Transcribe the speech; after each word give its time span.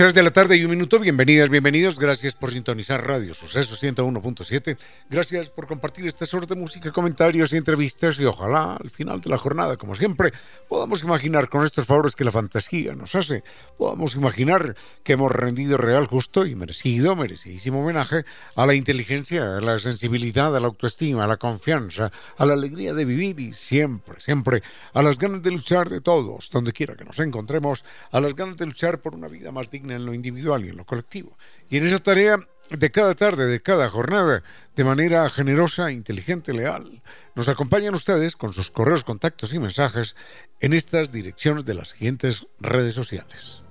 3 0.00 0.14
de 0.14 0.22
la 0.22 0.30
tarde 0.30 0.56
y 0.56 0.64
un 0.64 0.70
minuto, 0.70 0.98
bienvenidas, 0.98 1.50
bienvenidos, 1.50 1.98
gracias 1.98 2.34
por 2.34 2.50
sintonizar 2.50 3.06
Radio 3.06 3.34
Suceso 3.34 3.76
101.7, 3.76 4.78
gracias 5.10 5.50
por 5.50 5.66
compartir 5.66 6.06
este 6.06 6.24
sorte 6.24 6.54
de 6.54 6.58
música, 6.58 6.90
comentarios 6.90 7.52
y 7.52 7.58
entrevistas. 7.58 8.18
Y 8.18 8.24
ojalá 8.24 8.78
al 8.82 8.88
final 8.88 9.20
de 9.20 9.28
la 9.28 9.36
jornada, 9.36 9.76
como 9.76 9.94
siempre, 9.94 10.32
podamos 10.70 11.02
imaginar 11.02 11.50
con 11.50 11.66
estos 11.66 11.84
favores 11.84 12.16
que 12.16 12.24
la 12.24 12.30
fantasía 12.30 12.94
nos 12.94 13.14
hace, 13.14 13.44
podamos 13.76 14.14
imaginar 14.14 14.74
que 15.04 15.12
hemos 15.12 15.30
rendido 15.32 15.76
real, 15.76 16.06
justo 16.06 16.46
y 16.46 16.54
merecido, 16.54 17.14
merecidísimo 17.14 17.82
homenaje 17.82 18.24
a 18.56 18.64
la 18.64 18.72
inteligencia, 18.72 19.58
a 19.58 19.60
la 19.60 19.78
sensibilidad, 19.78 20.56
a 20.56 20.60
la 20.60 20.68
autoestima, 20.68 21.24
a 21.24 21.26
la 21.26 21.36
confianza, 21.36 22.10
a 22.38 22.46
la 22.46 22.54
alegría 22.54 22.94
de 22.94 23.04
vivir 23.04 23.38
y 23.38 23.52
siempre, 23.52 24.18
siempre 24.18 24.62
a 24.94 25.02
las 25.02 25.18
ganas 25.18 25.42
de 25.42 25.50
luchar 25.50 25.90
de 25.90 26.00
todos, 26.00 26.48
donde 26.50 26.72
quiera 26.72 26.96
que 26.96 27.04
nos 27.04 27.18
encontremos, 27.18 27.84
a 28.10 28.18
las 28.22 28.34
ganas 28.34 28.56
de 28.56 28.64
luchar 28.64 29.00
por 29.02 29.14
una 29.14 29.28
vida 29.28 29.52
más 29.52 29.68
digna 29.68 29.89
en 29.92 30.06
lo 30.06 30.14
individual 30.14 30.64
y 30.64 30.68
en 30.70 30.76
lo 30.76 30.84
colectivo. 30.84 31.36
Y 31.68 31.76
en 31.76 31.86
esa 31.86 31.98
tarea 31.98 32.38
de 32.70 32.90
cada 32.90 33.14
tarde, 33.14 33.46
de 33.46 33.60
cada 33.60 33.90
jornada, 33.90 34.42
de 34.76 34.84
manera 34.84 35.28
generosa, 35.28 35.90
inteligente, 35.90 36.52
leal, 36.52 37.02
nos 37.34 37.48
acompañan 37.48 37.94
ustedes 37.94 38.36
con 38.36 38.52
sus 38.52 38.70
correos, 38.70 39.04
contactos 39.04 39.52
y 39.52 39.58
mensajes 39.58 40.16
en 40.60 40.72
estas 40.72 41.10
direcciones 41.10 41.64
de 41.64 41.74
las 41.74 41.90
siguientes 41.90 42.46
redes 42.60 42.94
sociales. 42.94 43.62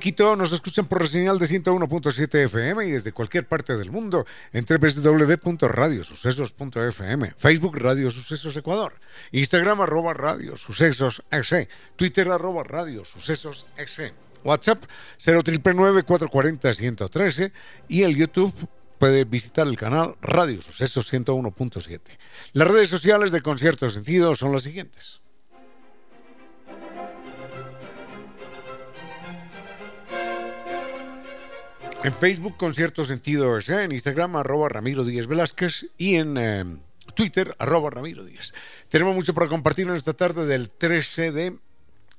Quito 0.00 0.34
nos 0.34 0.52
escuchan 0.52 0.86
por 0.86 1.02
la 1.02 1.06
señal 1.06 1.38
de 1.38 1.46
101.7 1.46 2.46
FM 2.46 2.86
y 2.86 2.90
desde 2.92 3.12
cualquier 3.12 3.46
parte 3.46 3.76
del 3.76 3.90
mundo 3.90 4.24
en 4.52 4.64
www.radiosucesos.fm, 4.64 7.34
Facebook 7.36 7.76
Radio 7.76 8.08
Sucesos 8.10 8.56
Ecuador, 8.56 8.94
Instagram 9.30 9.82
arroba 9.82 10.14
Radio 10.14 10.56
Sucesos 10.56 11.22
Twitter 11.96 12.30
arroba 12.30 12.64
Radio 12.64 13.04
Sucesos 13.04 13.66
WhatsApp 14.42 14.84
440 15.18 16.72
113 16.72 17.52
y 17.88 18.02
el 18.02 18.16
YouTube 18.16 18.54
puede 18.98 19.24
visitar 19.24 19.66
el 19.66 19.76
canal 19.76 20.16
Radio 20.22 20.62
Sucesos 20.62 21.12
101.7. 21.12 22.00
Las 22.54 22.68
redes 22.68 22.88
sociales 22.88 23.32
de 23.32 23.42
Concierto 23.42 23.90
Sentido 23.90 24.34
son 24.34 24.52
las 24.52 24.62
siguientes. 24.62 25.20
En 32.02 32.14
Facebook, 32.14 32.56
Concierto 32.56 33.04
Sentido 33.04 33.58
en 33.68 33.92
Instagram, 33.92 34.36
arroba 34.36 34.70
Ramiro 34.70 35.04
Díaz 35.04 35.26
Velázquez 35.26 35.84
y 35.98 36.16
en 36.16 36.38
eh, 36.38 36.64
Twitter, 37.14 37.54
arroba 37.58 37.90
Ramiro 37.90 38.24
Díaz. 38.24 38.54
Tenemos 38.88 39.14
mucho 39.14 39.34
para 39.34 39.48
compartir 39.48 39.86
en 39.86 39.96
esta 39.96 40.14
tarde 40.14 40.46
del 40.46 40.70
13 40.70 41.30
de, 41.30 41.58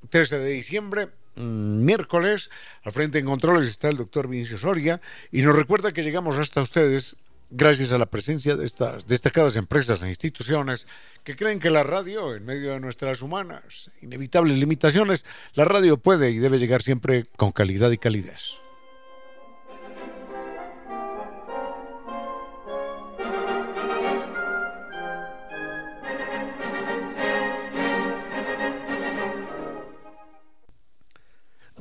13 0.08 0.38
de 0.38 0.50
diciembre, 0.50 1.08
mm, 1.34 1.84
miércoles. 1.84 2.48
Al 2.84 2.92
frente 2.92 3.18
en 3.18 3.24
controles 3.24 3.68
está 3.68 3.88
el 3.88 3.96
doctor 3.96 4.28
Vinicio 4.28 4.56
Soria 4.56 5.00
y 5.32 5.42
nos 5.42 5.56
recuerda 5.56 5.90
que 5.90 6.04
llegamos 6.04 6.38
hasta 6.38 6.62
ustedes 6.62 7.16
gracias 7.50 7.90
a 7.90 7.98
la 7.98 8.06
presencia 8.06 8.54
de 8.54 8.64
estas 8.64 9.08
destacadas 9.08 9.56
empresas 9.56 10.00
e 10.04 10.08
instituciones 10.08 10.86
que 11.24 11.34
creen 11.34 11.58
que 11.58 11.70
la 11.70 11.82
radio, 11.82 12.36
en 12.36 12.44
medio 12.44 12.70
de 12.70 12.78
nuestras 12.78 13.20
humanas, 13.20 13.90
inevitables 14.00 14.60
limitaciones, 14.60 15.26
la 15.54 15.64
radio 15.64 15.96
puede 15.96 16.30
y 16.30 16.38
debe 16.38 16.58
llegar 16.58 16.82
siempre 16.82 17.24
con 17.36 17.50
calidad 17.50 17.90
y 17.90 17.98
calidez. 17.98 18.61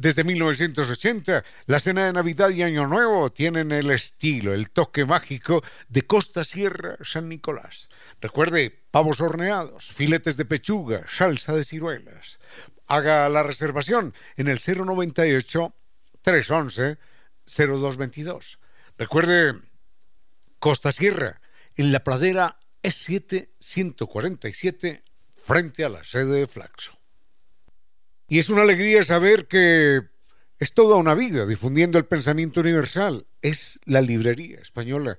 Desde 0.01 0.23
1980, 0.23 1.43
la 1.67 1.79
cena 1.79 2.07
de 2.07 2.13
Navidad 2.13 2.49
y 2.49 2.63
Año 2.63 2.87
Nuevo 2.87 3.31
tienen 3.31 3.71
el 3.71 3.91
estilo, 3.91 4.51
el 4.51 4.71
toque 4.71 5.05
mágico 5.05 5.61
de 5.89 6.01
Costa 6.01 6.43
Sierra 6.43 6.97
San 7.03 7.29
Nicolás. 7.29 7.87
Recuerde, 8.19 8.83
pavos 8.89 9.21
horneados, 9.21 9.91
filetes 9.91 10.37
de 10.37 10.45
pechuga, 10.45 11.05
salsa 11.07 11.53
de 11.53 11.63
ciruelas. 11.63 12.39
Haga 12.87 13.29
la 13.29 13.43
reservación 13.43 14.15
en 14.37 14.47
el 14.47 14.57
098 14.57 15.75
311 16.23 16.97
0222. 17.45 18.57
Recuerde, 18.97 19.61
Costa 20.57 20.91
Sierra, 20.91 21.41
en 21.75 21.91
la 21.91 22.03
pradera 22.03 22.57
E7 22.81 23.49
147, 23.59 25.03
frente 25.45 25.85
a 25.85 25.89
la 25.89 26.03
sede 26.03 26.39
de 26.39 26.47
Flaxo. 26.47 27.00
Y 28.31 28.39
es 28.39 28.47
una 28.47 28.61
alegría 28.61 29.03
saber 29.03 29.45
que 29.45 30.03
es 30.57 30.71
toda 30.71 30.95
una 30.95 31.15
vida 31.15 31.45
difundiendo 31.45 31.97
el 31.97 32.05
pensamiento 32.05 32.61
universal. 32.61 33.27
Es 33.41 33.77
la 33.83 33.99
librería 33.99 34.61
española. 34.61 35.17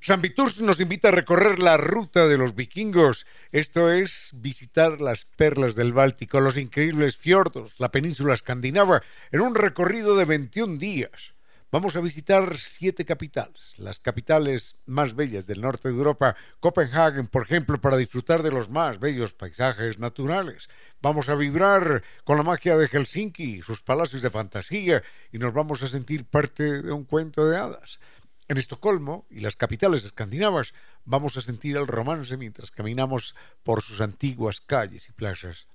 San 0.00 0.22
Viturs 0.22 0.60
nos 0.60 0.78
invita 0.78 1.08
a 1.08 1.10
recorrer 1.10 1.58
la 1.58 1.76
ruta 1.76 2.28
de 2.28 2.38
los 2.38 2.54
vikingos, 2.54 3.26
esto 3.50 3.90
es 3.90 4.30
visitar 4.34 5.00
las 5.00 5.24
perlas 5.24 5.74
del 5.74 5.92
Báltico, 5.92 6.40
los 6.40 6.56
increíbles 6.56 7.16
fiordos, 7.16 7.74
la 7.78 7.90
península 7.90 8.34
escandinava, 8.34 9.02
en 9.32 9.40
un 9.40 9.56
recorrido 9.56 10.16
de 10.16 10.24
21 10.24 10.78
días. 10.78 11.34
Vamos 11.72 11.94
a 11.94 12.00
visitar 12.00 12.56
siete 12.56 13.04
capitales, 13.04 13.74
las 13.78 14.00
capitales 14.00 14.74
más 14.86 15.14
bellas 15.14 15.46
del 15.46 15.60
norte 15.60 15.88
de 15.88 15.94
Europa, 15.94 16.34
Copenhague, 16.58 17.22
por 17.22 17.44
ejemplo, 17.44 17.80
para 17.80 17.96
disfrutar 17.96 18.42
de 18.42 18.50
los 18.50 18.70
más 18.70 18.98
bellos 18.98 19.34
paisajes 19.34 20.00
naturales. 20.00 20.68
Vamos 21.00 21.28
a 21.28 21.36
vibrar 21.36 22.02
con 22.24 22.36
la 22.38 22.42
magia 22.42 22.76
de 22.76 22.88
Helsinki, 22.88 23.62
sus 23.62 23.82
palacios 23.82 24.20
de 24.20 24.30
fantasía, 24.30 25.04
y 25.30 25.38
nos 25.38 25.54
vamos 25.54 25.80
a 25.84 25.88
sentir 25.88 26.24
parte 26.24 26.82
de 26.82 26.90
un 26.90 27.04
cuento 27.04 27.46
de 27.46 27.58
hadas. 27.58 28.00
En 28.48 28.58
Estocolmo 28.58 29.26
y 29.30 29.38
las 29.38 29.54
capitales 29.54 30.02
escandinavas 30.02 30.74
vamos 31.04 31.36
a 31.36 31.40
sentir 31.40 31.76
el 31.76 31.86
romance 31.86 32.36
mientras 32.36 32.72
caminamos 32.72 33.36
por 33.62 33.80
sus 33.80 34.00
antiguas 34.00 34.60
calles 34.60 35.08
y 35.08 35.12
plazas. 35.12 35.68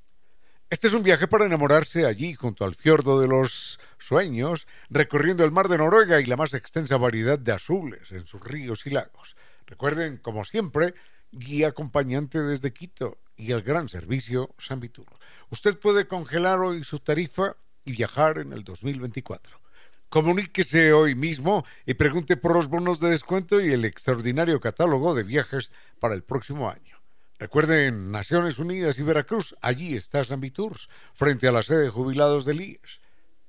Este 0.71 0.87
es 0.87 0.93
un 0.93 1.03
viaje 1.03 1.27
para 1.27 1.45
enamorarse 1.45 2.07
allí, 2.07 2.33
junto 2.33 2.65
al 2.65 2.73
fiordo 2.73 3.21
de 3.21 3.27
los 3.27 3.79
sueños, 3.99 4.65
recorriendo 4.89 5.43
el 5.43 5.51
mar 5.51 5.67
de 5.67 5.77
Noruega 5.77 6.19
y 6.19 6.25
la 6.25 6.37
más 6.37 6.55
extensa 6.55 6.97
variedad 6.97 7.37
de 7.37 7.51
azules 7.51 8.11
en 8.11 8.25
sus 8.25 8.41
ríos 8.41 8.83
y 8.87 8.89
lagos. 8.89 9.35
Recuerden, 9.67 10.17
como 10.17 10.43
siempre, 10.43 10.95
guía 11.31 11.67
acompañante 11.67 12.41
desde 12.41 12.73
Quito 12.73 13.19
y 13.35 13.51
el 13.51 13.61
gran 13.61 13.89
servicio 13.89 14.55
San 14.57 14.79
Vitur. 14.79 15.05
Usted 15.51 15.77
puede 15.77 16.07
congelar 16.07 16.59
hoy 16.59 16.83
su 16.83 16.99
tarifa 16.99 17.55
y 17.83 17.91
viajar 17.91 18.39
en 18.39 18.51
el 18.51 18.63
2024. 18.63 19.61
Comuníquese 20.09 20.93
hoy 20.93 21.13
mismo 21.13 21.63
y 21.85 21.93
pregunte 21.93 22.37
por 22.37 22.55
los 22.55 22.69
bonos 22.69 22.99
de 22.99 23.09
descuento 23.09 23.61
y 23.61 23.71
el 23.71 23.85
extraordinario 23.85 24.59
catálogo 24.59 25.13
de 25.13 25.23
viajes 25.23 25.71
para 25.99 26.15
el 26.15 26.23
próximo 26.23 26.71
año. 26.71 26.94
Recuerden, 27.37 28.11
Naciones 28.11 28.59
Unidas 28.59 28.97
y 28.97 29.03
Veracruz, 29.03 29.57
allí 29.61 29.97
está 29.97 30.23
Sanvitours, 30.23 30.87
frente 31.13 31.49
a 31.49 31.51
la 31.51 31.63
sede 31.63 31.83
de 31.83 31.89
jubilados 31.89 32.45
del 32.45 32.61
IES. 32.61 33.01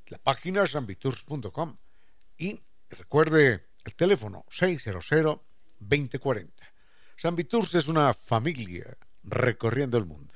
La 0.09 0.19
página 0.19 0.67
sanvitours.com. 0.67 1.77
Y 2.37 2.61
recuerde 2.91 3.67
el 3.85 3.95
teléfono 3.95 4.45
600-2040. 4.51 6.51
Sanvitours 7.17 7.77
es 7.77 7.87
una 7.87 8.13
familia 8.13 8.97
recorriendo 9.23 9.99
el 9.99 10.05
mundo. 10.05 10.35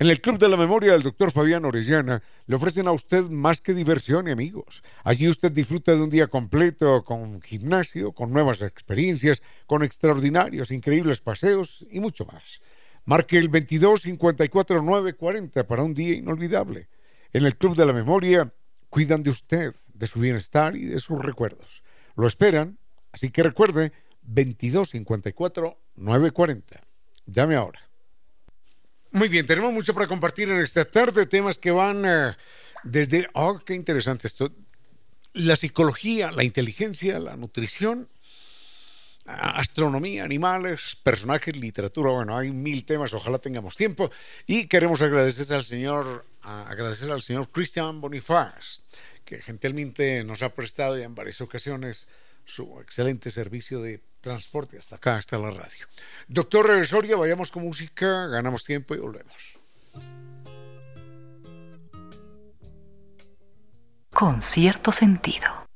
En 0.00 0.08
el 0.08 0.20
Club 0.20 0.38
de 0.38 0.48
la 0.48 0.56
Memoria 0.56 0.92
del 0.92 1.02
Dr. 1.02 1.32
Fabián 1.32 1.64
Orellana 1.64 2.22
le 2.46 2.54
ofrecen 2.54 2.86
a 2.86 2.92
usted 2.92 3.24
más 3.24 3.60
que 3.60 3.74
diversión 3.74 4.28
y 4.28 4.30
amigos. 4.30 4.84
Allí 5.02 5.28
usted 5.28 5.50
disfruta 5.50 5.96
de 5.96 6.02
un 6.02 6.08
día 6.08 6.28
completo 6.28 7.04
con 7.04 7.42
gimnasio, 7.42 8.12
con 8.12 8.32
nuevas 8.32 8.62
experiencias, 8.62 9.42
con 9.66 9.82
extraordinarios, 9.82 10.70
increíbles 10.70 11.20
paseos 11.20 11.84
y 11.90 11.98
mucho 11.98 12.24
más. 12.26 12.44
Marque 13.06 13.38
el 13.38 13.48
22 13.48 14.02
54 14.02 14.82
940 14.82 15.66
para 15.66 15.82
un 15.82 15.94
día 15.94 16.14
inolvidable. 16.14 16.88
En 17.32 17.44
el 17.44 17.56
Club 17.56 17.74
de 17.74 17.86
la 17.86 17.92
Memoria 17.92 18.54
cuidan 18.90 19.22
de 19.22 19.30
usted, 19.30 19.74
de 19.94 20.06
su 20.06 20.20
bienestar 20.20 20.76
y 20.76 20.86
de 20.86 20.98
sus 21.00 21.18
recuerdos. 21.18 21.82
Lo 22.16 22.26
esperan, 22.26 22.78
así 23.12 23.30
que 23.30 23.42
recuerde 23.42 23.92
2254 24.22 25.78
940. 25.96 26.80
Llame 27.26 27.56
ahora. 27.56 27.80
Muy 29.10 29.28
bien, 29.28 29.46
tenemos 29.46 29.72
mucho 29.72 29.94
para 29.94 30.06
compartir 30.06 30.50
en 30.50 30.60
esta 30.60 30.84
tarde, 30.84 31.26
temas 31.26 31.56
que 31.56 31.70
van 31.70 32.04
eh, 32.04 32.36
desde, 32.84 33.28
oh, 33.32 33.58
qué 33.58 33.74
interesante 33.74 34.26
esto, 34.26 34.52
la 35.32 35.56
psicología, 35.56 36.30
la 36.30 36.44
inteligencia, 36.44 37.18
la 37.18 37.36
nutrición, 37.36 38.08
astronomía, 39.24 40.24
animales, 40.24 40.96
personajes, 41.02 41.56
literatura, 41.56 42.10
bueno, 42.10 42.36
hay 42.36 42.50
mil 42.50 42.84
temas, 42.84 43.12
ojalá 43.12 43.38
tengamos 43.38 43.76
tiempo 43.76 44.10
y 44.46 44.66
queremos 44.66 45.02
agradecer 45.02 45.54
al 45.54 45.64
señor 45.64 46.24
agradecer 46.48 47.10
al 47.10 47.22
señor 47.22 47.50
Christian 47.50 48.00
Bonifaz, 48.00 48.82
que 49.24 49.42
gentilmente 49.42 50.24
nos 50.24 50.42
ha 50.42 50.54
prestado 50.54 50.96
ya 50.96 51.04
en 51.04 51.14
varias 51.14 51.40
ocasiones 51.40 52.08
su 52.44 52.80
excelente 52.80 53.30
servicio 53.30 53.82
de 53.82 54.00
transporte 54.20 54.78
hasta 54.78 54.96
acá, 54.96 55.16
hasta 55.16 55.38
la 55.38 55.50
radio. 55.50 55.86
Doctor 56.26 56.86
Soria, 56.86 57.16
vayamos 57.16 57.50
con 57.50 57.62
música, 57.64 58.26
ganamos 58.26 58.64
tiempo 58.64 58.94
y 58.94 58.98
volvemos. 58.98 59.58
Con 64.10 64.42
cierto 64.42 64.90
sentido. 64.90 65.68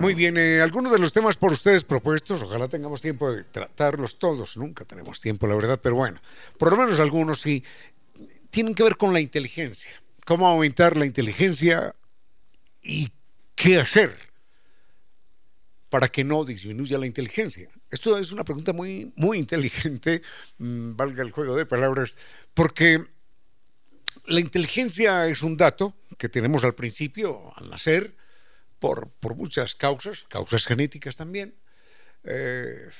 Muy 0.00 0.14
bien, 0.14 0.36
eh, 0.36 0.60
algunos 0.60 0.92
de 0.92 0.98
los 0.98 1.12
temas 1.12 1.36
por 1.36 1.52
ustedes 1.52 1.84
propuestos, 1.84 2.42
ojalá 2.42 2.68
tengamos 2.68 3.00
tiempo 3.00 3.32
de 3.32 3.44
tratarlos 3.44 4.18
todos, 4.18 4.56
nunca 4.56 4.84
tenemos 4.84 5.20
tiempo, 5.20 5.46
la 5.46 5.54
verdad, 5.54 5.80
pero 5.82 5.94
bueno, 5.94 6.20
por 6.58 6.70
lo 6.70 6.76
menos 6.76 7.00
algunos 7.00 7.40
sí, 7.40 7.64
tienen 8.50 8.74
que 8.74 8.82
ver 8.82 8.96
con 8.96 9.12
la 9.12 9.20
inteligencia, 9.20 9.90
cómo 10.26 10.46
aumentar 10.46 10.96
la 10.96 11.06
inteligencia 11.06 11.94
y 12.82 13.12
qué 13.54 13.80
hacer 13.80 14.14
para 15.88 16.08
que 16.08 16.24
no 16.24 16.44
disminuya 16.44 16.98
la 16.98 17.06
inteligencia. 17.06 17.70
Esto 17.88 18.18
es 18.18 18.32
una 18.32 18.44
pregunta 18.44 18.72
muy, 18.72 19.12
muy 19.16 19.38
inteligente, 19.38 20.22
mm, 20.58 20.96
valga 20.96 21.22
el 21.22 21.30
juego 21.30 21.56
de 21.56 21.66
palabras, 21.66 22.16
porque 22.52 23.04
la 24.26 24.40
inteligencia 24.40 25.28
es 25.28 25.42
un 25.42 25.56
dato 25.56 25.94
que 26.18 26.28
tenemos 26.28 26.64
al 26.64 26.74
principio, 26.74 27.56
al 27.56 27.70
nacer, 27.70 28.14
por, 28.78 29.10
muchas 29.36 29.74
causas, 29.74 30.24
causas 30.28 30.66
genéticas 30.66 31.16
también, 31.16 31.54
eh, 32.24 32.90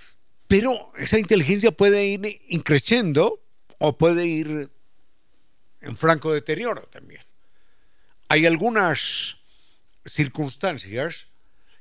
pero 0.47 0.93
esa 0.97 1.19
inteligencia 1.19 1.73
puede 1.73 2.07
ir 2.07 2.41
increciendo 2.49 3.43
o 3.79 3.97
puede 3.97 4.27
ir 4.27 4.71
en 5.81 5.97
franco 5.97 6.33
deterioro 6.33 6.83
también. 6.89 7.23
Hay 8.29 8.47
algunas 8.47 9.37
circunstancias 10.07 11.29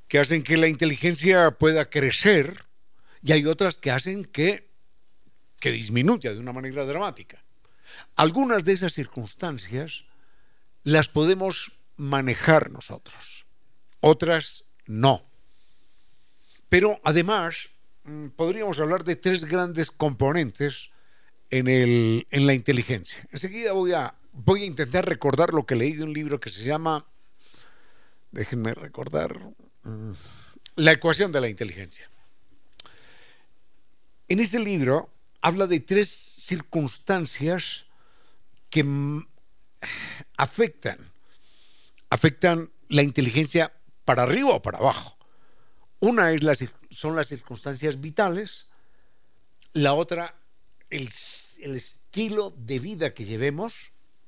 que 0.08 0.18
hacen 0.18 0.42
que 0.42 0.56
la 0.56 0.68
inteligencia 0.68 1.50
pueda 1.52 1.88
crecer 1.88 2.64
y 3.22 3.32
hay 3.32 3.46
otras 3.46 3.78
que 3.78 3.90
hacen 3.90 4.24
que, 4.24 4.68
que 5.60 5.70
disminuya 5.70 6.32
de 6.32 6.38
una 6.38 6.52
manera 6.52 6.84
dramática. 6.84 7.42
Algunas 8.16 8.64
de 8.64 8.72
esas 8.72 8.92
circunstancias 8.92 10.04
las 10.82 11.08
podemos 11.08 11.72
manejar 11.96 12.70
nosotros 12.70 13.33
otras 14.04 14.64
no. 14.86 15.22
Pero 16.68 17.00
además 17.04 17.70
mm, 18.04 18.28
podríamos 18.28 18.78
hablar 18.78 19.02
de 19.02 19.16
tres 19.16 19.44
grandes 19.44 19.90
componentes 19.90 20.90
en, 21.48 21.68
el, 21.68 22.26
en 22.30 22.46
la 22.46 22.52
inteligencia. 22.52 23.26
Enseguida 23.32 23.72
voy 23.72 23.92
a, 23.92 24.14
voy 24.32 24.62
a 24.62 24.66
intentar 24.66 25.08
recordar 25.08 25.54
lo 25.54 25.64
que 25.64 25.74
leí 25.74 25.94
de 25.94 26.04
un 26.04 26.12
libro 26.12 26.38
que 26.38 26.50
se 26.50 26.64
llama, 26.64 27.06
déjenme 28.30 28.74
recordar, 28.74 29.38
mm, 29.84 30.12
La 30.76 30.92
ecuación 30.92 31.32
de 31.32 31.40
la 31.40 31.48
inteligencia. 31.48 32.10
En 34.28 34.40
ese 34.40 34.58
libro 34.58 35.08
habla 35.40 35.66
de 35.66 35.80
tres 35.80 36.10
circunstancias 36.10 37.86
que 38.68 38.84
mm, 38.84 39.26
afectan, 40.36 40.98
afectan 42.10 42.70
la 42.88 43.02
inteligencia 43.02 43.72
para 44.04 44.22
arriba 44.22 44.50
o 44.50 44.62
para 44.62 44.78
abajo. 44.78 45.16
Una 46.00 46.32
es 46.32 46.42
la, 46.42 46.54
son 46.90 47.16
las 47.16 47.28
circunstancias 47.28 48.00
vitales, 48.00 48.66
la 49.72 49.94
otra 49.94 50.34
el, 50.90 51.10
el 51.60 51.76
estilo 51.76 52.50
de 52.56 52.78
vida 52.78 53.14
que 53.14 53.24
llevemos, 53.24 53.74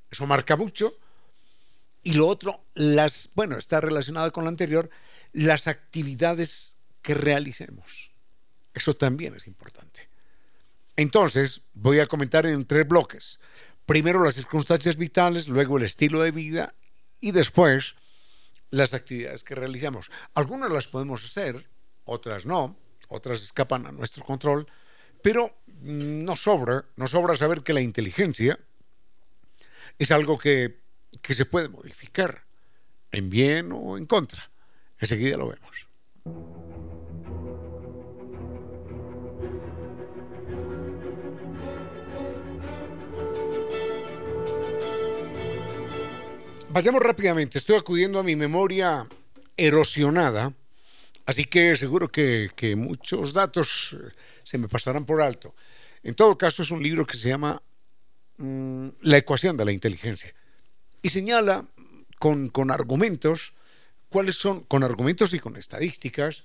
eso 0.09 0.25
marca 0.25 0.55
mucho, 0.55 0.97
y 2.03 2.13
lo 2.13 2.27
otro, 2.27 2.63
las, 2.73 3.29
bueno, 3.35 3.57
está 3.57 3.81
relacionado 3.81 4.31
con 4.31 4.45
lo 4.45 4.49
anterior, 4.49 4.89
las 5.33 5.67
actividades 5.67 6.77
que 7.01 7.13
realicemos. 7.13 8.11
Eso 8.73 8.95
también 8.95 9.35
es 9.35 9.47
importante. 9.47 10.07
Entonces, 10.95 11.61
voy 11.73 11.99
a 11.99 12.05
comentar 12.05 12.45
en 12.45 12.65
tres 12.65 12.87
bloques. 12.87 13.39
Primero 13.85 14.23
las 14.23 14.35
circunstancias 14.35 14.97
vitales, 14.97 15.47
luego 15.47 15.77
el 15.77 15.83
estilo 15.83 16.21
de 16.21 16.31
vida 16.31 16.73
y 17.19 17.31
después 17.31 17.95
las 18.69 18.93
actividades 18.93 19.43
que 19.43 19.55
realizamos. 19.55 20.09
Algunas 20.33 20.71
las 20.71 20.87
podemos 20.87 21.23
hacer, 21.23 21.69
otras 22.05 22.45
no, 22.45 22.77
otras 23.09 23.41
escapan 23.43 23.85
a 23.85 23.91
nuestro 23.91 24.23
control, 24.23 24.67
pero 25.21 25.57
no 25.81 26.35
sobra, 26.35 26.85
no 26.95 27.07
sobra 27.07 27.35
saber 27.35 27.61
que 27.63 27.73
la 27.73 27.81
inteligencia 27.81 28.59
es 29.97 30.11
algo 30.11 30.37
que, 30.37 30.79
que 31.21 31.33
se 31.33 31.45
puede 31.45 31.69
modificar 31.69 32.43
en 33.11 33.29
bien 33.29 33.71
o 33.71 33.97
en 33.97 34.05
contra. 34.05 34.49
Enseguida 34.99 35.37
lo 35.37 35.49
vemos. 35.49 36.66
Vayamos 46.77 47.01
rápidamente. 47.01 47.57
Estoy 47.57 47.75
acudiendo 47.75 48.19
a 48.19 48.23
mi 48.23 48.35
memoria 48.35 49.07
erosionada, 49.57 50.53
así 51.25 51.45
que 51.45 51.75
seguro 51.75 52.11
que, 52.11 52.75
muchos 52.77 53.33
datos 53.33 53.93
eh, 53.93 54.11
se 54.43 54.59
me 54.59 54.69
pasarán 54.69 55.03
por 55.03 55.19
alto. 55.19 55.55
En 56.03 56.13
todo 56.13 56.37
caso, 56.37 56.61
es 56.61 56.69
un 56.69 56.83
libro 56.83 57.07
que 57.07 57.17
se 57.17 57.29
llama 57.29 57.63
mm, 58.37 58.89
La 59.01 59.17
ecuación 59.17 59.57
de 59.57 59.65
la 59.65 59.71
inteligencia 59.71 60.35
y 61.01 61.09
señala 61.09 61.65
con, 62.19 62.49
con 62.49 62.69
argumentos 62.69 63.53
cuáles 64.09 64.35
son, 64.35 64.61
con 64.65 64.83
argumentos 64.83 65.33
y 65.33 65.39
con 65.39 65.55
estadísticas, 65.55 66.43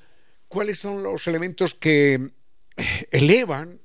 cuáles 0.49 0.79
son 0.79 1.03
los 1.03 1.27
elementos 1.27 1.75
que 1.75 2.31
eh, 2.79 3.09
elevan 3.11 3.83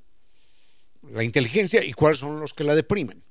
la 1.12 1.26
inteligencia 1.26 1.84
y 1.84 1.92
cuáles 1.92 2.20
son 2.20 2.40
los 2.40 2.54
que 2.54 2.64
la 2.64 2.74
deprimen. 2.74 3.27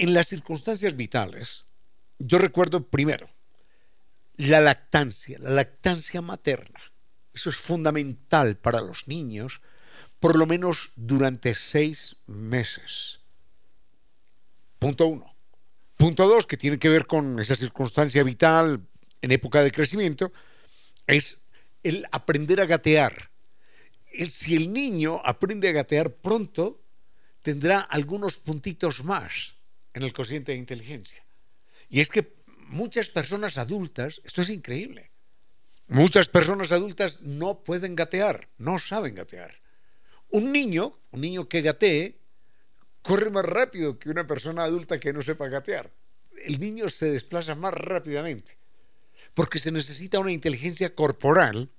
En 0.00 0.14
las 0.14 0.28
circunstancias 0.28 0.96
vitales, 0.96 1.66
yo 2.18 2.38
recuerdo 2.38 2.88
primero 2.88 3.28
la 4.36 4.62
lactancia, 4.62 5.38
la 5.38 5.50
lactancia 5.50 6.22
materna. 6.22 6.80
Eso 7.34 7.50
es 7.50 7.56
fundamental 7.56 8.56
para 8.56 8.80
los 8.80 9.08
niños, 9.08 9.60
por 10.18 10.36
lo 10.36 10.46
menos 10.46 10.92
durante 10.96 11.54
seis 11.54 12.16
meses. 12.26 13.20
Punto 14.78 15.06
uno. 15.06 15.36
Punto 15.98 16.26
dos, 16.26 16.46
que 16.46 16.56
tiene 16.56 16.78
que 16.78 16.88
ver 16.88 17.06
con 17.06 17.38
esa 17.38 17.54
circunstancia 17.54 18.22
vital 18.22 18.80
en 19.20 19.32
época 19.32 19.62
de 19.62 19.70
crecimiento, 19.70 20.32
es 21.06 21.42
el 21.82 22.06
aprender 22.10 22.62
a 22.62 22.64
gatear. 22.64 23.30
si 24.30 24.56
el 24.56 24.72
niño 24.72 25.20
aprende 25.22 25.68
a 25.68 25.72
gatear 25.72 26.10
pronto, 26.10 26.80
tendrá 27.42 27.80
algunos 27.80 28.38
puntitos 28.38 29.04
más 29.04 29.59
en 29.94 30.02
el 30.02 30.12
cociente 30.12 30.52
de 30.52 30.58
inteligencia. 30.58 31.24
Y 31.88 32.00
es 32.00 32.08
que 32.08 32.34
muchas 32.68 33.08
personas 33.08 33.58
adultas, 33.58 34.20
esto 34.24 34.42
es 34.42 34.50
increíble, 34.50 35.10
muchas 35.88 36.28
personas 36.28 36.72
adultas 36.72 37.20
no 37.22 37.62
pueden 37.64 37.96
gatear, 37.96 38.48
no 38.58 38.78
saben 38.78 39.14
gatear. 39.14 39.60
Un 40.30 40.52
niño, 40.52 40.98
un 41.10 41.20
niño 41.20 41.48
que 41.48 41.62
gatee, 41.62 42.20
corre 43.02 43.30
más 43.30 43.44
rápido 43.44 43.98
que 43.98 44.10
una 44.10 44.26
persona 44.26 44.62
adulta 44.62 45.00
que 45.00 45.12
no 45.12 45.22
sepa 45.22 45.48
gatear. 45.48 45.90
El 46.44 46.60
niño 46.60 46.88
se 46.88 47.10
desplaza 47.10 47.54
más 47.54 47.74
rápidamente, 47.74 48.56
porque 49.34 49.58
se 49.58 49.72
necesita 49.72 50.20
una 50.20 50.32
inteligencia 50.32 50.94
corporal 50.94 51.70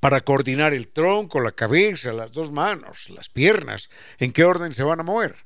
para 0.00 0.20
coordinar 0.20 0.74
el 0.74 0.88
tronco, 0.88 1.40
la 1.40 1.52
cabeza, 1.52 2.12
las 2.12 2.32
dos 2.32 2.50
manos, 2.50 3.10
las 3.10 3.28
piernas, 3.28 3.88
en 4.18 4.32
qué 4.32 4.44
orden 4.44 4.74
se 4.74 4.82
van 4.82 5.00
a 5.00 5.04
mover. 5.04 5.36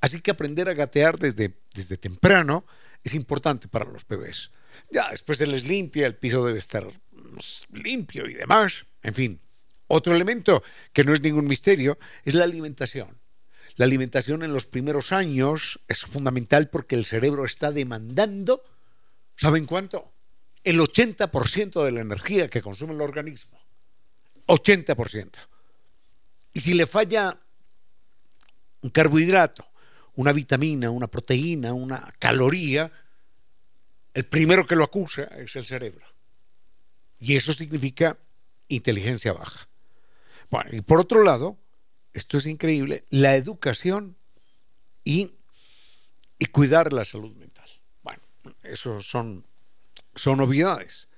Así 0.00 0.20
que 0.20 0.30
aprender 0.30 0.68
a 0.68 0.74
gatear 0.74 1.18
desde, 1.18 1.54
desde 1.74 1.96
temprano 1.96 2.64
es 3.04 3.14
importante 3.14 3.68
para 3.68 3.84
los 3.84 4.06
bebés. 4.06 4.50
Ya 4.90 5.10
después 5.10 5.38
se 5.38 5.46
les 5.46 5.64
limpia, 5.64 6.06
el 6.06 6.16
piso 6.16 6.44
debe 6.44 6.58
estar 6.58 6.86
limpio 7.72 8.28
y 8.28 8.34
demás. 8.34 8.86
En 9.02 9.14
fin, 9.14 9.40
otro 9.86 10.14
elemento 10.14 10.62
que 10.92 11.04
no 11.04 11.14
es 11.14 11.20
ningún 11.20 11.46
misterio 11.46 11.98
es 12.24 12.34
la 12.34 12.44
alimentación. 12.44 13.18
La 13.76 13.84
alimentación 13.84 14.42
en 14.42 14.52
los 14.52 14.66
primeros 14.66 15.12
años 15.12 15.80
es 15.88 16.00
fundamental 16.02 16.68
porque 16.68 16.96
el 16.96 17.04
cerebro 17.04 17.44
está 17.44 17.72
demandando, 17.72 18.62
¿saben 19.36 19.66
cuánto? 19.66 20.12
El 20.62 20.80
80% 20.80 21.84
de 21.84 21.92
la 21.92 22.00
energía 22.00 22.48
que 22.48 22.60
consume 22.60 22.94
el 22.94 23.00
organismo. 23.00 23.58
80%. 24.46 25.30
Y 26.52 26.60
si 26.60 26.74
le 26.74 26.86
falla 26.86 27.38
un 28.82 28.90
carbohidrato, 28.90 29.66
una 30.16 30.32
vitamina, 30.32 30.90
una 30.90 31.06
proteína, 31.06 31.72
una 31.72 32.14
caloría, 32.18 32.90
el 34.14 34.24
primero 34.24 34.66
que 34.66 34.76
lo 34.76 34.84
acusa 34.84 35.24
es 35.24 35.54
el 35.56 35.66
cerebro. 35.66 36.06
Y 37.18 37.36
eso 37.36 37.52
significa 37.54 38.18
inteligencia 38.68 39.32
baja. 39.32 39.68
Bueno, 40.50 40.70
y 40.72 40.80
por 40.80 41.00
otro 41.00 41.22
lado, 41.22 41.56
esto 42.12 42.38
es 42.38 42.46
increíble, 42.46 43.04
la 43.10 43.36
educación 43.36 44.16
y, 45.04 45.32
y 46.38 46.46
cuidar 46.46 46.92
la 46.92 47.04
salud 47.04 47.34
mental. 47.36 47.68
Bueno, 48.02 48.20
eso 48.62 49.00
son, 49.02 49.44
son 50.14 50.40
obviedades. 50.40 51.08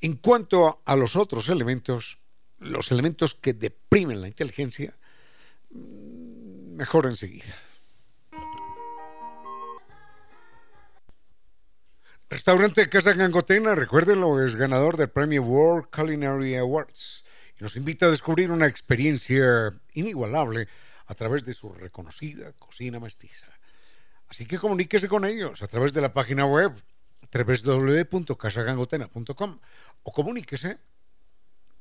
En 0.00 0.14
cuanto 0.16 0.82
a 0.84 0.96
los 0.96 1.16
otros 1.16 1.48
elementos, 1.48 2.18
los 2.58 2.90
elementos 2.90 3.34
que 3.34 3.52
deprimen 3.52 4.20
la 4.20 4.28
inteligencia, 4.28 4.96
mejor 5.70 7.06
enseguida. 7.06 7.54
Restaurante 12.28 12.88
Casa 12.88 13.12
Gangotena, 13.12 13.76
recuérdenlo, 13.76 14.44
es 14.44 14.56
ganador 14.56 14.96
del 14.96 15.10
premio 15.10 15.44
World 15.44 15.90
Culinary 15.94 16.56
Awards 16.56 17.22
y 17.56 17.62
nos 17.62 17.76
invita 17.76 18.06
a 18.06 18.10
descubrir 18.10 18.50
una 18.50 18.66
experiencia 18.66 19.72
inigualable 19.92 20.66
a 21.06 21.14
través 21.14 21.44
de 21.44 21.54
su 21.54 21.72
reconocida 21.72 22.52
cocina 22.54 22.98
mestiza. 22.98 23.46
Así 24.26 24.44
que 24.44 24.58
comuníquese 24.58 25.06
con 25.06 25.24
ellos 25.24 25.62
a 25.62 25.68
través 25.68 25.92
de 25.92 26.00
la 26.00 26.12
página 26.12 26.46
web 26.46 26.72
www.casagangotena.com 27.32 29.60
o 30.02 30.12
comuníquese 30.12 30.80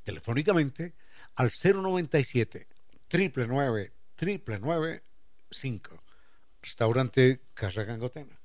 telefónicamente 0.04 0.94
al 1.38 1.50
097 1.50 2.68
999 3.12 3.94
995 4.22 6.04
Restaurante 6.62 7.42
Casa 7.56 7.84
Gangotena. 7.84 8.45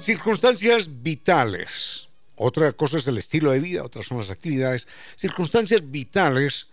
Circunstancias 0.00 1.02
vitales. 1.02 2.08
Otra 2.36 2.72
cosa 2.72 2.96
es 2.96 3.06
el 3.06 3.18
estilo 3.18 3.52
de 3.52 3.60
vida, 3.60 3.84
otras 3.84 4.06
son 4.06 4.18
las 4.18 4.30
actividades. 4.30 4.86
Circunstancias 5.14 5.82
vitales 5.90 6.68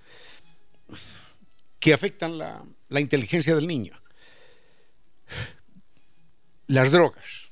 que 1.80 1.94
afectan 1.94 2.38
la, 2.38 2.64
la 2.88 3.02
inteligencia 3.02 3.54
del 3.54 3.68
niño. 3.68 3.94
Las 6.68 6.92
drogas. 6.92 7.52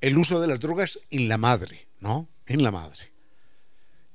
El 0.00 0.16
uso 0.16 0.40
de 0.40 0.46
las 0.46 0.60
drogas 0.60 1.00
en 1.10 1.28
la 1.28 1.38
madre, 1.38 1.88
¿no? 1.98 2.28
En 2.46 2.62
la 2.62 2.70
madre. 2.70 3.12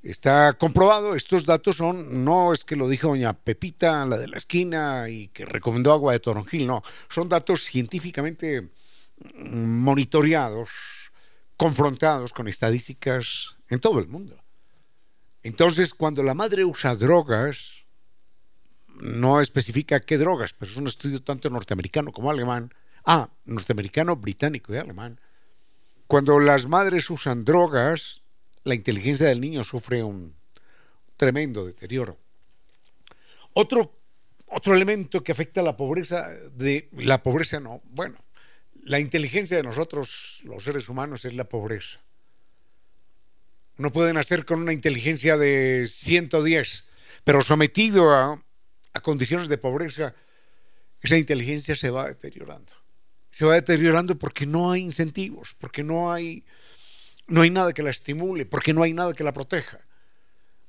Está 0.02 0.54
comprobado, 0.54 1.14
estos 1.14 1.44
datos 1.44 1.76
son, 1.76 2.24
no 2.24 2.52
es 2.52 2.64
que 2.64 2.74
lo 2.74 2.88
dijo 2.88 3.08
doña 3.08 3.34
Pepita, 3.34 4.04
la 4.06 4.16
de 4.16 4.28
la 4.28 4.38
esquina, 4.38 5.08
y 5.08 5.28
que 5.28 5.44
recomendó 5.44 5.92
agua 5.92 6.12
de 6.12 6.20
toronjil, 6.20 6.66
no, 6.66 6.82
son 7.08 7.28
datos 7.28 7.62
científicamente 7.62 8.70
monitoreados, 9.34 10.70
confrontados 11.56 12.32
con 12.32 12.48
estadísticas 12.48 13.56
en 13.68 13.80
todo 13.80 13.98
el 13.98 14.08
mundo. 14.08 14.42
Entonces, 15.42 15.94
cuando 15.94 16.22
la 16.22 16.34
madre 16.34 16.64
usa 16.64 16.94
drogas, 16.94 17.84
no 19.00 19.40
especifica 19.40 20.00
qué 20.00 20.18
drogas, 20.18 20.52
pero 20.52 20.70
es 20.70 20.76
un 20.76 20.86
estudio 20.86 21.22
tanto 21.22 21.50
norteamericano 21.50 22.12
como 22.12 22.30
alemán, 22.30 22.72
ah, 23.04 23.28
norteamericano, 23.44 24.16
británico 24.16 24.72
y 24.72 24.76
alemán, 24.76 25.18
cuando 26.06 26.38
las 26.38 26.66
madres 26.66 27.08
usan 27.10 27.44
drogas, 27.44 28.22
la 28.64 28.74
inteligencia 28.74 29.28
del 29.28 29.40
niño 29.40 29.64
sufre 29.64 30.02
un 30.02 30.34
tremendo 31.16 31.64
deterioro. 31.64 32.18
Otro, 33.54 33.92
otro 34.46 34.74
elemento 34.74 35.22
que 35.22 35.32
afecta 35.32 35.60
a 35.60 35.64
la 35.64 35.76
pobreza, 35.76 36.28
de, 36.54 36.88
la 36.92 37.22
pobreza 37.22 37.60
no, 37.60 37.80
bueno, 37.84 38.18
la 38.82 39.00
inteligencia 39.00 39.56
de 39.56 39.62
nosotros, 39.62 40.40
los 40.44 40.64
seres 40.64 40.88
humanos, 40.88 41.24
es 41.24 41.34
la 41.34 41.44
pobreza. 41.44 42.00
No 43.76 43.92
pueden 43.92 44.16
hacer 44.16 44.44
con 44.44 44.60
una 44.60 44.72
inteligencia 44.72 45.36
de 45.36 45.86
110, 45.88 46.84
pero 47.24 47.42
sometido 47.42 48.12
a, 48.12 48.42
a 48.92 49.00
condiciones 49.00 49.48
de 49.48 49.58
pobreza, 49.58 50.14
esa 51.00 51.16
inteligencia 51.16 51.74
se 51.74 51.90
va 51.90 52.08
deteriorando. 52.08 52.72
Se 53.30 53.44
va 53.44 53.54
deteriorando 53.54 54.18
porque 54.18 54.46
no 54.46 54.70
hay 54.70 54.82
incentivos, 54.82 55.56
porque 55.58 55.82
no 55.82 56.12
hay 56.12 56.44
no 57.28 57.42
hay 57.42 57.50
nada 57.50 57.72
que 57.72 57.82
la 57.82 57.90
estimule, 57.90 58.46
porque 58.46 58.72
no 58.72 58.82
hay 58.82 58.92
nada 58.92 59.14
que 59.14 59.24
la 59.24 59.32
proteja, 59.32 59.80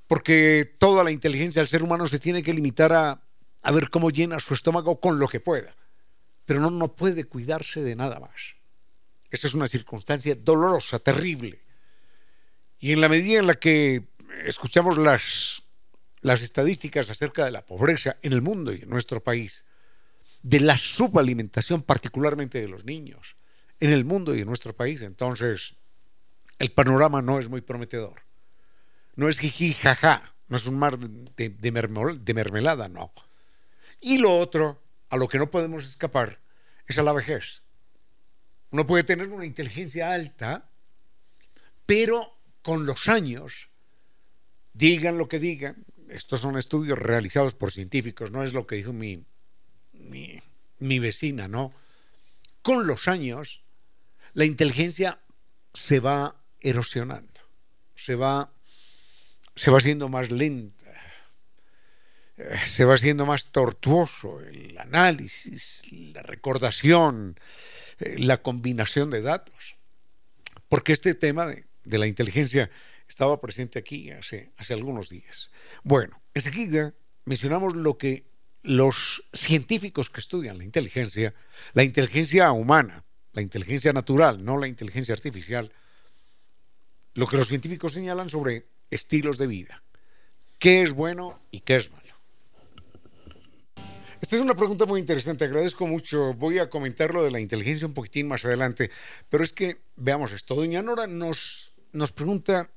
porque 0.08 0.76
toda 0.78 1.04
la 1.04 1.12
inteligencia 1.12 1.62
del 1.62 1.70
ser 1.70 1.84
humano 1.84 2.08
se 2.08 2.20
tiene 2.20 2.44
que 2.44 2.54
limitar 2.54 2.94
a, 2.94 3.22
a 3.62 3.72
ver 3.72 3.90
cómo 3.90 4.10
llena 4.10 4.40
su 4.40 4.54
estómago 4.54 5.00
con 5.00 5.20
lo 5.20 5.28
que 5.28 5.40
pueda, 5.40 5.76
pero 6.46 6.60
no, 6.60 6.70
no 6.72 6.96
puede 6.96 7.26
cuidarse 7.26 7.82
de 7.82 7.96
nada 7.96 8.20
más. 8.20 8.56
Esa 9.30 9.48
es 9.48 9.54
una 9.54 9.68
circunstancia 9.68 10.36
dolorosa, 10.36 11.00
terrible. 11.00 11.62
Y 12.80 12.92
en 12.92 13.02
la 13.02 13.10
medida 13.10 13.40
en 13.40 13.48
la 13.48 13.56
que 13.56 14.10
escuchamos 14.46 14.98
las, 14.98 15.64
las 16.22 16.42
estadísticas 16.42 17.10
acerca 17.10 17.46
de 17.46 17.52
la 17.52 17.66
pobreza 17.66 18.18
en 18.22 18.34
el 18.34 18.42
mundo 18.42 18.74
y 18.74 18.82
en 18.82 18.90
nuestro 18.90 19.24
país, 19.24 19.66
de 20.44 20.60
la 20.60 20.78
subalimentación 20.78 21.82
particularmente 21.82 22.60
de 22.60 22.68
los 22.68 22.84
niños 22.86 23.36
en 23.80 23.92
el 23.92 24.06
mundo 24.06 24.36
y 24.36 24.42
en 24.42 24.48
nuestro 24.48 24.76
país, 24.76 25.02
entonces 25.02 25.76
el 26.60 26.72
panorama 26.72 27.22
no 27.22 27.40
es 27.40 27.50
muy 27.50 27.62
prometedor. 27.62 28.22
No 29.16 29.30
es 29.30 29.40
jiji, 29.40 29.74
jaja, 29.74 30.36
no 30.48 30.58
es 30.58 30.66
un 30.66 30.78
mar 30.78 31.00
de, 31.00 31.50
de 31.50 32.34
mermelada, 32.34 32.88
no. 32.88 33.12
Y 34.00 34.18
lo 34.18 34.38
otro, 34.38 34.83
a 35.14 35.16
lo 35.16 35.28
que 35.28 35.38
no 35.38 35.52
podemos 35.52 35.86
escapar, 35.86 36.40
es 36.88 36.98
a 36.98 37.04
la 37.04 37.14
vejez. 37.14 37.62
Uno 38.72 38.88
puede 38.88 39.04
tener 39.04 39.28
una 39.28 39.46
inteligencia 39.46 40.12
alta, 40.12 40.72
pero 41.86 42.36
con 42.64 42.88
los 42.88 43.08
años, 43.08 43.70
digan 44.74 45.20
lo 45.20 45.28
que 45.28 45.38
digan, 45.38 45.86
estos 46.10 46.42
son 46.42 46.58
estudios 46.58 46.98
realizados 46.98 47.54
por 47.54 47.72
científicos, 47.72 48.32
no 48.32 48.44
es 48.44 48.54
lo 48.54 48.66
que 48.66 48.78
dijo 48.78 48.92
mi, 48.92 49.24
mi, 49.94 51.00
vecina, 51.00 51.48
¿no? 51.48 51.72
Con 52.64 52.88
los 52.88 53.08
años, 53.08 53.62
la 54.34 54.46
inteligencia 54.46 55.20
se 55.76 56.00
va 56.00 56.42
erosionando, 56.60 57.40
se 57.96 58.16
va, 58.16 58.52
se 59.56 59.70
va 59.70 59.78
haciendo 59.78 60.10
más 60.10 60.32
lenta, 60.32 60.83
se 62.66 62.86
va 62.86 62.96
haciendo 62.96 63.26
más 63.26 63.48
tortuoso 63.48 64.42
el 64.42 64.78
análisis, 64.78 65.84
la 65.92 66.24
recordación, 66.24 67.40
eh, 68.00 68.16
la 68.20 68.42
combinación 68.42 69.10
de 69.10 69.22
datos. 69.22 69.76
Porque 70.68 70.94
este 70.94 71.14
tema 71.14 71.46
de, 71.46 71.66
de 71.84 71.98
la 71.98 72.08
inteligencia 72.08 72.70
estaba 73.08 73.40
presente 73.40 73.80
aquí 73.80 74.12
hace, 74.12 74.52
hace 74.58 74.74
algunos 74.74 75.10
días. 75.10 75.52
Bueno, 75.84 76.22
enseguida 76.34 76.94
mencionamos 77.26 77.76
lo 77.76 77.98
que 77.98 78.26
los 78.64 79.24
científicos 79.34 80.10
que 80.10 80.22
estudian 80.22 80.58
la 80.58 80.64
inteligencia, 80.64 81.34
la 81.74 81.84
inteligencia 81.84 82.52
humana, 82.52 83.04
la 83.34 83.42
inteligencia 83.42 83.92
natural, 83.94 84.44
no 84.44 84.58
la 84.58 84.68
inteligencia 84.68 85.14
artificial, 85.14 85.72
lo 87.14 87.28
que 87.28 87.38
los 87.38 87.48
científicos 87.48 87.94
señalan 87.94 88.30
sobre 88.30 88.66
estilos 88.90 89.38
de 89.38 89.48
vida. 89.48 89.84
¿Qué 90.60 90.82
es 90.82 90.94
bueno 90.94 91.40
y 91.52 91.60
qué 91.60 91.76
es 91.76 91.92
malo? 91.92 92.03
Esta 94.24 94.38
es 94.38 94.42
una 94.42 94.56
pregunta 94.56 94.86
muy 94.86 95.02
interesante, 95.02 95.44
agradezco 95.44 95.86
mucho. 95.86 96.34
Voy 96.36 96.58
a 96.58 96.70
comentar 96.70 97.14
lo 97.14 97.24
de 97.24 97.30
la 97.30 97.42
inteligencia 97.42 97.86
un 97.86 97.94
poquitín 97.94 98.30
más 98.30 98.46
adelante, 98.46 98.90
pero 99.28 99.44
es 99.44 99.52
que 99.52 99.82
veamos 99.98 100.32
esto. 100.32 100.56
Doña 100.56 100.82
Nora 100.82 101.08
nos, 101.08 101.74
nos 101.92 102.14
pregunta 102.14 102.70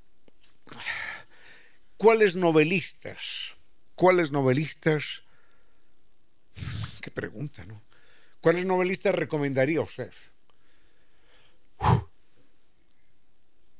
¿Cuáles 1.96 2.34
novelistas? 2.34 3.54
¿Cuáles 3.94 4.32
novelistas? 4.32 5.22
Qué 7.00 7.12
pregunta, 7.12 7.64
¿no? 7.64 7.80
¿Cuáles 8.40 8.66
novelistas 8.66 9.14
recomendaría 9.14 9.80
usted? 9.80 10.12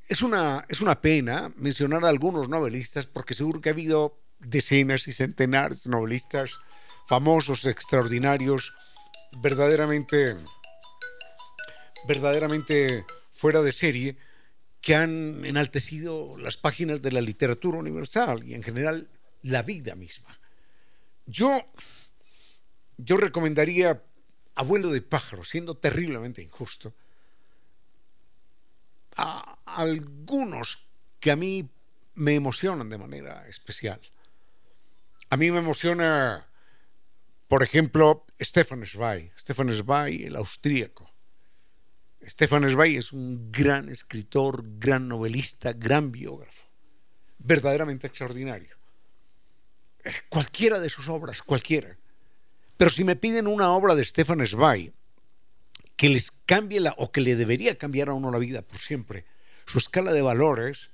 Es 0.07 0.21
una, 0.21 0.65
es 0.69 0.79
una 0.79 1.01
pena 1.01 1.51
mencionar 1.57 2.05
a 2.05 2.07
algunos 2.07 2.47
novelistas 2.47 3.07
porque 3.07 3.33
seguro 3.33 3.59
que 3.59 3.67
ha 3.67 3.73
habido 3.73 4.17
decenas 4.39 5.05
y 5.09 5.11
centenares 5.11 5.83
de 5.83 5.89
novelistas 5.89 6.61
famosos, 7.07 7.65
extraordinarios, 7.65 8.73
verdaderamente, 9.41 10.35
verdaderamente 12.07 13.05
fuera 13.31 13.61
de 13.61 13.71
serie, 13.71 14.17
que 14.81 14.95
han 14.95 15.43
enaltecido 15.45 16.37
las 16.37 16.57
páginas 16.57 17.01
de 17.01 17.11
la 17.11 17.21
literatura 17.21 17.77
universal 17.77 18.43
y 18.43 18.53
en 18.53 18.63
general 18.63 19.09
la 19.41 19.63
vida 19.63 19.95
misma. 19.95 20.37
Yo, 21.25 21.65
yo 22.97 23.17
recomendaría 23.17 24.01
Abuelo 24.57 24.89
de 24.89 25.03
pájaro, 25.03 25.45
siendo 25.45 25.77
terriblemente 25.77 26.41
injusto, 26.41 26.95
a 29.15 29.59
algunos 29.65 30.79
que 31.19 31.29
a 31.29 31.35
mí 31.35 31.69
me 32.15 32.33
emocionan 32.33 32.89
de 32.89 32.97
manera 32.97 33.47
especial. 33.47 34.01
A 35.29 35.37
mí 35.37 35.51
me 35.51 35.59
emociona, 35.59 36.47
por 37.47 37.63
ejemplo, 37.63 38.25
Stefan 38.41 38.85
Zweig, 38.85 39.31
Stefan 39.37 39.73
Zweig, 39.73 40.25
el 40.25 40.35
austríaco. 40.35 41.09
Stefan 42.25 42.69
Zweig 42.69 42.97
es 42.97 43.13
un 43.13 43.51
gran 43.51 43.87
escritor, 43.89 44.63
gran 44.77 45.07
novelista, 45.07 45.71
gran 45.71 46.11
biógrafo, 46.11 46.63
verdaderamente 47.39 48.07
extraordinario. 48.07 48.75
Eh, 50.03 50.11
cualquiera 50.27 50.79
de 50.79 50.89
sus 50.89 51.07
obras, 51.07 51.41
cualquiera. 51.41 51.97
Pero 52.75 52.91
si 52.91 53.03
me 53.03 53.15
piden 53.15 53.47
una 53.47 53.71
obra 53.71 53.95
de 53.95 54.03
Stefan 54.03 54.45
Zweig 54.45 54.91
que 55.95 56.09
les 56.09 56.31
cambie 56.31 56.79
la, 56.79 56.93
o 56.97 57.11
que 57.11 57.21
le 57.21 57.35
debería 57.35 57.77
cambiar 57.77 58.09
a 58.09 58.13
uno 58.13 58.29
la 58.29 58.37
vida 58.37 58.61
por 58.61 58.79
siempre, 58.79 59.25
su 59.65 59.79
escala 59.79 60.11
de 60.13 60.21
valores 60.21 60.91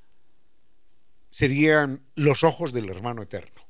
serían 1.29 2.03
los 2.15 2.43
ojos 2.43 2.73
del 2.73 2.89
hermano 2.89 3.23
eterno. 3.23 3.62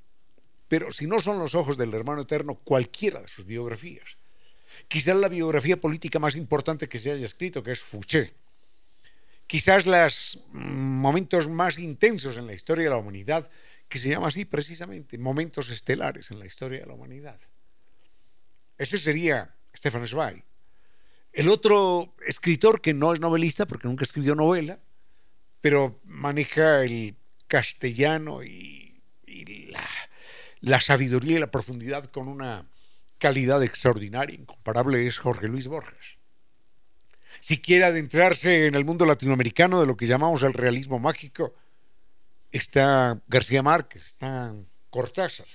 Pero 0.74 0.92
si 0.92 1.06
no 1.06 1.20
son 1.20 1.38
los 1.38 1.54
ojos 1.54 1.78
del 1.78 1.94
hermano 1.94 2.24
eterno, 2.24 2.56
cualquiera 2.56 3.22
de 3.22 3.28
sus 3.28 3.46
biografías 3.46 4.18
quizás 4.88 5.16
la 5.16 5.28
biografía 5.28 5.80
política 5.80 6.18
más 6.18 6.36
importante 6.36 6.90
que 6.90 6.98
se 6.98 7.12
haya 7.12 7.28
escrito, 7.28 7.62
que 7.62 7.74
es 7.74 7.80
Fouché. 7.80 8.34
Quizás 9.46 9.86
los 9.86 10.46
momentos 10.52 11.48
más 11.48 11.78
intensos 11.78 12.38
en 12.38 12.48
la 12.48 12.56
historia 12.56 12.86
de 12.86 12.90
la 12.90 12.98
humanidad, 12.98 13.48
que 13.88 14.00
se 14.00 14.10
llama 14.10 14.30
así 14.30 14.46
precisamente, 14.46 15.20
momentos 15.20 15.70
estelares 15.70 16.32
en 16.32 16.40
la 16.40 16.48
historia 16.48 16.80
de 16.80 16.88
la 16.88 16.94
humanidad. 16.94 17.40
Ese 18.76 18.98
sería 18.98 19.54
Stefan 19.76 20.08
Zweig. 20.08 20.44
El 21.34 21.50
otro 21.50 22.16
escritor 22.26 22.82
que 22.82 22.96
no 22.96 23.14
es 23.14 23.20
novelista, 23.20 23.68
porque 23.68 23.88
nunca 23.88 24.06
escribió 24.06 24.34
novela, 24.34 24.80
pero 25.62 26.00
maneja 26.04 26.84
el 26.84 27.16
castellano 27.48 28.44
y, 28.44 28.73
la 30.64 30.80
sabiduría 30.80 31.36
y 31.36 31.40
la 31.42 31.52
profundidad 31.52 32.06
con 32.06 32.30
una 32.30 32.66
calidad 33.18 33.62
extraordinaria, 33.64 34.40
incomparable, 34.40 35.06
es 35.06 35.18
Jorge 35.18 35.50
Luis 35.50 35.68
Borges. 35.68 36.18
Si 37.42 37.62
quiere 37.62 37.84
adentrarse 37.84 38.68
en 38.68 38.76
el 38.76 38.86
mundo 38.86 39.06
latinoamericano 39.06 39.82
de 39.82 39.88
lo 39.88 39.98
que 39.98 40.08
llamamos 40.08 40.42
el 40.42 40.54
realismo 40.54 41.00
mágico, 41.00 41.54
está 42.54 43.22
García 43.28 43.62
Márquez, 43.62 44.06
está 44.06 44.56
Cortázar. 44.90 45.48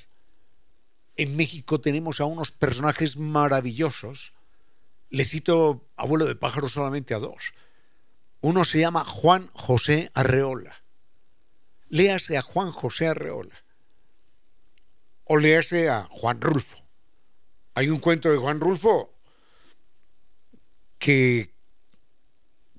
En 1.17 1.37
México 1.37 1.81
tenemos 1.81 2.21
a 2.21 2.27
unos 2.27 2.53
personajes 2.53 3.17
maravillosos. 3.17 4.35
Le 5.09 5.25
cito, 5.25 5.89
abuelo 5.97 6.27
de 6.27 6.35
pájaro, 6.35 6.69
solamente 6.69 7.15
a 7.15 7.19
dos. 7.19 7.55
Uno 8.43 8.67
se 8.67 8.81
llama 8.81 9.07
Juan 9.07 9.49
José 9.55 10.11
Arreola. 10.13 10.83
Léase 11.89 12.37
a 12.37 12.43
Juan 12.43 12.73
José 12.73 13.09
Arreola. 13.09 13.65
O 15.29 15.37
léase 15.37 15.89
a 15.89 16.09
Juan 16.11 16.41
Rulfo. 16.41 16.83
Hay 17.75 17.91
un 17.91 18.01
cuento 18.01 18.31
de 18.31 18.39
Juan 18.39 18.61
Rulfo 18.61 19.15
que, 20.99 21.55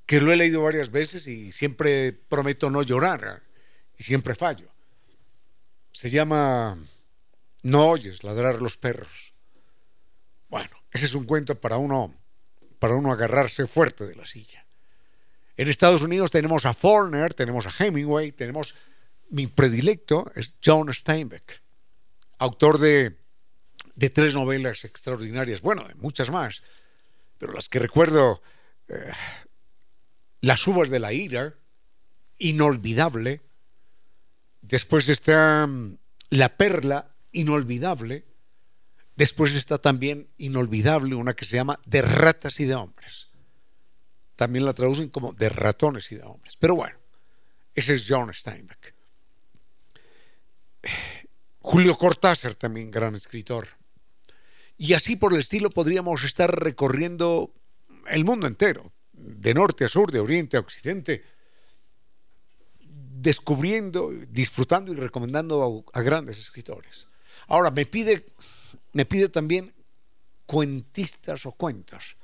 que 0.06 0.20
lo 0.20 0.32
he 0.32 0.36
leído 0.36 0.64
varias 0.64 0.92
veces 0.92 1.28
y 1.28 1.52
siempre 1.52 2.12
prometo 2.12 2.70
no 2.70 2.84
llorar 2.84 3.44
y 3.98 4.04
siempre 4.04 4.36
fallo. 4.36 4.68
Se 5.92 6.10
llama 6.10 6.78
No 7.64 7.88
oyes 7.90 8.24
ladrar 8.24 8.62
los 8.62 8.78
perros. 8.78 9.34
Bueno, 10.48 10.76
ese 10.92 11.06
es 11.06 11.14
un 11.14 11.26
cuento 11.26 11.60
para 11.60 11.78
uno, 11.78 12.14
para 12.80 12.96
uno 12.96 13.12
agarrarse 13.12 13.68
fuerte 13.68 14.06
de 14.06 14.16
la 14.16 14.26
silla. 14.26 14.66
En 15.56 15.68
Estados 15.68 16.02
Unidos 16.02 16.32
tenemos 16.32 16.66
a 16.66 16.74
Faulkner, 16.74 17.34
tenemos 17.34 17.68
a 17.68 17.74
Hemingway, 17.78 18.32
tenemos 18.32 18.76
mi 19.30 19.48
predilecto 19.48 20.32
es 20.36 20.56
John 20.64 20.92
Steinbeck, 20.94 21.62
autor 22.40 22.80
de 22.80 23.20
de 24.00 24.10
tres 24.10 24.34
novelas 24.34 24.86
extraordinarias, 24.86 25.60
bueno, 25.60 25.86
de 25.86 25.94
muchas 25.96 26.30
más, 26.30 26.64
pero 27.38 27.52
las 27.52 27.68
que 27.68 27.80
recuerdo, 27.80 28.42
eh, 28.88 29.12
Las 30.40 30.66
uvas 30.68 30.90
de 30.90 31.00
la 31.00 31.12
ira, 31.12 31.54
inolvidable, 32.38 33.42
después 34.62 35.10
está 35.10 35.68
mm, 35.68 35.98
La 36.30 36.56
perla, 36.56 37.14
inolvidable, 37.34 38.24
después 39.18 39.54
está 39.54 39.80
también 39.80 40.30
inolvidable 40.38 41.16
una 41.16 41.34
que 41.34 41.44
se 41.44 41.58
llama 41.58 41.82
De 41.86 42.02
ratas 42.02 42.62
y 42.62 42.66
de 42.66 42.76
hombres. 42.76 43.28
También 44.38 44.64
la 44.64 44.74
traducen 44.74 45.10
como 45.10 45.34
De 45.34 45.50
ratones 45.50 46.10
y 46.14 46.16
de 46.16 46.24
hombres. 46.24 46.56
Pero 46.58 46.76
bueno, 46.76 46.98
ese 47.76 47.96
es 47.96 48.06
John 48.08 48.34
Steinbeck. 48.34 48.96
Julio 51.72 52.00
Cortázar, 52.00 52.56
también 52.56 52.90
gran 52.90 53.14
escritor. 53.14 53.68
Y 54.76 54.94
así 54.94 55.18
por 55.18 55.34
el 55.34 55.42
estilo 55.42 55.70
podríamos 55.70 56.24
estar 56.24 56.50
recorriendo 56.50 57.54
el 58.08 58.26
mundo 58.26 58.48
entero, 58.48 58.92
de 59.14 59.54
norte 59.54 59.86
a 59.86 59.88
sur, 59.88 60.12
de 60.12 60.20
oriente 60.20 60.58
a 60.58 60.62
occidente, 60.62 61.24
descubriendo, 62.82 64.10
disfrutando 64.30 64.92
y 64.92 64.96
recomendando 64.96 65.86
a, 65.94 66.02
grandes 66.02 66.40
escritores. 66.40 67.06
Ahora, 67.46 67.70
me 67.70 67.86
pide, 67.86 68.26
me 68.94 69.06
pide 69.06 69.30
también 69.30 69.72
cuentistas 70.48 71.46
o 71.46 71.52
cuentos. 71.52 72.18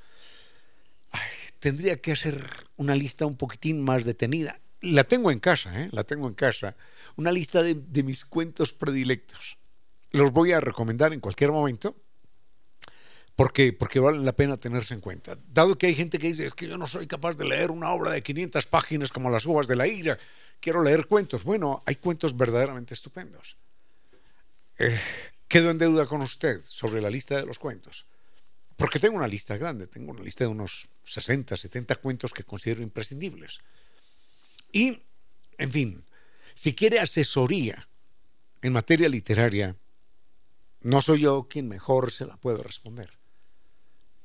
tendría 1.60 2.00
que 2.00 2.10
hacer 2.10 2.44
una 2.74 2.96
lista 2.96 3.26
un 3.26 3.36
poquitín 3.36 3.80
más 3.80 4.04
detenida. 4.04 4.58
La 4.92 5.04
tengo 5.04 5.32
en 5.32 5.40
casa, 5.40 5.82
¿eh? 5.82 5.88
la 5.92 6.04
tengo 6.04 6.28
en 6.28 6.34
casa. 6.34 6.76
Una 7.16 7.32
lista 7.32 7.62
de, 7.62 8.02
mis 8.02 8.24
cuentos 8.24 8.72
predilectos. 8.72 9.58
Los 10.12 10.32
voy 10.32 10.52
a 10.52 10.60
recomendar 10.60 11.12
en 11.12 11.20
cualquier 11.20 11.50
momento 11.50 11.96
porque, 13.34 13.72
porque 13.72 13.98
valen 13.98 14.24
la 14.24 14.32
pena 14.32 14.56
tenerse 14.56 14.94
en 14.94 15.00
cuenta. 15.00 15.36
Dado 15.52 15.76
que 15.76 15.88
hay 15.88 15.94
gente 15.94 16.18
que 16.18 16.28
dice, 16.28 16.46
es 16.46 16.54
que 16.54 16.68
yo 16.68 16.78
no 16.78 16.86
soy 16.86 17.06
capaz 17.06 17.36
de 17.36 17.44
leer 17.44 17.70
una 17.70 17.90
obra 17.90 18.12
de 18.12 18.22
500 18.22 18.66
páginas 18.66 19.10
como 19.10 19.28
las 19.28 19.44
uvas 19.44 19.66
de 19.66 19.76
la 19.76 19.88
ira, 19.88 20.18
quiero 20.60 20.82
leer 20.82 21.06
cuentos. 21.06 21.42
Bueno, 21.42 21.82
hay 21.84 21.96
cuentos 21.96 22.36
verdaderamente 22.36 22.94
estupendos. 22.94 23.56
Eh, 24.78 24.98
quedo 25.48 25.70
en 25.70 25.78
deuda 25.78 26.06
con 26.06 26.22
usted 26.22 26.60
sobre 26.62 27.02
la 27.02 27.10
lista 27.10 27.36
de 27.36 27.46
los 27.46 27.58
cuentos, 27.58 28.06
porque 28.76 29.00
tengo 29.00 29.16
una 29.16 29.28
lista 29.28 29.56
grande, 29.56 29.88
tengo 29.88 30.12
una 30.12 30.22
lista 30.22 30.44
de 30.44 30.48
unos 30.48 30.88
60, 31.04 31.56
70 31.56 31.96
cuentos 31.96 32.32
que 32.32 32.44
considero 32.44 32.82
imprescindibles. 32.82 33.58
Y, 34.72 35.02
en 35.58 35.70
fin, 35.70 36.04
si 36.54 36.74
quiere 36.74 37.00
asesoría 37.00 37.88
en 38.62 38.72
materia 38.72 39.08
literaria, 39.08 39.76
no 40.80 41.02
soy 41.02 41.20
yo 41.20 41.48
quien 41.48 41.68
mejor 41.68 42.12
se 42.12 42.26
la 42.26 42.36
puede 42.36 42.62
responder 42.62 43.10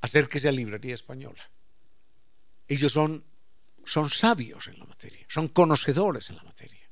acérquese 0.02 0.50
a 0.50 0.52
Librería 0.52 0.96
Española. 0.96 1.50
Ellos 2.68 2.92
son, 2.92 3.24
son 3.86 4.10
sabios 4.10 4.68
en 4.68 4.80
la 4.80 4.86
materia, 4.86 5.26
son 5.30 5.48
conocedores 5.48 6.30
en 6.30 6.36
la 6.38 6.44
materia. 6.44 6.90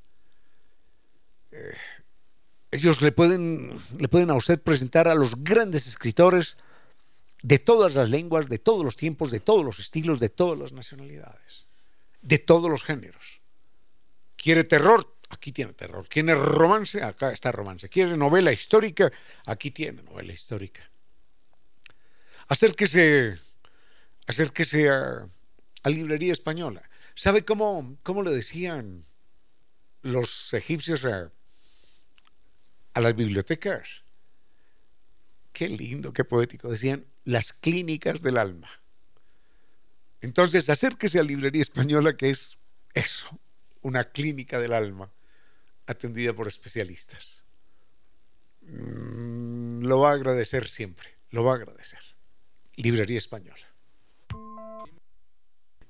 Eh, 1.52 1.78
ellos 2.72 3.02
le 3.02 3.12
pueden, 3.12 3.74
le 3.98 4.08
pueden 4.08 4.30
a 4.30 4.36
usted 4.36 4.62
presentar 4.62 5.08
a 5.08 5.16
los 5.16 5.44
grandes 5.44 5.88
escritores 5.88 6.58
de 7.42 7.58
todas 7.58 7.96
las 7.96 8.10
lenguas, 8.10 8.48
de 8.48 8.60
todos 8.60 8.86
los 8.86 8.96
tiempos, 8.96 9.32
de 9.32 9.40
todos 9.40 9.66
los 9.66 9.80
estilos, 9.80 10.20
de 10.20 10.30
todas 10.30 10.60
las 10.60 10.72
nacionalidades, 10.72 11.66
de 12.22 12.38
todos 12.38 12.70
los 12.70 12.84
géneros. 12.84 13.39
¿Quiere 14.42 14.64
terror? 14.64 15.16
Aquí 15.30 15.52
tiene 15.52 15.74
terror. 15.74 16.08
¿Quiere 16.08 16.34
romance? 16.34 17.04
Acá 17.04 17.32
está 17.32 17.52
romance. 17.52 17.90
¿Quiere 17.90 18.16
novela 18.18 18.52
histórica? 18.52 19.12
Aquí 19.46 19.72
tiene 19.72 20.02
novela 20.02 20.34
histórica 20.34 20.90
acérquese, 22.50 23.38
acérquese 24.28 24.90
a, 24.90 25.26
a 25.84 25.90
librería 25.90 26.34
española. 26.34 26.82
¿Sabe 27.16 27.46
cómo, 27.46 27.98
cómo 28.04 28.24
le 28.24 28.32
decían 28.32 29.06
los 30.02 30.54
egipcios 30.54 31.06
a, 31.06 31.32
a 32.94 33.02
las 33.02 33.16
bibliotecas? 33.16 34.04
Qué 35.54 35.70
lindo, 35.70 36.12
qué 36.12 36.26
poético. 36.26 36.70
Decían 36.70 37.06
las 37.24 37.54
clínicas 37.54 38.22
del 38.22 38.38
alma. 38.38 38.70
Entonces, 40.22 40.70
acérquese 40.70 41.20
a 41.20 41.24
Librería 41.24 41.62
Española, 41.62 42.18
que 42.18 42.30
es 42.30 42.58
eso, 42.94 43.40
una 43.82 44.04
clínica 44.06 44.60
del 44.60 44.74
alma 44.74 45.12
atendida 45.88 46.34
por 46.34 46.48
especialistas. 46.48 47.46
Mm, 48.62 49.86
lo 49.86 50.00
va 50.00 50.12
a 50.12 50.14
agradecer 50.14 50.68
siempre, 50.68 51.08
lo 51.32 51.44
va 51.44 51.54
a 51.54 51.56
agradecer. 51.56 52.00
Librería 52.76 53.18
Española. 53.18 53.66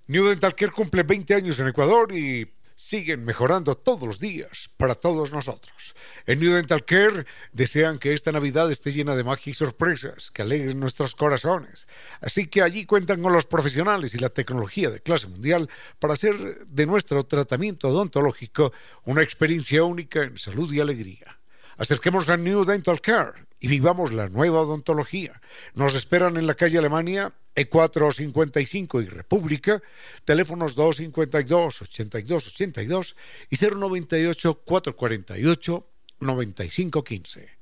New 0.07 0.25
Dental 0.25 0.55
Care 0.55 0.71
cumple 0.71 1.03
20 1.03 1.35
años 1.35 1.59
en 1.59 1.67
Ecuador 1.67 2.11
y 2.11 2.51
siguen 2.79 3.25
mejorando 3.25 3.75
todos 3.75 4.07
los 4.07 4.19
días 4.19 4.69
para 4.77 4.95
todos 4.95 5.33
nosotros. 5.33 5.93
En 6.25 6.39
New 6.39 6.53
Dental 6.53 6.85
Care 6.85 7.25
desean 7.51 7.99
que 7.99 8.13
esta 8.13 8.31
Navidad 8.31 8.71
esté 8.71 8.93
llena 8.93 9.17
de 9.17 9.25
magia 9.25 9.51
y 9.51 9.53
sorpresas, 9.53 10.31
que 10.31 10.43
alegren 10.43 10.79
nuestros 10.79 11.13
corazones. 11.13 11.89
Así 12.21 12.47
que 12.47 12.61
allí 12.61 12.85
cuentan 12.85 13.21
con 13.21 13.33
los 13.33 13.45
profesionales 13.45 14.13
y 14.13 14.17
la 14.17 14.29
tecnología 14.29 14.89
de 14.89 15.01
clase 15.01 15.27
mundial 15.27 15.69
para 15.99 16.13
hacer 16.13 16.65
de 16.67 16.85
nuestro 16.85 17.25
tratamiento 17.25 17.89
odontológico 17.89 18.71
una 19.03 19.23
experiencia 19.23 19.83
única 19.83 20.23
en 20.23 20.37
salud 20.37 20.71
y 20.71 20.79
alegría. 20.79 21.37
Acerquemos 21.77 22.29
a 22.29 22.37
New 22.37 22.63
Dental 22.63 23.01
Care 23.01 23.48
y 23.59 23.67
vivamos 23.67 24.13
la 24.13 24.29
nueva 24.29 24.61
odontología. 24.61 25.41
Nos 25.73 25.95
esperan 25.95 26.37
en 26.37 26.47
la 26.47 26.55
calle 26.55 26.77
Alemania, 26.77 27.33
E455 27.55 29.03
y 29.03 29.07
República, 29.07 29.81
teléfonos 30.25 30.75
252 30.75 31.81
82 31.81 32.47
82 32.47 33.15
y 33.49 33.57
098 33.57 34.61
448 34.63 35.87
9515. 36.19 37.59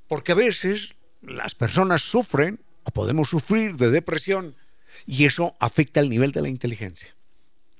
Porque 0.07 0.33
a 0.33 0.35
veces 0.35 0.95
las 1.21 1.55
personas 1.55 2.01
sufren 2.01 2.59
o 2.83 2.91
podemos 2.91 3.29
sufrir 3.29 3.77
de 3.77 3.89
depresión 3.89 4.55
y 5.07 5.25
eso 5.25 5.55
afecta 5.59 5.99
el 5.99 6.09
nivel 6.09 6.31
de 6.31 6.41
la 6.41 6.49
inteligencia. 6.49 7.15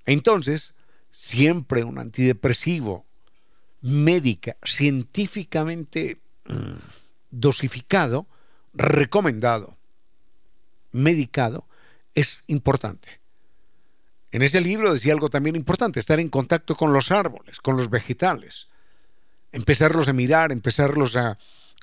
Entonces, 0.05 0.73
siempre 1.11 1.83
un 1.83 1.99
antidepresivo 1.99 3.05
médica, 3.81 4.57
científicamente 4.63 6.17
dosificado, 7.29 8.27
recomendado, 8.73 9.77
medicado, 10.91 11.65
es 12.15 12.43
importante. 12.47 13.19
En 14.31 14.41
ese 14.41 14.61
libro 14.61 14.93
decía 14.93 15.13
algo 15.13 15.29
también 15.29 15.55
importante, 15.55 15.99
estar 15.99 16.19
en 16.19 16.29
contacto 16.29 16.75
con 16.75 16.93
los 16.93 17.11
árboles, 17.11 17.59
con 17.59 17.77
los 17.77 17.89
vegetales, 17.89 18.67
empezarlos 19.51 20.07
a 20.07 20.13
mirar, 20.13 20.51
empezarlos 20.51 21.15
a, 21.15 21.37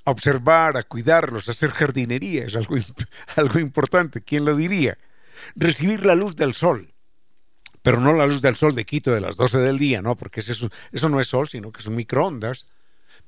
observar, 0.04 0.76
a 0.76 0.82
cuidarlos, 0.82 1.48
a 1.48 1.52
hacer 1.52 1.70
jardinería, 1.70 2.46
es 2.46 2.56
algo, 2.56 2.76
importante, 3.60 4.22
¿quién 4.22 4.44
lo 4.44 4.56
diría? 4.56 4.98
Recibir 5.54 6.04
la 6.04 6.14
luz 6.14 6.36
del 6.36 6.54
sol, 6.54 6.92
pero 7.82 8.00
no 8.00 8.12
la 8.12 8.26
luz 8.26 8.42
del 8.42 8.56
sol 8.56 8.74
de 8.74 8.84
Quito 8.84 9.12
de 9.12 9.20
las 9.20 9.36
12 9.36 9.58
del 9.58 9.78
día, 9.78 10.02
¿no? 10.02 10.16
Porque 10.16 10.40
eso, 10.40 10.70
eso 10.90 11.08
no 11.08 11.20
es 11.20 11.28
sol, 11.28 11.48
sino 11.48 11.70
que 11.70 11.82
son 11.82 11.94
microondas 11.94 12.66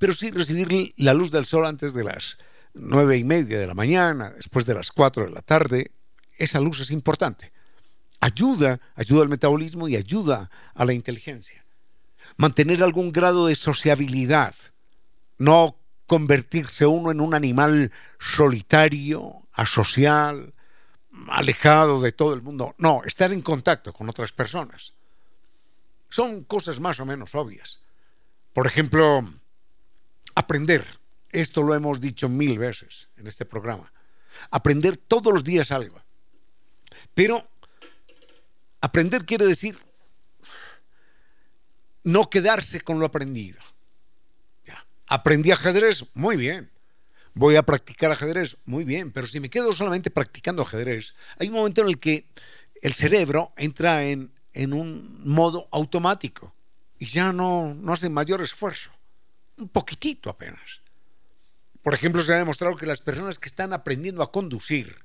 pero 0.02 0.14
sí 0.14 0.32
recibir 0.32 0.94
la 0.96 1.14
luz 1.14 1.30
del 1.30 1.46
sol 1.46 1.64
antes 1.64 1.94
de 1.94 2.02
las 2.02 2.36
nueve 2.74 3.18
y 3.18 3.22
media 3.22 3.56
de 3.60 3.68
la 3.68 3.74
mañana, 3.74 4.30
después 4.30 4.66
de 4.66 4.74
las 4.74 4.90
cuatro 4.90 5.24
de 5.24 5.30
la 5.30 5.42
tarde, 5.42 5.92
esa 6.36 6.58
luz 6.58 6.80
es 6.80 6.90
importante. 6.90 7.52
Ayuda, 8.18 8.80
ayuda 8.96 9.22
al 9.22 9.28
metabolismo 9.28 9.86
y 9.86 9.94
ayuda 9.94 10.50
a 10.74 10.84
la 10.84 10.92
inteligencia. 10.92 11.64
Mantener 12.36 12.82
algún 12.82 13.12
grado 13.12 13.46
de 13.46 13.54
sociabilidad, 13.54 14.56
no 15.38 15.76
convertirse 16.08 16.84
uno 16.84 17.12
en 17.12 17.20
un 17.20 17.32
animal 17.32 17.92
solitario, 18.18 19.46
asocial, 19.52 20.52
alejado 21.28 22.00
de 22.00 22.10
todo 22.10 22.34
el 22.34 22.42
mundo. 22.42 22.74
No, 22.76 23.02
estar 23.04 23.32
en 23.32 23.40
contacto 23.40 23.92
con 23.92 24.08
otras 24.08 24.32
personas. 24.32 24.94
Son 26.08 26.42
cosas 26.42 26.80
más 26.80 26.98
o 26.98 27.06
menos 27.06 27.36
obvias. 27.36 27.78
Por 28.52 28.66
ejemplo, 28.66 29.24
aprender, 30.34 30.86
Esto 31.30 31.62
lo 31.62 31.74
hemos 31.74 31.98
dicho 31.98 32.28
mil 32.28 32.58
veces 32.58 33.08
en 33.16 33.26
este 33.26 33.46
programa. 33.46 33.90
Aprender 34.50 34.98
todos 34.98 35.32
los 35.32 35.42
días 35.42 35.70
algo. 35.70 35.98
Pero 37.14 37.48
aprender 38.82 39.24
quiere 39.24 39.46
decir 39.46 39.76
no 42.04 42.28
quedarse 42.28 42.80
con 42.80 42.98
lo 42.98 43.06
aprendido. 43.06 43.60
Ya. 44.66 44.84
Aprendí 45.06 45.50
ajedrez, 45.50 46.04
muy 46.14 46.36
bien. 46.36 46.70
Voy 47.34 47.56
a 47.56 47.62
practicar 47.62 48.12
ajedrez, 48.12 48.56
muy 48.66 48.84
bien. 48.84 49.10
Pero 49.10 49.26
si 49.26 49.40
me 49.40 49.48
quedo 49.48 49.72
solamente 49.72 50.10
practicando 50.10 50.62
ajedrez, 50.62 51.14
hay 51.38 51.48
un 51.48 51.54
momento 51.54 51.80
en 51.80 51.88
el 51.88 51.98
que 51.98 52.26
el 52.82 52.94
cerebro 52.94 53.52
entra 53.56 54.04
en, 54.04 54.32
en 54.52 54.72
un 54.72 55.22
modo 55.24 55.68
automático 55.72 56.54
y 56.98 57.06
ya 57.06 57.32
no, 57.32 57.74
no 57.74 57.92
hace 57.92 58.08
mayor 58.08 58.42
esfuerzo. 58.42 58.90
Un 59.58 59.68
poquitito 59.68 60.30
apenas. 60.30 60.82
Por 61.82 61.94
ejemplo, 61.94 62.22
se 62.22 62.32
ha 62.34 62.38
demostrado 62.38 62.76
que 62.76 62.86
las 62.86 63.00
personas 63.00 63.38
que 63.38 63.48
están 63.48 63.72
aprendiendo 63.72 64.22
a 64.22 64.30
conducir, 64.30 65.04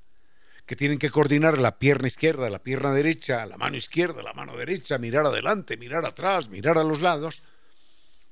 que 0.66 0.76
tienen 0.76 1.00
que 1.00 1.10
coordinar 1.10 1.58
la 1.58 1.80
pierna 1.80 2.08
izquierda, 2.08 2.50
la 2.50 2.62
pierna 2.62 2.94
derecha, 2.94 3.46
la 3.46 3.58
mano 3.58 3.78
izquierda, 3.78 4.22
la 4.22 4.34
mano 4.34 4.56
derecha, 4.56 4.98
mirar 4.98 5.26
adelante, 5.26 5.78
mirar 5.78 6.06
atrás, 6.06 6.50
mirar 6.50 6.78
a 6.78 6.84
los 6.84 7.02
lados, 7.02 7.42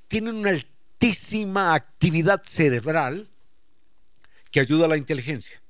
tienen 0.06 0.36
una 0.36 0.50
altísima 0.50 1.74
actividad 1.74 2.42
cerebral 2.44 3.28
que 4.50 4.60
ayuda 4.60 4.84
a 4.84 4.88
la 4.88 4.96
inteligencia. 4.96 5.60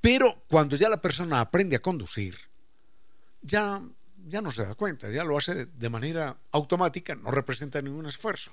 Pero 0.00 0.44
cuando 0.48 0.76
ya 0.76 0.88
la 0.88 1.02
persona 1.02 1.40
aprende 1.40 1.76
a 1.76 1.82
conducir, 1.82 2.36
ya, 3.42 3.82
ya 4.26 4.40
no 4.40 4.50
se 4.50 4.64
da 4.64 4.74
cuenta, 4.74 5.10
ya 5.10 5.24
lo 5.24 5.36
hace 5.36 5.66
de 5.66 5.88
manera 5.88 6.36
automática, 6.52 7.14
no 7.14 7.30
representa 7.30 7.82
ningún 7.82 8.06
esfuerzo. 8.06 8.52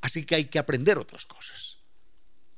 Así 0.00 0.24
que 0.24 0.36
hay 0.36 0.44
que 0.46 0.58
aprender 0.58 0.98
otras 0.98 1.26
cosas. 1.26 1.78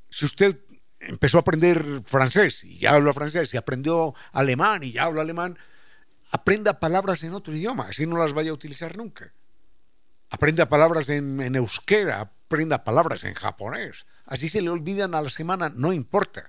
Si 0.09 0.24
usted 0.24 0.59
empezó 0.98 1.38
a 1.38 1.40
aprender 1.40 2.03
francés 2.07 2.64
y 2.64 2.79
ya 2.79 2.92
habla 2.92 3.12
francés, 3.12 3.53
y 3.55 3.57
aprendió 3.57 4.14
alemán 4.33 4.83
y 4.83 4.92
ya 4.92 5.05
habla 5.05 5.22
alemán, 5.22 5.59
aprenda 6.31 6.79
palabras 6.79 7.22
en 7.22 7.35
otro 7.35 7.55
idioma, 7.55 7.88
así 7.88 8.07
no 8.07 8.18
las 8.18 8.33
vaya 8.33 8.50
a 8.50 8.55
utilizar 8.55 8.96
nunca. 8.96 9.33
Aprenda 10.31 10.68
palabras 10.68 11.09
en, 11.09 11.40
en 11.40 11.57
euskera, 11.57 12.20
aprenda 12.20 12.85
palabras 12.85 13.24
en 13.24 13.35
japonés. 13.35 14.07
Así 14.26 14.48
se 14.48 14.62
le 14.62 14.70
olvidan 14.70 15.14
a 15.14 15.22
la 15.22 15.31
semana, 15.31 15.72
no 15.74 15.92
importa. 15.92 16.48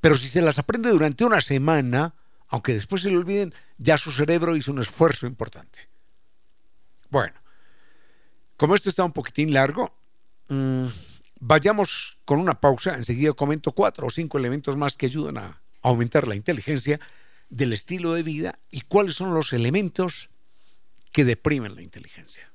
Pero 0.00 0.14
si 0.14 0.28
se 0.28 0.40
las 0.40 0.58
aprende 0.58 0.90
durante 0.90 1.24
una 1.24 1.40
semana, 1.40 2.14
aunque 2.48 2.74
después 2.74 3.02
se 3.02 3.10
le 3.10 3.16
olviden, 3.16 3.54
ya 3.78 3.98
su 3.98 4.12
cerebro 4.12 4.56
hizo 4.56 4.70
un 4.70 4.80
esfuerzo 4.80 5.26
importante. 5.26 5.88
Bueno, 7.10 7.39
como 8.60 8.74
esto 8.74 8.90
está 8.90 9.04
un 9.04 9.12
poquitín 9.12 9.54
largo, 9.54 9.96
mmm, 10.48 10.88
Vayamos 11.42 12.18
con 12.26 12.38
una 12.38 12.60
pausa, 12.60 12.94
enseguida 12.96 13.32
comento 13.32 13.72
cuatro 13.72 14.06
o 14.06 14.10
cinco 14.10 14.36
elementos 14.36 14.76
más 14.76 14.98
que 14.98 15.06
ayudan 15.06 15.38
a 15.38 15.62
aumentar 15.80 16.28
la 16.28 16.36
inteligencia 16.36 17.00
del 17.48 17.72
estilo 17.72 18.12
de 18.12 18.22
vida 18.22 18.58
y 18.70 18.82
cuáles 18.82 19.16
son 19.16 19.32
los 19.32 19.54
elementos 19.54 20.28
que 21.12 21.24
deprimen 21.24 21.74
la 21.74 21.80
inteligencia. 21.80 22.52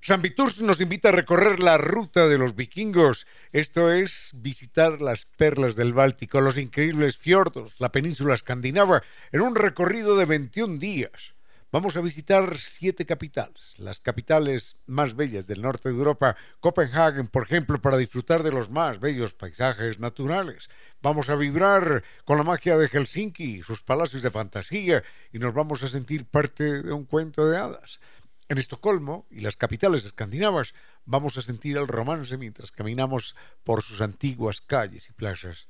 San 0.00 0.22
Viturs 0.22 0.62
nos 0.62 0.80
invita 0.80 1.10
a 1.10 1.12
recorrer 1.12 1.60
la 1.60 1.76
ruta 1.76 2.26
de 2.26 2.38
los 2.38 2.56
vikingos, 2.56 3.26
esto 3.52 3.92
es 3.92 4.30
visitar 4.32 5.02
las 5.02 5.26
perlas 5.26 5.76
del 5.76 5.92
Báltico, 5.92 6.40
los 6.40 6.56
increíbles 6.56 7.18
fiordos, 7.18 7.74
la 7.80 7.92
península 7.92 8.34
escandinava, 8.34 9.02
en 9.30 9.42
un 9.42 9.54
recorrido 9.54 10.16
de 10.16 10.24
21 10.24 10.78
días. 10.78 11.34
Vamos 11.70 11.96
a 11.96 12.00
visitar 12.00 12.56
siete 12.56 13.04
capitales, 13.04 13.74
las 13.76 14.00
capitales 14.00 14.76
más 14.86 15.14
bellas 15.14 15.46
del 15.46 15.60
norte 15.60 15.90
de 15.90 15.94
Europa, 15.94 16.34
Copenhague, 16.60 17.24
por 17.24 17.42
ejemplo, 17.42 17.78
para 17.78 17.98
disfrutar 17.98 18.42
de 18.42 18.50
los 18.50 18.70
más 18.70 19.00
bellos 19.00 19.34
paisajes 19.34 19.98
naturales. 19.98 20.70
Vamos 21.02 21.28
a 21.28 21.36
vibrar 21.36 22.02
con 22.24 22.38
la 22.38 22.42
magia 22.44 22.78
de 22.78 22.88
Helsinki, 22.88 23.62
sus 23.62 23.82
palacios 23.82 24.22
de 24.22 24.30
fantasía, 24.30 25.04
y 25.30 25.38
nos 25.38 25.52
vamos 25.52 25.82
a 25.82 25.88
sentir 25.88 26.24
parte 26.24 26.82
de 26.82 26.90
un 26.90 27.04
cuento 27.04 27.46
de 27.46 27.58
hadas. 27.58 28.00
En 28.48 28.56
Estocolmo 28.56 29.26
y 29.30 29.40
las 29.40 29.58
capitales 29.58 30.06
escandinavas 30.06 30.72
vamos 31.04 31.36
a 31.36 31.42
sentir 31.42 31.76
el 31.76 31.86
romance 31.86 32.38
mientras 32.38 32.72
caminamos 32.72 33.36
por 33.62 33.82
sus 33.82 34.00
antiguas 34.00 34.62
calles 34.62 35.10
y 35.10 35.12
plazas. 35.12 35.68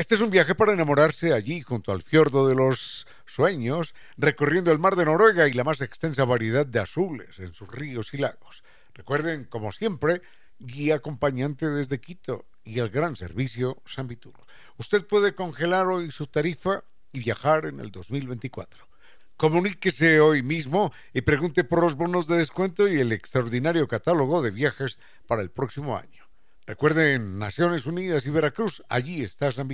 Este 0.00 0.14
es 0.14 0.22
un 0.22 0.30
viaje 0.30 0.54
para 0.54 0.72
enamorarse 0.72 1.34
allí, 1.34 1.60
junto 1.60 1.92
al 1.92 2.00
fiordo 2.00 2.48
de 2.48 2.54
los 2.54 3.06
sueños, 3.26 3.94
recorriendo 4.16 4.72
el 4.72 4.78
mar 4.78 4.96
de 4.96 5.04
Noruega 5.04 5.46
y 5.46 5.52
la 5.52 5.62
más 5.62 5.82
extensa 5.82 6.24
variedad 6.24 6.64
de 6.64 6.80
azules 6.80 7.38
en 7.38 7.52
sus 7.52 7.68
ríos 7.68 8.14
y 8.14 8.16
lagos. 8.16 8.64
Recuerden, 8.94 9.44
como 9.44 9.72
siempre, 9.72 10.22
guía 10.58 10.94
acompañante 10.94 11.68
desde 11.68 12.00
Quito 12.00 12.46
y 12.64 12.78
el 12.78 12.88
gran 12.88 13.14
servicio 13.14 13.82
San 13.84 14.08
Vitur. 14.08 14.32
Usted 14.78 15.06
puede 15.06 15.34
congelar 15.34 15.86
hoy 15.88 16.10
su 16.10 16.28
tarifa 16.28 16.82
y 17.12 17.18
viajar 17.18 17.66
en 17.66 17.78
el 17.80 17.90
2024. 17.90 18.88
Comuníquese 19.36 20.18
hoy 20.20 20.42
mismo 20.42 20.94
y 21.12 21.20
pregunte 21.20 21.62
por 21.62 21.82
los 21.82 21.94
bonos 21.94 22.26
de 22.26 22.38
descuento 22.38 22.88
y 22.88 22.98
el 23.00 23.12
extraordinario 23.12 23.86
catálogo 23.86 24.40
de 24.40 24.50
viajes 24.50 24.98
para 25.26 25.42
el 25.42 25.50
próximo 25.50 25.98
año. 25.98 26.29
Recuerden, 26.66 27.38
Naciones 27.38 27.86
Unidas 27.86 28.26
y 28.26 28.30
Veracruz, 28.30 28.82
allí 28.88 29.22
está 29.22 29.50
San 29.50 29.68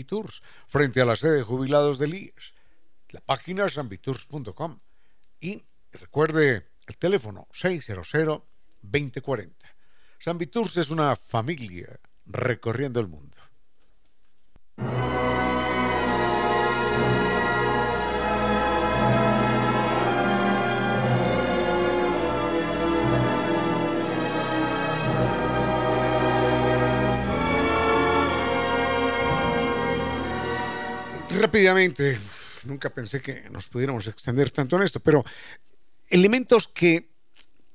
frente 0.67 1.01
a 1.01 1.05
la 1.05 1.17
sede 1.17 1.39
de 1.39 1.43
jubilados 1.43 1.99
del 1.99 2.15
IES. 2.15 2.55
La 3.11 3.21
página 3.21 3.69
sanviturs.com. 3.69 4.79
Y 5.41 5.65
recuerde 5.93 6.69
el 6.87 6.97
teléfono 6.97 7.49
600-2040. 7.53 9.53
San 10.19 10.39
es 10.41 10.91
una 10.91 11.15
familia 11.17 12.01
recorriendo 12.25 13.01
el 13.01 13.09
mundo. 13.09 13.37
Rápidamente, 31.37 32.19
nunca 32.65 32.91
pensé 32.91 33.21
que 33.21 33.49
nos 33.51 33.69
pudiéramos 33.69 34.07
extender 34.07 34.51
tanto 34.51 34.77
en 34.77 34.83
esto, 34.83 35.01
pero 35.01 35.25
elementos 36.09 36.69
que, 36.69 37.09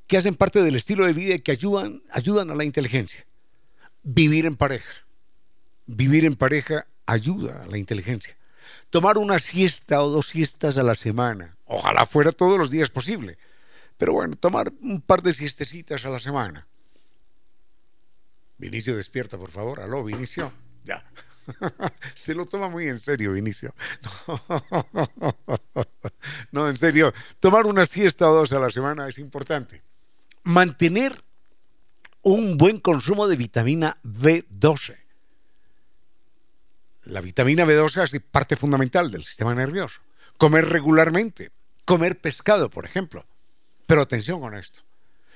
que 0.08 0.17
hacen 0.17 0.36
parte 0.36 0.62
del 0.62 0.76
estilo 0.76 1.06
de 1.06 1.13
vida 1.13 1.36
y 1.36 1.39
que 1.39 1.52
ayudan, 1.52 2.04
ayudan 2.12 2.50
a 2.52 2.56
la 2.56 2.63
inteligencia. 2.63 3.26
Vivir 4.04 4.45
en 4.45 4.56
pareja. 4.56 5.06
Vivir 5.86 6.26
en 6.26 6.36
pareja 6.36 6.88
ayuda 7.06 7.63
a 7.63 7.67
la 7.67 7.78
inteligencia. 7.78 8.38
Tomar 8.89 9.17
una 9.17 9.39
siesta 9.39 10.02
o 10.02 10.10
dos 10.10 10.28
siestas 10.30 10.78
a 10.78 10.84
la 10.84 10.95
semana. 10.95 11.58
Ojalá 11.65 12.06
fuera 12.06 12.32
todos 12.32 12.58
los 12.58 12.69
días 12.69 12.89
posible. 12.89 13.38
Pero 13.97 14.13
bueno, 14.13 14.36
tomar 14.36 14.71
un 14.82 15.02
par 15.02 15.21
de 15.21 15.32
siestecitas 15.32 16.06
a 16.06 16.10
la 16.10 16.19
semana. 16.19 16.67
Vinicio, 18.58 18.95
despierta, 18.95 19.38
por 19.38 19.50
favor. 19.50 19.80
Aló, 19.80 20.04
Vinicio. 20.04 20.52
Ya. 20.84 21.04
Se 22.15 22.34
lo 22.36 22.45
toma 22.45 22.69
muy 22.69 22.88
en 22.88 22.99
serio, 22.99 23.34
Vinicio. 23.34 23.73
No, 26.51 26.67
en 26.67 26.77
serio. 26.77 27.13
Tomar 27.39 27.65
una 27.65 27.86
siesta 27.86 28.30
o 28.30 28.36
dos 28.36 28.51
a 28.51 28.60
la 28.60 28.69
semana 28.69 29.08
es 29.08 29.17
importante. 29.17 29.82
Mantener 30.43 31.15
un 32.21 32.58
buen 32.58 32.80
consumo 32.80 33.27
de 33.27 33.36
vitamina 33.36 33.97
B12. 34.04 34.97
La 37.06 37.21
vitamina 37.21 37.65
B12 37.65 38.04
es 38.04 38.21
parte 38.23 38.56
fundamental 38.56 39.10
del 39.12 39.23
sistema 39.23 39.56
nervioso. 39.56 40.01
Comer 40.38 40.67
regularmente. 40.67 41.51
Comer 41.86 42.19
pescado, 42.19 42.69
por 42.69 42.86
ejemplo. 42.86 43.25
Pero 43.88 44.01
atención 44.01 44.39
con 44.39 44.56
esto. 44.56 44.82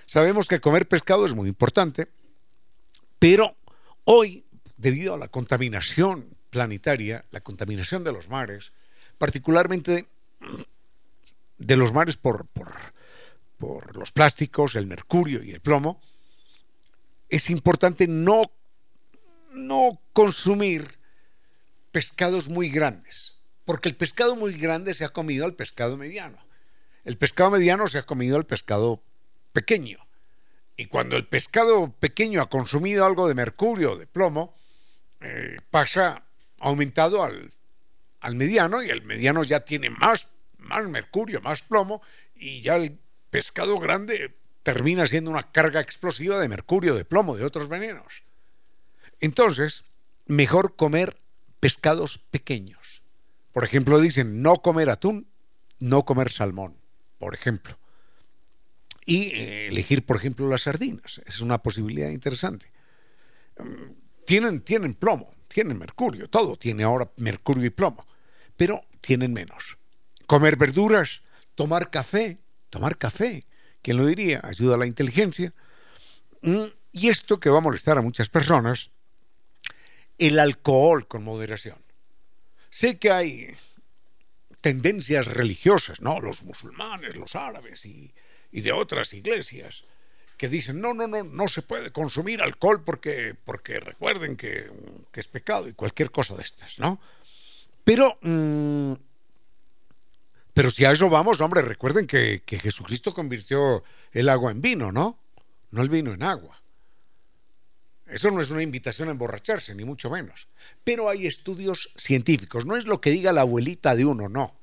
Sabemos 0.06 0.48
que 0.48 0.62
comer 0.62 0.88
pescado 0.88 1.26
es 1.26 1.34
muy 1.34 1.48
importante, 1.48 2.08
pero 3.18 3.56
hoy 4.04 4.45
debido 4.78 5.14
a 5.14 5.18
la 5.18 5.28
contaminación 5.28 6.36
planetaria, 6.50 7.26
la 7.32 7.42
contaminación 7.42 8.04
de 8.04 8.12
los 8.12 8.30
mares, 8.30 8.72
particularmente 9.18 10.08
de 11.58 11.78
los 11.78 11.94
mares 11.94 12.18
por, 12.18 12.48
por, 12.48 13.96
los 13.96 14.12
plásticos, 14.12 14.76
el 14.76 14.86
mercurio 14.86 15.44
y 15.44 15.52
el 15.52 15.62
plomo, 15.62 16.02
es 17.30 17.50
importante 17.50 18.08
no, 18.08 18.52
no 19.52 20.00
consumir 20.14 21.00
pescados 21.92 22.50
muy 22.50 22.70
grandes, 22.70 23.36
porque 23.66 23.90
el 23.90 23.96
pescado 23.96 24.36
muy 24.36 24.54
grande 24.54 24.94
se 24.94 25.06
ha 25.06 25.10
comido 25.10 25.46
al 25.46 25.56
pescado 25.56 25.98
mediano. 25.98 26.38
El 27.04 27.18
pescado 27.18 27.52
mediano 27.52 27.88
se 27.88 27.98
ha 27.98 28.06
comido 28.06 28.36
al 28.36 28.46
pescado 28.46 29.02
pequeño. 29.54 30.00
Y 30.78 30.86
cuando 30.88 31.16
el 31.16 31.26
pescado 31.26 31.92
pequeño 31.92 32.42
ha 32.42 32.50
consumido 32.50 33.06
algo 33.06 33.28
de 33.28 33.36
mercurio 33.36 33.94
o 33.94 33.98
de 33.98 34.08
plomo, 34.08 34.54
eh, 35.26 35.58
pasa 35.72 36.24
aumentado 36.60 37.24
al, 37.24 37.52
al, 38.20 38.36
mediano 38.36 38.84
y 38.84 38.90
el 38.90 39.02
mediano 39.02 39.44
ya 39.44 39.62
tiene 39.62 39.90
más, 39.90 40.28
más 40.60 40.88
mercurio, 40.88 41.42
más 41.42 41.64
plomo 41.64 42.02
y 42.36 42.62
ya 42.62 42.76
el 42.76 43.00
pescado 43.32 43.80
grande 43.80 44.36
termina 44.62 45.08
siendo 45.08 45.32
una 45.32 45.52
carga 45.52 45.82
explosiva 45.82 46.38
de 46.38 46.48
mercurio, 46.48 46.94
de 46.94 47.06
plomo, 47.06 47.36
de 47.36 47.44
otros 47.44 47.68
venenos. 47.68 48.24
Entonces, 49.20 49.84
mejor 50.28 50.76
comer 50.76 51.18
pescados 51.60 52.20
pequeños. 52.20 53.02
Por 53.52 53.64
ejemplo, 53.64 54.00
dicen 54.00 54.44
no 54.44 54.58
comer 54.62 54.92
atún, 54.92 55.28
no 55.80 56.06
comer 56.06 56.32
salmón, 56.32 56.78
por 57.18 57.34
ejemplo. 57.34 57.80
Y 59.06 59.32
eh, 59.34 59.68
elegir, 59.68 60.06
por 60.06 60.18
ejemplo, 60.18 60.48
las 60.50 60.64
sardinas. 60.64 61.22
Es 61.26 61.42
una 61.42 61.60
posibilidad 61.60 62.10
interesante. 62.10 62.72
Tienen, 64.26 64.62
tienen 64.62 64.94
plomo, 64.94 65.34
tienen 65.48 65.78
mercurio, 65.78 66.30
todo 66.30 66.58
tiene 66.58 66.84
ahora 66.84 67.10
mercurio 67.18 67.66
y 67.66 67.70
plomo, 67.70 68.06
pero 68.58 68.84
tienen 69.02 69.34
menos. 69.34 69.78
Comer 70.26 70.56
verduras, 70.56 71.22
tomar 71.54 71.90
café, 71.90 72.40
tomar 72.70 72.98
café, 72.98 73.44
¿quién 73.82 73.98
lo 73.98 74.06
diría? 74.06 74.42
Ayuda 74.44 74.76
a 74.76 74.78
la 74.80 74.88
inteligencia. 74.88 75.54
Mm, 76.42 76.66
y 76.92 77.10
esto 77.10 77.40
que 77.40 77.50
va 77.50 77.60
a 77.60 77.62
molestar 77.62 77.98
a 77.98 78.02
muchas 78.02 78.30
personas, 78.30 78.90
el 80.18 80.40
alcohol 80.40 81.08
con 81.08 81.24
moderación. 81.24 81.78
Sé 82.70 82.98
que 82.98 83.12
hay 83.12 83.56
tendencias 84.62 85.28
religiosas, 85.28 86.02
¿no? 86.02 86.20
Los 86.20 86.44
musulmanes, 86.44 87.16
los 87.16 87.36
árabes 87.36 87.86
y, 87.86 88.12
de 88.52 88.72
otras 88.72 89.14
iglesias 89.14 89.84
que 90.38 90.50
dicen, 90.50 90.82
no, 90.82 90.94
no, 90.94 91.08
no, 91.08 91.24
no 91.24 91.48
se 91.48 91.62
puede 91.62 91.92
consumir 91.92 92.42
alcohol 92.42 92.84
porque, 92.84 93.36
porque 93.46 93.80
recuerden 93.80 94.36
que, 94.36 94.70
es 95.14 95.28
pecado 95.28 95.68
y 95.68 95.74
cualquier 95.74 96.12
cosa 96.12 96.36
de 96.36 96.42
estas, 96.42 96.78
¿no? 96.78 97.00
Pero 97.84 98.18
mm, 98.22 98.94
pero 100.56 100.72
si 100.72 100.86
a 100.86 100.92
eso 100.92 101.10
vamos, 101.10 101.42
hombre, 101.42 101.62
recuerden 101.62 102.08
que, 102.08 102.42
Jesucristo 102.48 103.14
convirtió 103.14 103.84
el 104.14 104.30
agua 104.30 104.52
en 104.52 104.62
vino, 104.62 104.90
¿no? 104.90 105.20
No 105.72 105.82
el 105.82 105.90
vino 105.90 106.14
en 106.14 106.24
agua. 106.24 106.62
Eso 108.08 108.32
no 108.32 108.40
es 108.40 108.50
una 108.52 108.62
invitación 108.62 109.10
a 109.10 109.12
emborracharse, 109.12 109.76
ni 109.76 109.84
mucho 109.84 110.10
menos. 110.10 110.48
Pero 110.86 111.10
hay 111.10 111.28
estudios 111.28 111.90
científicos. 111.98 112.66
No 112.66 112.78
es 112.78 112.86
lo 112.86 113.02
que 113.02 113.10
diga 113.10 113.34
la 113.34 113.42
abuelita 113.42 113.98
de 113.98 114.06
uno, 114.06 114.30
no. 114.30 114.56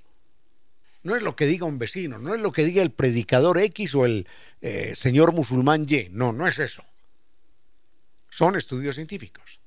No 1.02 1.14
es 1.14 1.22
lo 1.22 1.36
que 1.36 1.44
diga 1.44 1.66
un 1.66 1.78
vecino, 1.78 2.18
no 2.18 2.34
es 2.34 2.40
lo 2.40 2.52
que 2.52 2.64
diga 2.64 2.82
el 2.82 2.92
predicador 2.92 3.58
X 3.58 3.94
o 3.94 4.06
el 4.06 4.26
eh, 4.62 4.94
señor 4.94 5.32
musulmán 5.32 5.86
Y. 5.88 6.08
No, 6.10 6.32
no 6.32 6.46
es 6.46 6.58
eso. 6.58 6.84
Son 8.30 8.56
estudios 8.56 8.94
científicos. 8.94 9.60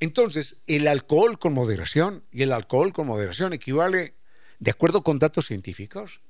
Entonces, 0.00 0.62
el 0.66 0.86
alcohol 0.86 1.38
con 1.38 1.52
moderación, 1.52 2.22
y 2.30 2.42
el 2.42 2.52
alcohol 2.52 2.92
con 2.92 3.08
moderación 3.08 3.52
equivale 3.52 4.14
de 4.60 4.70
acuerdo 4.70 5.02
con 5.02 5.18
datos 5.18 5.46
científicos, 5.46 6.20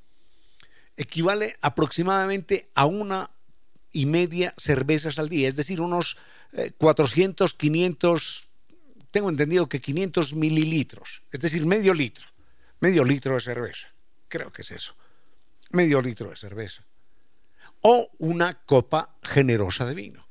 equivale 0.96 1.56
aproximadamente 1.60 2.68
a 2.74 2.86
una 2.86 3.30
y 3.92 4.06
media 4.06 4.54
cervezas 4.56 5.18
al 5.18 5.28
día, 5.28 5.46
es 5.46 5.56
decir, 5.56 5.80
unos 5.80 6.16
400, 6.78 7.52
eh, 7.52 7.56
500, 7.56 8.48
tengo 9.10 9.28
entendido 9.28 9.68
que 9.68 9.80
500 9.80 10.34
mililitros, 10.34 11.22
es 11.30 11.40
decir, 11.40 11.64
medio 11.66 11.94
litro, 11.94 12.26
medio 12.80 13.04
litro 13.04 13.34
de 13.34 13.40
cerveza, 13.40 13.88
creo 14.28 14.52
que 14.52 14.62
es 14.62 14.70
eso, 14.70 14.94
medio 15.70 16.00
litro 16.00 16.30
de 16.30 16.36
cerveza, 16.36 16.84
o 17.80 18.10
una 18.18 18.64
copa 18.64 19.16
generosa 19.22 19.84
de 19.84 19.94
vino, 19.94 20.28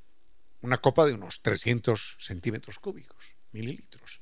una 0.62 0.78
copa 0.80 1.06
de 1.06 1.14
unos 1.14 1.42
300 1.42 2.18
centímetros 2.20 2.80
cúbicos, 2.80 3.18
mililitros, 3.52 4.20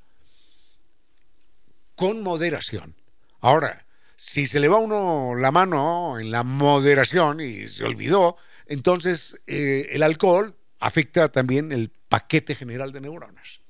con 1.96 2.22
moderación. 2.24 2.96
Ahora, 3.40 3.86
si 4.16 4.48
se 4.48 4.60
le 4.60 4.68
va 4.68 4.78
uno 4.78 5.34
la 5.36 5.52
mano 5.52 6.20
en 6.20 6.30
la 6.32 6.44
moderación 6.44 7.42
y 7.42 7.68
se 7.68 7.84
olvidó, 7.84 8.38
entonces 8.68 9.42
eh, 9.48 9.90
el 9.92 10.04
alcohol 10.04 10.56
afecta 10.80 11.32
también 11.32 11.72
el 11.72 11.90
paquete 12.10 12.56
general 12.56 12.92
de 12.92 13.02
neuronas. 13.02 13.62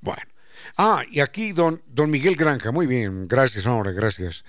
Bueno, 0.00 0.22
ah, 0.76 1.02
y 1.10 1.20
aquí 1.20 1.52
don, 1.52 1.82
don 1.86 2.10
Miguel 2.10 2.36
Granja, 2.36 2.70
muy 2.70 2.86
bien, 2.86 3.26
gracias, 3.26 3.66
hombre, 3.66 3.92
gracias. 3.92 4.44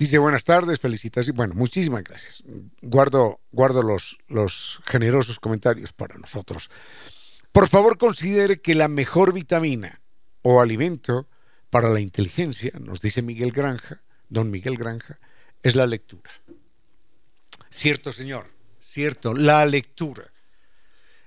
Dice 0.00 0.16
buenas 0.16 0.44
tardes, 0.44 0.80
felicitaciones. 0.80 1.36
Bueno, 1.36 1.54
muchísimas 1.54 2.02
gracias. 2.02 2.42
Guardo, 2.80 3.38
guardo 3.52 3.82
los, 3.82 4.16
los 4.28 4.80
generosos 4.86 5.38
comentarios 5.38 5.92
para 5.92 6.16
nosotros. 6.16 6.70
Por 7.52 7.68
favor, 7.68 7.98
considere 7.98 8.62
que 8.62 8.74
la 8.74 8.88
mejor 8.88 9.34
vitamina 9.34 10.00
o 10.40 10.62
alimento 10.62 11.28
para 11.68 11.90
la 11.90 12.00
inteligencia, 12.00 12.72
nos 12.80 13.02
dice 13.02 13.20
Miguel 13.20 13.52
Granja, 13.52 14.00
don 14.30 14.50
Miguel 14.50 14.78
Granja, 14.78 15.18
es 15.62 15.74
la 15.74 15.86
lectura. 15.86 16.30
Cierto, 17.68 18.10
señor, 18.10 18.46
cierto, 18.78 19.34
la 19.34 19.66
lectura. 19.66 20.32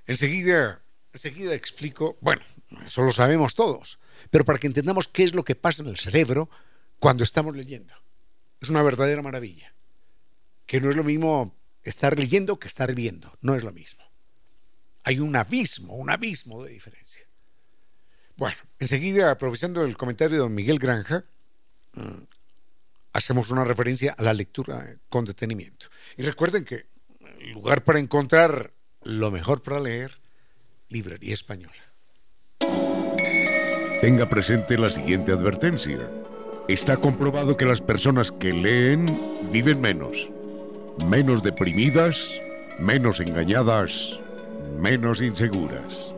Enseguida, 0.04 0.82
enseguida 1.12 1.54
explico, 1.54 2.18
bueno, 2.20 2.42
eso 2.84 3.02
lo 3.02 3.12
sabemos 3.12 3.54
todos, 3.54 4.00
pero 4.30 4.44
para 4.44 4.58
que 4.58 4.66
entendamos 4.66 5.06
qué 5.06 5.22
es 5.22 5.32
lo 5.32 5.44
que 5.44 5.54
pasa 5.54 5.82
en 5.82 5.90
el 5.90 5.96
cerebro 5.96 6.50
cuando 6.98 7.22
estamos 7.22 7.54
leyendo. 7.54 7.94
Es 8.64 8.70
una 8.70 8.82
verdadera 8.82 9.20
maravilla. 9.20 9.74
Que 10.64 10.80
no 10.80 10.88
es 10.88 10.96
lo 10.96 11.04
mismo 11.04 11.54
estar 11.82 12.18
leyendo 12.18 12.58
que 12.58 12.66
estar 12.66 12.94
viendo, 12.94 13.36
no 13.42 13.54
es 13.54 13.62
lo 13.62 13.72
mismo. 13.72 14.02
Hay 15.02 15.18
un 15.18 15.36
abismo, 15.36 15.94
un 15.94 16.08
abismo 16.08 16.64
de 16.64 16.70
diferencia. 16.72 17.26
Bueno, 18.38 18.56
enseguida, 18.78 19.30
aprovechando 19.30 19.84
el 19.84 19.98
comentario 19.98 20.38
de 20.38 20.42
don 20.44 20.54
Miguel 20.54 20.78
Granja, 20.78 21.26
mm, 21.92 22.22
hacemos 23.12 23.50
una 23.50 23.64
referencia 23.64 24.14
a 24.16 24.22
la 24.22 24.32
lectura 24.32 24.96
con 25.10 25.26
detenimiento. 25.26 25.88
Y 26.16 26.22
recuerden 26.22 26.64
que 26.64 26.86
el 27.40 27.52
lugar 27.52 27.84
para 27.84 27.98
encontrar 27.98 28.72
lo 29.02 29.30
mejor 29.30 29.62
para 29.62 29.78
leer, 29.78 30.18
Librería 30.88 31.34
Española. 31.34 31.74
Tenga 34.00 34.26
presente 34.26 34.78
la 34.78 34.88
siguiente 34.88 35.32
advertencia. 35.32 36.23
Está 36.68 36.96
comprobado 36.96 37.58
que 37.58 37.66
las 37.66 37.82
personas 37.82 38.32
que 38.32 38.50
leen 38.50 39.50
viven 39.52 39.82
menos, 39.82 40.30
menos 41.06 41.42
deprimidas, 41.42 42.40
menos 42.78 43.20
engañadas, 43.20 44.18
menos 44.78 45.20
inseguras. 45.20 46.14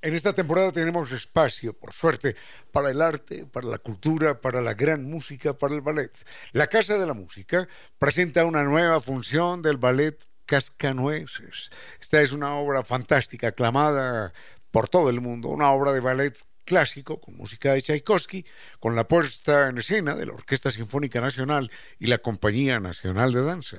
En 0.00 0.14
esta 0.14 0.32
temporada 0.32 0.72
tenemos 0.72 1.12
espacio, 1.12 1.74
por 1.74 1.92
suerte, 1.92 2.34
para 2.72 2.90
el 2.90 3.02
arte, 3.02 3.44
para 3.44 3.66
la 3.66 3.78
cultura, 3.78 4.40
para 4.40 4.62
la 4.62 4.72
gran 4.72 5.04
música, 5.04 5.52
para 5.52 5.74
el 5.74 5.82
ballet. 5.82 6.12
La 6.52 6.68
Casa 6.68 6.96
de 6.96 7.06
la 7.06 7.12
Música 7.12 7.68
presenta 7.98 8.46
una 8.46 8.62
nueva 8.62 9.02
función 9.02 9.60
del 9.60 9.76
ballet 9.76 10.18
Cascanueces. 10.46 11.70
Esta 12.00 12.22
es 12.22 12.32
una 12.32 12.54
obra 12.54 12.82
fantástica, 12.84 13.48
aclamada 13.48 14.32
por 14.70 14.88
todo 14.88 15.10
el 15.10 15.20
mundo, 15.20 15.48
una 15.48 15.70
obra 15.70 15.92
de 15.92 16.00
ballet 16.00 16.38
clásico 16.64 17.20
con 17.20 17.36
música 17.36 17.72
de 17.72 17.82
Tchaikovsky, 17.82 18.44
con 18.80 18.96
la 18.96 19.06
puesta 19.06 19.68
en 19.68 19.78
escena 19.78 20.14
de 20.14 20.26
la 20.26 20.32
Orquesta 20.32 20.70
Sinfónica 20.70 21.20
Nacional 21.20 21.70
y 21.98 22.06
la 22.06 22.18
Compañía 22.18 22.80
Nacional 22.80 23.32
de 23.32 23.42
Danza. 23.42 23.78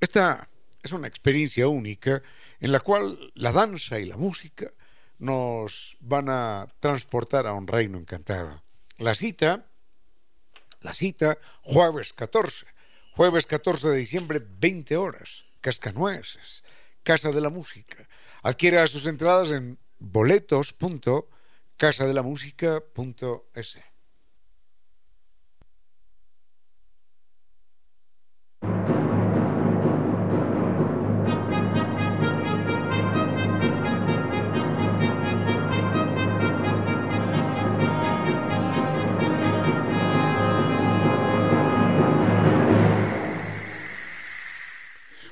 Esta 0.00 0.48
es 0.82 0.92
una 0.92 1.08
experiencia 1.08 1.68
única 1.68 2.22
en 2.60 2.72
la 2.72 2.80
cual 2.80 3.32
la 3.34 3.52
danza 3.52 3.98
y 3.98 4.06
la 4.06 4.16
música 4.16 4.72
nos 5.18 5.96
van 6.00 6.28
a 6.28 6.66
transportar 6.80 7.46
a 7.46 7.52
un 7.52 7.66
reino 7.66 7.98
encantado. 7.98 8.62
La 8.98 9.14
cita, 9.14 9.66
la 10.80 10.94
cita, 10.94 11.38
jueves 11.62 12.12
14, 12.12 12.66
jueves 13.12 13.46
14 13.46 13.88
de 13.88 13.96
diciembre, 13.96 14.42
20 14.44 14.96
horas, 14.96 15.44
Cascanueces, 15.60 16.64
Casa 17.02 17.30
de 17.30 17.40
la 17.40 17.50
Música. 17.50 18.08
Adquiera 18.42 18.86
sus 18.86 19.06
entradas 19.06 19.50
en 19.50 19.78
boletos.casadelamusica.es. 21.78 23.78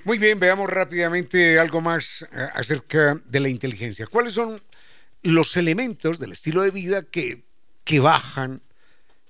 Muy 0.04 0.18
bien, 0.18 0.38
veamos 0.38 0.68
rápidamente 0.68 1.58
algo 1.58 1.80
más 1.80 2.26
eh, 2.30 2.48
acerca 2.52 3.14
de 3.24 3.40
la 3.40 3.48
inteligencia. 3.48 4.06
¿Cuáles 4.06 4.34
son 4.34 4.60
los 5.24 5.56
elementos 5.56 6.18
del 6.18 6.32
estilo 6.32 6.62
de 6.62 6.70
vida 6.70 7.02
que, 7.02 7.44
que 7.84 8.00
bajan, 8.00 8.62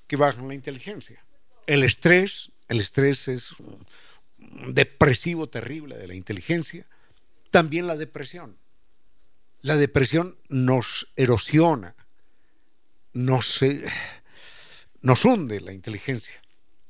que 0.06 0.16
bajan 0.16 0.48
la 0.48 0.54
inteligencia? 0.54 1.24
El 1.66 1.82
estrés, 1.82 2.50
el 2.68 2.80
estrés 2.80 3.28
es 3.28 3.52
un 3.52 3.86
depresivo 4.74 5.48
terrible 5.48 5.96
de 5.96 6.06
la 6.06 6.14
inteligencia. 6.14 6.86
También 7.50 7.86
la 7.86 7.96
depresión. 7.96 8.58
La 9.62 9.76
depresión 9.76 10.36
nos 10.50 11.08
erosiona, 11.16 11.94
nos, 13.14 13.60
nos 15.00 15.24
hunde 15.24 15.60
la 15.60 15.72
inteligencia. 15.72 16.42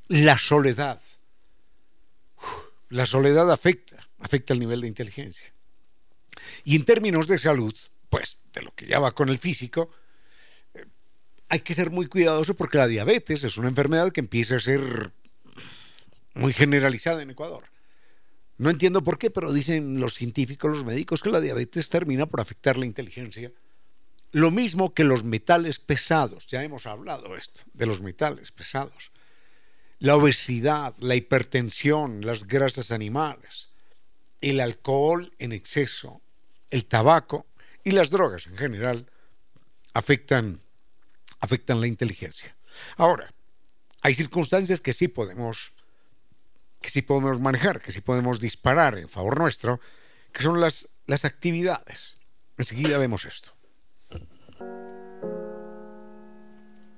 La 0.09 0.39
soledad 0.39 1.01
la 2.95 3.07
soledad 3.07 3.51
afecta, 3.51 4.09
afecta 4.21 4.53
el 4.53 4.61
nivel 4.61 4.83
de 4.83 4.87
inteligencia. 4.87 5.53
Y 6.63 6.77
en 6.77 6.85
términos 6.85 7.27
de 7.27 7.41
salud, 7.41 7.75
pues 8.09 8.39
de 8.55 8.63
lo 8.63 8.75
que 8.75 8.87
ya 8.87 8.99
va 8.99 9.13
con 9.13 9.29
el 9.29 9.39
físico, 9.39 9.91
eh, 10.73 10.85
hay 11.49 11.61
que 11.61 11.75
ser 11.75 11.91
muy 11.91 12.07
cuidadoso 12.07 12.55
porque 12.55 12.79
la 12.79 12.87
diabetes 12.87 13.45
es 13.45 13.57
una 13.57 13.69
enfermedad 13.69 14.13
que 14.13 14.21
empieza 14.21 14.57
a 14.57 14.61
ser 14.61 15.13
muy 16.35 16.53
generalizada 16.53 17.23
en 17.23 17.31
Ecuador. 17.31 17.65
No 18.57 18.71
entiendo 18.71 19.03
por 19.03 19.19
qué, 19.19 19.31
pero 19.31 19.53
dicen 19.53 20.01
los 20.01 20.15
científicos, 20.15 20.71
los 20.71 20.85
médicos, 20.85 21.23
que 21.23 21.31
la 21.31 21.41
diabetes 21.41 21.91
termina 21.91 22.27
por 22.27 22.41
afectar 22.41 22.77
la 22.77 22.87
inteligencia. 22.87 23.51
Lo 24.31 24.51
mismo 24.51 24.95
que 24.95 25.05
los 25.05 25.25
metales 25.25 25.79
pesados, 25.79 26.47
ya 26.47 26.63
hemos 26.63 26.87
hablado 26.87 27.37
esto, 27.37 27.63
de 27.73 27.87
los 27.87 28.01
metales 28.01 28.53
pesados. 28.53 29.11
La 29.99 30.17
obesidad, 30.17 30.95
la 30.99 31.15
hipertensión, 31.15 32.25
las 32.25 32.47
grasas 32.47 32.91
animales, 32.91 33.71
el 34.41 34.61
alcohol 34.61 35.33
en 35.39 35.53
exceso, 35.53 36.21
el 36.71 36.85
tabaco 36.85 37.47
y 37.85 37.93
las 37.93 38.11
drogas 38.11 38.47
en 38.47 38.57
general 38.57 39.07
afectan, 39.93 40.61
afectan 41.41 41.81
la 41.81 41.87
inteligencia. 41.87 42.57
Ahora, 42.97 43.33
hay 44.01 44.15
circunstancias 44.15 44.81
que 44.81 44.93
sí 44.93 45.09
podemos 45.09 45.73
que 46.81 46.91
sí 46.91 47.01
podemos 47.01 47.41
manejar, 47.41 47.81
que 47.81 47.93
sí 47.93 48.03
podemos 48.03 48.41
disparar 48.41 48.99
en 48.99 49.09
favor 49.09 49.39
nuestro, 49.39 49.81
que 50.33 50.43
son 50.43 50.61
las, 50.61 50.91
las 51.07 51.25
actividades. 51.25 52.19
Enseguida 52.59 52.99
vemos 52.99 53.25
esto. 53.25 53.55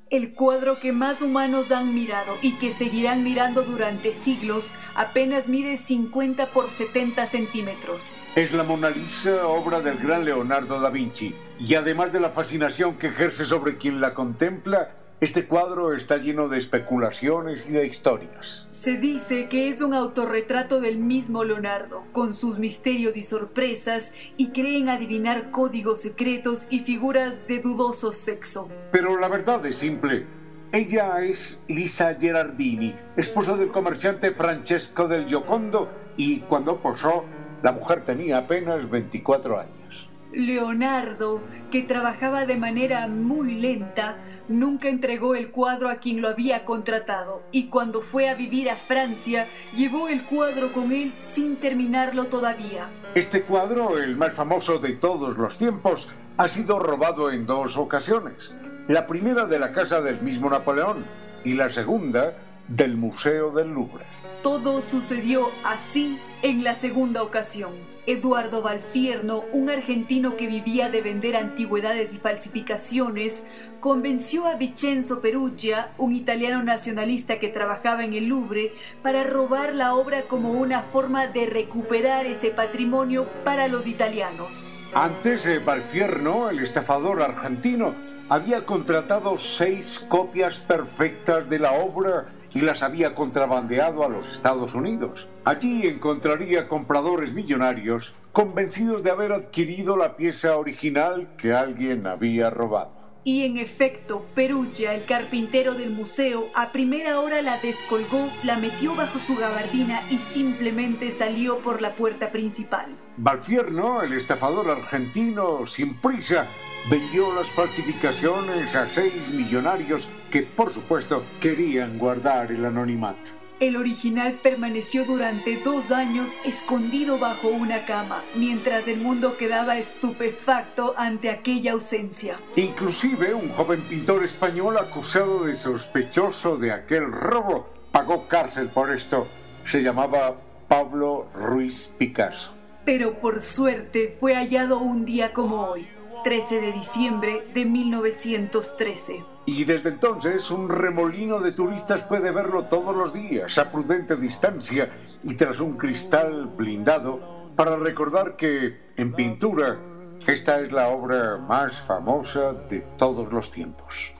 El 0.08 0.34
cuadro 0.34 0.78
que 0.78 0.92
más 0.92 1.20
humanos 1.20 1.72
han 1.72 1.92
mirado 1.92 2.36
y 2.40 2.58
que 2.58 2.70
seguirán 2.70 3.24
mirando 3.24 3.62
durante 3.62 4.12
siglos 4.12 4.72
apenas 4.94 5.48
mide 5.48 5.76
50 5.76 6.46
por 6.50 6.70
70 6.70 7.26
centímetros. 7.26 8.16
Es 8.36 8.52
la 8.52 8.62
Mona 8.62 8.90
Lisa, 8.90 9.48
obra 9.48 9.80
del 9.80 9.98
gran 9.98 10.24
Leonardo 10.24 10.78
da 10.78 10.90
Vinci, 10.90 11.34
y 11.58 11.74
además 11.74 12.12
de 12.12 12.20
la 12.20 12.30
fascinación 12.30 12.98
que 12.98 13.08
ejerce 13.08 13.44
sobre 13.44 13.78
quien 13.78 14.00
la 14.00 14.14
contempla, 14.14 14.90
este 15.18 15.46
cuadro 15.46 15.94
está 15.94 16.18
lleno 16.18 16.48
de 16.48 16.58
especulaciones 16.58 17.66
y 17.66 17.72
de 17.72 17.86
historias. 17.86 18.66
Se 18.70 18.98
dice 18.98 19.48
que 19.48 19.70
es 19.70 19.80
un 19.80 19.94
autorretrato 19.94 20.78
del 20.80 20.98
mismo 20.98 21.42
Leonardo, 21.42 22.04
con 22.12 22.34
sus 22.34 22.58
misterios 22.58 23.16
y 23.16 23.22
sorpresas, 23.22 24.12
y 24.36 24.50
creen 24.50 24.90
adivinar 24.90 25.50
códigos 25.50 26.02
secretos 26.02 26.66
y 26.68 26.80
figuras 26.80 27.38
de 27.48 27.60
dudoso 27.60 28.12
sexo. 28.12 28.68
Pero 28.92 29.18
la 29.18 29.28
verdad 29.28 29.64
es 29.64 29.76
simple. 29.76 30.26
Ella 30.72 31.22
es 31.22 31.64
Lisa 31.66 32.14
Gerardini, 32.20 32.94
esposa 33.16 33.56
del 33.56 33.68
comerciante 33.68 34.32
Francesco 34.32 35.08
del 35.08 35.26
Giocondo, 35.26 35.88
y 36.18 36.40
cuando 36.40 36.76
posó, 36.82 37.24
la 37.62 37.72
mujer 37.72 38.04
tenía 38.04 38.38
apenas 38.38 38.90
24 38.90 39.60
años. 39.60 40.10
Leonardo, 40.36 41.42
que 41.70 41.82
trabajaba 41.82 42.44
de 42.44 42.58
manera 42.58 43.08
muy 43.08 43.54
lenta, 43.54 44.18
nunca 44.48 44.88
entregó 44.88 45.34
el 45.34 45.50
cuadro 45.50 45.88
a 45.88 45.96
quien 45.96 46.20
lo 46.20 46.28
había 46.28 46.66
contratado 46.66 47.42
y 47.52 47.68
cuando 47.68 48.02
fue 48.02 48.28
a 48.28 48.34
vivir 48.34 48.68
a 48.68 48.76
Francia 48.76 49.48
llevó 49.74 50.08
el 50.08 50.26
cuadro 50.26 50.74
con 50.74 50.92
él 50.92 51.14
sin 51.16 51.56
terminarlo 51.56 52.26
todavía. 52.26 52.90
Este 53.14 53.44
cuadro, 53.44 53.98
el 53.98 54.14
más 54.16 54.34
famoso 54.34 54.78
de 54.78 54.92
todos 54.92 55.38
los 55.38 55.56
tiempos, 55.56 56.08
ha 56.36 56.48
sido 56.48 56.78
robado 56.78 57.30
en 57.30 57.46
dos 57.46 57.78
ocasiones. 57.78 58.54
La 58.88 59.06
primera 59.06 59.46
de 59.46 59.58
la 59.58 59.72
casa 59.72 60.02
del 60.02 60.20
mismo 60.20 60.50
Napoleón 60.50 61.06
y 61.44 61.54
la 61.54 61.70
segunda 61.70 62.36
del 62.68 62.98
Museo 62.98 63.52
del 63.52 63.70
Louvre. 63.70 64.04
Todo 64.42 64.82
sucedió 64.82 65.48
así 65.64 66.18
en 66.42 66.62
la 66.62 66.74
segunda 66.74 67.22
ocasión. 67.22 67.95
Eduardo 68.06 68.62
Valfierno, 68.62 69.44
un 69.52 69.68
argentino 69.68 70.36
que 70.36 70.46
vivía 70.46 70.88
de 70.88 71.02
vender 71.02 71.36
antigüedades 71.36 72.14
y 72.14 72.18
falsificaciones, 72.18 73.44
convenció 73.80 74.46
a 74.46 74.54
Vincenzo 74.54 75.20
Perugia, 75.20 75.92
un 75.98 76.12
italiano 76.12 76.62
nacionalista 76.62 77.40
que 77.40 77.48
trabajaba 77.48 78.04
en 78.04 78.14
el 78.14 78.26
Louvre, 78.26 78.72
para 79.02 79.24
robar 79.24 79.74
la 79.74 79.94
obra 79.94 80.28
como 80.28 80.52
una 80.52 80.82
forma 80.82 81.26
de 81.26 81.46
recuperar 81.46 82.26
ese 82.26 82.50
patrimonio 82.50 83.28
para 83.44 83.66
los 83.66 83.88
italianos. 83.88 84.78
Antes, 84.94 85.64
Valfierno, 85.64 86.48
el 86.48 86.60
estafador 86.60 87.20
argentino, 87.22 87.94
había 88.28 88.64
contratado 88.64 89.36
seis 89.38 90.04
copias 90.08 90.58
perfectas 90.58 91.48
de 91.50 91.58
la 91.58 91.72
obra 91.72 92.26
y 92.56 92.62
las 92.62 92.82
había 92.82 93.14
contrabandeado 93.14 94.02
a 94.02 94.08
los 94.08 94.32
Estados 94.32 94.74
Unidos. 94.74 95.28
Allí 95.44 95.86
encontraría 95.86 96.68
compradores 96.68 97.34
millonarios 97.34 98.14
convencidos 98.32 99.02
de 99.02 99.10
haber 99.10 99.32
adquirido 99.32 99.94
la 99.94 100.16
pieza 100.16 100.56
original 100.56 101.28
que 101.36 101.52
alguien 101.52 102.06
había 102.06 102.48
robado. 102.48 102.95
Y 103.26 103.42
en 103.42 103.56
efecto, 103.56 104.24
Perugia, 104.36 104.94
el 104.94 105.04
carpintero 105.04 105.74
del 105.74 105.90
museo, 105.90 106.48
a 106.54 106.70
primera 106.70 107.18
hora 107.18 107.42
la 107.42 107.58
descolgó, 107.58 108.30
la 108.44 108.56
metió 108.56 108.94
bajo 108.94 109.18
su 109.18 109.34
gabardina 109.34 110.02
y 110.12 110.18
simplemente 110.18 111.10
salió 111.10 111.58
por 111.58 111.82
la 111.82 111.96
puerta 111.96 112.30
principal. 112.30 112.96
Valfierno, 113.16 114.02
el 114.02 114.12
estafador 114.12 114.70
argentino, 114.70 115.66
sin 115.66 115.96
prisa, 115.96 116.46
vendió 116.88 117.34
las 117.34 117.48
falsificaciones 117.48 118.76
a 118.76 118.88
seis 118.90 119.28
millonarios 119.32 120.08
que, 120.30 120.42
por 120.42 120.72
supuesto, 120.72 121.24
querían 121.40 121.98
guardar 121.98 122.52
el 122.52 122.64
anonimato. 122.64 123.32
El 123.58 123.76
original 123.76 124.38
permaneció 124.42 125.06
durante 125.06 125.56
dos 125.56 125.90
años 125.90 126.36
escondido 126.44 127.18
bajo 127.18 127.48
una 127.48 127.86
cama, 127.86 128.22
mientras 128.34 128.86
el 128.86 129.00
mundo 129.00 129.38
quedaba 129.38 129.78
estupefacto 129.78 130.92
ante 130.98 131.30
aquella 131.30 131.72
ausencia. 131.72 132.38
Inclusive 132.56 133.32
un 133.32 133.48
joven 133.48 133.80
pintor 133.88 134.24
español 134.24 134.76
acusado 134.76 135.44
de 135.44 135.54
sospechoso 135.54 136.58
de 136.58 136.70
aquel 136.70 137.10
robo 137.10 137.70
pagó 137.92 138.28
cárcel 138.28 138.68
por 138.68 138.92
esto. 138.92 139.26
Se 139.64 139.82
llamaba 139.82 140.36
Pablo 140.68 141.28
Ruiz 141.34 141.94
Picasso. 141.96 142.52
Pero 142.84 143.20
por 143.20 143.40
suerte 143.40 144.18
fue 144.20 144.34
hallado 144.34 144.80
un 144.80 145.06
día 145.06 145.32
como 145.32 145.64
hoy, 145.64 145.88
13 146.24 146.60
de 146.60 146.72
diciembre 146.72 147.42
de 147.54 147.64
1913. 147.64 149.35
Y 149.46 149.64
desde 149.64 149.90
entonces 149.90 150.50
un 150.50 150.68
remolino 150.68 151.38
de 151.38 151.52
turistas 151.52 152.02
puede 152.02 152.32
verlo 152.32 152.64
todos 152.64 152.96
los 152.96 153.14
días 153.14 153.56
a 153.58 153.70
prudente 153.70 154.16
distancia 154.16 154.90
y 155.22 155.36
tras 155.36 155.60
un 155.60 155.76
cristal 155.76 156.46
blindado 156.46 157.50
para 157.54 157.76
recordar 157.76 158.34
que 158.36 158.90
en 158.96 159.12
pintura 159.12 159.78
esta 160.26 160.60
es 160.60 160.72
la 160.72 160.88
obra 160.88 161.36
más 161.38 161.78
famosa 161.80 162.52
de 162.52 162.80
todos 162.98 163.32
los 163.32 163.52
tiempos. 163.52 164.12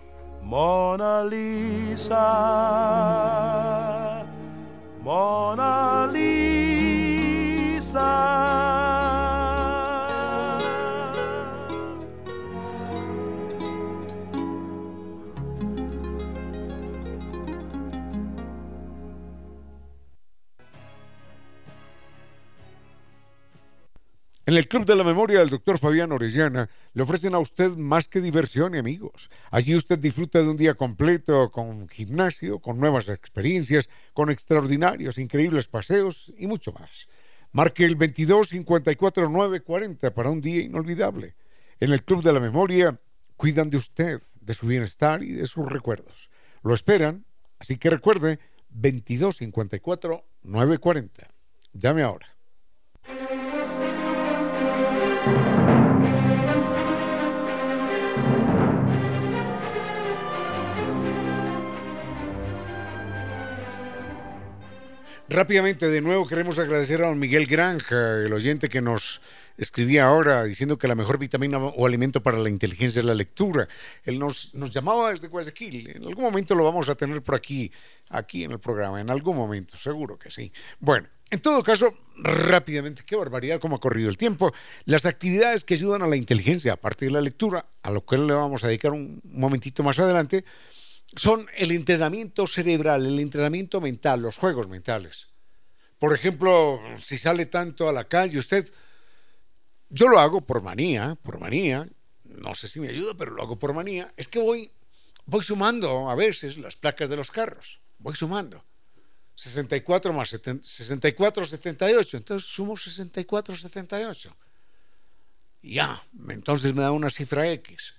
Mona 0.43 1.25
Lisa, 1.25 2.15
Mona 5.03 6.09
Lisa. 6.13 6.87
En 24.49 24.57
el 24.57 24.69
Club 24.69 24.87
de 24.87 24.95
la 24.95 25.03
Memoria 25.03 25.41
del 25.41 25.51
Dr. 25.51 25.77
Fabián 25.77 26.13
Orellana 26.13 26.71
le 26.95 27.03
ofrecen 27.03 27.35
a 27.35 27.41
usted 27.41 27.71
más 27.73 28.07
que 28.07 28.21
diversión 28.21 28.77
y 28.77 28.79
amigos. 28.79 29.29
Allí 29.51 29.75
usted 29.75 29.99
disfruta 29.99 30.41
de 30.41 30.49
un 30.49 30.57
día 30.57 30.75
completo 30.75 31.51
con 31.51 31.89
gimnasio, 31.89 32.61
con 32.61 32.79
nuevas 32.79 33.09
experiencias, 33.09 33.91
con 34.13 34.31
extraordinarios, 34.31 35.19
increíbles 35.19 35.67
paseos 35.67 36.33
y 36.39 36.47
mucho 36.47 36.71
más. 36.71 37.09
Marque 37.51 37.85
el 37.85 37.97
22 37.97 38.51
54 38.51 39.29
9 39.29 39.63
40 39.63 40.15
para 40.15 40.31
un 40.31 40.41
día 40.41 40.63
inolvidable. 40.63 41.35
En 41.81 41.93
el 41.93 42.05
Club 42.05 42.23
de 42.23 42.33
la 42.33 42.39
Memoria 42.39 43.01
cuidan 43.37 43.69
de 43.69 43.79
usted, 43.79 44.23
de 44.41 44.55
su 44.55 44.69
bienestar 44.69 45.25
y 45.25 45.33
de 45.33 45.47
sus 45.47 45.67
recuerdos. 45.67 46.31
Lo 46.63 46.73
esperan, 46.73 47.25
así 47.59 47.79
que 47.79 47.91
recuerde 47.91 48.39
22 48.71 49.39
54 49.39 50.25
9 50.45 50.79
40. 50.79 51.29
Llame 51.73 52.03
ahora. 52.03 52.29
Rápidamente, 65.37 65.91
de 65.91 66.01
nuevo 66.01 66.27
queremos 66.27 66.59
agradecer 66.59 67.03
a 67.03 67.09
don 67.09 67.19
Miguel 67.19 67.45
Granja, 67.45 68.23
el 68.25 68.33
oyente 68.33 68.71
que 68.71 68.81
nos 68.81 69.21
escribía 69.59 70.07
ahora 70.07 70.45
diciendo 70.45 70.79
que 70.79 70.89
la 70.89 70.95
mejor 70.95 71.19
vitamina 71.19 71.59
o 71.59 71.85
alimento 71.85 72.23
para 72.23 72.39
la 72.39 72.49
inteligencia 72.49 73.01
es 73.01 73.05
la 73.05 73.15
lectura. 73.15 73.69
Él 74.05 74.19
nos, 74.19 74.55
nos 74.55 74.71
llamaba 74.71 75.11
desde 75.11 75.29
Guayaquil. 75.29 75.91
En 75.91 76.07
algún 76.07 76.25
momento 76.25 76.55
lo 76.55 76.65
vamos 76.65 76.89
a 76.89 76.95
tener 76.95 77.23
por 77.23 77.35
aquí, 77.35 77.71
aquí 78.09 78.45
en 78.45 78.53
el 78.53 78.61
programa, 78.61 78.99
en 78.99 79.11
algún 79.11 79.37
momento, 79.37 79.77
seguro 79.77 80.19
que 80.19 80.31
sí. 80.31 80.51
Bueno, 80.81 81.07
En 81.29 81.41
todo 81.41 81.63
caso, 81.63 81.93
rápidamente, 82.17 83.03
qué 83.05 83.15
barbaridad 83.15 83.61
cómo 83.61 83.77
ha 83.77 83.81
corrido 83.81 84.09
el 84.09 84.17
tiempo. 84.17 84.55
Las 84.87 85.05
actividades 85.05 85.65
que 85.65 85.75
ayudan 85.75 86.01
a 86.01 86.07
la 86.07 86.17
inteligencia, 86.17 86.73
aparte 86.73 87.05
de 87.05 87.11
la 87.11 87.21
lectura, 87.21 87.67
a 87.83 87.91
lo 87.91 88.07
que 88.07 88.17
le 88.17 88.33
vamos 88.33 88.65
a 88.65 88.69
dedicar 88.69 88.93
un 88.93 89.21
momentito 89.25 89.83
más 89.83 89.99
adelante, 89.99 90.45
son 91.15 91.47
el 91.57 91.71
entrenamiento 91.71 92.47
cerebral, 92.47 93.07
el 93.07 93.21
entrenamiento 93.21 93.81
mental, 93.81 94.23
los 94.23 94.37
juegos 94.37 94.69
mentales. 94.69 95.29
Por 95.99 96.15
ejemplo, 96.15 96.81
si 97.01 97.19
sale 97.19 97.47
tanto 97.47 97.89
a 97.89 97.93
la 97.93 98.05
calle, 98.05 98.39
usted, 98.39 98.71
yo 99.89 100.09
lo 100.09 100.19
hago 100.19 100.41
por 100.41 100.63
manía, 100.63 101.17
por 101.23 101.39
manía, 101.39 101.89
no 102.25 102.55
sé 102.55 102.69
si 102.69 102.81
me 102.81 102.89
ayuda, 102.89 103.15
pero 103.15 103.33
lo 103.33 103.43
hago 103.43 103.59
por 103.59 103.73
manía, 103.73 104.13
es 104.17 104.29
que 104.29 104.39
voy, 104.39 104.71
voy 105.25 105.43
sumando 105.43 106.11
a 106.11 106.15
veces 106.15 106.59
las 106.59 106.77
placas 106.77 107.09
de 107.09 107.17
los 107.17 107.31
carros, 107.31 107.81
voy 107.99 108.15
sumando. 108.15 108.63
64 109.37 110.13
más 110.15 110.31
64, 110.31 111.45
78. 111.45 112.17
Entonces 112.17 112.49
sumo 112.49 112.77
64, 112.77 113.57
78. 113.57 114.37
Ya, 115.63 116.03
entonces 116.29 116.75
me 116.75 116.83
da 116.83 116.91
una 116.91 117.11
cifra 117.11 117.51
X. 117.51 117.96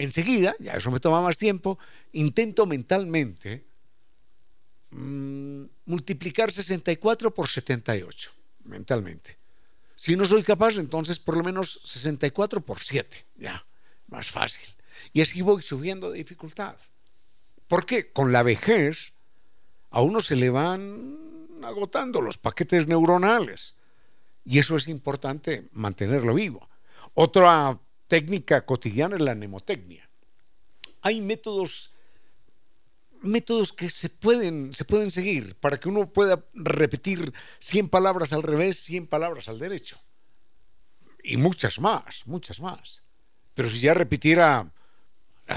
Enseguida, 0.00 0.56
ya 0.58 0.72
eso 0.72 0.90
me 0.90 0.98
toma 0.98 1.20
más 1.20 1.36
tiempo, 1.36 1.78
intento 2.12 2.64
mentalmente 2.64 3.66
mmm, 4.92 5.64
multiplicar 5.84 6.50
64 6.50 7.34
por 7.34 7.46
78, 7.46 8.32
mentalmente. 8.64 9.36
Si 9.94 10.16
no 10.16 10.24
soy 10.24 10.42
capaz, 10.42 10.76
entonces 10.76 11.18
por 11.18 11.36
lo 11.36 11.44
menos 11.44 11.82
64 11.84 12.62
por 12.62 12.80
7, 12.80 13.26
ya, 13.36 13.62
más 14.06 14.30
fácil. 14.30 14.66
Y 15.12 15.20
así 15.20 15.42
voy 15.42 15.60
subiendo 15.60 16.10
de 16.10 16.16
dificultad. 16.16 16.76
¿Por 17.68 17.84
qué? 17.84 18.10
Con 18.10 18.32
la 18.32 18.42
vejez 18.42 19.12
a 19.90 20.00
uno 20.00 20.22
se 20.22 20.34
le 20.34 20.48
van 20.48 21.60
agotando 21.62 22.22
los 22.22 22.38
paquetes 22.38 22.88
neuronales. 22.88 23.74
Y 24.46 24.60
eso 24.60 24.76
es 24.76 24.88
importante 24.88 25.68
mantenerlo 25.72 26.32
vivo. 26.32 26.70
Otra 27.12 27.78
técnica 28.10 28.66
cotidiana 28.66 29.14
es 29.14 29.22
la 29.22 29.36
mnemotecnia. 29.36 30.10
Hay 31.00 31.20
métodos 31.20 31.92
métodos 33.22 33.72
que 33.72 33.88
se 33.90 34.08
pueden, 34.08 34.74
se 34.74 34.84
pueden 34.84 35.10
seguir 35.10 35.54
para 35.56 35.78
que 35.78 35.88
uno 35.88 36.10
pueda 36.10 36.42
repetir 36.54 37.32
100 37.60 37.88
palabras 37.88 38.32
al 38.32 38.42
revés, 38.42 38.80
100 38.80 39.06
palabras 39.06 39.48
al 39.48 39.58
derecho. 39.58 40.00
Y 41.22 41.36
muchas 41.36 41.78
más, 41.78 42.22
muchas 42.24 42.60
más. 42.60 43.04
Pero 43.54 43.68
si 43.70 43.78
ya 43.80 43.94
repitiera, 43.94 44.72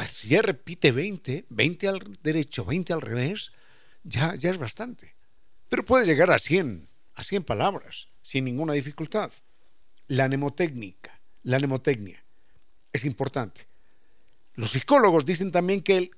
si 0.10 0.28
ya 0.30 0.41
repite 0.41 0.91
20, 0.91 1.45
20 1.49 1.88
al 1.88 2.20
derecho, 2.22 2.66
20 2.66 2.93
al 2.93 3.01
revés, 3.01 3.51
ya, 4.04 4.36
ya 4.36 4.51
es 4.51 4.58
bastante. 4.58 5.16
Pero 5.70 5.86
puede 5.86 6.06
llegar 6.06 6.30
a 6.32 6.39
100, 6.39 6.88
a 7.16 7.24
100 7.24 7.43
palabras, 7.45 8.10
sin 8.22 8.45
ninguna 8.45 8.74
dificultad. 8.74 9.32
La 10.08 10.28
mnemotécnica, 10.28 11.18
la 11.43 11.60
mnemotecnia, 11.60 12.22
es 12.94 13.04
importante. 13.04 13.68
Los 14.56 14.72
psicólogos 14.72 15.26
dicen 15.26 15.52
también 15.52 15.82
que 15.82 16.12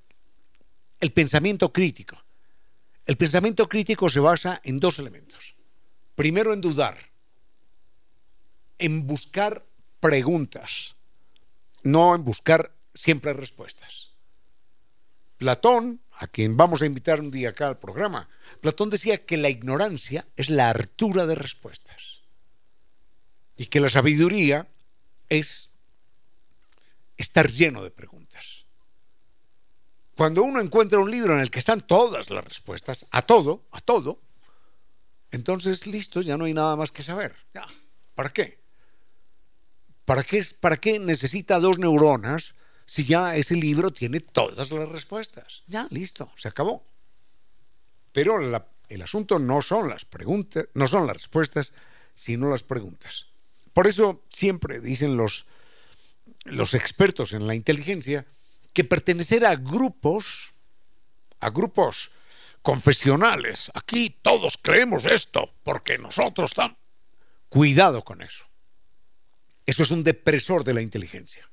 el, 1.00 1.12
pensamiento 1.12 1.72
crítico, 1.72 2.18
el 3.06 3.16
pensamiento 3.16 3.68
crítico 3.70 4.10
se 4.10 4.20
basa 4.20 4.60
en 4.64 4.80
dos 4.80 5.00
elementos. 5.00 5.56
Primero, 6.16 6.54
en 6.54 6.62
dudar, 6.62 6.98
en 8.78 9.08
buscar 9.08 9.66
preguntas, 10.00 10.96
no 11.84 12.14
en 12.14 12.26
buscar 12.26 12.72
siempre 12.94 13.34
respuestas. 13.34 14.12
Platón 15.38 16.02
a 16.18 16.28
quien 16.28 16.56
vamos 16.56 16.82
a 16.82 16.86
invitar 16.86 17.20
un 17.20 17.32
día 17.32 17.50
acá 17.50 17.68
al 17.68 17.80
programa, 17.80 18.30
Platón 18.62 18.90
decía 18.90 19.26
que 19.26 19.38
la 19.38 19.50
ignorancia 19.50 20.26
es 20.36 20.50
la 20.50 20.70
hartura 20.70 21.26
de 21.26 21.36
respuestas 21.36 22.22
y 23.58 23.66
que 23.68 23.82
la 23.82 23.90
sabiduría 23.90 24.68
es 25.30 25.75
estar 27.18 27.50
lleno 27.50 27.84
de 27.84 27.92
preguntas. 27.92 28.66
Cuando 30.16 30.44
uno 30.44 30.62
encuentra 30.62 31.00
un 31.00 31.12
libro 31.12 31.34
en 31.34 31.42
el 31.42 31.52
que 31.52 31.60
están 31.60 31.86
todas 31.86 32.30
las 32.30 32.46
respuestas, 32.46 33.06
a 33.12 33.22
todo, 33.22 33.66
a 33.72 33.82
todo, 33.82 34.22
entonces 35.32 35.86
listo, 35.88 36.22
ya 36.22 36.38
no 36.38 36.46
hay 36.46 36.54
nada 36.54 36.76
más 36.76 36.92
que 36.92 37.04
saber. 37.04 37.36
Ya, 37.54 37.66
¿Para 38.16 38.30
qué? 38.30 38.60
¿Para 40.06 40.24
qué, 40.24 40.46
para 40.60 40.78
qué 40.78 41.00
necesita 41.00 41.60
dos 41.60 41.78
neuronas 41.78 42.56
si 42.86 43.06
ya 43.06 43.36
ese 43.36 43.56
libro 43.56 43.92
tiene 43.92 44.22
todas 44.22 44.72
las 44.72 44.90
respuestas? 44.90 45.64
Ya, 45.68 45.88
listo, 45.92 46.32
se 46.38 46.48
acabó. 46.48 46.86
Pero 48.14 48.40
el 48.88 49.02
asunto 49.02 49.40
no 49.40 49.62
son 49.62 49.90
las 49.90 50.06
preguntas, 50.06 50.68
no 50.74 50.88
son 50.88 51.08
las 51.08 51.18
respuestas, 51.18 51.74
sino 52.14 52.50
las 52.50 52.64
preguntas. 52.64 53.28
Por 53.74 53.88
eso 53.88 54.24
siempre 54.30 54.80
dicen 54.80 55.18
los, 55.18 55.46
los 56.46 56.74
expertos 56.74 57.34
en 57.34 57.46
la 57.46 57.56
inteligencia 57.56 58.26
que 58.74 58.84
pertenecer 58.84 59.46
a 59.46 59.56
grupos, 59.56 60.54
a 61.40 61.50
grupos 61.50 62.12
confesionales, 62.62 63.72
aquí 63.76 64.18
todos 64.22 64.58
creemos 64.58 65.06
esto, 65.06 65.54
porque 65.64 65.98
nosotros 65.98 66.52
estamos... 66.52 66.78
Cuidado 67.50 68.04
con 68.04 68.22
eso. 68.22 68.44
Eso 69.66 69.84
es 69.84 69.92
un 69.92 70.04
depresor 70.04 70.64
de 70.64 70.74
la 70.74 70.82
inteligencia 70.82 71.48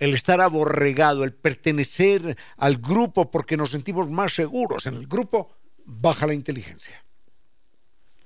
el 0.00 0.14
estar 0.14 0.40
aborregado, 0.40 1.24
el 1.24 1.34
pertenecer 1.34 2.36
al 2.56 2.78
grupo 2.78 3.30
porque 3.30 3.56
nos 3.56 3.70
sentimos 3.70 4.10
más 4.10 4.34
seguros 4.34 4.86
en 4.86 4.94
el 4.94 5.06
grupo, 5.06 5.54
baja 5.84 6.26
la 6.26 6.32
inteligencia. 6.32 7.04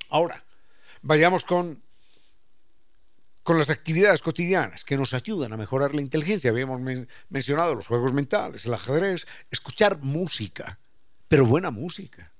Ahora, 0.08 0.44
vayamos 1.02 1.44
con, 1.44 1.82
con 3.44 3.58
las 3.58 3.68
actividades 3.68 4.22
cotidianas 4.22 4.84
que 4.84 4.96
nos 4.96 5.12
ayudan 5.12 5.52
a 5.52 5.58
mejorar 5.58 5.94
la 5.94 6.00
inteligencia. 6.00 6.50
Habíamos 6.50 6.80
mencionado 7.28 7.74
los 7.74 7.86
juegos 7.86 8.14
mentales, 8.14 8.64
el 8.64 8.72
ajedrez, 8.72 9.26
escuchar 9.50 9.98
música, 10.00 10.78
pero 11.28 11.44
buena 11.44 11.70
música. 11.70 12.32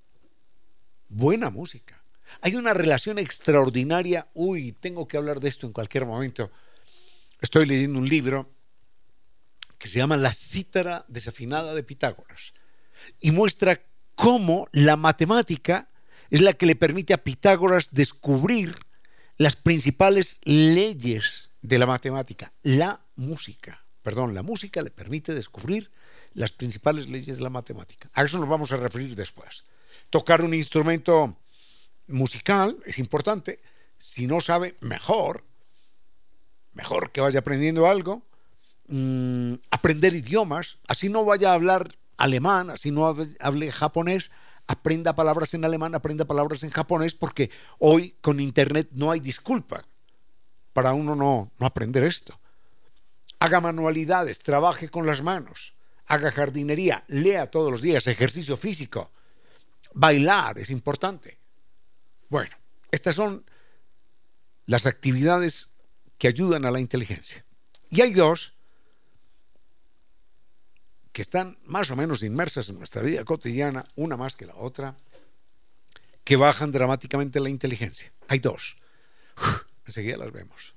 Buena 1.10 1.50
música. 1.50 2.02
Hay 2.40 2.56
una 2.56 2.72
relación 2.72 3.18
extraordinaria. 3.18 4.28
Uy, 4.32 4.72
tengo 4.72 5.06
que 5.06 5.18
hablar 5.18 5.40
de 5.40 5.50
esto 5.50 5.66
en 5.66 5.74
cualquier 5.74 6.06
momento. 6.06 6.50
Estoy 7.38 7.66
leyendo 7.66 7.98
un 7.98 8.08
libro 8.08 8.50
que 9.78 9.88
se 9.88 9.98
llama 9.98 10.16
La 10.16 10.32
cítara 10.32 11.04
desafinada 11.08 11.74
de 11.74 11.82
Pitágoras 11.82 12.54
y 13.20 13.30
muestra 13.30 13.82
cómo 14.14 14.68
la 14.72 14.96
matemática 14.96 15.90
es 16.30 16.40
la 16.40 16.54
que 16.54 16.64
le 16.64 16.76
permite 16.76 17.12
a 17.12 17.22
Pitágoras 17.22 17.90
descubrir 17.92 18.74
las 19.36 19.56
principales 19.56 20.38
leyes 20.44 21.50
de 21.62 21.78
la 21.78 21.86
matemática, 21.86 22.52
la 22.62 23.00
música. 23.16 23.84
Perdón, 24.02 24.34
la 24.34 24.42
música 24.42 24.82
le 24.82 24.90
permite 24.90 25.34
descubrir 25.34 25.90
las 26.34 26.52
principales 26.52 27.08
leyes 27.08 27.36
de 27.36 27.42
la 27.42 27.50
matemática. 27.50 28.10
A 28.14 28.22
eso 28.22 28.38
nos 28.38 28.48
vamos 28.48 28.72
a 28.72 28.76
referir 28.76 29.14
después. 29.16 29.64
Tocar 30.10 30.42
un 30.42 30.54
instrumento 30.54 31.36
musical 32.08 32.76
es 32.84 32.98
importante. 32.98 33.60
Si 33.98 34.26
no 34.26 34.40
sabe, 34.40 34.76
mejor. 34.80 35.44
Mejor 36.72 37.12
que 37.12 37.20
vaya 37.20 37.38
aprendiendo 37.38 37.86
algo 37.86 38.22
Mm, 38.86 39.54
aprender 39.70 40.14
idiomas, 40.14 40.76
así 40.86 41.08
no 41.08 41.24
vaya 41.24 41.50
a 41.50 41.54
hablar 41.54 41.96
alemán, 42.18 42.68
así 42.68 42.90
no 42.90 43.16
hable 43.40 43.72
japonés, 43.72 44.30
aprenda 44.66 45.14
palabras 45.14 45.54
en 45.54 45.64
alemán, 45.64 45.94
aprenda 45.94 46.24
palabras 46.24 46.62
en 46.62 46.70
japonés, 46.70 47.14
porque 47.14 47.50
hoy 47.78 48.16
con 48.20 48.40
Internet 48.40 48.88
no 48.92 49.10
hay 49.10 49.20
disculpa 49.20 49.84
para 50.72 50.92
uno 50.92 51.14
no, 51.14 51.52
no 51.58 51.66
aprender 51.66 52.04
esto. 52.04 52.38
Haga 53.38 53.60
manualidades, 53.60 54.40
trabaje 54.40 54.88
con 54.88 55.06
las 55.06 55.22
manos, 55.22 55.74
haga 56.06 56.32
jardinería, 56.32 57.04
lea 57.08 57.50
todos 57.50 57.70
los 57.70 57.82
días, 57.82 58.06
ejercicio 58.06 58.56
físico, 58.56 59.10
bailar 59.92 60.58
es 60.58 60.70
importante. 60.70 61.38
Bueno, 62.28 62.56
estas 62.90 63.16
son 63.16 63.44
las 64.66 64.86
actividades 64.86 65.68
que 66.18 66.28
ayudan 66.28 66.64
a 66.64 66.70
la 66.70 66.80
inteligencia. 66.80 67.44
Y 67.90 68.00
hay 68.00 68.14
dos 68.14 68.53
que 71.14 71.22
están 71.22 71.56
más 71.64 71.92
o 71.92 71.96
menos 71.96 72.24
inmersas 72.24 72.68
en 72.68 72.76
nuestra 72.76 73.00
vida 73.00 73.24
cotidiana, 73.24 73.84
una 73.94 74.16
más 74.16 74.34
que 74.34 74.46
la 74.46 74.56
otra, 74.56 74.96
que 76.24 76.34
bajan 76.34 76.72
dramáticamente 76.72 77.38
la 77.38 77.50
inteligencia. 77.50 78.12
Hay 78.26 78.40
dos. 78.40 78.76
enseguida 79.86 80.16
las 80.16 80.32
vemos. 80.32 80.74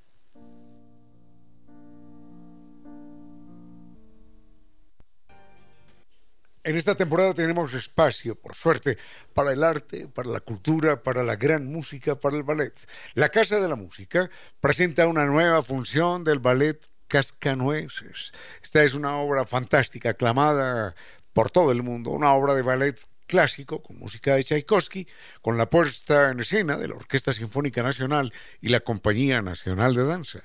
En 6.63 6.75
esta 6.75 6.93
temporada 6.93 7.33
tenemos 7.33 7.73
espacio, 7.73 8.35
por 8.35 8.53
suerte, 8.53 8.95
para 9.33 9.53
el 9.53 9.63
arte, 9.63 10.07
para 10.07 10.29
la 10.29 10.41
cultura, 10.41 11.01
para 11.01 11.23
la 11.23 11.35
gran 11.35 11.65
música, 11.65 12.19
para 12.19 12.37
el 12.37 12.43
ballet. 12.43 12.73
La 13.15 13.29
Casa 13.29 13.59
de 13.59 13.67
la 13.67 13.75
Música 13.75 14.29
presenta 14.59 15.07
una 15.07 15.25
nueva 15.25 15.63
función 15.63 16.23
del 16.23 16.37
ballet 16.37 16.79
Cascanueces. 17.07 18.33
Esta 18.61 18.83
es 18.83 18.93
una 18.93 19.17
obra 19.17 19.45
fantástica, 19.45 20.09
aclamada 20.09 20.95
por 21.33 21.51
todo 21.51 21.71
el 21.71 21.83
mundo, 21.83 22.11
una 22.11 22.33
obra 22.33 22.53
de 22.53 22.61
ballet 22.61 22.99
clásico, 23.27 23.83
con 23.83 23.97
música 23.99 24.35
de 24.35 24.43
Tchaikovsky, 24.43 25.07
con 25.41 25.57
la 25.57 25.69
puesta 25.69 26.31
en 26.31 26.39
escena 26.39 26.77
de 26.77 26.87
la 26.87 26.95
Orquesta 26.95 27.33
Sinfónica 27.33 27.83
Nacional 27.83 28.33
y 28.61 28.69
la 28.69 28.79
Compañía 28.79 29.41
Nacional 29.41 29.93
de 29.93 30.05
Danza. 30.05 30.39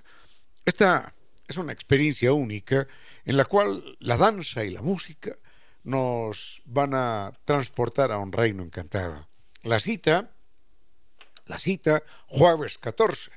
Esta 0.65 1.15
es 1.49 1.57
una 1.57 1.73
experiencia 1.73 2.33
única 2.33 2.87
en 3.25 3.37
la 3.37 3.45
cual 3.45 3.97
la 4.01 4.17
danza 4.17 4.65
y 4.65 4.71
la 4.71 4.83
música 4.83 5.37
nos 5.85 6.63
van 6.65 6.95
a 6.95 7.33
transportar 7.45 8.13
a 8.13 8.19
un 8.19 8.33
reino 8.33 8.63
encantado. 8.63 9.29
La 9.63 9.81
cita, 9.81 10.31
la 11.47 11.59
cita, 11.59 12.03
jueves 12.27 12.79
14, 12.79 13.31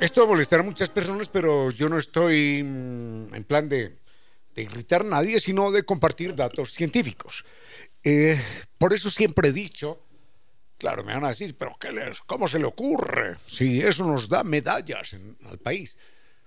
Esto 0.00 0.22
va 0.22 0.28
a 0.28 0.30
molestar 0.30 0.60
a 0.60 0.62
muchas 0.62 0.88
personas, 0.88 1.28
pero 1.28 1.70
yo 1.70 1.86
no 1.90 1.98
estoy 1.98 2.62
mm, 2.62 3.34
en 3.34 3.44
plan 3.44 3.68
de, 3.68 3.98
irritar 4.56 5.02
a 5.02 5.04
nadie, 5.04 5.38
sino 5.40 5.70
de 5.70 5.82
compartir 5.82 6.34
datos 6.34 6.72
científicos. 6.72 7.44
Eh, 8.02 8.40
por 8.78 8.94
eso 8.94 9.10
siempre 9.10 9.50
he 9.50 9.52
dicho, 9.52 10.00
claro, 10.78 11.04
me 11.04 11.12
van 11.12 11.24
a 11.26 11.28
decir, 11.28 11.54
pero 11.54 11.76
¿qué 11.78 11.92
les, 11.92 12.18
¿cómo 12.20 12.48
se 12.48 12.58
le 12.58 12.64
ocurre? 12.64 13.36
Si 13.46 13.82
eso 13.82 14.06
nos 14.06 14.30
da 14.30 14.42
medallas 14.42 15.14
al 15.44 15.58
país. 15.58 15.98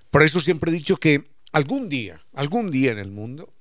Por 0.09 0.23
eso 0.23 0.39
siempre 0.39 0.71
he 0.71 0.73
dicho 0.73 0.97
que 0.97 1.23
algún 1.51 1.89
día, 1.89 2.19
algún 2.33 2.71
día 2.71 2.91
en 2.91 2.97
el 2.97 3.11
mundo, 3.11 3.53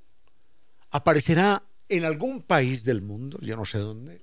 aparecerá 0.90 1.62
en 1.90 2.06
algún 2.06 2.40
país 2.40 2.84
del 2.84 3.02
mundo, 3.02 3.38
yo 3.42 3.56
no 3.56 3.66
sé 3.66 3.76
dónde, 3.76 4.22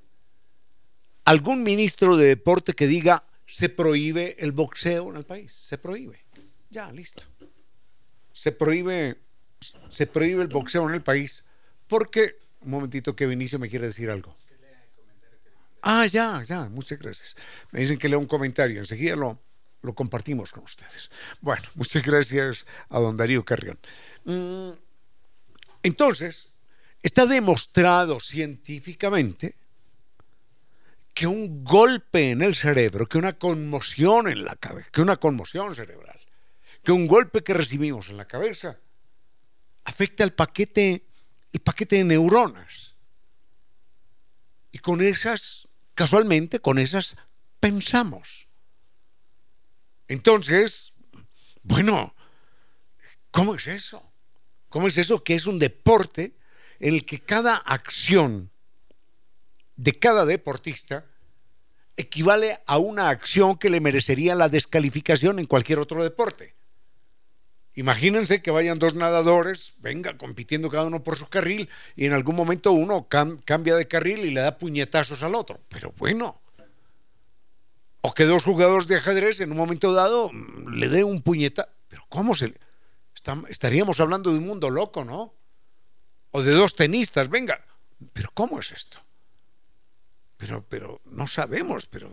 algún 1.25 1.61
ministro 1.61 2.17
de 2.17 2.25
deporte 2.25 2.73
que 2.73 2.87
diga, 2.87 3.23
se 3.51 3.69
prohíbe 3.69 4.35
el 4.39 4.51
boxeo 4.51 5.09
en 5.09 5.17
el 5.17 5.23
país, 5.23 5.51
se 5.51 5.77
prohíbe. 5.77 6.23
Ya, 6.69 6.91
listo. 6.91 7.23
Se 8.31 8.51
prohíbe, 8.51 9.17
se 9.89 10.07
prohíbe 10.07 10.43
el 10.43 10.47
boxeo 10.47 10.87
en 10.87 10.95
el 10.95 11.01
país 11.01 11.43
porque, 11.87 12.37
un 12.61 12.71
momentito 12.71 13.15
que 13.15 13.25
Vinicio 13.25 13.57
me 13.57 13.69
quiere 13.69 13.87
decir 13.87 14.09
algo. 14.09 14.35
Ah, 15.81 16.05
ya, 16.05 16.43
ya, 16.43 16.69
muchas 16.69 16.99
gracias. 16.99 17.35
Me 17.71 17.79
dicen 17.79 17.97
que 17.97 18.09
lea 18.09 18.17
un 18.17 18.25
comentario, 18.25 18.79
enseguida 18.79 19.15
lo, 19.15 19.39
lo 19.81 19.95
compartimos 19.95 20.51
con 20.51 20.63
ustedes. 20.63 21.09
Bueno, 21.41 21.63
muchas 21.75 22.03
gracias 22.03 22.65
a 22.89 22.99
don 22.99 23.17
Darío 23.17 23.43
Carrión. 23.43 23.79
Mm, 24.25 24.71
entonces, 25.83 26.53
está 27.01 27.25
demostrado 27.25 28.19
científicamente 28.19 29.55
que 31.19 31.27
un 31.27 31.65
golpe 31.65 32.31
en 32.31 32.41
el 32.41 32.55
cerebro, 32.55 33.05
que 33.05 33.17
una 33.17 33.37
conmoción 33.37 34.29
en 34.29 34.45
la 34.45 34.55
cabeza, 34.55 34.87
que 34.89 35.01
una 35.01 35.17
conmoción 35.17 35.75
cerebral, 35.75 36.17
que 36.81 36.93
un 36.93 37.07
golpe 37.07 37.43
que 37.43 37.53
recibimos 37.53 38.07
en 38.07 38.15
la 38.15 38.25
cabeza 38.25 38.79
afecta 39.83 40.23
el 40.23 40.31
paquete, 40.31 41.03
el 41.51 41.59
paquete 41.59 41.97
de 41.97 42.05
neuronas. 42.05 42.95
Y 44.71 44.79
con 44.79 45.01
esas, 45.01 45.67
casualmente, 45.93 46.61
con 46.61 46.79
esas 46.79 47.17
pensamos. 47.59 48.47
Entonces, 50.07 50.93
bueno, 51.63 52.15
¿cómo 53.29 53.55
es 53.55 53.67
eso? 53.67 54.09
¿Cómo 54.69 54.87
es 54.87 54.97
eso 54.97 55.21
que 55.21 55.35
es 55.35 55.47
un 55.47 55.59
deporte 55.59 56.37
en 56.79 56.93
el 56.93 57.05
que 57.05 57.19
cada 57.19 57.57
acción 57.57 58.51
de 59.75 59.99
cada 59.99 60.23
deportista 60.23 61.08
equivale 61.99 62.59
a 62.65 62.77
una 62.77 63.09
acción 63.09 63.57
que 63.57 63.69
le 63.69 63.81
merecería 63.81 64.33
la 64.33 64.47
descalificación 64.47 65.37
en 65.37 65.45
cualquier 65.45 65.79
otro 65.79 66.01
deporte. 66.01 66.55
Imagínense 67.75 68.41
que 68.41 68.51
vayan 68.51 68.79
dos 68.79 68.95
nadadores, 68.95 69.73
venga, 69.79 70.17
compitiendo 70.17 70.69
cada 70.69 70.85
uno 70.85 71.03
por 71.03 71.17
su 71.17 71.27
carril, 71.27 71.67
y 71.97 72.05
en 72.05 72.13
algún 72.13 72.37
momento 72.37 72.71
uno 72.71 73.09
cam 73.09 73.41
cambia 73.43 73.75
de 73.75 73.89
carril 73.89 74.19
y 74.19 74.31
le 74.31 74.39
da 74.39 74.57
puñetazos 74.57 75.23
al 75.23 75.35
otro. 75.35 75.59
Pero 75.67 75.93
bueno. 75.97 76.39
O 77.99 78.13
que 78.13 78.23
dos 78.23 78.43
jugadores 78.43 78.87
de 78.87 78.95
ajedrez 78.95 79.41
en 79.41 79.51
un 79.51 79.57
momento 79.57 79.91
dado 79.91 80.31
mm, 80.31 80.75
le 80.75 80.87
dé 80.87 81.03
un 81.03 81.21
puñetazo. 81.21 81.69
Pero 81.89 82.05
¿cómo 82.07 82.33
se 82.33 82.47
le... 82.47 82.55
estaríamos 83.49 83.99
hablando 83.99 84.31
de 84.31 84.37
un 84.37 84.47
mundo 84.47 84.69
loco, 84.69 85.03
¿no? 85.03 85.33
O 86.31 86.41
de 86.41 86.53
dos 86.53 86.75
tenistas, 86.75 87.29
venga. 87.29 87.59
Pero 88.13 88.29
¿cómo 88.33 88.61
es 88.61 88.71
esto? 88.71 88.99
Pero, 90.39 90.65
pero 90.67 91.01
no 91.11 91.27
sabemos, 91.27 91.85
pero, 91.85 92.09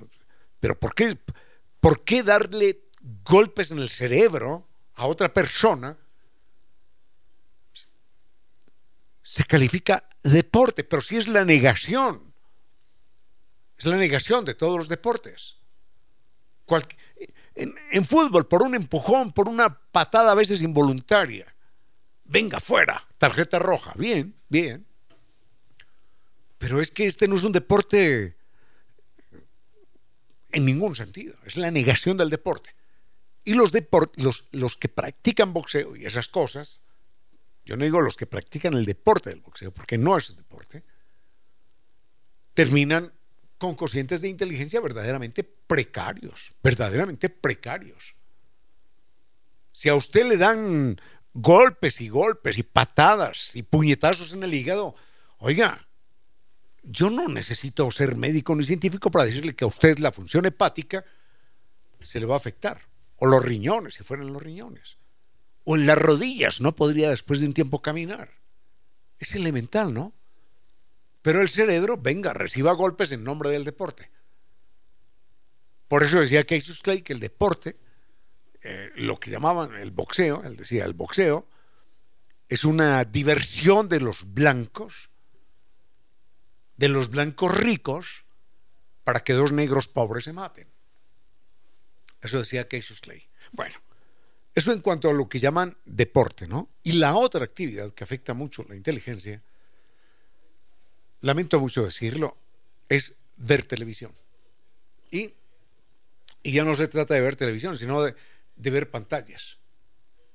pero 0.59 0.77
¿por, 0.79 0.95
qué, 0.97 1.17
¿por 1.79 2.05
qué 2.05 2.25
darle 2.25 2.83
golpes 3.25 3.71
en 3.71 3.79
el 3.79 3.89
cerebro 3.89 4.67
a 4.97 5.07
otra 5.07 5.33
persona? 5.33 5.97
Se 9.23 9.45
califica 9.45 10.09
deporte, 10.25 10.83
pero 10.83 11.03
si 11.03 11.17
es 11.17 11.29
la 11.29 11.45
negación, 11.45 12.35
es 13.79 13.85
la 13.85 13.97
negación 13.97 14.45
de 14.45 14.55
todos 14.55 14.77
los 14.77 14.89
deportes. 14.89 15.59
En, 17.55 17.75
en, 17.93 18.05
fútbol, 18.05 18.49
por 18.49 18.63
un 18.63 18.75
empujón, 18.75 19.31
por 19.31 19.49
una 19.49 19.73
patada 19.93 20.33
a 20.33 20.35
veces 20.35 20.63
involuntaria. 20.63 21.47
Venga 22.25 22.59
fuera, 22.59 23.07
tarjeta 23.19 23.61
roja. 23.61 23.93
Bien, 23.95 24.35
bien. 24.49 24.86
Pero 26.59 26.81
es 26.81 26.91
que 26.91 27.07
este 27.07 27.29
no 27.29 27.37
es 27.37 27.43
un 27.43 27.53
deporte 27.53 28.37
en 30.51 30.65
ningún 30.65 30.97
sentido, 30.97 31.35
es 31.45 31.57
la 31.57 31.71
negación 31.71 32.17
del 32.17 32.31
deporte. 32.31 32.75
Y 33.45 33.55
los, 33.55 33.71
que 34.77 34.89
practican 34.89 35.53
boxeo 35.53 35.95
y 35.95 36.07
esas 36.07 36.29
cosas, 36.29 36.83
yo 37.65 37.77
no 37.77 37.85
digo 37.85 38.01
los 38.01 38.17
que 38.17 38.27
practican 38.27 38.75
el 38.75 38.85
deporte 38.85 39.31
del 39.31 39.41
boxeo, 39.41 39.73
porque 39.73 39.99
no 39.99 40.17
es 40.17 40.35
deporte, 40.35 40.83
terminan 42.55 43.13
con 43.59 43.75
cocientes 43.75 44.21
de 44.21 44.29
inteligencia 44.29 44.81
verdaderamente 44.81 45.45
precarios, 45.45 46.51
verdaderamente 46.63 47.29
precarios. 47.29 48.15
Si 49.73 49.89
a 49.89 49.95
usted 49.95 50.27
le 50.27 50.39
dan 50.39 51.01
golpes 51.35 52.01
y 52.01 52.09
golpes 52.09 52.57
y 52.57 52.63
patadas 52.63 53.55
y 53.55 53.63
puñetazos 53.63 54.33
en 54.33 54.43
el 54.43 54.55
hígado, 54.55 54.95
oiga, 55.39 55.86
yo 56.89 57.11
no 57.11 57.29
necesito 57.29 57.91
ser 57.91 58.17
médico 58.17 58.55
ni 58.55 58.65
científico 58.65 59.11
para 59.11 59.25
decirle 59.25 59.55
que 59.55 59.65
a 59.65 59.69
usted 59.69 59.99
la 59.99 60.13
función 60.13 60.47
hepática 60.47 61.05
se 62.01 62.21
le 62.21 62.27
va 62.27 62.35
a 62.35 62.39
afectar. 62.39 62.81
O 63.17 63.27
los 63.27 63.45
riñones, 63.45 63.95
si 63.95 64.05
fueran 64.05 64.33
los 64.33 64.43
riñones. 64.43 64.99
O 65.65 65.77
en 65.77 65.87
las 65.87 65.99
rodillas, 65.99 66.61
no 66.61 66.77
podría 66.77 67.11
después 67.11 67.41
de 67.41 67.47
un 67.47 67.55
tiempo 67.55 67.83
caminar. 67.83 68.31
Es 69.19 69.35
elemental, 69.35 69.93
¿no? 69.93 70.13
Pero 71.23 71.41
el 71.41 71.49
cerebro, 71.49 71.97
venga, 71.97 72.33
reciba 72.33 72.73
golpes 72.73 73.11
en 73.11 73.25
nombre 73.25 73.51
del 73.51 73.65
deporte. 73.65 74.11
Por 75.89 76.05
eso 76.05 76.21
decía 76.21 76.45
Cassius 76.45 76.83
Clay 76.83 77.03
que 77.03 77.15
el 77.15 77.21
deporte, 77.21 77.77
eh, 78.63 78.91
lo 78.95 79.19
que 79.19 79.31
llamaban 79.31 79.75
el 79.75 79.91
boxeo, 79.91 80.43
él 80.45 80.57
decía, 80.57 80.85
el 80.85 80.95
boxeo, 80.95 81.47
es 82.49 82.65
una 82.65 83.05
diversión 83.05 83.89
de 83.89 84.01
los 84.01 84.33
blancos 84.33 85.11
de 86.77 86.89
los 86.89 87.11
blancos 87.11 87.57
ricos 87.57 88.25
para 89.05 89.23
que 89.23 89.33
dos 89.33 89.53
negros 89.53 89.89
pobres 89.89 90.25
se 90.25 90.33
maten. 90.33 90.69
Eso 92.21 92.39
decía 92.39 92.69
Cassius 92.69 93.01
Clay. 93.01 93.23
Bueno, 93.53 93.77
eso 94.55 94.73
en 94.73 94.81
cuanto 94.81 95.09
a 95.09 95.13
lo 95.13 95.29
que 95.29 95.39
llaman 95.39 95.77
deporte, 95.85 96.47
¿no? 96.47 96.69
Y 96.83 96.93
la 96.93 97.15
otra 97.15 97.45
actividad 97.45 97.93
que 97.95 98.05
afecta 98.05 98.35
mucho 98.35 98.65
la 98.69 98.75
inteligencia, 98.75 99.43
lamento 101.21 101.61
mucho 101.61 101.85
decirlo, 101.85 102.37
es 102.89 103.17
ver 103.37 103.65
televisión. 103.65 104.13
Y, 105.11 105.35
ya 106.43 106.65
no 106.65 106.75
se 106.75 106.89
trata 106.89 107.15
de 107.15 107.21
ver 107.21 107.37
televisión, 107.37 107.77
sino 107.77 108.03
de 108.03 108.15
ver 108.71 108.91
pantallas. 108.91 109.59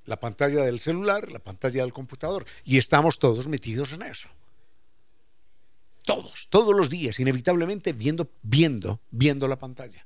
La 0.06 0.20
pantalla 0.20 0.64
del 0.64 0.80
celular, 0.80 1.32
la 1.32 1.40
pantalla 1.40 1.84
del 1.84 1.94
computador. 1.94 2.46
Y 2.66 2.78
estamos 2.78 3.20
todos 3.20 3.48
metidos 3.48 3.94
en 3.94 4.02
eso 4.02 4.30
todos, 6.04 6.48
todos 6.50 6.76
los 6.76 6.90
días, 6.90 7.20
inevitablemente 7.20 7.94
viendo, 7.94 8.32
viendo, 8.42 9.00
viendo 9.12 9.48
la 9.48 9.58
pantalla. 9.58 10.06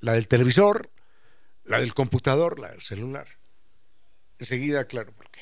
La 0.00 0.12
del 0.12 0.28
televisor, 0.28 0.90
La 1.64 1.80
del 1.80 1.94
computador, 1.94 2.60
la 2.60 2.70
del 2.70 2.80
celular. 2.80 3.26
Enseguida, 4.38 4.86
claro, 4.86 5.12
por 5.12 5.28
qué. 5.30 5.40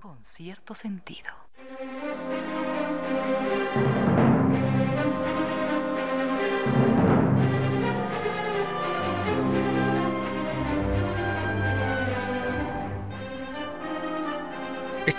Con 0.00 0.22
cierto 0.24 0.74
sentido. 0.74 1.30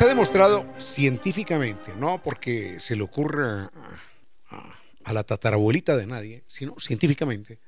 Está 0.02 0.10
demostrado 0.10 0.66
científicamente, 0.80 1.94
no 1.96 2.24
porque 2.24 2.80
se 2.80 2.96
le 2.96 3.04
ocurra 3.04 3.72
a, 4.50 5.14
la 5.14 5.24
tatarabuelita 5.24 5.96
de 5.96 6.08
nadie, 6.08 6.44
sino 6.48 6.76
científicamente. 6.80 7.60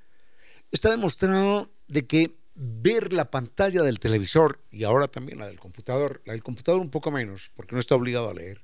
Está 0.71 0.89
demostrado 0.89 1.69
de 1.88 2.07
que 2.07 2.34
ver 2.55 3.13
la 3.13 3.29
pantalla 3.29 3.84
del 3.84 3.99
televisor 3.99 4.59
y 4.71 4.84
ahora 4.84 5.07
también 5.07 5.38
la 5.38 5.45
del 5.45 5.59
computador, 5.59 6.23
la 6.25 6.34
del 6.34 6.41
computador 6.41 6.81
un 6.81 6.89
poco 6.89 7.11
menos, 7.11 7.51
porque 7.55 7.75
no 7.75 7.79
está 7.79 7.93
obligado 7.93 8.31
a 8.31 8.34
leer, 8.34 8.63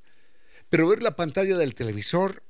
pero 0.72 0.88
ver 0.88 1.04
la 1.04 1.16
pantalla 1.16 1.56
del 1.56 1.76
televisor 1.76 2.42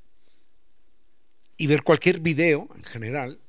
y 1.57 1.67
ver 1.67 1.84
cualquier 1.84 2.22
video 2.22 2.70
en 2.78 2.84
general 2.86 3.41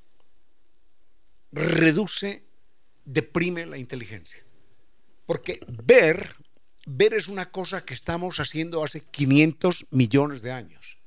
reduce, 1.53 2.43
deprime 3.05 3.65
la 3.65 3.79
inteligencia. 3.79 4.43
Porque 5.25 5.61
ver, 5.69 6.35
ver 6.93 7.15
es 7.15 7.29
una 7.29 7.51
cosa 7.51 7.85
que 7.85 7.95
estamos 7.95 8.41
haciendo 8.41 8.83
hace 8.83 9.01
500 9.01 9.87
millones 9.91 10.43
de 10.43 10.53
años. 10.53 10.99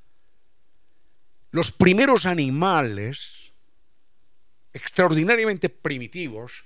Los 1.51 1.71
primeros 1.71 2.25
animales 2.25 3.53
extraordinariamente 4.71 5.69
primitivos 5.69 6.63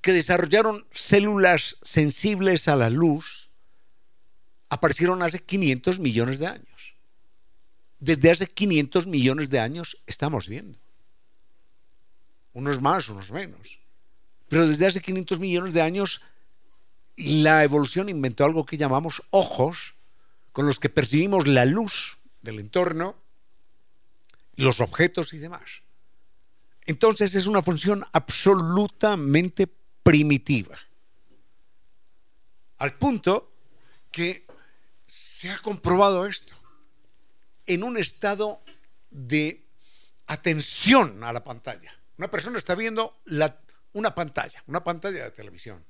que 0.00 0.12
desarrollaron 0.12 0.86
células 0.92 1.76
sensibles 1.82 2.68
a 2.68 2.76
la 2.76 2.90
luz 2.90 3.50
aparecieron 4.68 5.22
hace 5.22 5.40
500 5.40 5.98
millones 5.98 6.38
de 6.38 6.46
años. 6.46 6.94
Desde 7.98 8.30
hace 8.30 8.46
500 8.46 9.06
millones 9.06 9.50
de 9.50 9.60
años 9.60 9.98
estamos 10.06 10.48
viendo. 10.48 10.78
Unos 12.52 12.80
más, 12.80 13.08
unos 13.08 13.30
menos. 13.30 13.78
Pero 14.48 14.66
desde 14.66 14.86
hace 14.86 15.00
500 15.00 15.38
millones 15.38 15.74
de 15.74 15.82
años 15.82 16.20
la 17.16 17.64
evolución 17.64 18.08
inventó 18.08 18.44
algo 18.44 18.66
que 18.66 18.76
llamamos 18.76 19.22
ojos, 19.30 19.94
con 20.52 20.66
los 20.66 20.78
que 20.78 20.88
percibimos 20.88 21.46
la 21.46 21.64
luz 21.64 22.18
del 22.42 22.60
entorno, 22.60 23.16
los 24.56 24.80
objetos 24.80 25.32
y 25.32 25.38
demás. 25.38 25.62
Entonces 26.84 27.34
es 27.34 27.46
una 27.46 27.62
función 27.62 28.04
absolutamente 28.12 29.68
primitiva. 30.02 30.78
Al 32.78 32.94
punto 32.94 33.52
que 34.10 34.46
se 35.06 35.50
ha 35.50 35.58
comprobado 35.58 36.26
esto 36.26 36.54
en 37.66 37.84
un 37.84 37.96
estado 37.96 38.62
de 39.10 39.64
atención 40.26 41.22
a 41.22 41.32
la 41.32 41.44
pantalla. 41.44 41.92
Una 42.18 42.30
persona 42.30 42.58
está 42.58 42.74
viendo 42.74 43.20
una 43.92 44.14
pantalla, 44.14 44.62
una 44.66 44.82
pantalla 44.82 45.24
de 45.24 45.30
televisión 45.30 45.84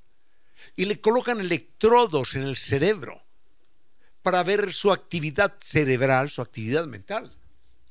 y 0.75 0.85
le 0.85 0.99
colocan 0.99 1.39
electrodos 1.39 2.35
en 2.35 2.43
el 2.43 2.57
cerebro 2.57 3.21
para 4.21 4.43
ver 4.43 4.73
su 4.73 4.91
actividad 4.91 5.55
cerebral, 5.59 6.29
su 6.29 6.41
actividad 6.41 6.87
mental. 6.87 7.31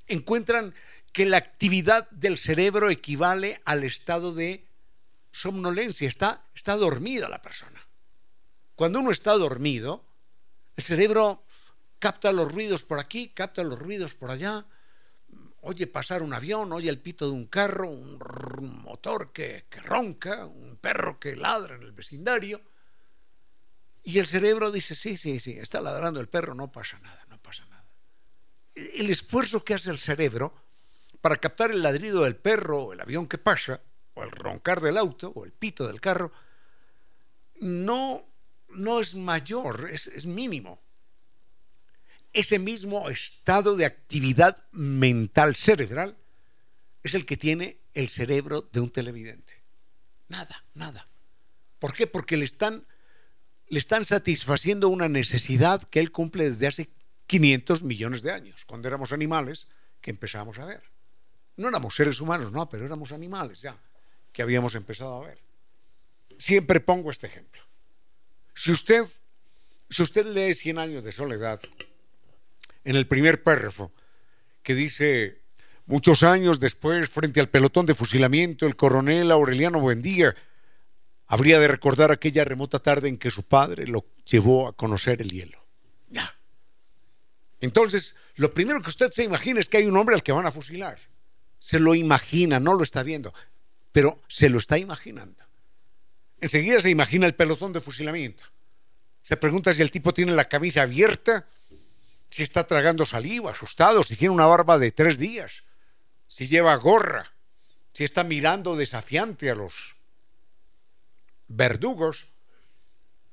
Encuentran 0.09 0.75
que 1.13 1.27
la 1.27 1.37
actividad 1.37 2.09
del 2.11 2.39
cerebro 2.39 2.91
equivale 2.91 3.61
al 3.65 3.85
estado 3.85 4.35
de 4.35 4.65
somnolencia, 5.31 6.09
está, 6.09 6.45
está 6.55 6.77
dormida 6.77 7.29
la 7.29 7.43
persona. 7.43 7.87
Cuando 8.75 9.01
uno 9.01 9.11
está 9.11 9.33
dormido, 9.33 10.05
el 10.77 10.85
cerebro 10.85 11.45
capta 11.99 12.33
los 12.33 12.51
ruidos 12.51 12.83
por 12.83 12.99
aquí, 12.99 13.29
capta 13.29 13.63
los 13.63 13.79
ruidos 13.79 14.15
por 14.15 14.31
allá, 14.31 14.65
oye 15.63 15.87
pasar 15.87 16.23
un 16.23 16.35
avión, 16.35 16.73
oye 16.73 16.91
el 16.91 16.99
pito 16.99 17.27
de 17.27 17.33
un 17.33 17.47
carro, 17.47 17.89
un, 17.89 18.19
motor 18.83 19.33
que, 19.33 19.67
que 19.69 19.81
ronca, 19.81 20.47
un 20.47 20.77
perro 20.77 21.19
que 21.19 21.37
ladra 21.37 21.77
en 21.77 21.83
el 21.83 21.93
vecindario. 21.93 22.61
Y 24.05 24.19
el 24.19 24.27
cerebro 24.27 24.73
dice, 24.73 24.95
sí, 24.95 25.17
sí, 25.17 25.39
sí, 25.39 25.53
está 25.59 25.81
ladrando 25.81 26.21
el 26.21 26.29
perro, 26.29 26.55
no 26.55 26.71
pasa 26.71 26.99
nada, 26.99 27.25
no 27.29 27.41
pasa 27.41 27.65
nada. 27.67 27.85
El 28.75 29.11
esfuerzo 29.11 29.65
que 29.65 29.75
hace 29.75 29.91
el 29.91 30.01
cerebro 30.01 30.53
para 31.21 31.37
captar 31.37 31.71
el 31.71 31.83
ladrido 31.83 32.25
del 32.25 32.35
perro, 32.35 32.79
o 32.85 32.93
el 32.93 33.01
avión 33.01 33.29
que 33.29 33.39
pasa, 33.39 33.81
o 34.15 34.25
el 34.25 34.33
roncar 34.33 34.81
del 34.81 34.99
auto, 34.99 35.33
o 35.35 35.45
el 35.45 35.53
pito 35.53 35.87
del 35.87 36.01
carro, 36.01 36.33
no, 37.61 38.27
no 38.71 39.01
es 39.01 39.15
mayor, 39.15 39.89
es 39.91 40.27
mínimo 40.27 40.82
ese 42.33 42.59
mismo 42.59 43.09
estado 43.11 43.77
de 43.77 43.85
actividad 43.85 44.65
mental 44.73 45.57
cerebral 45.57 46.17
es 47.03 47.15
el 47.15 47.27
que 47.27 47.37
tiene 47.37 47.79
el 47.95 48.09
cerebro 48.09 48.63
de 48.73 48.81
un 48.81 48.91
televidente. 48.91 49.63
Nada, 50.29 50.65
nada. 50.75 51.09
¿Por 51.79 51.95
qué? 51.95 52.07
Porque 52.07 52.37
le 52.37 52.45
están, 52.45 52.87
le 53.69 53.79
están 53.79 54.05
satisfaciendo 54.05 54.89
una 54.89 55.09
necesidad 55.09 55.83
que 55.83 56.01
él 56.01 56.13
cumple 56.13 56.45
desde 56.45 56.67
hace 56.67 56.91
500 57.27 57.83
millones 57.83 58.23
de 58.23 58.33
años, 58.33 58.65
cuando 58.65 58.89
éramos 58.89 59.13
animales 59.13 59.69
que 60.01 60.11
empezamos 60.11 60.59
a 60.59 60.65
ver. 60.65 60.83
No 61.57 61.69
éramos 61.69 61.95
seres 61.95 62.21
humanos, 62.21 62.53
no, 62.53 62.69
pero 62.69 62.87
éramos 62.87 63.13
animales 63.13 63.61
ya, 63.61 63.77
que 64.33 64.43
habíamos 64.43 64.75
empezado 64.75 65.23
a 65.23 65.27
ver. 65.27 65.39
Siempre 66.39 66.81
pongo 66.81 67.11
este 67.11 67.27
ejemplo. 67.27 67.63
Si 68.55 68.71
usted, 68.71 69.07
si 69.91 70.03
usted 70.03 70.27
lee 70.27 70.55
Cien 70.55 70.79
años 70.79 71.05
de 71.05 71.13
soledad, 71.13 71.61
en 72.85 72.97
el 72.97 73.07
primer 73.07 73.43
párrafo, 73.43 73.93
que 74.63 74.75
dice, 74.75 75.43
muchos 75.87 76.23
años 76.23 76.61
después, 76.61 77.09
frente 77.09 77.41
al 77.41 77.49
pelotón 77.49 77.87
de 77.87 77.95
fusilamiento, 77.95 78.67
el 78.67 78.77
coronel 78.77 79.31
Aureliano 79.31 79.81
Buendía 79.81 80.35
habría 81.27 81.59
de 81.59 81.69
recordar 81.69 82.13
aquella 82.13 82.45
remota 82.45 82.79
tarde 82.79 83.09
en 83.09 83.19
que 83.19 83.31
su 83.31 83.45
padre 83.45 83.87
lo 83.87 84.05
llevó 84.25 84.69
a 84.69 84.77
conocer 84.77 85.23
el 85.23 85.31
hielo. 85.31 85.59
Ya. 86.09 86.35
Entonces, 87.61 88.17
lo 88.37 88.53
primero 88.53 88.83
que 88.83 88.91
usted 88.91 89.11
se 89.13 89.25
imagina 89.25 89.61
es 89.61 89.69
que 89.69 89.79
hay 89.79 89.87
un 89.87 89.97
hombre 89.97 90.15
al 90.15 90.23
que 90.23 90.33
van 90.33 90.47
a 90.47 90.53
fusilar. 90.53 90.99
Se 91.59 91.79
lo 91.79 91.95
imagina, 91.95 92.61
no 92.61 92.75
lo 92.75 92.83
está 92.83 93.03
viendo, 93.03 93.33
pero 93.93 94.21
se 94.29 94.51
lo 94.51 94.59
está 94.59 94.79
imaginando. 94.79 95.45
Enseguida 96.41 96.81
se 96.81 96.91
imagina 96.91 97.25
el 97.25 97.35
pelotón 97.35 97.73
de 97.73 97.81
fusilamiento. 97.81 98.45
Se 99.23 99.37
pregunta 99.37 99.73
si 99.73 99.81
el 99.81 99.93
tipo 99.93 100.13
tiene 100.13 100.33
la 100.35 100.49
camisa 100.49 100.83
abierta 100.83 101.47
si 102.33 102.43
está 102.43 102.67
tragando 102.67 103.05
saliva, 103.05 103.51
asustado, 103.51 104.03
si 104.03 104.17
tiene 104.17 104.33
una 104.33 104.47
barba 104.47 104.79
de 104.79 104.91
tres 104.91 105.19
días, 105.19 105.65
si 106.27 106.49
lleva 106.49 106.75
gorra, 106.77 107.31
si 107.93 108.05
está 108.05 108.25
mirando 108.25 108.75
desafiante 108.75 109.51
a 109.51 109.55
los 109.55 109.75
verdugos, 111.47 112.29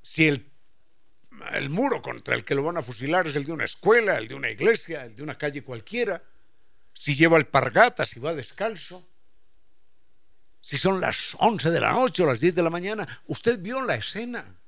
si 0.02 0.28
el, 0.28 0.52
muro 1.70 2.02
contra 2.02 2.36
el 2.36 2.43
que 2.43 2.56
lo 2.56 2.64
van 2.64 2.76
a 2.76 2.82
fusilar 2.82 3.26
es 3.26 3.38
el 3.38 3.45
de 3.45 3.54
una 3.54 3.64
escuela, 3.64 4.18
el 4.18 4.28
de 4.28 4.36
una 4.36 4.50
iglesia, 4.50 5.06
el 5.06 5.16
de 5.16 5.24
una 5.24 5.38
calle 5.38 5.64
cualquiera, 5.64 6.22
si 6.91 7.16
lleva 7.16 7.38
alpargata, 7.38 8.06
si 8.06 8.20
va 8.20 8.34
descalzo, 8.34 9.08
si 10.60 10.78
son 10.78 11.00
las 11.00 11.38
11 11.39 11.72
de 11.72 11.80
la 11.80 11.93
noche 11.93 12.24
o 12.24 12.26
las 12.26 12.41
10 12.41 12.54
de 12.54 12.64
la 12.64 12.70
mañana, 12.70 13.22
usted 13.28 13.60
vio 13.60 13.82
la 13.82 13.95
escena, 13.95 14.60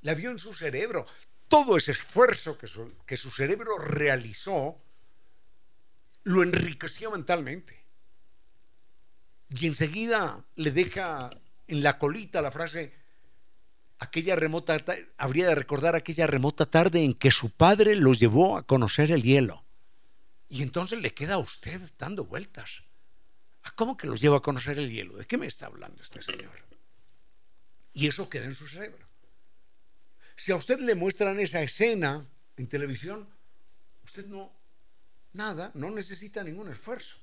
la 0.00 0.14
vio 0.14 0.30
en 0.30 0.38
su 0.38 0.54
cerebro, 0.54 1.06
todo 1.52 1.76
ese 1.76 1.92
esfuerzo 1.92 2.56
que 2.56 3.16
su, 3.18 3.30
cerebro 3.30 3.76
realizó 3.76 4.80
lo 6.24 6.42
enriqueció 6.42 7.10
mentalmente. 7.10 7.84
Y 9.50 9.66
enseguida 9.66 10.42
le 10.56 10.70
deja 10.70 11.28
en 11.66 11.82
la 11.82 11.98
colita 11.98 12.40
la 12.40 12.50
frase, 12.50 12.94
aquella 13.98 14.34
remota, 14.34 14.82
habría 15.18 15.48
de 15.48 15.54
recordar 15.54 15.94
aquella 15.94 16.26
remota 16.26 16.64
tarde 16.64 17.04
en 17.04 17.12
que 17.12 17.30
su 17.30 17.50
padre 17.50 17.96
lo 17.96 18.14
llevó 18.14 18.56
a 18.56 18.66
conocer 18.66 19.10
el 19.10 19.22
hielo. 19.22 19.62
Y 20.48 20.62
entonces 20.62 21.02
le 21.02 21.12
queda 21.12 21.34
a 21.34 21.38
usted 21.38 21.82
dando 21.98 22.24
vueltas. 22.24 22.82
¿Cómo 23.76 23.98
que 23.98 24.06
los 24.06 24.22
lleva 24.22 24.38
a 24.38 24.40
conocer 24.40 24.78
el 24.78 24.90
hielo? 24.90 25.18
¿De 25.18 25.26
qué 25.26 25.36
me 25.36 25.48
está 25.48 25.66
hablando 25.66 26.02
este 26.02 26.22
señor? 26.22 26.54
Y 27.92 28.06
eso 28.06 28.30
queda 28.30 28.46
en 28.46 28.54
su 28.54 28.66
cerebro. 28.66 29.11
Si 30.42 30.50
a 30.50 30.56
usted 30.56 30.80
le 30.80 30.96
muestran 30.96 31.38
esa 31.38 31.62
escena 31.62 32.28
en 32.56 32.66
televisión, 32.66 33.28
usted 34.02 34.26
no, 34.26 34.52
nada, 35.34 35.70
no 35.74 35.88
necesita 35.92 36.42
ningún 36.42 36.68
esfuerzo. 36.68 37.16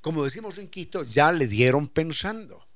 Como 0.00 0.24
decimos 0.24 0.56
en 0.56 0.68
Quito, 0.68 1.02
ya 1.02 1.30
le 1.30 1.46
dieron 1.46 1.88
pensando. 1.88 2.66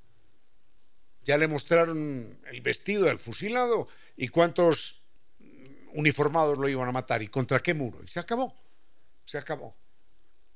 Ya 1.23 1.39
le 1.39 1.47
mostraron 1.47 2.37
el 2.45 2.61
vestido 2.61 3.05
del 3.05 3.17
fusilado 3.17 3.87
y 4.15 4.27
cuántos 4.27 5.01
uniformados 5.95 6.59
lo 6.59 6.69
iban 6.69 6.87
a 6.87 6.91
matar 6.91 7.23
y 7.23 7.27
contra 7.27 7.63
qué 7.63 7.73
muro. 7.73 8.03
Y 8.03 8.07
se 8.07 8.19
acabó. 8.19 8.55
se 9.25 9.39
acabó. 9.39 9.75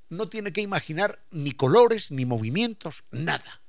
No 0.10 0.30
tiene 0.30 0.54
que 0.54 0.62
imaginar 0.62 1.18
ni 1.32 1.54
colores, 1.54 2.12
ni 2.12 2.24
movimientos, 2.24 3.04
nada. 3.10 3.64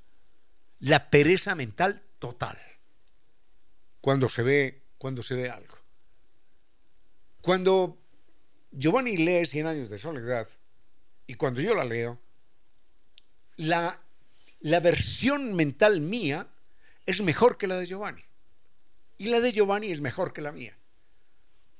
La 0.77 1.09
pereza 1.09 1.55
mental 1.55 2.03
total. 2.19 2.59
Cuando 3.99 4.29
se 4.29 4.43
ve, 4.43 4.80
cuando 5.01 5.23
se 5.23 5.33
ve 5.33 5.49
algo. 5.49 5.75
Cuando 7.41 7.97
Giovanni 8.71 9.17
lee 9.17 9.47
Cien 9.47 9.65
años 9.65 9.89
de 9.89 9.97
soledad, 9.97 10.47
y 11.25 11.33
cuando 11.33 11.59
yo 11.59 11.73
la 11.73 11.83
leo, 11.83 12.19
la, 13.55 13.99
la 14.59 14.79
versión 14.79 15.55
mental 15.55 16.01
mía 16.01 16.47
es 17.07 17.19
mejor 17.19 17.57
que 17.57 17.65
la 17.65 17.79
de 17.79 17.87
Giovanni. 17.87 18.21
Y 19.17 19.29
la 19.29 19.39
de 19.39 19.51
Giovanni 19.51 19.91
es 19.91 20.01
mejor 20.01 20.33
que 20.33 20.41
la 20.41 20.51
mía. 20.51 20.77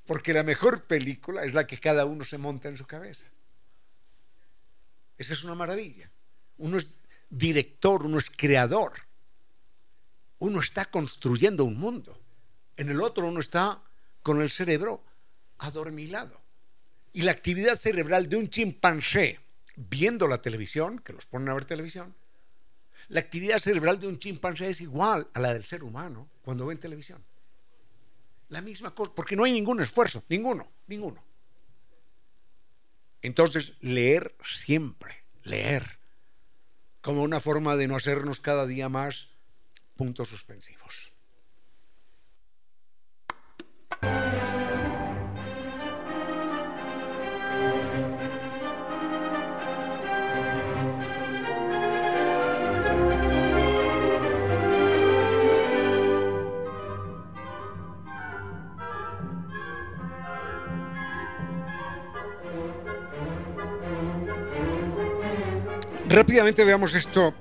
Porque 0.07 0.33
la 0.33 0.41
mejor 0.41 0.85
película 0.85 1.43
es 1.43 1.53
la 1.53 1.67
que 1.67 1.79
cada 1.79 2.05
uno 2.05 2.23
se 2.23 2.39
monta 2.39 2.69
en 2.69 2.77
su 2.77 2.87
cabeza. 2.87 3.27
Esa 5.19 5.35
es 5.35 5.43
una 5.43 5.53
maravilla. 5.53 6.09
Uno 6.57 6.79
es 6.79 6.97
director, 7.29 8.03
uno 8.03 8.17
es 8.17 8.31
creador. 8.31 8.93
Uno 10.39 10.59
está 10.59 10.85
construyendo 10.85 11.65
un 11.65 11.77
mundo. 11.77 12.20
En 12.77 12.89
el 12.89 13.01
otro 13.01 13.27
uno 13.27 13.39
está 13.39 13.81
con 14.23 14.41
el 14.41 14.51
cerebro 14.51 15.03
adormilado. 15.59 16.39
Y 17.13 17.23
la 17.23 17.31
actividad 17.31 17.77
cerebral 17.77 18.29
de 18.29 18.37
un 18.37 18.49
chimpancé 18.49 19.39
viendo 19.75 20.27
la 20.27 20.41
televisión, 20.41 20.99
que 20.99 21.13
los 21.13 21.25
ponen 21.25 21.49
a 21.49 21.53
ver 21.53 21.65
televisión, 21.65 22.15
la 23.09 23.19
actividad 23.19 23.59
cerebral 23.59 23.99
de 23.99 24.07
un 24.07 24.19
chimpancé 24.19 24.69
es 24.69 24.81
igual 24.81 25.27
a 25.33 25.39
la 25.39 25.53
del 25.53 25.63
ser 25.63 25.83
humano 25.83 26.29
cuando 26.43 26.65
ven 26.65 26.77
televisión. 26.77 27.23
La 28.49 28.61
misma 28.61 28.93
cosa, 28.93 29.13
porque 29.13 29.35
no 29.35 29.43
hay 29.43 29.53
ningún 29.53 29.81
esfuerzo, 29.81 30.23
ninguno, 30.29 30.71
ninguno. 30.87 31.23
Entonces, 33.21 33.73
leer 33.81 34.35
siempre, 34.43 35.23
leer, 35.43 35.99
como 37.01 37.23
una 37.23 37.39
forma 37.39 37.75
de 37.75 37.87
no 37.87 37.95
hacernos 37.95 38.39
cada 38.39 38.65
día 38.65 38.89
más 38.89 39.27
puntos 39.95 40.29
suspensivos. 40.29 41.10
Rápidamente 66.11 66.65
veamos 66.65 66.93
esto. 66.93 67.33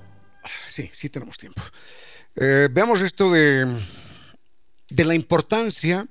Sí, 0.68 0.88
sí 0.92 1.08
tenemos 1.08 1.36
tiempo. 1.36 1.60
Eh, 2.36 2.68
veamos 2.70 3.00
esto 3.02 3.30
de, 3.30 3.66
de 4.88 5.04
la 5.04 5.14
importancia 5.16 6.06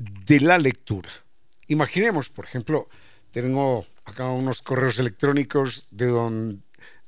de 0.00 0.40
la 0.40 0.58
lectura. 0.58 1.10
Imaginemos, 1.68 2.30
por 2.30 2.44
ejemplo, 2.44 2.88
tengo 3.32 3.86
acá 4.04 4.30
unos 4.30 4.62
correos 4.62 4.98
electrónicos 4.98 5.84
de 5.90 6.06
don, 6.06 6.62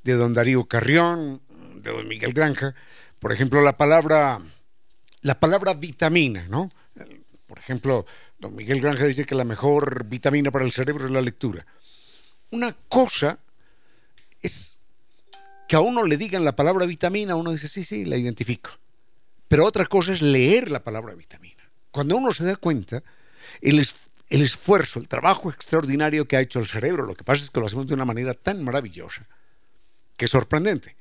de 0.04 0.12
don 0.14 0.34
Darío 0.34 0.66
Carrión, 0.66 1.40
de 1.76 1.90
don 1.90 2.06
Miguel 2.06 2.34
Granja. 2.34 2.74
Por 3.18 3.32
ejemplo, 3.32 3.62
la 3.62 3.76
palabra, 3.76 4.40
la 5.22 5.40
palabra 5.40 5.74
vitamina, 5.74 6.46
¿no? 6.48 6.70
Por 7.48 7.58
ejemplo, 7.58 8.06
don 8.38 8.54
Miguel 8.54 8.80
Granja 8.80 9.04
dice 9.04 9.24
que 9.24 9.34
la 9.34 9.44
mejor 9.44 10.04
vitamina 10.04 10.50
para 10.50 10.64
el 10.64 10.72
cerebro 10.72 11.06
es 11.06 11.12
la 11.12 11.20
lectura. 11.20 11.64
Una 12.50 12.74
cosa 12.88 13.38
es 14.42 14.80
que 15.66 15.76
a 15.76 15.80
uno 15.80 16.04
le 16.04 16.18
digan 16.18 16.44
la 16.44 16.54
palabra 16.54 16.84
vitamina, 16.84 17.36
uno 17.36 17.52
dice, 17.52 17.68
sí, 17.68 17.84
sí, 17.84 18.04
la 18.04 18.16
identifico. 18.16 18.70
Pero 19.48 19.64
otra 19.64 19.86
cosa 19.86 20.12
es 20.12 20.20
leer 20.20 20.70
la 20.70 20.84
palabra 20.84 21.14
vitamina. 21.14 21.51
Cuando 21.92 22.16
uno 22.16 22.32
se 22.32 22.42
da 22.42 22.56
cuenta, 22.56 23.02
el, 23.60 23.86
esfuerzo, 24.30 24.98
el 24.98 25.08
trabajo 25.08 25.50
extraordinario 25.50 26.26
que 26.26 26.36
ha 26.36 26.40
hecho 26.40 26.58
el 26.58 26.66
cerebro, 26.66 27.06
lo 27.06 27.14
que 27.14 27.22
pasa 27.22 27.44
es 27.44 27.50
que 27.50 27.60
lo 27.60 27.66
hacemos 27.66 27.86
de 27.86 27.94
una 27.94 28.06
manera 28.06 28.34
tan 28.34 28.64
maravillosa, 28.64 29.26
que 30.16 30.24
es 30.24 30.30
sorprendente. 30.30 30.96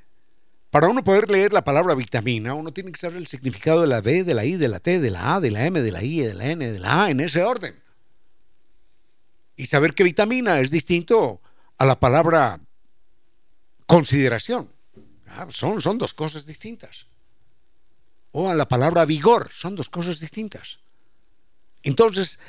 Para 0.70 0.90
uno 0.90 1.04
poder 1.04 1.30
leer 1.30 1.54
la 1.54 1.64
palabra 1.64 1.96
vitamina, 1.96 2.54
uno 2.54 2.72
tiene 2.72 2.92
que 2.92 3.00
saber 3.00 3.18
el 3.18 3.28
significado 3.28 3.82
de 3.82 3.88
la 3.88 4.02
B, 4.02 4.24
de 4.24 4.34
la 4.34 4.46
I, 4.46 4.58
de 4.58 4.68
la 4.68 4.80
T, 4.80 5.00
de 5.00 5.10
la 5.12 5.36
A, 5.36 5.40
de 5.40 5.52
la 5.52 5.66
M, 5.66 5.82
de 5.82 5.92
la 5.92 6.04
I, 6.04 6.20
de 6.20 6.34
la 6.34 6.46
N, 6.46 6.72
de 6.72 6.80
la 6.80 7.06
A, 7.06 7.10
en 7.10 7.22
ese 7.22 7.42
orden. 7.42 7.74
Y 9.56 9.66
saber 9.66 9.94
que 9.94 10.04
vitamina 10.04 10.60
es 10.60 10.72
distinto 10.72 11.42
a 11.78 11.86
la 11.86 12.00
palabra 12.00 12.60
consideración. 13.86 14.70
Ah, 15.28 15.48
son, 15.50 15.82
son 15.82 15.98
dos 15.98 16.14
cosas 16.14 16.46
distintas. 16.46 17.06
O 18.32 18.50
a 18.50 18.56
la 18.56 18.68
palabra 18.68 19.06
vigor, 19.06 19.52
son 19.58 19.76
dos 19.76 19.90
cosas 19.90 20.20
distintas. 20.20 20.81
Entonces, 21.84 22.40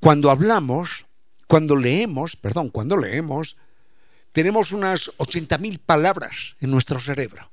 cuando 0.00 0.30
hablamos, 0.30 1.06
cuando 1.46 1.76
leemos, 1.76 2.36
perdón, 2.36 2.70
cuando 2.70 2.96
leemos, 2.96 3.56
tenemos 4.32 4.72
unas 4.72 5.10
80.000 5.18 5.78
palabras 5.84 6.56
en 6.60 6.70
nuestro 6.70 7.00
cerebro. 7.00 7.50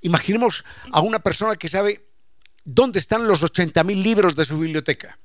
Imaginemos 0.00 0.64
a 0.92 1.00
una 1.00 1.18
persona 1.18 1.56
que 1.56 1.68
sabe 1.68 2.04
dónde 2.64 2.98
están 2.98 3.26
los 3.26 3.42
80.000 3.42 4.02
libros 4.02 4.36
de 4.36 4.44
su 4.44 4.58
biblioteca. 4.58 5.18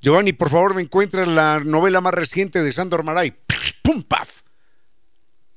Giovanni, 0.00 0.32
por 0.32 0.50
favor, 0.50 0.74
me 0.74 0.82
encuentra 0.82 1.26
la 1.26 1.60
novela 1.60 2.00
más 2.00 2.14
reciente 2.14 2.62
de 2.62 2.72
Sandor 2.72 3.02
Maray. 3.02 3.34
¡Pum, 3.82 4.02
paf! 4.02 4.44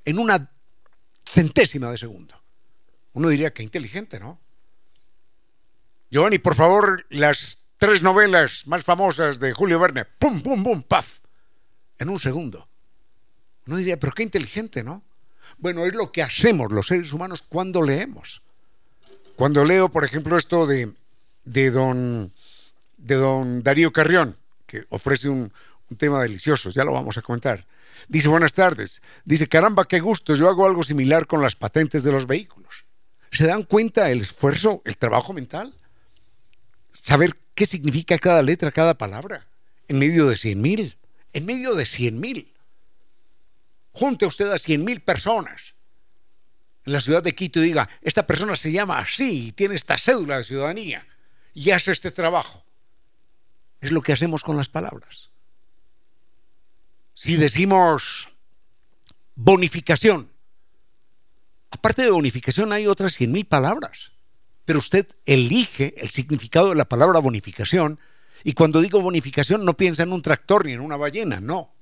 en 0.08 0.20
una 0.20 0.50
centésima 1.26 1.92
de 1.92 1.98
segundo. 1.98 2.42
Uno 3.12 3.28
diría 3.28 3.54
que 3.54 3.62
inteligente, 3.62 4.22
¿no? 4.22 4.40
Giovanni, 6.10 6.40
por 6.40 6.56
favor, 6.56 7.06
las 7.10 7.67
tres 7.78 8.02
novelas 8.02 8.66
más 8.66 8.84
famosas 8.84 9.40
de 9.40 9.54
Julio 9.54 9.80
Verne, 9.80 10.06
pum, 10.06 10.42
pum, 10.42 10.64
pum, 10.64 10.84
paf, 10.84 11.20
en 12.00 12.10
un 12.10 12.20
segundo. 12.20 12.68
Uno 13.66 13.78
diría, 13.78 14.00
pero 14.00 14.14
qué 14.14 14.24
inteligente, 14.24 14.84
¿no? 14.84 15.04
Bueno, 15.58 15.86
es 15.86 15.94
lo 15.94 16.12
que 16.12 16.22
hacemos 16.22 16.72
los 16.72 16.88
seres 16.88 17.14
humanos 17.14 17.42
cuando 17.42 17.82
leemos. 17.82 18.42
Cuando 19.36 19.66
leo, 19.66 19.90
por 19.90 20.04
ejemplo, 20.04 20.38
esto 20.38 20.66
de, 20.66 20.94
de, 21.46 21.72
don, 21.72 22.32
de 22.98 23.16
don 23.16 23.64
Darío 23.64 23.92
Carrión, 23.92 24.36
que 24.66 24.86
ofrece 24.90 25.30
un, 25.30 25.52
un 25.90 25.98
tema 25.98 26.22
delicioso, 26.22 26.70
ya 26.70 26.84
lo 26.84 26.94
vamos 26.94 27.18
a 27.18 27.22
comentar. 27.22 27.66
Dice, 28.08 28.28
buenas 28.28 28.54
tardes. 28.54 29.02
Dice, 29.26 29.48
caramba, 29.48 29.86
qué 29.86 30.00
gusto, 30.00 30.34
yo 30.36 30.50
hago 30.50 30.66
algo 30.66 30.84
similar 30.84 31.28
con 31.28 31.42
las 31.42 31.56
patentes 31.56 32.04
de 32.04 32.12
los 32.12 32.26
vehículos. 32.26 32.86
¿Se 33.32 33.46
dan 33.46 33.64
cuenta 33.64 34.10
el 34.10 34.22
esfuerzo, 34.22 34.82
el 34.86 34.98
trabajo 34.98 35.34
mental? 35.34 35.74
Saber 36.94 37.38
qué 37.58 37.66
significa 37.66 38.20
cada 38.20 38.44
letra, 38.44 38.72
cada 38.72 38.94
palabra, 38.94 39.48
en 39.88 39.98
medio 39.98 40.28
de 40.28 40.38
cien 40.38 40.62
mil, 40.62 40.96
en 41.34 41.44
medio 41.44 41.74
de 41.74 41.88
cien 41.88 42.20
mil. 42.20 42.54
Junte 43.94 44.28
usted 44.28 44.52
a 44.52 44.60
cien 44.60 44.86
mil 44.86 45.02
personas 45.02 45.74
en 46.86 46.94
la 46.94 47.02
ciudad 47.02 47.24
de 47.24 47.34
Quito 47.34 47.60
y 47.60 47.64
diga, 47.64 47.90
esta 48.04 48.28
persona 48.28 48.56
se 48.56 48.72
llama 48.72 49.00
así 49.00 49.48
y 49.48 49.52
tiene 49.54 49.74
esta 49.74 49.98
cédula 49.98 50.38
de 50.38 50.44
ciudadanía 50.44 51.06
y 51.56 51.72
hace 51.72 51.92
este 51.92 52.12
trabajo. 52.12 52.64
Es 53.82 53.92
lo 53.92 54.04
que 54.04 54.14
hacemos 54.14 54.44
con 54.44 54.56
las 54.56 54.70
palabras. 54.70 55.32
Si 57.16 57.38
decimos 57.38 58.30
bonificación, 59.34 60.30
aparte 61.72 62.04
de 62.04 62.12
bonificación 62.12 62.72
hay 62.72 62.86
otras 62.86 63.20
100.000 63.20 63.48
palabras, 63.48 64.12
pero 64.68 64.80
usted 64.80 65.08
elige 65.26 65.96
el 65.98 66.10
significado 66.10 66.68
de 66.70 66.76
la 66.76 66.86
palabra 66.86 67.22
bonificación 67.22 68.00
y 68.44 68.52
cuando 68.52 68.82
digo 68.82 69.02
bonificación 69.02 69.64
no 69.64 69.78
piensa 69.78 70.04
en 70.04 70.12
un 70.12 70.22
tractor 70.22 70.66
ni 70.66 70.74
en 70.74 70.82
una 70.82 70.98
ballena, 70.98 71.40
no. 71.40 71.74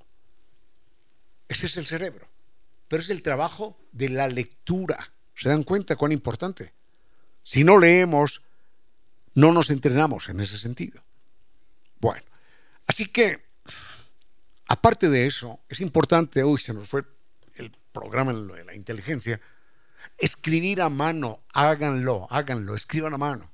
Ese 1.49 1.65
es 1.65 1.75
el 1.75 1.88
cerebro, 1.88 2.29
pero 2.88 3.01
es 3.01 3.09
el 3.09 3.23
trabajo 3.23 3.77
de 3.91 4.09
la 4.09 4.29
lectura. 4.29 5.11
¿Se 5.36 5.49
dan 5.49 5.63
cuenta 5.63 5.95
cuán 5.97 6.13
importante? 6.13 6.73
Si 7.43 7.63
no 7.63 7.77
leemos, 7.77 8.41
no 9.33 9.51
nos 9.51 9.69
entrenamos 9.69 10.29
en 10.29 10.39
ese 10.39 10.57
sentido. 10.57 11.03
Bueno, 11.99 12.23
así 12.88 13.07
que 13.07 13.45
Aparte 14.67 15.09
de 15.09 15.27
eso, 15.27 15.59
es 15.69 15.79
importante, 15.79 16.43
uy, 16.43 16.59
se 16.59 16.73
nos 16.73 16.88
fue 16.88 17.03
el 17.55 17.71
programa 17.91 18.33
de 18.33 18.65
la 18.65 18.73
inteligencia, 18.73 19.39
escribir 20.18 20.82
a 20.82 20.89
mano, 20.89 21.41
háganlo, 21.53 22.28
háganlo, 22.30 22.76
escriban 22.76 23.13
a 23.13 23.18
mano. 23.18 23.51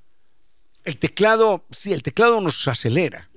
El 0.84 0.98
teclado, 0.98 1.66
sí, 1.72 1.94
el 1.94 2.04
teclado 2.04 2.42
nos 2.42 2.68
acelera, 2.68 3.30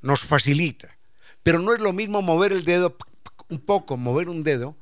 nos 0.00 0.24
facilita, 0.24 0.96
pero 1.42 1.58
no 1.58 1.74
es 1.74 1.80
lo 1.80 1.92
mismo 1.92 2.22
mover 2.22 2.52
el 2.52 2.64
dedo 2.64 2.96
un 3.48 3.58
poco, 3.58 3.96
mover 3.96 4.28
un 4.28 4.44
dedo, 4.44 4.76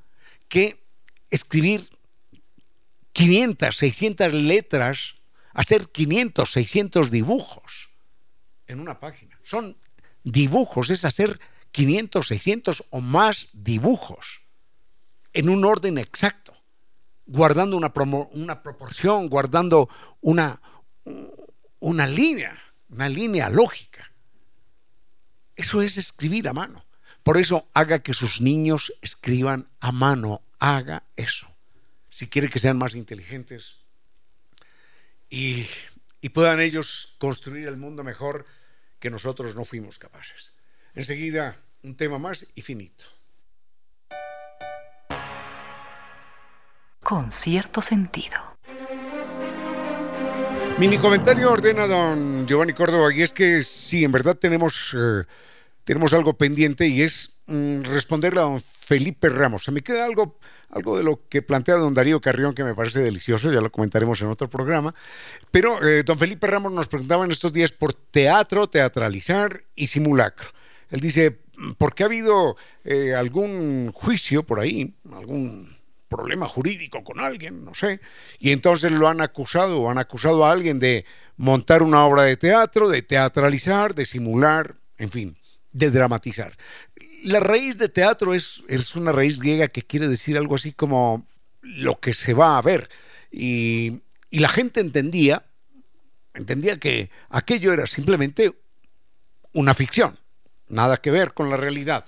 que 0.48 0.82
escribir 1.30 1.88
500, 3.12 3.76
600 3.76 4.34
letras, 4.34 5.14
hacer 5.52 5.88
500, 5.88 6.50
600 6.50 7.10
dibujos 7.10 7.88
en 8.66 8.80
una 8.80 8.98
página. 8.98 9.38
Son 9.42 9.76
dibujos, 10.24 10.90
es 10.90 11.04
hacer 11.04 11.40
500, 11.72 12.26
600 12.26 12.84
o 12.90 13.00
más 13.00 13.48
dibujos 13.52 14.42
en 15.32 15.48
un 15.48 15.64
orden 15.64 15.98
exacto, 15.98 16.51
guardando 17.26 17.76
una, 17.76 17.92
una 18.32 18.62
proporción, 18.62 19.28
guardando 19.28 19.88
una, 20.20 20.60
una 21.80 22.06
línea, 22.06 22.56
una 22.88 23.08
línea 23.08 23.48
lógica. 23.48 24.10
Eso 25.56 25.82
es 25.82 25.98
escribir 25.98 26.48
a 26.48 26.52
mano. 26.52 26.84
Por 27.22 27.36
eso 27.36 27.68
haga 27.72 28.00
que 28.00 28.14
sus 28.14 28.40
niños 28.40 28.92
escriban 29.00 29.68
a 29.80 29.92
mano, 29.92 30.42
haga 30.58 31.04
eso. 31.16 31.46
Si 32.10 32.28
quiere 32.28 32.50
que 32.50 32.58
sean 32.58 32.78
más 32.78 32.94
inteligentes 32.94 33.76
y, 35.30 35.66
y 36.20 36.28
puedan 36.30 36.60
ellos 36.60 37.14
construir 37.18 37.68
el 37.68 37.76
mundo 37.76 38.02
mejor 38.02 38.44
que 38.98 39.10
nosotros 39.10 39.54
no 39.54 39.64
fuimos 39.64 39.98
capaces. 39.98 40.52
Enseguida, 40.94 41.56
un 41.82 41.96
tema 41.96 42.18
más 42.18 42.46
y 42.54 42.62
finito. 42.62 43.04
Con 47.12 47.30
cierto 47.30 47.82
sentido. 47.82 48.38
Mini 50.78 50.96
comentario 50.96 51.52
ordena 51.52 51.86
don 51.86 52.46
Giovanni 52.46 52.72
Córdoba 52.72 53.12
y 53.12 53.20
es 53.20 53.32
que 53.32 53.62
sí, 53.62 54.02
en 54.02 54.12
verdad 54.12 54.34
tenemos, 54.34 54.96
eh, 54.96 55.24
tenemos 55.84 56.14
algo 56.14 56.38
pendiente 56.38 56.88
y 56.88 57.02
es 57.02 57.38
mm, 57.48 57.82
responderle 57.82 58.40
a 58.40 58.44
don 58.44 58.62
Felipe 58.62 59.28
Ramos. 59.28 59.64
Se 59.64 59.72
me 59.72 59.82
queda 59.82 60.06
algo, 60.06 60.38
algo 60.70 60.96
de 60.96 61.04
lo 61.04 61.28
que 61.28 61.42
plantea 61.42 61.74
don 61.74 61.92
Darío 61.92 62.18
Carrión 62.18 62.54
que 62.54 62.64
me 62.64 62.74
parece 62.74 63.00
delicioso, 63.00 63.52
ya 63.52 63.60
lo 63.60 63.70
comentaremos 63.70 64.18
en 64.22 64.28
otro 64.28 64.48
programa. 64.48 64.94
Pero 65.50 65.86
eh, 65.86 66.04
don 66.04 66.18
Felipe 66.18 66.46
Ramos 66.46 66.72
nos 66.72 66.88
preguntaba 66.88 67.26
en 67.26 67.32
estos 67.32 67.52
días 67.52 67.72
por 67.72 67.92
teatro, 67.92 68.70
teatralizar 68.70 69.64
y 69.74 69.88
simulacro. 69.88 70.48
Él 70.88 71.00
dice, 71.00 71.40
¿por 71.76 71.94
qué 71.94 72.04
ha 72.04 72.06
habido 72.06 72.56
eh, 72.84 73.14
algún 73.14 73.92
juicio 73.92 74.44
por 74.44 74.60
ahí, 74.60 74.94
algún 75.12 75.81
problema 76.12 76.46
jurídico 76.46 77.02
con 77.02 77.18
alguien, 77.18 77.64
no 77.64 77.74
sé, 77.74 78.00
y 78.38 78.52
entonces 78.52 78.92
lo 78.92 79.08
han 79.08 79.20
acusado 79.20 79.80
o 79.80 79.90
han 79.90 79.98
acusado 79.98 80.44
a 80.44 80.52
alguien 80.52 80.78
de 80.78 81.04
montar 81.36 81.82
una 81.82 82.04
obra 82.04 82.22
de 82.22 82.36
teatro, 82.36 82.88
de 82.88 83.02
teatralizar, 83.02 83.94
de 83.94 84.06
simular, 84.06 84.76
en 84.98 85.10
fin, 85.10 85.36
de 85.72 85.90
dramatizar. 85.90 86.56
La 87.24 87.40
raíz 87.40 87.78
de 87.78 87.88
teatro 87.88 88.34
es, 88.34 88.62
es 88.68 88.94
una 88.94 89.12
raíz 89.12 89.38
griega 89.38 89.68
que 89.68 89.82
quiere 89.82 90.08
decir 90.08 90.36
algo 90.36 90.54
así 90.54 90.72
como 90.72 91.26
lo 91.60 91.98
que 91.98 92.14
se 92.14 92.34
va 92.34 92.58
a 92.58 92.62
ver. 92.62 92.88
Y, 93.30 94.02
y 94.30 94.40
la 94.40 94.48
gente 94.48 94.80
entendía, 94.80 95.44
entendía 96.34 96.78
que 96.78 97.10
aquello 97.28 97.72
era 97.72 97.86
simplemente 97.86 98.52
una 99.52 99.74
ficción, 99.74 100.18
nada 100.68 100.96
que 100.96 101.10
ver 101.10 101.32
con 101.34 101.50
la 101.50 101.56
realidad. 101.56 102.04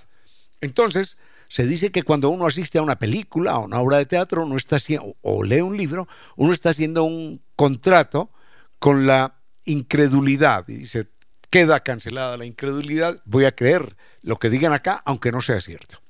Entonces, 0.61 1.17
se 1.47 1.65
dice 1.65 1.91
que 1.91 2.03
cuando 2.03 2.29
uno 2.29 2.47
asiste 2.47 2.77
a 2.77 2.81
una 2.81 2.97
película, 2.97 3.51
a 3.51 3.59
una 3.59 3.79
obra 3.79 3.97
de 3.97 4.05
teatro, 4.05 4.43
uno 4.43 4.57
está 4.57 4.77
o 5.21 5.43
lee 5.43 5.61
un 5.61 5.77
libro, 5.77 6.07
uno 6.35 6.53
está 6.53 6.69
haciendo 6.69 7.03
un 7.03 7.41
contrato 7.55 8.31
con 8.79 9.05
la 9.07 9.35
incredulidad. 9.65 10.67
Y 10.67 10.75
dice, 10.75 11.07
queda 11.49 11.81
cancelada 11.81 12.37
la 12.37 12.45
incredulidad, 12.45 13.21
voy 13.25 13.45
a 13.45 13.51
creer 13.51 13.95
lo 14.21 14.37
que 14.37 14.49
digan 14.49 14.73
acá, 14.73 15.01
aunque 15.05 15.31
no 15.31 15.41
sea 15.41 15.61
cierto. 15.61 16.01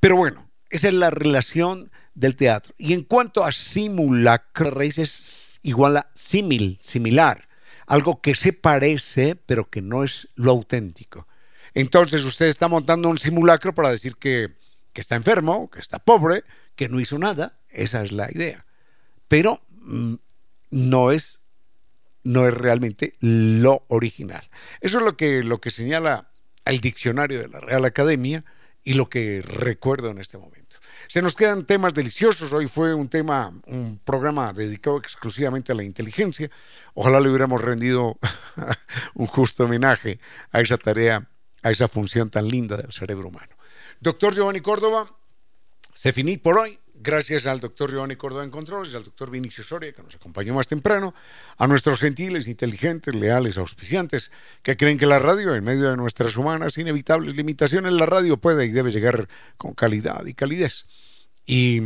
Pero 0.00 0.16
bueno, 0.16 0.50
esa 0.70 0.88
es 0.88 0.94
la 0.94 1.10
relación 1.10 1.90
del 2.14 2.36
teatro. 2.36 2.74
Y 2.78 2.92
en 2.92 3.02
cuanto 3.02 3.44
a 3.44 3.52
simulacro, 3.52 4.70
raíz 4.70 4.98
es 4.98 5.60
igual 5.62 5.98
a 5.98 6.10
simil, 6.14 6.78
similar, 6.82 7.48
algo 7.86 8.20
que 8.20 8.34
se 8.34 8.52
parece, 8.52 9.36
pero 9.36 9.68
que 9.68 9.82
no 9.82 10.04
es 10.04 10.28
lo 10.34 10.52
auténtico. 10.52 11.26
Entonces 11.74 12.24
usted 12.24 12.46
está 12.46 12.68
montando 12.68 13.08
un 13.08 13.18
simulacro 13.18 13.74
para 13.74 13.90
decir 13.90 14.16
que, 14.16 14.54
está 14.94 15.16
enfermo, 15.16 15.70
que 15.70 15.80
está 15.80 15.98
pobre, 15.98 16.44
que 16.76 16.88
no 16.88 17.00
hizo 17.00 17.18
nada. 17.18 17.58
Esa 17.70 18.02
es 18.02 18.12
la 18.12 18.30
idea. 18.30 18.66
Pero 19.28 19.62
mm, 19.82 20.14
no 20.70 21.10
es 21.10 21.40
no 22.22 22.46
es 22.46 22.52
realmente 22.52 23.14
lo 23.20 23.84
original. 23.88 24.48
Eso 24.80 24.98
es 24.98 25.04
lo 25.04 25.16
que, 25.16 25.42
lo 25.42 25.58
que 25.58 25.70
señala 25.70 26.30
el 26.66 26.80
diccionario 26.80 27.40
de 27.40 27.48
la 27.48 27.60
Real 27.60 27.84
Academia 27.86 28.44
y 28.82 28.94
lo 28.94 29.08
que 29.08 29.42
recuerdo 29.42 30.10
en 30.10 30.18
este 30.18 30.38
momento. 30.38 30.76
Se 31.08 31.22
nos 31.22 31.34
quedan 31.34 31.64
temas 31.64 31.94
deliciosos. 31.94 32.52
Hoy 32.52 32.68
fue 32.68 32.94
un 32.94 33.08
tema, 33.08 33.52
un 33.66 34.00
programa 34.04 34.52
dedicado 34.52 34.98
exclusivamente 34.98 35.72
a 35.72 35.74
la 35.74 35.82
inteligencia. 35.82 36.50
Ojalá 36.94 37.20
le 37.20 37.28
hubiéramos 37.28 37.60
rendido 37.60 38.18
un 39.14 39.26
justo 39.26 39.64
homenaje 39.64 40.20
a 40.52 40.60
esa 40.60 40.78
tarea 40.78 41.28
a 41.62 41.70
esa 41.70 41.88
función 41.88 42.30
tan 42.30 42.48
linda 42.48 42.76
del 42.76 42.92
cerebro 42.92 43.28
humano. 43.28 43.54
Doctor 44.00 44.34
Giovanni 44.34 44.60
Córdoba, 44.60 45.10
se 45.94 46.12
finí 46.12 46.38
por 46.38 46.58
hoy. 46.58 46.78
Gracias 47.02 47.46
al 47.46 47.60
doctor 47.60 47.90
Giovanni 47.90 48.16
Córdoba 48.16 48.44
en 48.44 48.50
Controles, 48.50 48.94
al 48.94 49.04
doctor 49.04 49.30
Vinicio 49.30 49.64
Soria, 49.64 49.90
que 49.92 50.02
nos 50.02 50.14
acompañó 50.14 50.52
más 50.52 50.66
temprano, 50.66 51.14
a 51.56 51.66
nuestros 51.66 51.98
gentiles, 51.98 52.46
inteligentes, 52.46 53.14
leales, 53.14 53.56
auspiciantes, 53.56 54.30
que 54.62 54.76
creen 54.76 54.98
que 54.98 55.06
la 55.06 55.18
radio, 55.18 55.54
en 55.54 55.64
medio 55.64 55.90
de 55.90 55.96
nuestras 55.96 56.36
humanas, 56.36 56.76
inevitables 56.76 57.34
limitaciones, 57.34 57.94
la 57.94 58.04
radio 58.04 58.36
puede 58.36 58.66
y 58.66 58.70
debe 58.70 58.90
llegar 58.90 59.28
con 59.56 59.72
calidad 59.72 60.26
y 60.26 60.34
calidez. 60.34 60.84
Y, 61.46 61.80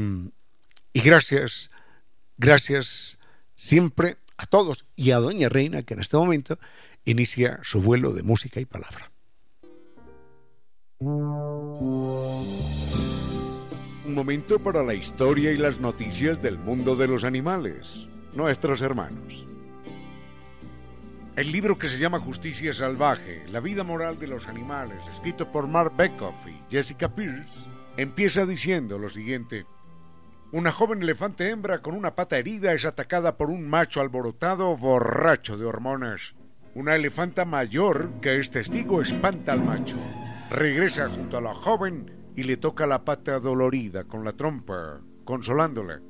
y 0.92 1.00
gracias, 1.00 1.70
gracias 2.36 3.18
siempre 3.54 4.16
a 4.36 4.46
todos 4.46 4.84
y 4.96 5.12
a 5.12 5.18
Doña 5.18 5.48
Reina, 5.48 5.84
que 5.84 5.94
en 5.94 6.00
este 6.00 6.16
momento 6.16 6.58
inicia 7.04 7.60
su 7.62 7.80
vuelo 7.80 8.12
de 8.12 8.24
música 8.24 8.58
y 8.58 8.64
palabra. 8.64 9.13
Un 11.00 12.44
momento 14.06 14.60
para 14.60 14.82
la 14.82 14.94
historia 14.94 15.50
y 15.50 15.56
las 15.56 15.80
noticias 15.80 16.40
del 16.40 16.56
mundo 16.56 16.94
de 16.94 17.08
los 17.08 17.24
animales, 17.24 18.06
nuestros 18.34 18.80
hermanos. 18.80 19.44
El 21.34 21.50
libro 21.50 21.76
que 21.78 21.88
se 21.88 21.98
llama 21.98 22.20
Justicia 22.20 22.72
Salvaje, 22.72 23.42
la 23.50 23.58
vida 23.58 23.82
moral 23.82 24.20
de 24.20 24.28
los 24.28 24.46
animales, 24.46 24.98
escrito 25.10 25.50
por 25.50 25.66
Mark 25.66 25.94
Beckhoff 25.96 26.46
y 26.46 26.54
Jessica 26.70 27.12
Pierce, 27.12 27.50
empieza 27.96 28.46
diciendo 28.46 28.96
lo 28.96 29.08
siguiente. 29.08 29.66
Una 30.52 30.70
joven 30.70 31.02
elefante 31.02 31.50
hembra 31.50 31.82
con 31.82 31.96
una 31.96 32.14
pata 32.14 32.38
herida 32.38 32.72
es 32.72 32.84
atacada 32.84 33.36
por 33.36 33.50
un 33.50 33.68
macho 33.68 34.00
alborotado 34.00 34.76
borracho 34.76 35.56
de 35.56 35.64
hormonas. 35.64 36.34
Una 36.76 36.94
elefanta 36.94 37.44
mayor 37.44 38.12
que 38.20 38.38
es 38.38 38.52
testigo 38.52 39.02
espanta 39.02 39.52
al 39.52 39.64
macho. 39.64 39.96
Regresa 40.54 41.08
junto 41.08 41.36
a 41.36 41.40
la 41.40 41.52
joven 41.52 42.30
y 42.36 42.44
le 42.44 42.56
toca 42.56 42.86
la 42.86 43.04
pata 43.04 43.40
dolorida 43.40 44.04
con 44.04 44.24
la 44.24 44.34
trompa, 44.34 45.00
consolándola. 45.24 46.00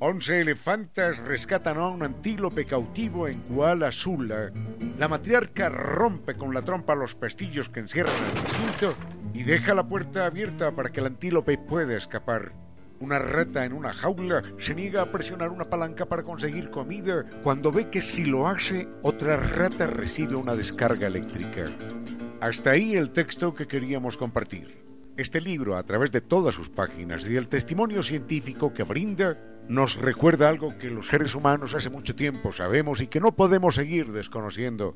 Once 0.00 0.38
elefantas 0.38 1.16
rescatan 1.16 1.78
a 1.78 1.88
un 1.88 2.02
antílope 2.02 2.66
cautivo 2.66 3.26
en 3.26 3.40
Kuala 3.40 3.90
Sula. 3.90 4.52
La 4.98 5.08
matriarca 5.08 5.70
rompe 5.70 6.34
con 6.34 6.52
la 6.52 6.60
trompa 6.60 6.94
los 6.94 7.14
pestillos 7.14 7.70
que 7.70 7.80
encierran 7.80 8.14
el 8.16 8.42
recinto 8.42 8.94
y 9.32 9.44
deja 9.44 9.74
la 9.74 9.88
puerta 9.88 10.26
abierta 10.26 10.72
para 10.72 10.90
que 10.90 11.00
el 11.00 11.06
antílope 11.06 11.56
pueda 11.56 11.96
escapar. 11.96 12.52
Una 12.98 13.18
rata 13.18 13.66
en 13.66 13.74
una 13.74 13.92
jaula 13.92 14.42
se 14.58 14.74
niega 14.74 15.02
a 15.02 15.12
presionar 15.12 15.50
una 15.50 15.66
palanca 15.66 16.06
para 16.06 16.22
conseguir 16.22 16.70
comida 16.70 17.26
cuando 17.42 17.70
ve 17.70 17.90
que 17.90 18.00
si 18.00 18.24
lo 18.24 18.48
hace, 18.48 18.88
otra 19.02 19.36
rata 19.36 19.86
recibe 19.86 20.34
una 20.34 20.54
descarga 20.54 21.06
eléctrica. 21.06 21.66
Hasta 22.40 22.70
ahí 22.70 22.94
el 22.94 23.10
texto 23.10 23.54
que 23.54 23.66
queríamos 23.66 24.16
compartir. 24.16 24.84
Este 25.18 25.40
libro, 25.40 25.76
a 25.76 25.82
través 25.82 26.10
de 26.10 26.20
todas 26.20 26.54
sus 26.54 26.70
páginas 26.70 27.26
y 27.26 27.36
el 27.36 27.48
testimonio 27.48 28.02
científico 28.02 28.72
que 28.72 28.82
brinda, 28.82 29.38
nos 29.68 29.96
recuerda 29.96 30.48
algo 30.48 30.78
que 30.78 30.90
los 30.90 31.08
seres 31.08 31.34
humanos 31.34 31.74
hace 31.74 31.90
mucho 31.90 32.14
tiempo 32.14 32.52
sabemos 32.52 33.00
y 33.00 33.08
que 33.08 33.20
no 33.20 33.32
podemos 33.32 33.74
seguir 33.74 34.12
desconociendo. 34.12 34.94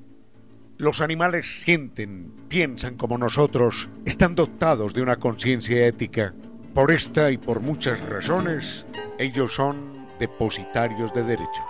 Los 0.78 1.02
animales 1.02 1.62
sienten, 1.62 2.32
piensan 2.48 2.96
como 2.96 3.18
nosotros, 3.18 3.90
están 4.06 4.34
dotados 4.34 4.94
de 4.94 5.02
una 5.02 5.16
conciencia 5.16 5.86
ética. 5.86 6.34
Por 6.74 6.92
esta 6.92 7.32
y 7.32 7.36
por 7.36 7.58
muchas 7.58 8.00
razones, 8.08 8.84
ellos 9.18 9.54
son 9.54 10.06
depositarios 10.20 11.12
de 11.12 11.24
derechos. 11.24 11.66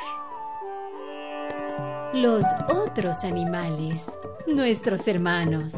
Los 2.13 2.45
otros 2.69 3.25
animales, 3.25 4.05
nuestros 4.47 5.09
hermanos. 5.09 5.75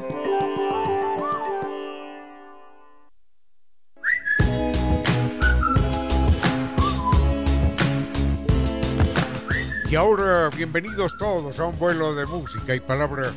Y 9.89 9.95
ahora, 9.95 10.49
bienvenidos 10.57 11.16
todos 11.16 11.61
a 11.61 11.66
un 11.66 11.79
vuelo 11.79 12.12
de 12.16 12.27
música 12.27 12.75
y 12.75 12.81
palabra. 12.81 13.31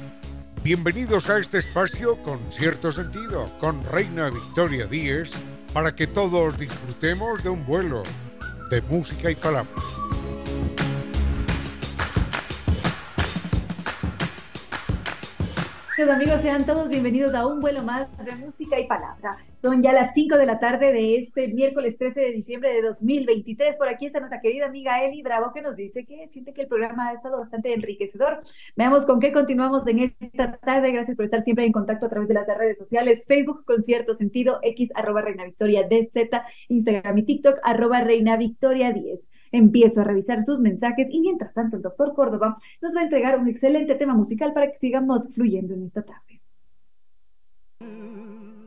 Bienvenidos 0.64 1.30
a 1.30 1.38
este 1.38 1.60
espacio 1.60 2.18
con 2.24 2.40
cierto 2.52 2.92
sentido, 2.92 3.52
con 3.60 3.84
Reina 3.84 4.32
Victoria 4.32 4.88
Díez, 4.88 5.30
para 5.76 5.94
que 5.94 6.08
todos 6.08 6.58
disfrutemos 6.58 7.44
de 7.44 7.50
un 7.50 7.66
vuelo 7.66 8.04
de 8.70 8.82
música 8.84 9.30
y 9.30 9.36
palabra. 9.36 9.70
amigos, 16.14 16.40
sean 16.42 16.66
todos 16.66 16.88
bienvenidos 16.88 17.34
a 17.34 17.46
un 17.46 17.60
vuelo 17.60 17.84
más 17.84 18.08
de 18.24 18.34
música 18.38 18.80
y 18.80 18.88
palabra. 18.88 19.38
Son 19.66 19.82
ya 19.82 19.94
las 19.94 20.14
5 20.14 20.38
de 20.38 20.46
la 20.46 20.60
tarde 20.60 20.94
de 20.94 21.18
este 21.18 21.48
miércoles 21.48 21.98
13 21.98 22.20
de 22.20 22.32
diciembre 22.34 22.72
de 22.72 22.84
2023. 22.84 23.78
Por 23.78 23.90
aquí 23.90 24.06
está 24.06 24.20
nuestra 24.20 24.40
querida 24.40 24.68
amiga 24.68 25.04
Eli 25.04 25.24
Bravo 25.24 25.52
que 25.52 25.64
nos 25.64 25.76
dice 25.76 26.06
que 26.06 26.28
siente 26.28 26.54
que 26.54 26.62
el 26.62 26.68
programa 26.68 27.08
ha 27.08 27.14
estado 27.14 27.40
bastante 27.40 27.74
enriquecedor. 27.74 28.44
Veamos 28.76 29.08
con 29.08 29.20
qué 29.20 29.32
continuamos 29.32 29.88
en 29.88 30.14
esta 30.20 30.58
tarde. 30.58 30.92
Gracias 30.92 31.18
por 31.18 31.26
estar 31.26 31.42
siempre 31.42 31.66
en 31.66 31.72
contacto 31.72 32.06
a 32.06 32.10
través 32.10 32.28
de 32.28 32.36
las 32.36 32.46
redes 32.46 32.78
sociales. 32.78 33.26
Facebook, 33.26 33.66
Concierto 33.66 34.14
Sentido, 34.14 34.60
X, 34.62 34.92
arroba 34.94 35.24
Reina 35.24 35.46
Victoria 35.46 35.88
DZ, 35.90 36.30
Instagram 36.70 37.18
y 37.18 37.24
TikTok, 37.24 37.58
arroba 37.64 38.02
Reina 38.02 38.38
Victoria 38.38 38.94
10 38.94 39.20
empiezo 39.52 40.02
a 40.02 40.04
revisar 40.04 40.44
sus 40.44 40.60
mensajes 40.60 41.08
y 41.10 41.22
mientras 41.22 41.56
tanto 41.56 41.78
el 41.78 41.82
doctor 41.82 42.14
Córdoba 42.14 42.58
nos 42.82 42.96
va 42.96 43.00
a 43.00 43.06
entregar 43.06 43.40
un 43.40 43.48
excelente 43.48 43.96
tema 43.96 44.14
musical 44.14 44.54
para 44.54 44.72
que 44.72 44.78
sigamos 44.78 45.34
fluyendo 45.34 45.74
en 45.74 45.86
esta 45.86 46.04
tarde. 46.04 46.42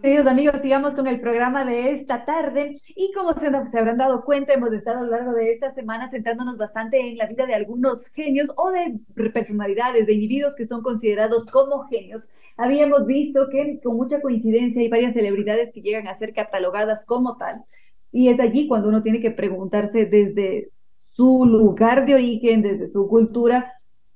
Queridos 0.01 0.29
amigos, 0.29 0.61
sigamos 0.63 0.95
con 0.95 1.09
el 1.09 1.21
programa 1.21 1.65
de 1.65 1.91
esta 1.91 2.25
tarde 2.25 2.81
y 2.95 3.11
como 3.13 3.35
se, 3.35 3.51
se, 3.69 3.79
habrán 3.79 3.99
dado 3.99 4.25
cuenta, 4.25 4.53
hemos 4.53 4.73
estado 4.73 5.01
a 5.01 5.03
lo 5.03 5.11
largo 5.11 5.33
de 5.33 5.53
esta 5.53 5.73
semana 5.73 6.09
centrándonos 6.09 6.57
bastante 6.57 7.01
en 7.01 7.19
la 7.19 7.27
vida 7.27 7.47
de 7.47 7.55
algunos 7.55 8.07
genios 8.07 8.49
o 8.57 8.71
de 8.71 8.95
personalidades, 9.33 10.07
de 10.07 10.13
individuos 10.13 10.55
que 10.55 10.67
son 10.67 10.83
considerados 10.83 11.47
como 11.47 11.89
genios. 11.89 12.29
Habíamos 12.57 13.07
visto 13.07 13.49
que 13.51 13.81
con 13.83 13.97
mucha 13.97 14.21
coincidencia 14.21 14.81
hay 14.81 14.89
varias 14.89 15.15
celebridades 15.15 15.73
que 15.75 15.83
llegan 15.83 16.07
a 16.07 16.17
ser 16.17 16.33
catalogadas 16.33 17.05
como 17.05 17.37
tal. 17.37 17.65
Y 18.13 18.29
es 18.29 18.39
allí 18.39 18.69
cuando 18.69 18.89
uno 18.89 19.03
tiene 19.03 19.21
que 19.21 19.33
preguntarse 19.33 20.07
desde 20.07 20.71
su 21.11 21.45
lugar 21.45 22.07
de 22.07 22.15
origen, 22.15 22.63
desde 22.63 22.87
su 22.87 23.09
cultura, 23.09 23.73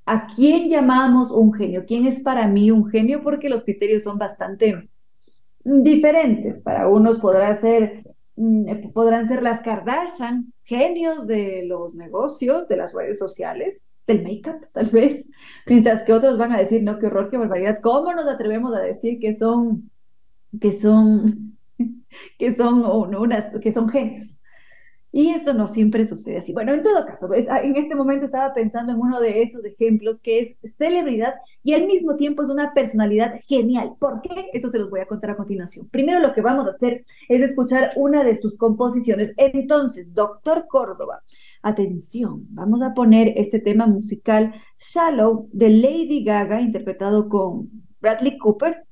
¿a 0.06 0.28
quién 0.28 0.68
llamamos 0.68 1.32
un 1.32 1.52
genio? 1.52 1.84
¿Quién 1.86 2.06
es 2.06 2.20
para 2.20 2.46
mí 2.46 2.70
un 2.70 2.88
genio? 2.88 3.20
Porque 3.24 3.48
los 3.48 3.64
criterios 3.64 4.04
son 4.04 4.16
bastante 4.16 4.88
diferentes. 5.64 6.58
Para 6.60 6.88
unos 6.88 7.18
podrá 7.20 7.56
ser, 7.56 8.04
mm, 8.36 8.68
eh, 8.68 8.90
podrán 8.92 9.28
ser 9.28 9.42
las 9.42 9.60
Kardashian, 9.60 10.52
genios 10.64 11.26
de 11.26 11.64
los 11.66 11.94
negocios, 11.94 12.68
de 12.68 12.76
las 12.76 12.92
redes 12.92 13.18
sociales, 13.18 13.80
del 14.06 14.22
make-up, 14.22 14.66
tal 14.72 14.86
vez, 14.86 15.24
mientras 15.66 16.02
que 16.02 16.12
otros 16.12 16.38
van 16.38 16.52
a 16.52 16.58
decir, 16.58 16.82
no, 16.82 16.98
qué 16.98 17.06
horror, 17.06 17.30
qué 17.30 17.36
barbaridad, 17.38 17.78
¿cómo 17.82 18.12
nos 18.12 18.26
atrevemos 18.26 18.74
a 18.74 18.80
decir 18.80 19.18
que 19.20 19.36
son, 19.36 19.90
que 20.60 20.72
son, 20.72 21.56
que 22.38 22.54
son, 22.56 22.84
unas, 22.84 23.58
que 23.60 23.72
son 23.72 23.88
genios? 23.88 24.38
Y 25.14 25.28
esto 25.28 25.52
no 25.52 25.68
siempre 25.68 26.06
sucede 26.06 26.38
así. 26.38 26.54
Bueno, 26.54 26.72
en 26.72 26.82
todo 26.82 27.04
caso, 27.04 27.28
ah, 27.50 27.60
en 27.62 27.76
este 27.76 27.94
momento 27.94 28.24
estaba 28.24 28.54
pensando 28.54 28.92
en 28.92 28.98
uno 28.98 29.20
de 29.20 29.42
esos 29.42 29.62
ejemplos 29.62 30.22
que 30.22 30.56
es 30.62 30.72
celebridad 30.78 31.34
y 31.62 31.74
al 31.74 31.86
mismo 31.86 32.16
tiempo 32.16 32.42
es 32.42 32.48
una 32.48 32.72
personalidad 32.72 33.34
genial. 33.46 33.92
¿Por 33.98 34.22
qué? 34.22 34.46
Eso 34.54 34.70
se 34.70 34.78
los 34.78 34.88
voy 34.88 35.00
a 35.00 35.06
contar 35.06 35.30
a 35.30 35.36
continuación. 35.36 35.86
Primero 35.90 36.18
lo 36.18 36.32
que 36.32 36.40
vamos 36.40 36.66
a 36.66 36.70
hacer 36.70 37.04
es 37.28 37.42
escuchar 37.42 37.90
una 37.96 38.24
de 38.24 38.40
sus 38.40 38.56
composiciones. 38.56 39.34
Entonces, 39.36 40.14
doctor 40.14 40.66
Córdoba, 40.66 41.22
atención, 41.60 42.46
vamos 42.48 42.80
a 42.80 42.94
poner 42.94 43.34
este 43.36 43.58
tema 43.58 43.86
musical 43.86 44.54
Shallow 44.78 45.46
de 45.52 45.68
Lady 45.68 46.24
Gaga, 46.24 46.62
interpretado 46.62 47.28
con 47.28 47.68
Bradley 48.00 48.38
Cooper. 48.38 48.86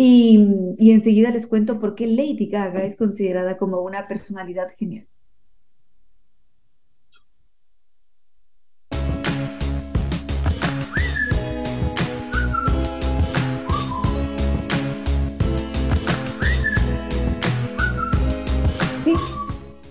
Y, 0.00 0.92
enseguida 0.92 1.32
les 1.32 1.48
cuento 1.48 1.80
por 1.80 1.96
qué 1.96 2.06
Lady 2.06 2.46
Gaga 2.46 2.84
es 2.84 2.94
considerada 2.96 3.58
como 3.58 3.80
una 3.80 4.06
personalidad 4.06 4.68
genial. 4.78 5.08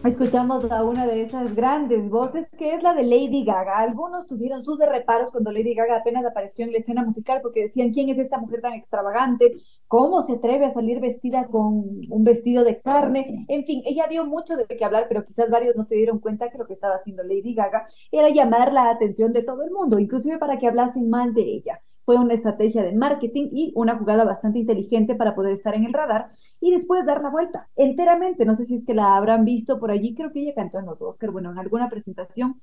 Escuchamos 0.07 0.71
a 0.71 0.85
una 0.85 1.05
de 1.05 1.21
esas 1.21 1.53
grandes 1.53 2.09
voces 2.09 2.47
que 2.57 2.73
es 2.73 2.81
la 2.81 2.93
de 2.93 3.03
Lady 3.03 3.43
Gaga. 3.43 3.77
Algunos 3.77 4.25
tuvieron 4.25 4.63
sus 4.63 4.79
reparos 4.79 5.31
cuando 5.31 5.51
Lady 5.51 5.73
Gaga 5.73 5.97
apenas 5.97 6.23
apareció 6.23 6.63
en 6.63 6.71
la 6.71 6.77
escena 6.77 7.03
musical 7.03 7.41
porque 7.41 7.63
decían, 7.63 7.91
¿quién 7.91 8.07
es 8.07 8.17
esta 8.17 8.37
mujer 8.37 8.61
tan 8.61 8.71
extravagante? 8.71 9.51
¿Cómo 9.89 10.21
se 10.21 10.35
atreve 10.35 10.65
a 10.65 10.69
salir 10.69 11.01
vestida 11.01 11.47
con 11.47 11.83
un 12.09 12.23
vestido 12.23 12.63
de 12.63 12.79
carne? 12.79 13.45
En 13.49 13.65
fin, 13.65 13.81
ella 13.85 14.07
dio 14.09 14.25
mucho 14.25 14.55
de 14.55 14.65
qué 14.65 14.85
hablar, 14.85 15.07
pero 15.09 15.25
quizás 15.25 15.51
varios 15.51 15.75
no 15.75 15.83
se 15.83 15.95
dieron 15.95 16.19
cuenta 16.19 16.49
que 16.49 16.57
lo 16.57 16.65
que 16.65 16.73
estaba 16.73 16.95
haciendo 16.95 17.23
Lady 17.23 17.53
Gaga 17.53 17.85
era 18.09 18.29
llamar 18.29 18.71
la 18.71 18.89
atención 18.89 19.33
de 19.33 19.43
todo 19.43 19.63
el 19.63 19.71
mundo, 19.71 19.99
inclusive 19.99 20.37
para 20.37 20.57
que 20.57 20.67
hablasen 20.67 21.09
mal 21.09 21.33
de 21.33 21.41
ella 21.41 21.81
fue 22.07 22.15
una 22.15 22.35
estrategia 22.35 22.83
de 22.83 22.95
marketing 22.95 23.49
y 23.51 23.73
una 23.75 23.97
jugada 23.97 24.23
bastante 24.23 24.59
inteligente 24.59 25.13
para 25.13 25.35
poder 25.35 25.51
estar 25.51 25.75
en 25.75 25.83
el 25.83 25.91
radar 25.91 26.31
y 26.61 26.71
después 26.71 27.05
dar 27.05 27.21
la 27.21 27.29
vuelta 27.29 27.67
enteramente. 27.75 28.45
No 28.45 28.55
sé 28.55 28.63
si 28.63 28.75
es 28.75 28.85
que 28.85 28.93
la 28.93 29.17
habrán 29.17 29.43
visto 29.43 29.77
por 29.77 29.91
allí, 29.91 30.15
creo 30.15 30.31
que 30.31 30.39
ella 30.39 30.53
cantó 30.55 30.79
en 30.79 30.85
los 30.85 31.01
Oscar, 31.01 31.31
bueno, 31.31 31.51
en 31.51 31.57
alguna 31.57 31.89
presentación 31.89 32.61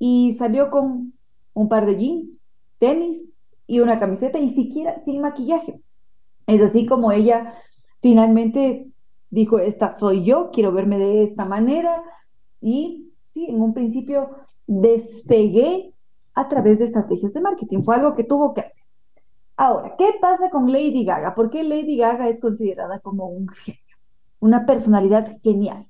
y 0.00 0.34
salió 0.36 0.68
con 0.70 1.12
un 1.54 1.68
par 1.68 1.86
de 1.86 1.96
jeans, 1.96 2.40
tenis 2.80 3.30
y 3.68 3.78
una 3.78 4.00
camiseta 4.00 4.40
y 4.40 4.50
siquiera 4.50 5.00
sin 5.04 5.20
maquillaje. 5.20 5.80
Es 6.48 6.60
así 6.60 6.84
como 6.84 7.12
ella 7.12 7.54
finalmente 8.00 8.88
dijo, 9.30 9.60
esta 9.60 9.92
soy 9.92 10.24
yo, 10.24 10.50
quiero 10.50 10.72
verme 10.72 10.98
de 10.98 11.22
esta 11.22 11.44
manera 11.44 12.02
y 12.60 13.12
sí, 13.26 13.46
en 13.48 13.62
un 13.62 13.74
principio 13.74 14.30
despegué 14.66 15.92
a 16.34 16.48
través 16.48 16.78
de 16.78 16.86
estrategias 16.86 17.32
de 17.32 17.40
marketing. 17.40 17.82
Fue 17.82 17.96
algo 17.96 18.14
que 18.14 18.24
tuvo 18.24 18.54
que 18.54 18.62
hacer. 18.62 18.82
Ahora, 19.56 19.94
¿qué 19.98 20.14
pasa 20.20 20.50
con 20.50 20.72
Lady 20.72 21.04
Gaga? 21.04 21.34
¿Por 21.34 21.50
qué 21.50 21.62
Lady 21.62 21.96
Gaga 21.98 22.28
es 22.28 22.40
considerada 22.40 23.00
como 23.00 23.26
un 23.26 23.48
genio? 23.48 23.80
Una 24.40 24.66
personalidad 24.66 25.38
genial. 25.42 25.86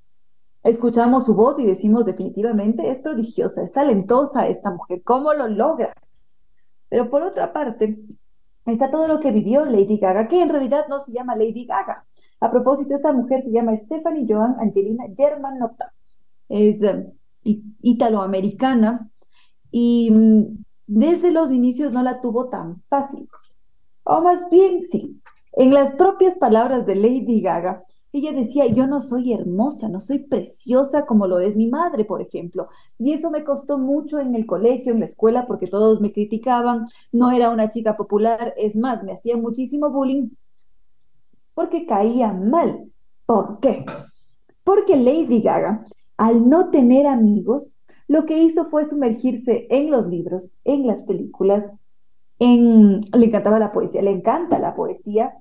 Escuchamos 0.63 1.27
su 1.27 1.35
voz 1.35 1.59
y 1.59 1.67
decimos 1.67 2.05
definitivamente 2.05 2.89
es 2.89 3.01
prodigiosa, 3.01 3.63
es 3.63 3.73
talentosa 3.73 4.47
esta 4.47 4.71
mujer, 4.71 5.03
¿cómo 5.03 5.33
lo 5.33 5.49
logra? 5.49 5.93
Pero 6.89 7.11
por 7.11 7.23
otra 7.23 7.53
parte, 7.53 7.99
está 8.67 8.91
todo 8.91 9.09
lo 9.09 9.19
que 9.21 9.33
vivió 9.33 9.65
Lady 9.65 9.99
Gaga, 9.99 10.29
que 10.29 10.41
en 10.41 10.51
realidad 10.51 10.87
no 10.89 11.01
se 11.01 11.13
llama 11.13 11.35
Lady 11.35 11.65
Gaga. 11.65 12.05
A 12.41 12.51
propósito, 12.51 12.95
esta 12.95 13.13
mujer 13.13 13.43
se 13.43 13.51
llama 13.51 13.77
Stephanie 13.77 14.27
Joan 14.29 14.57
Angelina 14.61 15.05
Germanotta. 15.17 15.93
Es 16.49 16.81
um, 16.83 17.13
italoamericana, 17.81 19.09
y 19.73 20.11
mm, 20.13 20.65
desde 20.87 21.33
los 21.33 21.51
inicios 21.51 21.93
no 21.93 22.03
la 22.03 22.21
tuvo 22.21 22.49
tan 22.49 22.83
fácil. 22.89 23.29
O 24.05 24.21
más 24.21 24.49
bien 24.51 24.83
sí, 24.91 25.21
en 25.55 25.75
las 25.75 25.93
propias 25.93 26.39
palabras 26.39 26.87
de 26.87 26.95
Lady 26.95 27.41
Gaga, 27.41 27.85
ella 28.13 28.33
decía, 28.33 28.67
yo 28.67 28.87
no 28.87 29.01
soy 29.01 29.33
hermosa, 29.33 29.89
no 29.89 30.01
soy 30.01 30.19
preciosa 30.19 31.07
como 31.07 31.27
lo 31.27 31.41
es 31.41 31.57
mi 31.57 31.69
madre, 31.69 32.05
por 32.05 32.21
ejemplo. 32.21 32.69
Y 32.99 33.15
eso 33.15 33.31
me 33.31 33.43
costó 33.43 33.79
mucho 33.79 34.19
en 34.19 34.35
el 34.35 34.45
colegio, 34.45 34.93
en 34.93 35.01
la 35.01 35.07
escuela, 35.07 35.47
porque 35.47 35.67
todos 35.67 36.01
me 36.01 36.13
criticaban, 36.13 36.87
no 37.11 37.31
era 37.31 37.49
una 37.49 37.71
chica 37.71 37.97
popular, 37.97 38.53
es 38.59 38.77
más, 38.77 39.03
me 39.03 39.13
hacían 39.13 39.41
muchísimo 39.41 39.91
bullying 39.91 40.29
porque 41.55 41.87
caía 41.87 42.33
mal. 42.33 42.91
¿Por 43.27 43.61
qué? 43.61 43.85
Porque 44.65 44.97
Lady 44.97 45.41
Gaga, 45.41 45.85
al 46.17 46.49
no 46.49 46.71
tener 46.71 47.07
amigos, 47.07 47.75
lo 48.09 48.27
que 48.27 48.39
hizo 48.39 48.67
fue 48.67 48.85
sumergirse 48.85 49.67
en 49.71 49.91
los 49.91 50.07
libros, 50.07 50.57
en 50.65 50.87
las 50.87 51.03
películas, 51.03 51.71
en... 52.39 53.03
le 53.13 53.27
encantaba 53.27 53.59
la 53.59 53.73
poesía, 53.73 54.03
le 54.03 54.11
encanta 54.11 54.59
la 54.59 54.75
poesía, 54.75 55.35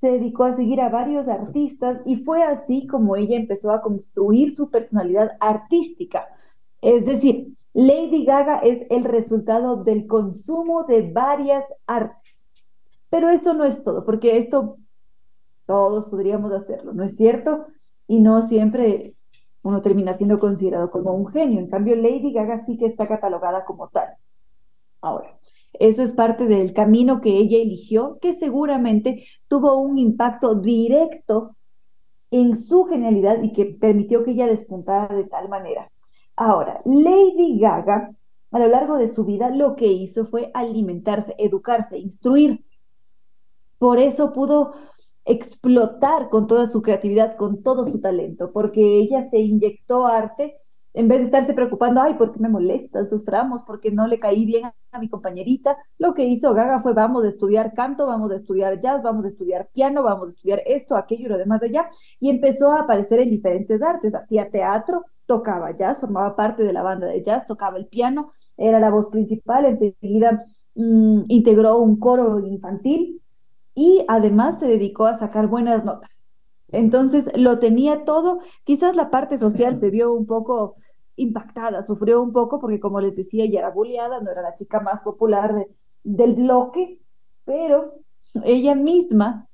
se 0.00 0.12
dedicó 0.12 0.44
a 0.44 0.56
seguir 0.56 0.80
a 0.80 0.88
varios 0.88 1.28
artistas 1.28 2.00
y 2.04 2.16
fue 2.16 2.42
así 2.42 2.86
como 2.86 3.16
ella 3.16 3.36
empezó 3.36 3.70
a 3.72 3.82
construir 3.82 4.54
su 4.54 4.70
personalidad 4.70 5.32
artística. 5.40 6.28
Es 6.80 7.04
decir, 7.04 7.54
Lady 7.74 8.24
Gaga 8.24 8.58
es 8.58 8.86
el 8.90 9.04
resultado 9.04 9.82
del 9.82 10.06
consumo 10.06 10.84
de 10.84 11.10
varias 11.12 11.64
artes. 11.86 12.34
Pero 13.10 13.28
eso 13.30 13.54
no 13.54 13.64
es 13.64 13.82
todo, 13.82 14.04
porque 14.04 14.36
esto 14.38 14.76
todos 15.66 16.06
podríamos 16.06 16.50
hacerlo, 16.52 16.92
¿no 16.92 17.04
es 17.04 17.16
cierto? 17.16 17.66
Y 18.06 18.20
no 18.20 18.48
siempre 18.48 19.14
uno 19.62 19.82
termina 19.82 20.16
siendo 20.16 20.38
considerado 20.38 20.90
como 20.90 21.12
un 21.12 21.26
genio. 21.28 21.60
En 21.60 21.68
cambio, 21.68 21.96
Lady 21.96 22.32
Gaga 22.32 22.64
sí 22.66 22.78
que 22.78 22.86
está 22.86 23.06
catalogada 23.08 23.64
como 23.64 23.88
tal. 23.88 24.08
Ahora, 25.00 25.38
eso 25.74 26.02
es 26.02 26.12
parte 26.12 26.46
del 26.46 26.72
camino 26.72 27.20
que 27.20 27.36
ella 27.36 27.58
eligió, 27.58 28.18
que 28.20 28.34
seguramente 28.34 29.24
tuvo 29.46 29.76
un 29.76 29.98
impacto 29.98 30.54
directo 30.56 31.56
en 32.30 32.56
su 32.56 32.84
genialidad 32.84 33.42
y 33.42 33.52
que 33.52 33.66
permitió 33.66 34.24
que 34.24 34.32
ella 34.32 34.46
despuntara 34.46 35.14
de 35.14 35.24
tal 35.24 35.48
manera. 35.48 35.90
Ahora, 36.36 36.80
Lady 36.84 37.58
Gaga, 37.58 38.12
a 38.50 38.58
lo 38.58 38.68
largo 38.68 38.96
de 38.96 39.14
su 39.14 39.24
vida, 39.24 39.50
lo 39.50 39.76
que 39.76 39.86
hizo 39.86 40.26
fue 40.26 40.50
alimentarse, 40.54 41.34
educarse, 41.38 41.98
instruirse. 41.98 42.78
Por 43.78 43.98
eso 43.98 44.32
pudo 44.32 44.74
explotar 45.28 46.30
con 46.30 46.46
toda 46.46 46.66
su 46.66 46.82
creatividad, 46.82 47.36
con 47.36 47.62
todo 47.62 47.84
su 47.84 48.00
talento, 48.00 48.50
porque 48.52 48.98
ella 48.98 49.28
se 49.30 49.38
inyectó 49.38 50.06
arte 50.06 50.56
en 50.94 51.06
vez 51.06 51.18
de 51.18 51.26
estarse 51.26 51.52
preocupando, 51.52 52.00
ay, 52.00 52.14
¿por 52.14 52.32
qué 52.32 52.40
me 52.40 52.48
molesta? 52.48 53.06
Suframos, 53.06 53.62
porque 53.62 53.90
no 53.92 54.06
le 54.06 54.18
caí 54.18 54.46
bien 54.46 54.64
a 54.90 54.98
mi 54.98 55.08
compañerita, 55.08 55.76
lo 55.98 56.14
que 56.14 56.24
hizo 56.24 56.54
Gaga 56.54 56.80
fue, 56.80 56.94
vamos 56.94 57.24
a 57.24 57.28
estudiar 57.28 57.74
canto, 57.74 58.06
vamos 58.06 58.32
a 58.32 58.36
estudiar 58.36 58.80
jazz, 58.80 59.02
vamos 59.02 59.24
a 59.26 59.28
estudiar 59.28 59.68
piano, 59.72 60.02
vamos 60.02 60.28
a 60.28 60.30
estudiar 60.30 60.62
esto, 60.66 60.96
aquello 60.96 61.26
y 61.26 61.28
lo 61.28 61.38
demás 61.38 61.60
de 61.60 61.66
allá, 61.66 61.90
y 62.18 62.30
empezó 62.30 62.72
a 62.72 62.80
aparecer 62.80 63.20
en 63.20 63.30
diferentes 63.30 63.80
artes, 63.82 64.14
hacía 64.14 64.50
teatro, 64.50 65.04
tocaba 65.26 65.76
jazz, 65.76 66.00
formaba 66.00 66.34
parte 66.34 66.64
de 66.64 66.72
la 66.72 66.82
banda 66.82 67.06
de 67.06 67.22
jazz, 67.22 67.46
tocaba 67.46 67.76
el 67.76 67.86
piano, 67.86 68.30
era 68.56 68.80
la 68.80 68.90
voz 68.90 69.08
principal, 69.10 69.66
enseguida 69.66 70.42
mmm, 70.74 71.24
integró 71.28 71.78
un 71.78 71.98
coro 72.00 72.40
infantil 72.40 73.20
y 73.78 74.04
además 74.08 74.58
se 74.58 74.66
dedicó 74.66 75.06
a 75.06 75.20
sacar 75.20 75.46
buenas 75.46 75.84
notas. 75.84 76.10
Entonces 76.72 77.30
lo 77.36 77.60
tenía 77.60 78.04
todo, 78.04 78.40
quizás 78.64 78.96
la 78.96 79.08
parte 79.08 79.38
social 79.38 79.78
se 79.78 79.88
vio 79.90 80.12
un 80.12 80.26
poco 80.26 80.74
impactada, 81.14 81.84
sufrió 81.84 82.20
un 82.20 82.32
poco 82.32 82.60
porque 82.60 82.80
como 82.80 83.00
les 83.00 83.14
decía, 83.14 83.44
ella 83.44 83.60
era 83.60 83.70
bulliada, 83.70 84.20
no 84.20 84.32
era 84.32 84.42
la 84.42 84.56
chica 84.56 84.80
más 84.80 85.00
popular 85.02 85.54
de, 85.54 85.68
del 86.02 86.34
bloque, 86.34 86.98
pero 87.44 87.94
ella 88.42 88.74
misma 88.74 89.46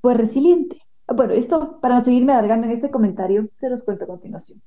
fue 0.00 0.14
resiliente. 0.14 0.80
Bueno, 1.06 1.34
esto 1.34 1.78
para 1.82 1.96
no 1.96 2.04
seguirme 2.04 2.32
alargando 2.32 2.66
en 2.66 2.72
este 2.72 2.90
comentario, 2.90 3.50
se 3.58 3.68
los 3.68 3.82
cuento 3.82 4.04
a 4.04 4.08
continuación. 4.08 4.62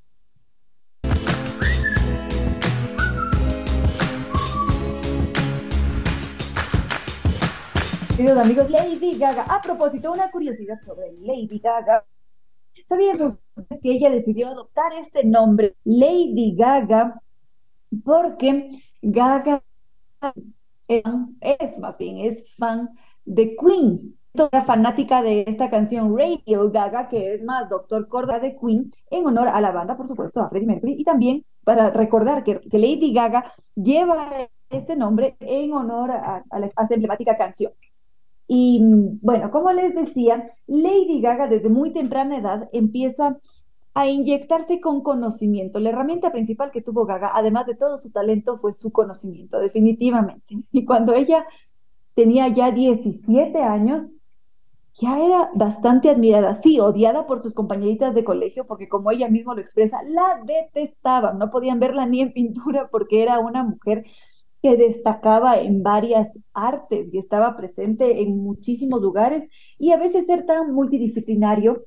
Queridos 8.15 8.37
amigos, 8.37 8.69
Lady 8.69 9.17
Gaga. 9.17 9.43
A 9.43 9.61
propósito, 9.61 10.09
una 10.09 10.31
curiosidad 10.31 10.79
sobre 10.79 11.11
Lady 11.19 11.59
Gaga. 11.59 12.05
¿Sabíamos 12.87 13.37
que 13.83 13.91
ella 13.91 14.09
decidió 14.09 14.47
adoptar 14.47 14.93
este 14.93 15.25
nombre, 15.25 15.75
Lady 15.83 16.55
Gaga, 16.55 17.21
porque 18.05 18.69
Gaga 19.01 19.61
es 20.87 21.77
más 21.77 21.97
bien, 21.97 22.19
es 22.19 22.55
fan 22.55 22.89
de 23.25 23.53
Queen. 23.57 24.15
Era 24.33 24.63
fanática 24.63 25.21
de 25.21 25.43
esta 25.45 25.69
canción 25.69 26.17
Radio 26.17 26.71
Gaga, 26.71 27.09
que 27.09 27.33
es 27.33 27.43
más 27.43 27.69
Doctor 27.69 28.07
Corda 28.07 28.39
de 28.39 28.55
Queen, 28.55 28.93
en 29.09 29.27
honor 29.27 29.49
a 29.49 29.59
la 29.59 29.71
banda, 29.71 29.97
por 29.97 30.07
supuesto, 30.07 30.39
a 30.39 30.49
Freddie 30.49 30.67
Mercury, 30.67 30.95
y 30.97 31.03
también 31.03 31.43
para 31.65 31.89
recordar 31.89 32.45
que, 32.45 32.61
Lady 32.71 33.11
Gaga 33.11 33.51
lleva 33.75 34.47
este 34.69 34.95
nombre 34.95 35.35
en 35.41 35.73
honor 35.73 36.11
a, 36.11 36.45
a, 36.49 36.59
la, 36.59 36.71
a 36.77 36.83
esta 36.83 36.95
emblemática 36.95 37.35
canción. 37.35 37.73
Y 38.47 38.79
bueno, 39.21 39.49
como 39.51 39.71
les 39.71 39.95
decía, 39.95 40.51
Lady 40.67 41.21
Gaga 41.21 41.47
desde 41.47 41.69
muy 41.69 41.91
temprana 41.91 42.37
edad 42.37 42.69
empieza 42.73 43.37
a 43.95 44.07
inyectarse 44.07 44.81
con 44.81 45.01
conocimiento. 45.01 45.79
La 45.79 45.89
herramienta 45.89 46.31
principal 46.31 46.69
que 46.71 46.81
tuvo 46.81 47.05
Gaga, 47.05 47.31
además 47.33 47.65
de 47.65 47.75
todo 47.75 47.97
su 47.97 48.11
talento, 48.11 48.59
fue 48.59 48.73
su 48.73 48.91
conocimiento, 48.91 49.59
definitivamente. 49.59 50.57
Y 50.71 50.85
cuando 50.85 51.13
ella 51.13 51.45
tenía 52.13 52.49
ya 52.49 52.71
17 52.71 53.63
años, 53.63 54.11
ya 54.93 55.19
era 55.19 55.49
bastante 55.53 56.09
admirada, 56.09 56.61
sí, 56.61 56.79
odiada 56.79 57.25
por 57.25 57.41
sus 57.41 57.53
compañeritas 57.53 58.15
de 58.15 58.23
colegio, 58.23 58.65
porque 58.65 58.87
como 58.87 59.11
ella 59.11 59.29
misma 59.29 59.53
lo 59.53 59.61
expresa, 59.61 60.01
la 60.03 60.41
detestaban, 60.45 61.37
no 61.37 61.49
podían 61.51 61.79
verla 61.79 62.05
ni 62.05 62.21
en 62.21 62.33
pintura 62.33 62.87
porque 62.89 63.21
era 63.21 63.39
una 63.39 63.63
mujer 63.63 64.05
que 64.65 64.77
destacaba 64.77 65.59
en 65.59 65.83
varias 65.83 66.27
artes 66.51 67.13
y 67.13 67.19
estaba 67.19 67.55
presente 67.55 68.23
en 68.23 68.39
muchísimos 68.39 68.99
lugares 68.99 69.47
y 69.77 69.91
a 69.91 69.97
veces 69.97 70.25
ser 70.25 70.47
tan 70.47 70.73
multidisciplinario 70.73 71.85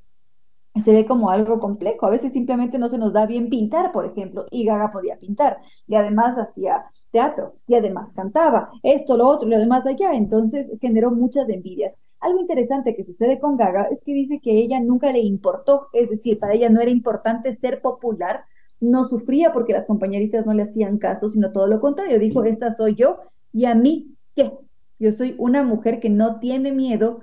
se 0.84 0.92
ve 0.92 1.04
como 1.04 1.28
algo 1.30 1.58
complejo. 1.58 2.06
A 2.06 2.10
veces 2.10 2.32
simplemente 2.32 2.78
no 2.78 2.88
se 2.88 2.96
nos 2.96 3.12
da 3.12 3.26
bien 3.26 3.48
pintar, 3.48 3.90
por 3.90 4.06
ejemplo, 4.06 4.46
y 4.52 4.64
Gaga 4.64 4.92
podía 4.92 5.18
pintar 5.18 5.58
y 5.88 5.96
además 5.96 6.38
hacía 6.38 6.84
teatro 7.10 7.54
y 7.66 7.74
además 7.74 8.12
cantaba 8.12 8.70
esto, 8.84 9.16
lo 9.16 9.26
otro 9.26 9.48
y 9.48 9.50
lo 9.50 9.58
demás 9.58 9.84
allá. 9.84 10.12
Entonces 10.14 10.68
generó 10.80 11.10
muchas 11.10 11.48
envidias. 11.48 11.96
Algo 12.20 12.38
interesante 12.38 12.94
que 12.94 13.02
sucede 13.02 13.40
con 13.40 13.56
Gaga 13.56 13.88
es 13.90 14.00
que 14.04 14.12
dice 14.12 14.38
que 14.38 14.52
ella 14.52 14.78
nunca 14.78 15.10
le 15.10 15.18
importó, 15.18 15.88
es 15.92 16.10
decir, 16.10 16.38
para 16.38 16.54
ella 16.54 16.68
no 16.68 16.80
era 16.80 16.92
importante 16.92 17.56
ser 17.56 17.82
popular, 17.82 18.44
no 18.80 19.04
sufría 19.04 19.52
porque 19.52 19.72
las 19.72 19.86
compañeritas 19.86 20.46
no 20.46 20.54
le 20.54 20.62
hacían 20.62 20.98
caso, 20.98 21.28
sino 21.28 21.52
todo 21.52 21.66
lo 21.66 21.80
contrario. 21.80 22.18
Dijo, 22.18 22.44
esta 22.44 22.72
soy 22.72 22.94
yo 22.94 23.18
y 23.52 23.64
a 23.64 23.74
mí, 23.74 24.14
¿qué? 24.34 24.52
Yo 24.98 25.12
soy 25.12 25.34
una 25.38 25.62
mujer 25.62 26.00
que 26.00 26.10
no 26.10 26.38
tiene 26.40 26.72
miedo 26.72 27.20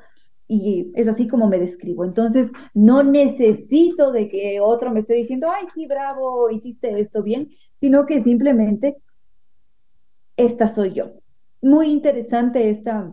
y 0.48 0.92
es 0.96 1.08
así 1.08 1.28
como 1.28 1.48
me 1.48 1.60
describo. 1.60 2.06
Entonces, 2.06 2.52
no 2.74 3.04
necesito 3.04 4.12
de 4.12 4.30
que 4.30 4.60
otro 4.60 4.92
me 4.92 5.00
esté 5.00 5.16
diciendo, 5.16 5.48
ay, 5.50 5.68
sí, 5.74 5.88
bravo, 5.88 6.50
hiciste 6.50 7.00
esto 7.00 7.24
bien, 7.24 7.50
sino 7.80 8.06
que 8.06 8.22
simplemente 8.22 8.98
esta 10.38 10.68
soy 10.68 10.94
yo. 10.94 11.14
Muy 11.62 11.88
interesante 11.88 12.70
esta, 12.70 13.12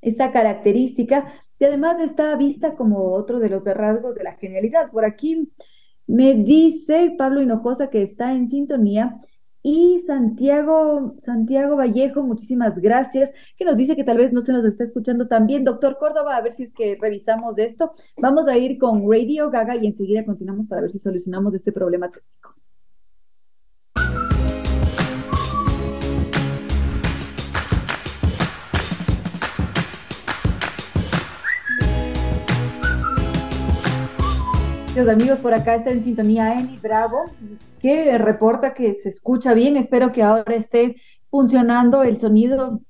esta 0.00 0.32
característica 0.32 1.32
y 1.58 1.64
además 1.64 2.00
está 2.00 2.34
vista 2.36 2.74
como 2.74 3.12
otro 3.12 3.38
de 3.38 3.48
los 3.48 3.64
rasgos 3.64 4.14
de 4.14 4.24
la 4.24 4.34
genialidad. 4.34 4.90
Por 4.90 5.04
aquí 5.04 5.50
me 6.06 6.34
dice 6.34 7.14
Pablo 7.16 7.40
Hinojosa 7.42 7.90
que 7.90 8.02
está 8.02 8.32
en 8.32 8.50
sintonía 8.50 9.20
y 9.66 10.04
Santiago, 10.06 11.16
Santiago 11.20 11.76
Vallejo, 11.76 12.22
muchísimas 12.22 12.78
gracias, 12.78 13.30
que 13.56 13.64
nos 13.64 13.78
dice 13.78 13.96
que 13.96 14.04
tal 14.04 14.18
vez 14.18 14.30
no 14.30 14.42
se 14.42 14.52
nos 14.52 14.62
está 14.66 14.84
escuchando 14.84 15.26
también. 15.26 15.64
Doctor 15.64 15.96
Córdoba, 15.98 16.36
a 16.36 16.42
ver 16.42 16.54
si 16.54 16.64
es 16.64 16.72
que 16.74 16.98
revisamos 17.00 17.56
esto. 17.56 17.94
Vamos 18.18 18.46
a 18.46 18.58
ir 18.58 18.76
con 18.78 19.10
Radio 19.10 19.50
Gaga 19.50 19.76
y 19.76 19.86
enseguida 19.86 20.22
continuamos 20.26 20.66
para 20.66 20.82
ver 20.82 20.90
si 20.90 20.98
solucionamos 20.98 21.54
este 21.54 21.72
problema 21.72 22.10
técnico. 22.10 22.54
Los 34.96 35.08
amigos, 35.08 35.40
por 35.40 35.52
acá 35.52 35.74
está 35.74 35.90
en 35.90 36.04
sintonía 36.04 36.54
Eni 36.54 36.78
Bravo, 36.78 37.24
que 37.80 38.16
reporta 38.16 38.74
que 38.74 38.94
se 38.94 39.08
escucha 39.08 39.52
bien. 39.52 39.76
Espero 39.76 40.12
que 40.12 40.22
ahora 40.22 40.54
esté 40.54 40.96
funcionando 41.30 42.04
el 42.04 42.18
sonido 42.18 42.80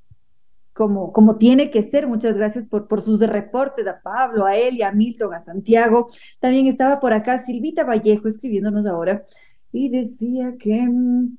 como, 0.75 1.15
como 1.15 1.37
tiene 1.37 1.71
que 1.71 1.83
ser. 1.83 2.07
Muchas 2.07 2.35
gracias 2.35 2.67
por, 2.67 2.89
por 2.89 3.01
sus 3.01 3.21
reportes 3.21 3.87
a 3.87 4.03
Pablo, 4.03 4.45
a 4.45 4.55
y 4.59 4.83
a 4.83 4.93
Milton, 4.93 5.33
a 5.33 5.45
Santiago. 5.45 6.11
También 6.41 6.67
estaba 6.67 7.01
por 7.01 7.15
acá 7.15 7.43
Silvita 7.47 7.85
Vallejo 7.85 8.29
escribiéndonos 8.29 8.85
ahora 8.85 9.25
y 9.73 9.89
decía 9.89 10.57
que, 10.59 10.83
mm, 10.83 11.39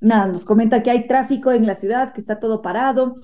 nada, 0.00 0.26
nos 0.26 0.44
comenta 0.44 0.82
que 0.82 0.90
hay 0.90 1.06
tráfico 1.06 1.52
en 1.52 1.68
la 1.68 1.76
ciudad, 1.76 2.12
que 2.12 2.20
está 2.20 2.40
todo 2.40 2.62
parado 2.62 3.20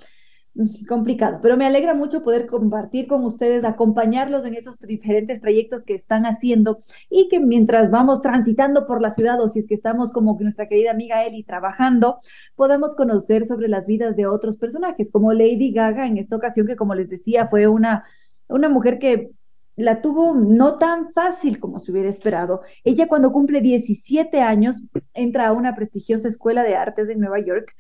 complicado, 0.89 1.39
pero 1.43 1.57
me 1.57 1.67
alegra 1.67 1.95
mucho 1.95 2.23
poder 2.23 2.47
compartir 2.47 3.07
con 3.07 3.25
ustedes, 3.25 3.65
acompañarlos 3.65 4.45
en 4.45 4.55
esos 4.55 4.79
diferentes 4.79 5.41
trayectos 5.41 5.85
que 5.85 5.95
están 5.95 6.27
haciendo 6.27 6.83
y 7.09 7.29
que 7.29 7.41
mientras 7.41 7.91
vamos 7.91 8.21
transitando 8.21 8.87
por 8.87 9.01
la 9.01 9.11
ciudad 9.11 9.41
o 9.41 9.49
si 9.49 9.61
es 9.61 9.67
que 9.67 9.75
estamos 9.75 10.13
como 10.13 10.37
nuestra 10.41 10.69
querida 10.69 10.91
amiga 10.91 11.25
Eli 11.25 11.45
trabajando, 11.45 12.21
podamos 12.57 12.95
conocer 12.95 13.47
sobre 13.47 13.69
las 13.69 13.87
vidas 13.87 14.17
de 14.17 14.27
otros 14.27 14.57
personajes, 14.57 15.11
como 15.11 15.33
Lady 15.33 15.73
Gaga 15.73 16.07
en 16.07 16.19
esta 16.19 16.37
ocasión 16.37 16.67
que 16.67 16.77
como 16.77 16.95
les 16.95 17.09
decía 17.09 17.49
fue 17.49 17.67
una, 17.67 18.05
una 18.49 18.69
mujer 18.69 18.99
que 18.99 19.31
la 19.77 20.03
tuvo 20.03 20.35
no 20.35 20.79
tan 20.79 21.13
fácil 21.13 21.59
como 21.59 21.79
se 21.79 21.91
hubiera 21.91 22.09
esperado. 22.09 22.63
Ella 22.85 23.09
cuando 23.09 23.33
cumple 23.33 23.61
17 23.61 24.41
años 24.41 24.77
entra 25.15 25.49
a 25.49 25.53
una 25.53 25.75
prestigiosa 25.75 26.29
escuela 26.29 26.63
de 26.63 26.77
artes 26.77 27.09
en 27.09 27.21
Nueva 27.21 27.41
York 27.41 27.75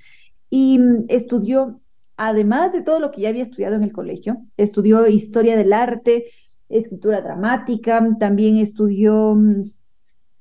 y 0.48 0.78
mm, 0.78 1.04
estudió 1.08 1.80
además 2.22 2.74
de 2.74 2.82
todo 2.82 3.00
lo 3.00 3.10
que 3.10 3.22
ya 3.22 3.30
había 3.30 3.44
estudiado 3.44 3.76
en 3.76 3.82
el 3.82 3.94
colegio, 3.94 4.36
estudió 4.58 5.06
historia 5.06 5.56
del 5.56 5.72
arte, 5.72 6.26
escritura 6.68 7.22
dramática, 7.22 8.06
también 8.18 8.58
estudió, 8.58 9.34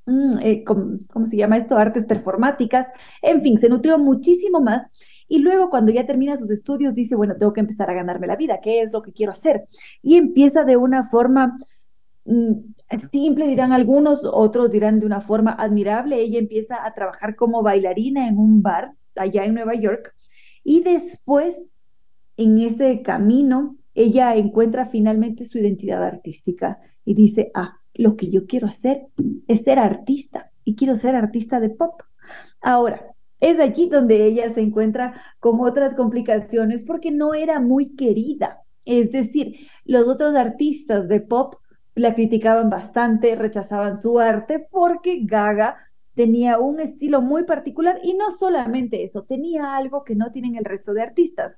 mm, 0.06 0.39
eh, 0.41 0.64
¿cómo, 0.65 0.99
¿cómo, 1.07 1.26
se 1.26 1.38
llama 1.38 1.56
esto? 1.56 1.77
Artes 1.77 2.03
performáticas, 2.03 2.88
en 3.22 3.41
fin, 3.41 3.57
se 3.57 3.69
nutrió 3.69 3.97
muchísimo 3.97 4.60
más. 4.60 4.89
Y 5.30 5.39
luego 5.39 5.69
cuando 5.69 5.93
ya 5.93 6.06
termina 6.06 6.35
sus 6.35 6.51
estudios 6.51 6.93
dice, 6.95 7.15
bueno, 7.15 7.38
tengo 7.38 7.53
que 7.53 7.61
empezar 7.61 7.89
a 7.89 7.93
ganarme 7.93 8.27
la 8.27 8.35
vida, 8.35 8.60
¿qué 8.61 8.81
es 8.81 8.91
lo 8.91 9.01
que 9.01 9.14
quiero 9.14 9.31
hacer? 9.31 9.64
Y 10.01 10.18
empieza 10.18 10.65
de 10.65 10.76
una 10.76 11.03
forma 11.03 11.57
mm, 12.26 12.56
simple, 13.10 13.47
dirán 13.47 13.72
algunos, 13.72 14.19
otros 14.26 14.69
dirán 14.69 14.99
de 14.99 15.06
una 15.06 15.22
forma 15.22 15.53
admirable. 15.53 16.19
Ella 16.19 16.39
empieza 16.39 16.85
a 16.85 16.93
trabajar 16.93 17.38
como 17.38 17.64
bailarina 17.64 18.27
en 18.27 18.38
un 18.38 18.61
bar 18.61 18.91
allá 19.15 19.45
en 19.45 19.53
Nueva 19.53 19.76
York 19.76 20.14
y 20.69 20.81
después, 20.81 21.55
en 22.37 22.59
ese 22.59 23.01
camino, 23.01 23.77
ella 23.95 24.35
encuentra 24.35 24.85
finalmente 24.85 25.45
su 25.45 25.57
identidad 25.57 26.03
artística 26.03 26.77
y 27.03 27.15
dice, 27.15 27.49
ah, 27.55 27.79
lo 27.95 28.15
que 28.15 28.29
yo 28.29 28.45
quiero 28.45 28.67
hacer 28.67 29.07
es 29.47 29.63
ser 29.63 29.79
artista 29.79 30.51
y 30.63 30.75
quiero 30.75 30.95
ser 30.95 31.15
artista 31.15 31.59
de 31.59 31.71
pop. 31.71 32.03
Ahora, 32.61 33.15
es 33.39 33.59
allí 33.59 33.89
donde 33.89 34.23
ella 34.27 34.53
se 34.53 34.61
encuentra 34.61 35.19
con 35.39 35.59
otras 35.59 35.95
complicaciones 35.95 36.83
porque 36.83 37.09
no 37.09 37.33
era 37.33 37.59
muy 37.59 37.95
querida. 37.95 38.61
Es 38.85 39.11
decir, 39.11 39.55
los 39.85 40.07
otros 40.07 40.35
artistas 40.35 41.07
de 41.07 41.21
pop 41.21 41.55
la 41.95 42.13
criticaban 42.13 42.69
bastante, 42.69 43.35
rechazaban 43.35 43.97
su 43.97 44.19
arte 44.19 44.67
porque 44.69 45.21
Gaga 45.23 45.88
tenía 46.19 46.59
un 46.59 46.81
estilo 46.81 47.21
muy 47.21 47.45
particular 47.45 47.97
y 48.03 48.13
no 48.13 48.31
solamente 48.37 49.05
eso, 49.05 49.23
tenía 49.23 49.77
algo 49.77 50.03
que 50.03 50.15
no 50.15 50.33
tienen 50.33 50.57
el 50.57 50.65
resto 50.65 50.93
de 50.93 51.01
artistas. 51.01 51.55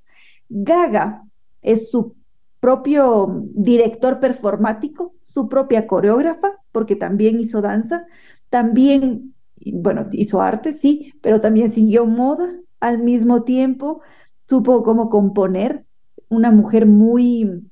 Gaga 0.49 1.23
es 1.63 1.89
su 1.89 2.15
propio 2.59 3.43
director 3.55 4.19
performático, 4.19 5.15
su 5.23 5.49
propia 5.49 5.87
coreógrafa, 5.87 6.59
porque 6.71 6.95
también 6.95 7.39
hizo 7.39 7.63
danza, 7.63 8.05
también, 8.51 9.33
bueno, 9.65 10.07
hizo 10.11 10.41
arte, 10.41 10.73
sí, 10.73 11.11
pero 11.23 11.41
también 11.41 11.73
siguió 11.73 12.05
moda 12.05 12.53
al 12.79 12.99
mismo 12.99 13.41
tiempo, 13.41 14.01
supo 14.47 14.83
cómo 14.83 15.09
componer, 15.09 15.85
una 16.29 16.51
mujer 16.51 16.85
muy, 16.85 17.67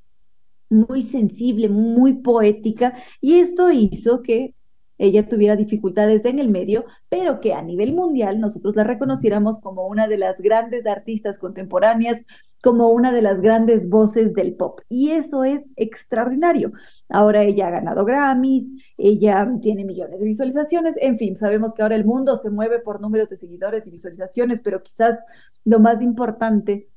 muy 0.68 1.04
sensible, 1.04 1.68
muy 1.68 2.14
poética, 2.14 2.94
y 3.20 3.34
esto 3.34 3.70
hizo 3.70 4.22
que 4.22 4.56
ella 5.00 5.26
tuviera 5.26 5.56
dificultades 5.56 6.24
en 6.26 6.38
el 6.38 6.50
medio, 6.50 6.84
pero 7.08 7.40
que 7.40 7.54
a 7.54 7.62
nivel 7.62 7.94
mundial 7.94 8.38
nosotros 8.38 8.76
la 8.76 8.84
reconociéramos 8.84 9.58
como 9.60 9.86
una 9.86 10.06
de 10.08 10.18
las 10.18 10.38
grandes 10.38 10.86
artistas 10.86 11.38
contemporáneas, 11.38 12.22
como 12.62 12.90
una 12.90 13.10
de 13.10 13.22
las 13.22 13.40
grandes 13.40 13.88
voces 13.88 14.34
del 14.34 14.54
pop. 14.54 14.80
Y 14.90 15.12
eso 15.12 15.44
es 15.44 15.62
extraordinario. 15.76 16.72
Ahora 17.08 17.44
ella 17.44 17.68
ha 17.68 17.70
ganado 17.70 18.04
Grammys, 18.04 18.66
ella 18.98 19.50
tiene 19.62 19.86
millones 19.86 20.20
de 20.20 20.26
visualizaciones, 20.26 20.96
en 21.00 21.16
fin, 21.18 21.38
sabemos 21.38 21.72
que 21.72 21.80
ahora 21.82 21.96
el 21.96 22.04
mundo 22.04 22.36
se 22.36 22.50
mueve 22.50 22.80
por 22.80 23.00
números 23.00 23.30
de 23.30 23.38
seguidores 23.38 23.86
y 23.86 23.90
visualizaciones, 23.90 24.60
pero 24.60 24.82
quizás 24.82 25.18
lo 25.64 25.80
más 25.80 26.02
importante 26.02 26.88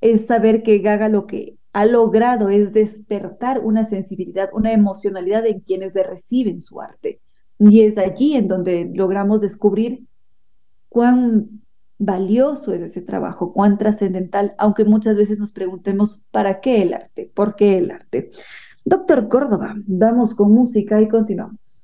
es 0.00 0.26
saber 0.26 0.62
que 0.62 0.78
Gaga 0.78 1.08
lo 1.08 1.26
que 1.26 1.58
ha 1.72 1.86
logrado 1.86 2.50
es 2.50 2.72
despertar 2.72 3.60
una 3.60 3.86
sensibilidad, 3.88 4.50
una 4.52 4.72
emocionalidad 4.72 5.46
en 5.46 5.60
quienes 5.60 5.94
reciben 5.94 6.60
su 6.60 6.80
arte. 6.80 7.21
Y 7.70 7.82
es 7.82 7.96
allí 7.96 8.34
en 8.34 8.48
donde 8.48 8.90
logramos 8.92 9.40
descubrir 9.40 10.04
cuán 10.88 11.62
valioso 11.98 12.72
es 12.72 12.82
ese 12.82 13.02
trabajo, 13.02 13.52
cuán 13.52 13.78
trascendental, 13.78 14.54
aunque 14.58 14.84
muchas 14.84 15.16
veces 15.16 15.38
nos 15.38 15.52
preguntemos, 15.52 16.24
¿para 16.32 16.60
qué 16.60 16.82
el 16.82 16.92
arte? 16.92 17.30
¿Por 17.32 17.54
qué 17.54 17.78
el 17.78 17.92
arte? 17.92 18.32
Doctor 18.84 19.28
Córdoba, 19.28 19.76
vamos 19.86 20.34
con 20.34 20.50
música 20.50 21.00
y 21.00 21.08
continuamos. 21.08 21.81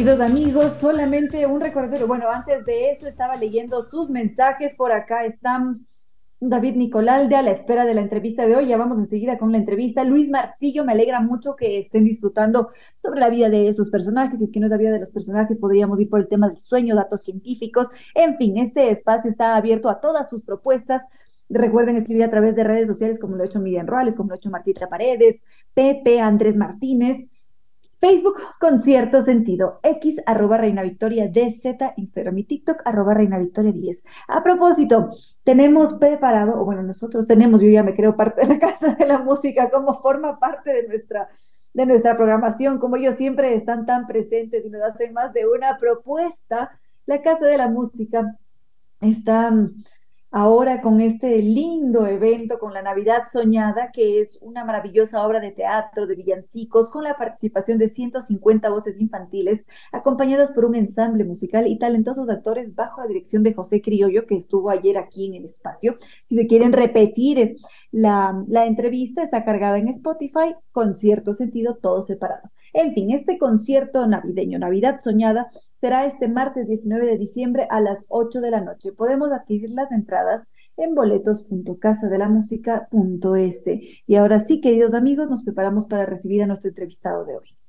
Queridos 0.00 0.20
amigos, 0.20 0.72
solamente 0.80 1.44
un 1.44 1.60
recordatorio. 1.60 2.06
Bueno, 2.06 2.30
antes 2.30 2.64
de 2.64 2.90
eso 2.90 3.06
estaba 3.06 3.36
leyendo 3.36 3.82
sus 3.90 4.08
mensajes. 4.08 4.72
Por 4.74 4.92
acá 4.92 5.26
están 5.26 5.86
David 6.40 6.76
Nicolalde 6.76 7.36
a 7.36 7.42
la 7.42 7.50
espera 7.50 7.84
de 7.84 7.92
la 7.92 8.00
entrevista 8.00 8.46
de 8.46 8.56
hoy. 8.56 8.68
Ya 8.68 8.78
vamos 8.78 8.96
enseguida 8.96 9.36
con 9.36 9.52
la 9.52 9.58
entrevista. 9.58 10.02
Luis 10.02 10.30
Marcillo, 10.30 10.86
me 10.86 10.92
alegra 10.92 11.20
mucho 11.20 11.54
que 11.54 11.80
estén 11.80 12.04
disfrutando 12.04 12.70
sobre 12.94 13.20
la 13.20 13.28
vida 13.28 13.50
de 13.50 13.68
esos 13.68 13.90
personajes. 13.90 14.38
Si 14.38 14.46
es 14.46 14.50
que 14.50 14.58
no 14.58 14.68
es 14.68 14.70
la 14.70 14.78
vida 14.78 14.90
de 14.90 15.00
los 15.00 15.10
personajes, 15.10 15.58
podríamos 15.58 16.00
ir 16.00 16.08
por 16.08 16.20
el 16.20 16.28
tema 16.28 16.48
del 16.48 16.56
sueño, 16.56 16.96
datos 16.96 17.22
científicos. 17.22 17.88
En 18.14 18.38
fin, 18.38 18.56
este 18.56 18.90
espacio 18.90 19.28
está 19.28 19.54
abierto 19.54 19.90
a 19.90 20.00
todas 20.00 20.30
sus 20.30 20.42
propuestas. 20.42 21.02
Recuerden 21.50 21.96
escribir 21.96 22.24
a 22.24 22.30
través 22.30 22.56
de 22.56 22.64
redes 22.64 22.88
sociales 22.88 23.18
como 23.18 23.36
lo 23.36 23.42
ha 23.42 23.46
hecho 23.46 23.60
Miriam 23.60 23.86
Roales, 23.86 24.16
como 24.16 24.30
lo 24.30 24.36
ha 24.36 24.38
hecho 24.38 24.48
Martita 24.48 24.88
Paredes, 24.88 25.42
Pepe, 25.74 26.20
Andrés 26.20 26.56
Martínez. 26.56 27.28
Facebook 28.00 28.38
con 28.58 28.78
cierto 28.78 29.20
sentido, 29.20 29.78
X 29.82 30.16
arroba 30.24 30.56
Reina 30.56 30.82
Victoria 30.82 31.28
DZ, 31.28 31.66
Instagram 31.96 32.38
y 32.38 32.44
TikTok 32.44 32.80
arroba 32.86 33.12
Reina 33.12 33.38
Victoria 33.38 33.72
10. 33.72 34.04
A 34.28 34.42
propósito, 34.42 35.10
tenemos 35.44 35.94
preparado, 35.94 36.58
o 36.58 36.64
bueno, 36.64 36.82
nosotros 36.82 37.26
tenemos, 37.26 37.60
yo 37.60 37.68
ya 37.68 37.82
me 37.82 37.94
creo 37.94 38.16
parte 38.16 38.40
de 38.40 38.54
la 38.54 38.58
Casa 38.58 38.96
de 38.98 39.04
la 39.04 39.18
Música 39.18 39.70
como 39.70 40.00
forma 40.00 40.38
parte 40.38 40.72
de 40.72 40.88
nuestra, 40.88 41.28
de 41.74 41.84
nuestra 41.84 42.16
programación, 42.16 42.78
como 42.78 42.96
ellos 42.96 43.16
siempre 43.16 43.54
están 43.54 43.84
tan 43.84 44.06
presentes 44.06 44.64
y 44.64 44.70
nos 44.70 44.82
hacen 44.82 45.12
más 45.12 45.34
de 45.34 45.46
una 45.46 45.76
propuesta, 45.76 46.80
la 47.04 47.20
Casa 47.20 47.44
de 47.44 47.58
la 47.58 47.68
Música 47.68 48.34
está 49.02 49.52
ahora 50.30 50.80
con 50.80 51.00
este 51.00 51.38
lindo 51.42 52.06
evento, 52.06 52.58
con 52.58 52.72
la 52.74 52.82
Navidad 52.82 53.24
Soñada, 53.32 53.90
que 53.92 54.20
es 54.20 54.38
una 54.40 54.64
maravillosa 54.64 55.26
obra 55.26 55.40
de 55.40 55.50
teatro, 55.52 56.06
de 56.06 56.14
villancicos, 56.14 56.88
con 56.88 57.04
la 57.04 57.16
participación 57.16 57.78
de 57.78 57.88
150 57.88 58.70
voces 58.70 59.00
infantiles, 59.00 59.64
acompañadas 59.92 60.52
por 60.52 60.64
un 60.64 60.74
ensamble 60.76 61.24
musical 61.24 61.66
y 61.66 61.78
talentosos 61.78 62.28
actores 62.28 62.74
bajo 62.74 63.00
la 63.00 63.08
dirección 63.08 63.42
de 63.42 63.54
José 63.54 63.82
Criollo, 63.82 64.26
que 64.26 64.36
estuvo 64.36 64.70
ayer 64.70 64.98
aquí 64.98 65.26
en 65.26 65.34
el 65.34 65.44
espacio. 65.46 65.96
Si 66.28 66.36
se 66.36 66.46
quieren 66.46 66.72
repetir 66.72 67.56
la, 67.90 68.44
la 68.48 68.66
entrevista, 68.66 69.22
está 69.22 69.44
cargada 69.44 69.78
en 69.78 69.88
Spotify, 69.88 70.54
con 70.72 70.94
cierto 70.94 71.34
sentido, 71.34 71.76
todo 71.76 72.02
separado. 72.04 72.50
En 72.72 72.94
fin, 72.94 73.10
este 73.10 73.38
concierto 73.38 74.06
navideño, 74.06 74.58
Navidad 74.58 75.00
Soñada, 75.02 75.50
será 75.80 76.06
este 76.06 76.28
martes 76.28 76.68
19 76.68 77.06
de 77.06 77.18
diciembre 77.18 77.66
a 77.70 77.80
las 77.80 78.04
8 78.08 78.40
de 78.40 78.50
la 78.50 78.60
noche. 78.60 78.92
Podemos 78.92 79.32
adquirir 79.32 79.70
las 79.70 79.90
entradas 79.92 80.46
en 80.76 80.94
boletos.casadelamusica.es. 80.94 83.64
Y 84.06 84.16
ahora 84.16 84.38
sí, 84.40 84.60
queridos 84.60 84.94
amigos, 84.94 85.28
nos 85.28 85.42
preparamos 85.42 85.86
para 85.86 86.06
recibir 86.06 86.42
a 86.42 86.46
nuestro 86.46 86.68
entrevistado 86.68 87.24
de 87.24 87.36
hoy. 87.36 87.59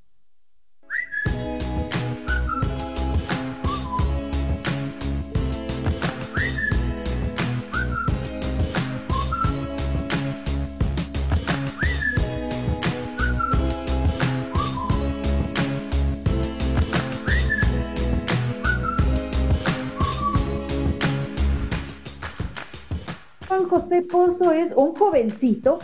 Juan 23.62 23.82
José 23.82 24.02
Pozo 24.02 24.52
es 24.52 24.74
un 24.76 24.96
jovencito 24.96 25.80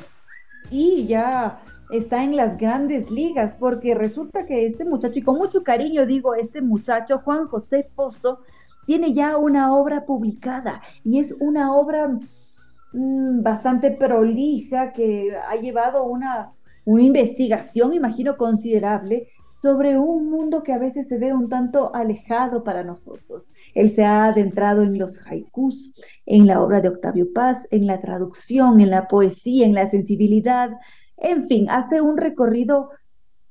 y 0.71 1.05
ya 1.05 1.59
está 1.89 2.23
en 2.23 2.35
las 2.35 2.57
grandes 2.57 3.11
ligas, 3.11 3.55
porque 3.59 3.93
resulta 3.93 4.47
que 4.47 4.65
este 4.65 4.83
muchacho, 4.83 5.19
y 5.19 5.21
con 5.21 5.37
mucho 5.37 5.63
cariño 5.63 6.07
digo, 6.07 6.33
este 6.33 6.61
muchacho, 6.61 7.19
Juan 7.19 7.47
José 7.47 7.87
Pozo, 7.93 8.39
tiene 8.85 9.13
ya 9.13 9.37
una 9.37 9.75
obra 9.75 10.05
publicada 10.05 10.81
y 11.03 11.19
es 11.19 11.35
una 11.39 11.75
obra 11.75 12.07
mmm, 12.93 13.43
bastante 13.43 13.91
prolija 13.91 14.91
que 14.93 15.35
ha 15.35 15.55
llevado 15.57 16.03
una, 16.05 16.53
una 16.83 17.03
investigación, 17.03 17.93
imagino, 17.93 18.37
considerable 18.37 19.27
sobre 19.61 19.97
un 19.97 20.29
mundo 20.29 20.61
que 20.63 20.73
a 20.73 20.77
veces 20.77 21.07
se 21.07 21.17
ve 21.17 21.33
un 21.33 21.49
tanto 21.49 21.93
alejado 21.95 22.63
para 22.63 22.83
nosotros. 22.83 23.51
Él 23.73 23.93
se 23.95 24.05
ha 24.05 24.25
adentrado 24.25 24.83
en 24.83 24.97
los 24.97 25.19
haikus, 25.25 25.93
en 26.25 26.45
la 26.45 26.61
obra 26.61 26.81
de 26.81 26.89
Octavio 26.89 27.33
Paz, 27.33 27.67
en 27.71 27.87
la 27.87 27.99
traducción, 27.99 28.81
en 28.81 28.91
la 28.91 29.07
poesía, 29.07 29.65
en 29.65 29.73
la 29.73 29.89
sensibilidad, 29.89 30.71
en 31.17 31.47
fin, 31.47 31.69
hace 31.69 32.01
un 32.01 32.17
recorrido 32.17 32.91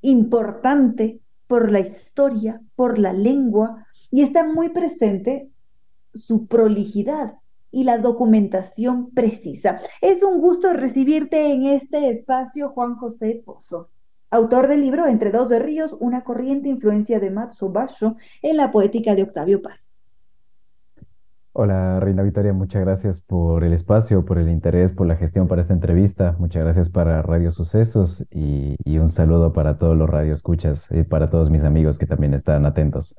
importante 0.01 1.21
por 1.49 1.73
la 1.73 1.81
historia, 1.81 2.61
por 2.77 2.99
la 2.99 3.13
lengua, 3.13 3.87
y 4.11 4.23
está 4.23 4.45
muy 4.45 4.69
presente 4.69 5.51
su 6.15 6.47
prolijidad 6.47 7.35
y 7.73 7.83
la 7.83 7.99
documentación 7.99 9.11
precisa. 9.11 9.81
Es 10.01 10.23
un 10.23 10.41
gusto 10.41 10.73
recibirte 10.73 11.53
en 11.53 11.67
este 11.67 12.11
espacio, 12.11 12.71
Juan 12.71 12.95
José 12.95 13.43
Pozo 13.45 13.91
autor 14.37 14.69
del 14.69 14.83
libro 14.83 15.07
Entre 15.07 15.31
dos 15.31 15.51
ríos, 15.51 15.97
una 15.99 16.23
corriente 16.23 16.69
influencia 16.69 17.19
de 17.19 17.31
Matsubashi 17.31 18.15
en 18.43 18.57
la 18.57 18.71
poética 18.71 19.15
de 19.15 19.23
Octavio 19.23 19.63
Paz. 19.63 20.07
Hola, 21.53 21.99
Reina 22.01 22.23
Victoria, 22.23 22.53
muchas 22.53 22.83
gracias 22.83 23.23
por 23.23 23.65
el 23.65 23.73
espacio, 23.73 24.27
por 24.27 24.37
el 24.37 24.51
interés, 24.51 24.93
por 24.93 25.07
la 25.07 25.17
gestión 25.17 25.49
para 25.49 25.63
esta 25.63 25.73
entrevista. 25.73 26.37
Muchas 26.39 26.63
gracias 26.65 26.91
para 26.91 27.23
Radio 27.23 27.51
Sucesos 27.51 28.27
y, 28.31 28.77
y 28.85 28.99
un 28.99 29.09
saludo 29.09 29.55
para 29.55 29.79
todos 29.79 29.97
los 29.97 30.11
radioescuchas 30.11 30.87
y 30.91 31.03
para 31.05 31.31
todos 31.31 31.49
mis 31.49 31.65
amigos 31.65 31.99
que 31.99 32.07
también 32.07 32.35
están 32.35 32.67
atentos. 32.67 33.17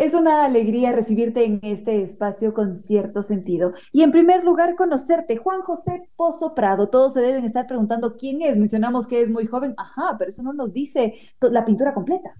Es 0.00 0.14
una 0.14 0.46
alegría 0.46 0.92
recibirte 0.92 1.44
en 1.44 1.60
este 1.60 2.02
espacio 2.02 2.54
con 2.54 2.82
cierto 2.82 3.20
sentido. 3.20 3.74
Y 3.92 4.02
en 4.02 4.12
primer 4.12 4.42
lugar, 4.44 4.74
conocerte, 4.74 5.36
Juan 5.36 5.60
José 5.60 6.08
Pozo 6.16 6.54
Prado. 6.54 6.88
Todos 6.88 7.12
se 7.12 7.20
deben 7.20 7.44
estar 7.44 7.66
preguntando 7.66 8.16
quién 8.16 8.40
es. 8.40 8.56
Mencionamos 8.56 9.06
que 9.06 9.20
es 9.20 9.28
muy 9.28 9.44
joven. 9.44 9.74
Ajá, 9.76 10.16
pero 10.18 10.30
eso 10.30 10.42
no 10.42 10.54
nos 10.54 10.72
dice 10.72 11.12
la 11.42 11.66
pintura 11.66 11.92
completa. 11.92 12.30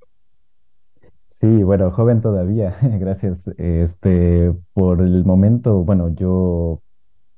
Sí, 1.28 1.62
bueno, 1.62 1.90
joven 1.90 2.22
todavía. 2.22 2.76
Gracias. 2.98 3.46
Este, 3.58 4.54
por 4.72 5.02
el 5.02 5.26
momento, 5.26 5.84
bueno, 5.84 6.14
yo, 6.14 6.80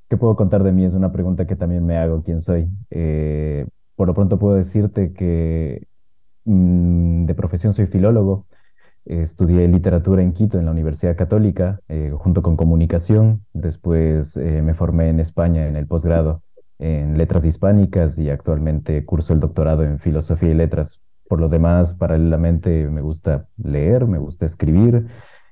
¿qué 0.09 0.15
puedo 0.15 0.37
contar 0.37 0.63
de 0.63 0.71
mí? 0.71 0.85
Es 0.85 0.93
una 0.93 1.11
pregunta 1.11 1.45
que 1.45 1.57
también 1.57 1.85
me 1.85 1.97
hago. 1.97 2.23
¿Quién 2.23 2.41
soy? 2.41 2.69
Eh, 2.91 3.67
por 3.97 4.07
lo 4.07 4.13
pronto 4.13 4.39
puedo 4.39 4.55
decirte 4.55 5.11
que 5.11 5.85
mm, 6.45 7.25
de 7.25 7.35
profesión 7.35 7.73
soy 7.73 7.87
filólogo. 7.87 8.45
Estudié 9.05 9.67
literatura 9.67 10.21
en 10.21 10.31
Quito, 10.31 10.57
en 10.57 10.65
la 10.65 10.71
Universidad 10.71 11.17
Católica, 11.17 11.81
eh, 11.89 12.11
junto 12.15 12.41
con 12.41 12.55
comunicación. 12.55 13.45
Después 13.53 14.37
eh, 14.37 14.61
me 14.61 14.73
formé 14.73 15.09
en 15.09 15.19
España 15.19 15.67
en 15.67 15.75
el 15.75 15.87
posgrado 15.87 16.41
en 16.79 17.17
letras 17.17 17.45
hispánicas 17.45 18.17
y 18.19 18.29
actualmente 18.29 19.05
curso 19.05 19.33
el 19.33 19.39
doctorado 19.39 19.83
en 19.83 19.99
filosofía 19.99 20.49
y 20.51 20.53
letras. 20.53 21.01
Por 21.27 21.39
lo 21.39 21.49
demás, 21.49 21.95
paralelamente 21.95 22.89
me 22.89 23.01
gusta 23.01 23.47
leer, 23.57 24.07
me 24.07 24.17
gusta 24.17 24.45
escribir. 24.45 25.07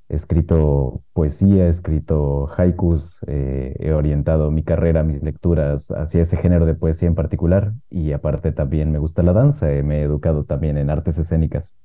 He 0.09 0.15
escrito 0.15 1.03
poesía, 1.13 1.67
he 1.67 1.69
escrito 1.69 2.49
haikus, 2.57 3.19
eh, 3.27 3.75
he 3.79 3.93
orientado 3.93 4.51
mi 4.51 4.63
carrera, 4.63 5.03
mis 5.03 5.23
lecturas 5.23 5.89
hacia 5.91 6.23
ese 6.23 6.37
género 6.37 6.65
de 6.65 6.75
poesía 6.75 7.07
en 7.07 7.15
particular 7.15 7.73
y 7.89 8.11
aparte 8.11 8.51
también 8.51 8.91
me 8.91 8.99
gusta 8.99 9.23
la 9.23 9.33
danza, 9.33 9.67
me 9.83 9.99
he 9.99 10.03
educado 10.03 10.43
también 10.43 10.77
en 10.77 10.89
artes 10.89 11.17
escénicas. 11.17 11.80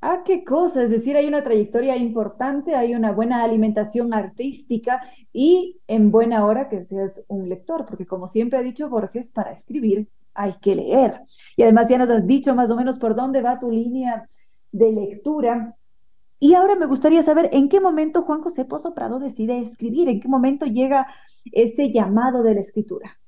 Ah, 0.00 0.22
qué 0.24 0.44
cosa, 0.44 0.84
es 0.84 0.90
decir, 0.90 1.16
hay 1.16 1.26
una 1.26 1.42
trayectoria 1.42 1.96
importante, 1.96 2.76
hay 2.76 2.94
una 2.94 3.10
buena 3.10 3.42
alimentación 3.42 4.14
artística 4.14 5.02
y 5.32 5.80
en 5.88 6.12
buena 6.12 6.44
hora 6.44 6.68
que 6.68 6.84
seas 6.84 7.24
un 7.26 7.48
lector, 7.48 7.84
porque 7.84 8.06
como 8.06 8.28
siempre 8.28 8.60
ha 8.60 8.62
dicho 8.62 8.88
Borges, 8.88 9.28
para 9.28 9.50
escribir 9.50 10.08
hay 10.34 10.54
que 10.62 10.76
leer. 10.76 11.20
Y 11.56 11.64
además 11.64 11.88
ya 11.88 11.98
nos 11.98 12.10
has 12.10 12.24
dicho 12.24 12.54
más 12.54 12.70
o 12.70 12.76
menos 12.76 12.96
por 13.00 13.16
dónde 13.16 13.42
va 13.42 13.58
tu 13.58 13.72
línea 13.72 14.28
de 14.70 14.92
lectura. 14.92 15.74
Y 16.38 16.54
ahora 16.54 16.76
me 16.76 16.86
gustaría 16.86 17.24
saber 17.24 17.50
en 17.52 17.68
qué 17.68 17.80
momento 17.80 18.22
Juan 18.22 18.40
José 18.40 18.64
Pozo 18.64 18.94
Prado 18.94 19.18
decide 19.18 19.58
escribir, 19.58 20.08
en 20.08 20.20
qué 20.20 20.28
momento 20.28 20.64
llega 20.66 21.08
ese 21.50 21.90
llamado 21.90 22.44
de 22.44 22.54
la 22.54 22.60
escritura. 22.60 23.18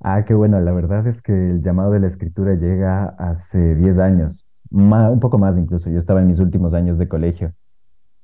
Ah, 0.00 0.24
qué 0.26 0.34
bueno, 0.34 0.60
la 0.60 0.72
verdad 0.72 1.06
es 1.06 1.22
que 1.22 1.32
el 1.32 1.62
llamado 1.62 1.92
de 1.92 2.00
la 2.00 2.08
escritura 2.08 2.54
llega 2.54 3.14
hace 3.18 3.74
10 3.74 3.98
años 3.98 4.47
un 4.70 5.20
poco 5.20 5.38
más 5.38 5.56
incluso. 5.58 5.90
Yo 5.90 5.98
estaba 5.98 6.20
en 6.20 6.26
mis 6.26 6.38
últimos 6.38 6.74
años 6.74 6.98
de 6.98 7.08
colegio 7.08 7.52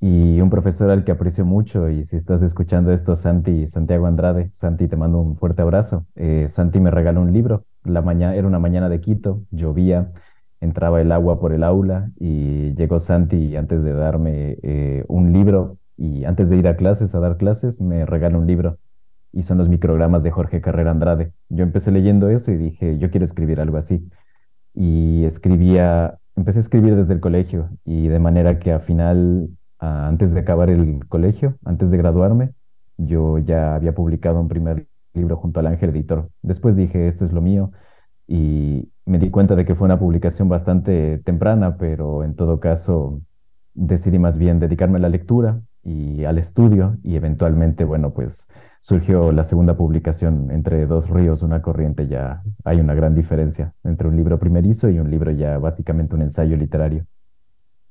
y 0.00 0.40
un 0.40 0.50
profesor 0.50 0.90
al 0.90 1.04
que 1.04 1.12
aprecio 1.12 1.46
mucho, 1.46 1.88
y 1.88 2.04
si 2.04 2.16
estás 2.16 2.42
escuchando 2.42 2.92
esto, 2.92 3.16
Santi, 3.16 3.68
Santiago 3.68 4.06
Andrade, 4.06 4.50
Santi, 4.52 4.86
te 4.86 4.96
mando 4.96 5.18
un 5.18 5.36
fuerte 5.36 5.62
abrazo. 5.62 6.06
Eh, 6.14 6.46
Santi 6.50 6.78
me 6.78 6.90
regaló 6.90 7.22
un 7.22 7.32
libro, 7.32 7.64
la 7.84 8.02
mañana, 8.02 8.34
era 8.34 8.46
una 8.46 8.58
mañana 8.58 8.90
de 8.90 9.00
Quito, 9.00 9.44
llovía, 9.50 10.12
entraba 10.60 11.00
el 11.00 11.10
agua 11.10 11.40
por 11.40 11.54
el 11.54 11.64
aula 11.64 12.10
y 12.18 12.74
llegó 12.74 13.00
Santi 13.00 13.56
antes 13.56 13.82
de 13.82 13.92
darme 13.92 14.58
eh, 14.62 15.04
un 15.08 15.32
libro 15.32 15.78
y 15.96 16.24
antes 16.24 16.50
de 16.50 16.56
ir 16.56 16.68
a 16.68 16.76
clases, 16.76 17.14
a 17.14 17.20
dar 17.20 17.38
clases, 17.38 17.80
me 17.80 18.04
regaló 18.04 18.38
un 18.40 18.46
libro 18.46 18.78
y 19.32 19.42
son 19.42 19.58
los 19.58 19.68
microgramas 19.68 20.22
de 20.22 20.30
Jorge 20.30 20.60
Carrera 20.60 20.90
Andrade. 20.90 21.32
Yo 21.48 21.64
empecé 21.64 21.90
leyendo 21.90 22.28
eso 22.28 22.52
y 22.52 22.56
dije, 22.56 22.98
yo 22.98 23.10
quiero 23.10 23.24
escribir 23.24 23.60
algo 23.60 23.78
así. 23.78 24.08
Y 24.74 25.24
escribía 25.24 26.18
empecé 26.36 26.58
a 26.58 26.62
escribir 26.62 26.96
desde 26.96 27.14
el 27.14 27.20
colegio 27.20 27.70
y 27.84 28.08
de 28.08 28.18
manera 28.18 28.58
que 28.58 28.72
al 28.72 28.82
final, 28.82 29.48
antes 29.78 30.32
de 30.32 30.40
acabar 30.40 30.70
el 30.70 31.06
colegio, 31.08 31.56
antes 31.64 31.90
de 31.90 31.96
graduarme, 31.98 32.52
yo 32.96 33.38
ya 33.38 33.74
había 33.74 33.94
publicado 33.94 34.40
un 34.40 34.48
primer 34.48 34.86
libro 35.14 35.36
junto 35.36 35.60
al 35.60 35.66
Ángel 35.66 35.90
Editor. 35.90 36.30
Después 36.42 36.76
dije, 36.76 37.08
esto 37.08 37.24
es 37.24 37.32
lo 37.32 37.40
mío 37.40 37.72
y 38.26 38.90
me 39.06 39.18
di 39.18 39.30
cuenta 39.30 39.54
de 39.54 39.64
que 39.64 39.74
fue 39.74 39.84
una 39.84 39.98
publicación 39.98 40.48
bastante 40.48 41.18
temprana, 41.18 41.76
pero 41.76 42.24
en 42.24 42.34
todo 42.34 42.60
caso 42.60 43.20
decidí 43.74 44.18
más 44.18 44.38
bien 44.38 44.60
dedicarme 44.60 44.98
a 44.98 45.02
la 45.02 45.08
lectura 45.08 45.60
y 45.82 46.24
al 46.24 46.38
estudio 46.38 46.96
y 47.02 47.16
eventualmente, 47.16 47.84
bueno, 47.84 48.12
pues 48.14 48.48
surgió 48.84 49.32
la 49.32 49.44
segunda 49.44 49.78
publicación 49.78 50.50
entre 50.50 50.84
dos 50.84 51.08
ríos, 51.08 51.40
una 51.40 51.62
corriente, 51.62 52.06
ya 52.06 52.42
hay 52.66 52.80
una 52.80 52.92
gran 52.92 53.14
diferencia 53.14 53.72
entre 53.82 54.08
un 54.08 54.14
libro 54.14 54.38
primerizo 54.38 54.90
y 54.90 54.98
un 54.98 55.10
libro 55.10 55.30
ya 55.30 55.56
básicamente 55.56 56.14
un 56.14 56.20
ensayo 56.20 56.54
literario. 56.54 57.06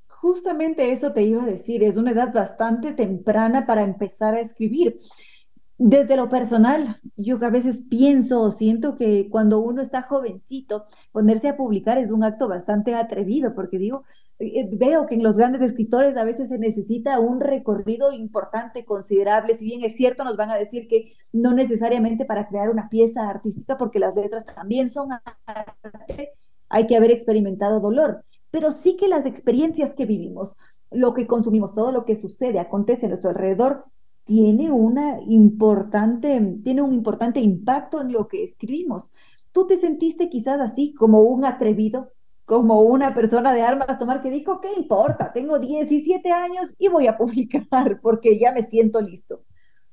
Justamente 0.07 0.91
eso 0.91 1.11
te 1.11 1.23
iba 1.23 1.41
a 1.41 1.47
decir, 1.47 1.83
es 1.83 1.97
una 1.97 2.11
edad 2.11 2.31
bastante 2.31 2.91
temprana 2.91 3.65
para 3.65 3.81
empezar 3.81 4.35
a 4.35 4.41
escribir. 4.41 4.99
Desde 5.77 6.15
lo 6.15 6.29
personal, 6.29 7.01
yo 7.17 7.37
a 7.41 7.49
veces 7.49 7.77
pienso 7.89 8.41
o 8.41 8.51
siento 8.51 8.95
que 8.95 9.27
cuando 9.29 9.59
uno 9.59 9.81
está 9.81 10.03
jovencito, 10.03 10.85
ponerse 11.11 11.49
a 11.49 11.57
publicar 11.57 11.97
es 11.97 12.11
un 12.11 12.23
acto 12.23 12.47
bastante 12.47 12.93
atrevido, 12.93 13.55
porque 13.55 13.79
digo, 13.79 14.03
eh, 14.39 14.69
veo 14.71 15.05
que 15.07 15.15
en 15.15 15.23
los 15.23 15.35
grandes 15.35 15.61
escritores 15.61 16.15
a 16.15 16.23
veces 16.23 16.49
se 16.49 16.59
necesita 16.59 17.19
un 17.19 17.39
recorrido 17.39 18.11
importante, 18.11 18.85
considerable, 18.85 19.57
si 19.57 19.65
bien 19.65 19.83
es 19.83 19.95
cierto, 19.95 20.23
nos 20.23 20.37
van 20.37 20.51
a 20.51 20.55
decir 20.55 20.87
que 20.87 21.13
no 21.31 21.53
necesariamente 21.53 22.25
para 22.25 22.47
crear 22.47 22.69
una 22.69 22.87
pieza 22.89 23.27
artística, 23.27 23.75
porque 23.75 23.99
las 23.99 24.15
letras 24.15 24.45
también 24.45 24.89
son 24.89 25.09
arte, 25.45 26.33
hay 26.69 26.87
que 26.87 26.95
haber 26.97 27.11
experimentado 27.11 27.79
dolor, 27.79 28.23
pero 28.51 28.71
sí 28.71 28.95
que 28.95 29.07
las 29.07 29.25
experiencias 29.25 29.93
que 29.95 30.05
vivimos, 30.05 30.55
lo 30.91 31.13
que 31.15 31.25
consumimos, 31.25 31.73
todo 31.73 31.91
lo 31.91 32.05
que 32.05 32.15
sucede, 32.15 32.59
acontece 32.59 33.07
a 33.07 33.09
nuestro 33.09 33.31
alrededor, 33.31 33.85
tiene 34.25 34.71
una 34.71 35.21
importante, 35.27 36.59
tiene 36.63 36.81
un 36.81 36.93
importante 36.93 37.39
impacto 37.39 38.01
en 38.01 38.11
lo 38.11 38.27
que 38.27 38.43
escribimos. 38.43 39.11
¿Tú 39.51 39.67
te 39.67 39.77
sentiste 39.77 40.29
quizás 40.29 40.59
así 40.61 40.93
como 40.93 41.21
un 41.21 41.45
atrevido 41.45 42.11
como 42.45 42.81
una 42.81 43.13
persona 43.13 43.53
de 43.53 43.61
armas 43.61 43.97
tomar 43.99 44.21
que 44.21 44.29
dijo, 44.29 44.59
¿qué 44.59 44.69
importa? 44.77 45.31
Tengo 45.31 45.59
17 45.59 46.31
años 46.31 46.73
y 46.77 46.89
voy 46.89 47.07
a 47.07 47.17
publicar 47.17 47.99
porque 48.01 48.37
ya 48.39 48.51
me 48.51 48.63
siento 48.63 49.01
listo. 49.01 49.43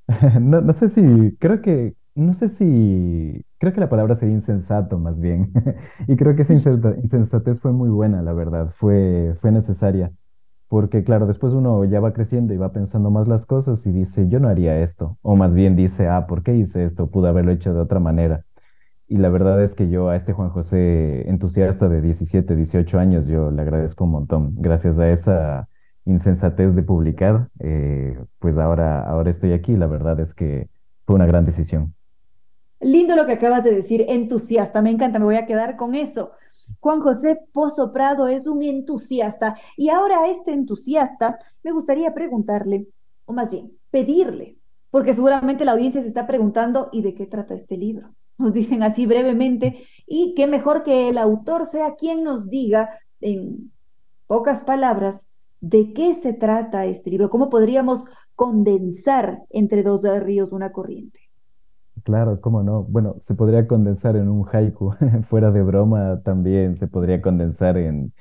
No, 0.40 0.60
no 0.60 0.72
sé 0.72 0.88
si, 0.88 1.02
creo 1.38 1.62
que, 1.62 1.94
no 2.16 2.34
sé 2.34 2.48
si, 2.48 3.44
creo 3.58 3.72
que 3.72 3.80
la 3.80 3.88
palabra 3.88 4.16
sería 4.16 4.34
insensato 4.34 4.98
más 4.98 5.18
bien. 5.20 5.52
y 6.08 6.16
creo 6.16 6.34
que 6.34 6.42
esa 6.42 6.52
insensatez 6.52 7.60
fue 7.60 7.72
muy 7.72 7.88
buena, 7.90 8.20
la 8.22 8.32
verdad, 8.32 8.72
fue, 8.76 9.36
fue 9.40 9.52
necesaria. 9.52 10.12
Porque 10.70 11.02
claro, 11.02 11.26
después 11.26 11.52
uno 11.52 11.84
ya 11.84 11.98
va 11.98 12.12
creciendo 12.12 12.54
y 12.54 12.56
va 12.56 12.70
pensando 12.70 13.10
más 13.10 13.26
las 13.26 13.44
cosas 13.44 13.84
y 13.86 13.90
dice, 13.90 14.28
yo 14.28 14.38
no 14.38 14.46
haría 14.46 14.80
esto. 14.80 15.18
O 15.20 15.34
más 15.34 15.52
bien 15.52 15.74
dice, 15.74 16.06
ah, 16.06 16.28
¿por 16.28 16.44
qué 16.44 16.54
hice 16.54 16.84
esto? 16.84 17.08
Pude 17.10 17.28
haberlo 17.28 17.50
hecho 17.50 17.74
de 17.74 17.80
otra 17.80 17.98
manera. 17.98 18.44
Y 19.08 19.16
la 19.16 19.30
verdad 19.30 19.60
es 19.64 19.74
que 19.74 19.90
yo 19.90 20.10
a 20.10 20.14
este 20.14 20.32
Juan 20.32 20.50
José 20.50 21.28
entusiasta 21.28 21.88
de 21.88 22.00
17, 22.00 22.54
18 22.54 23.00
años, 23.00 23.26
yo 23.26 23.50
le 23.50 23.62
agradezco 23.62 24.04
un 24.04 24.12
montón. 24.12 24.54
Gracias 24.58 24.96
a 25.00 25.10
esa 25.10 25.68
insensatez 26.04 26.76
de 26.76 26.84
publicar, 26.84 27.48
eh, 27.58 28.16
pues 28.38 28.56
ahora, 28.56 29.02
ahora 29.02 29.30
estoy 29.30 29.52
aquí. 29.52 29.76
La 29.76 29.88
verdad 29.88 30.20
es 30.20 30.34
que 30.34 30.68
fue 31.04 31.16
una 31.16 31.26
gran 31.26 31.46
decisión. 31.46 31.94
Lindo 32.78 33.16
lo 33.16 33.26
que 33.26 33.32
acabas 33.32 33.64
de 33.64 33.74
decir, 33.74 34.04
entusiasta, 34.08 34.82
me 34.82 34.90
encanta, 34.90 35.18
me 35.18 35.24
voy 35.24 35.36
a 35.36 35.46
quedar 35.46 35.74
con 35.74 35.96
eso. 35.96 36.30
Juan 36.78 37.00
José 37.00 37.38
Pozo 37.52 37.92
Prado 37.92 38.28
es 38.28 38.46
un 38.46 38.62
entusiasta 38.62 39.56
y 39.76 39.88
ahora 39.88 40.20
a 40.20 40.28
este 40.28 40.52
entusiasta 40.52 41.38
me 41.62 41.72
gustaría 41.72 42.14
preguntarle, 42.14 42.86
o 43.24 43.32
más 43.32 43.50
bien 43.50 43.72
pedirle, 43.90 44.56
porque 44.90 45.14
seguramente 45.14 45.64
la 45.64 45.72
audiencia 45.72 46.02
se 46.02 46.08
está 46.08 46.26
preguntando, 46.26 46.88
¿y 46.92 47.02
de 47.02 47.14
qué 47.14 47.26
trata 47.26 47.54
este 47.54 47.76
libro? 47.76 48.14
nos 48.40 48.52
dicen 48.52 48.82
así 48.82 49.06
brevemente, 49.06 49.86
y 50.06 50.34
qué 50.34 50.46
mejor 50.46 50.82
que 50.82 51.08
el 51.08 51.18
autor 51.18 51.66
sea 51.66 51.94
quien 51.94 52.24
nos 52.24 52.48
diga 52.48 52.98
en 53.20 53.70
pocas 54.26 54.62
palabras 54.62 55.24
de 55.60 55.92
qué 55.92 56.14
se 56.14 56.32
trata 56.32 56.86
este 56.86 57.10
libro, 57.10 57.28
cómo 57.28 57.50
podríamos 57.50 58.04
condensar 58.34 59.42
entre 59.50 59.82
dos 59.82 60.02
ríos 60.20 60.52
una 60.52 60.72
corriente. 60.72 61.20
Claro, 62.04 62.40
cómo 62.40 62.62
no. 62.62 62.84
Bueno, 62.84 63.16
se 63.20 63.34
podría 63.34 63.66
condensar 63.66 64.16
en 64.16 64.28
un 64.28 64.46
haiku, 64.50 64.94
fuera 65.28 65.50
de 65.50 65.62
broma 65.62 66.22
también 66.22 66.76
se 66.76 66.86
podría 66.86 67.20
condensar 67.20 67.76
en, 67.76 68.12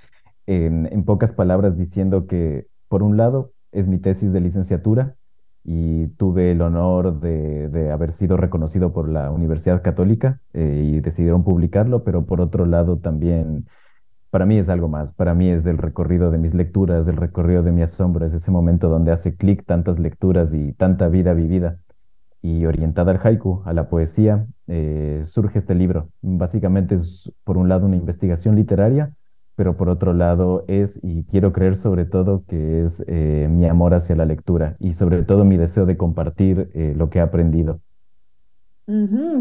en, 0.47 1.03
pocas 1.05 1.33
palabras 1.33 1.77
diciendo 1.77 2.27
que, 2.27 2.67
por 2.87 3.03
un 3.03 3.17
lado, 3.17 3.53
es 3.71 3.87
mi 3.87 3.99
tesis 3.99 4.33
de 4.33 4.41
licenciatura, 4.41 5.15
y 5.63 6.07
tuve 6.17 6.51
el 6.51 6.61
honor 6.61 7.19
de, 7.19 7.91
haber 7.91 8.11
sido 8.13 8.37
reconocido 8.37 8.93
por 8.93 9.09
la 9.09 9.29
Universidad 9.31 9.83
Católica 9.83 10.41
eh, 10.53 10.83
y 10.85 11.01
decidieron 11.01 11.43
publicarlo, 11.43 12.03
pero 12.03 12.25
por 12.25 12.41
otro 12.41 12.65
lado 12.65 12.97
también 12.97 13.67
para 14.31 14.45
mí 14.45 14.57
es 14.57 14.69
algo 14.69 14.87
más, 14.87 15.13
para 15.13 15.35
mí 15.35 15.49
es 15.49 15.65
el 15.65 15.77
recorrido 15.77 16.31
de 16.31 16.37
mis 16.39 16.53
lecturas, 16.53 17.07
el 17.07 17.17
recorrido 17.17 17.63
de 17.63 17.71
mi 17.71 17.81
asombro, 17.83 18.25
es 18.25 18.33
ese 18.33 18.51
momento 18.51 18.89
donde 18.89 19.11
hace 19.11 19.35
clic 19.35 19.65
tantas 19.65 19.99
lecturas 19.99 20.53
y 20.53 20.73
tanta 20.73 21.07
vida 21.09 21.33
vivida 21.33 21.79
y 22.41 22.65
orientada 22.65 23.11
al 23.11 23.19
haiku, 23.23 23.61
a 23.65 23.73
la 23.73 23.89
poesía, 23.89 24.47
eh, 24.67 25.23
surge 25.25 25.59
este 25.59 25.75
libro. 25.75 26.09
Básicamente 26.21 26.95
es 26.95 27.31
por 27.43 27.57
un 27.57 27.69
lado 27.69 27.85
una 27.85 27.97
investigación 27.97 28.55
literaria, 28.55 29.13
pero 29.55 29.75
por 29.75 29.89
otro 29.89 30.13
lado 30.13 30.63
es, 30.67 30.99
y 31.03 31.25
quiero 31.25 31.51
creer 31.51 31.75
sobre 31.75 32.05
todo, 32.05 32.43
que 32.47 32.85
es 32.85 33.03
eh, 33.07 33.47
mi 33.49 33.65
amor 33.67 33.93
hacia 33.93 34.15
la 34.15 34.25
lectura 34.25 34.77
y 34.79 34.93
sobre 34.93 35.23
todo 35.23 35.43
mi 35.43 35.57
deseo 35.57 35.85
de 35.85 35.97
compartir 35.97 36.69
eh, 36.73 36.93
lo 36.95 37.09
que 37.09 37.19
he 37.19 37.21
aprendido. 37.21 37.81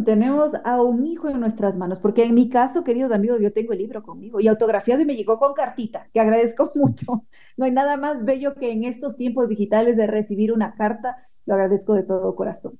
Tenemos 0.05 0.55
a 0.63 0.83
un 0.83 1.07
hijo 1.07 1.29
en 1.31 1.41
nuestras 1.41 1.79
manos, 1.79 2.01
porque 2.01 2.23
en 2.23 2.35
mi 2.35 2.51
caso, 2.51 2.85
queridos 2.85 3.13
amigos, 3.13 3.41
yo 3.41 3.51
tengo 3.51 3.73
el 3.73 3.79
libro 3.79 4.03
conmigo 4.03 4.41
y 4.41 4.49
autografiado 4.49 5.01
y 5.01 5.07
me 5.07 5.17
llegó 5.17 5.39
con 5.39 5.55
cartita, 5.55 6.07
que 6.13 6.21
agradezco 6.21 6.71
mucho. 6.75 7.25
No 7.57 7.65
hay 7.65 7.71
nada 7.71 7.97
más 7.97 8.27
bello 8.27 8.55
que 8.57 8.73
en 8.73 8.85
estos 8.85 9.17
tiempos 9.17 9.49
digitales 9.49 9.97
de 9.97 10.07
recibir 10.07 10.53
una 10.53 10.75
carta, 10.75 11.17
lo 11.47 11.55
agradezco 11.55 11.95
de 11.95 12.03
todo 12.03 12.35
corazón. 12.35 12.79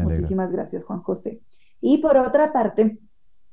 Muchísimas 0.00 0.50
gracias, 0.52 0.84
Juan 0.84 1.02
José. 1.02 1.40
Y 1.80 1.98
por 1.98 2.16
otra 2.16 2.52
parte, 2.52 2.98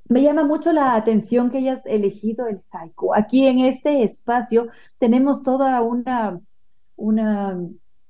Me 0.09 0.22
llama 0.23 0.43
mucho 0.45 0.73
la 0.73 0.95
atención 0.95 1.49
que 1.51 1.59
hayas 1.59 1.85
elegido 1.85 2.47
el 2.47 2.61
haiku. 2.72 3.13
Aquí 3.15 3.47
en 3.47 3.59
este 3.59 4.03
espacio 4.03 4.68
tenemos 4.99 5.43
toda 5.43 5.81
una, 5.81 6.41
una 6.97 7.59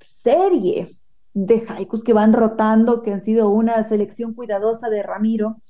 serie 0.10 0.98
de 1.34 1.66
haikus 1.70 2.04
que 2.04 2.14
van 2.14 2.34
rotando, 2.34 3.02
que 3.04 3.14
han 3.14 3.24
sido 3.24 3.50
una 3.52 3.88
selección 3.88 4.34
cuidadosa 4.34 4.90
de 4.90 5.04
Ramiro. 5.04 5.62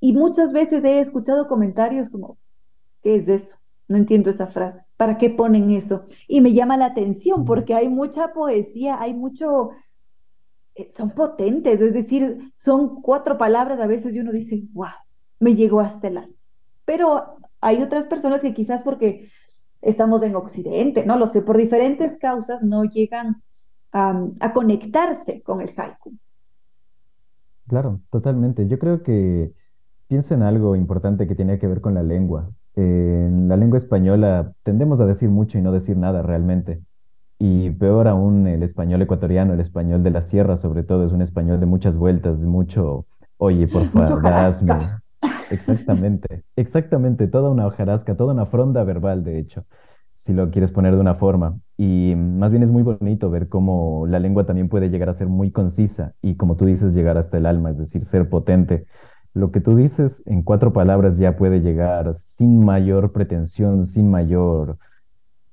Y 0.00 0.12
muchas 0.12 0.52
veces 0.52 0.84
he 0.84 1.00
escuchado 1.00 1.48
comentarios 1.48 2.10
como, 2.10 2.38
¿qué 3.02 3.16
es 3.16 3.28
eso? 3.28 3.56
No 3.88 3.96
entiendo 3.96 4.30
esa 4.30 4.48
frase. 4.48 4.84
¿Para 4.96 5.18
qué 5.18 5.30
ponen 5.30 5.70
eso? 5.70 6.04
Y 6.28 6.40
me 6.42 6.52
llama 6.52 6.76
la 6.76 6.86
atención 6.86 7.44
porque 7.44 7.74
hay 7.74 7.88
mucha 7.88 8.32
poesía, 8.32 9.00
hay 9.00 9.14
mucho... 9.14 9.70
eh, 10.74 10.88
son 10.96 11.10
potentes, 11.10 11.80
es 11.80 11.92
decir, 11.92 12.52
son 12.56 13.02
cuatro 13.02 13.38
palabras 13.38 13.80
a 13.80 13.86
veces 13.86 14.14
y 14.14 14.20
uno 14.20 14.32
dice, 14.32 14.62
wow, 14.72 14.88
me 15.38 15.54
llegó 15.54 15.80
hasta 15.80 16.08
el 16.08 16.18
alma. 16.18 16.34
Pero 16.84 17.36
hay 17.60 17.82
otras 17.82 18.06
personas 18.06 18.40
que 18.40 18.54
quizás 18.54 18.82
porque 18.82 19.30
estamos 19.82 20.22
en 20.22 20.36
Occidente, 20.36 21.04
no 21.04 21.16
lo 21.16 21.26
sé, 21.26 21.42
por 21.42 21.56
diferentes 21.56 22.18
causas 22.18 22.62
no 22.62 22.84
llegan 22.84 23.42
a, 23.92 24.52
conectarse 24.52 25.42
con 25.42 25.60
el 25.60 25.72
haiku. 25.76 26.12
Claro, 27.66 28.00
totalmente. 28.10 28.66
Yo 28.66 28.78
creo 28.78 29.02
que 29.02 29.52
pienso 30.08 30.34
en 30.34 30.42
algo 30.42 30.76
importante 30.76 31.26
que 31.26 31.34
tiene 31.34 31.58
que 31.58 31.66
ver 31.66 31.80
con 31.80 31.94
la 31.94 32.02
lengua. 32.02 32.50
En 32.74 33.48
la 33.48 33.56
lengua 33.56 33.78
española 33.78 34.52
tendemos 34.62 35.00
a 35.00 35.06
decir 35.06 35.28
mucho 35.28 35.58
y 35.58 35.62
no 35.62 35.72
decir 35.72 35.96
nada 35.96 36.22
realmente. 36.22 36.82
Y 37.40 37.70
peor 37.72 38.06
aún 38.08 38.46
el 38.46 38.62
español 38.62 39.02
ecuatoriano, 39.02 39.54
el 39.54 39.60
español 39.60 40.04
de 40.04 40.10
la 40.10 40.22
sierra 40.22 40.56
sobre 40.58 40.84
todo, 40.84 41.04
es 41.04 41.12
un 41.12 41.22
español 41.22 41.58
de 41.60 41.66
muchas 41.66 41.96
vueltas, 41.96 42.40
de 42.40 42.46
mucho, 42.46 43.06
oye, 43.38 43.66
por 43.68 43.88
favor. 43.92 44.30
Exactamente, 45.48 46.44
exactamente, 46.56 47.26
toda 47.26 47.50
una 47.50 47.66
hojarasca, 47.66 48.16
toda 48.16 48.34
una 48.34 48.46
fronda 48.46 48.84
verbal, 48.84 49.24
de 49.24 49.38
hecho, 49.40 49.66
si 50.14 50.32
lo 50.32 50.50
quieres 50.50 50.70
poner 50.70 50.94
de 50.94 51.00
una 51.00 51.16
forma. 51.16 51.58
Y 51.76 52.14
más 52.16 52.50
bien 52.52 52.62
es 52.62 52.70
muy 52.70 52.82
bonito 52.84 53.30
ver 53.30 53.48
cómo 53.48 54.06
la 54.06 54.20
lengua 54.20 54.46
también 54.46 54.68
puede 54.68 54.90
llegar 54.90 55.08
a 55.08 55.14
ser 55.14 55.28
muy 55.28 55.50
concisa 55.50 56.14
y 56.22 56.36
como 56.36 56.56
tú 56.56 56.66
dices, 56.66 56.94
llegar 56.94 57.18
hasta 57.18 57.38
el 57.38 57.46
alma, 57.46 57.70
es 57.70 57.78
decir, 57.78 58.04
ser 58.06 58.28
potente. 58.28 58.86
Lo 59.34 59.50
que 59.50 59.60
tú 59.60 59.76
dices 59.76 60.22
en 60.26 60.42
cuatro 60.42 60.72
palabras 60.72 61.18
ya 61.18 61.36
puede 61.36 61.60
llegar 61.60 62.14
sin 62.14 62.64
mayor 62.64 63.12
pretensión, 63.12 63.86
sin 63.86 64.10
mayor, 64.10 64.78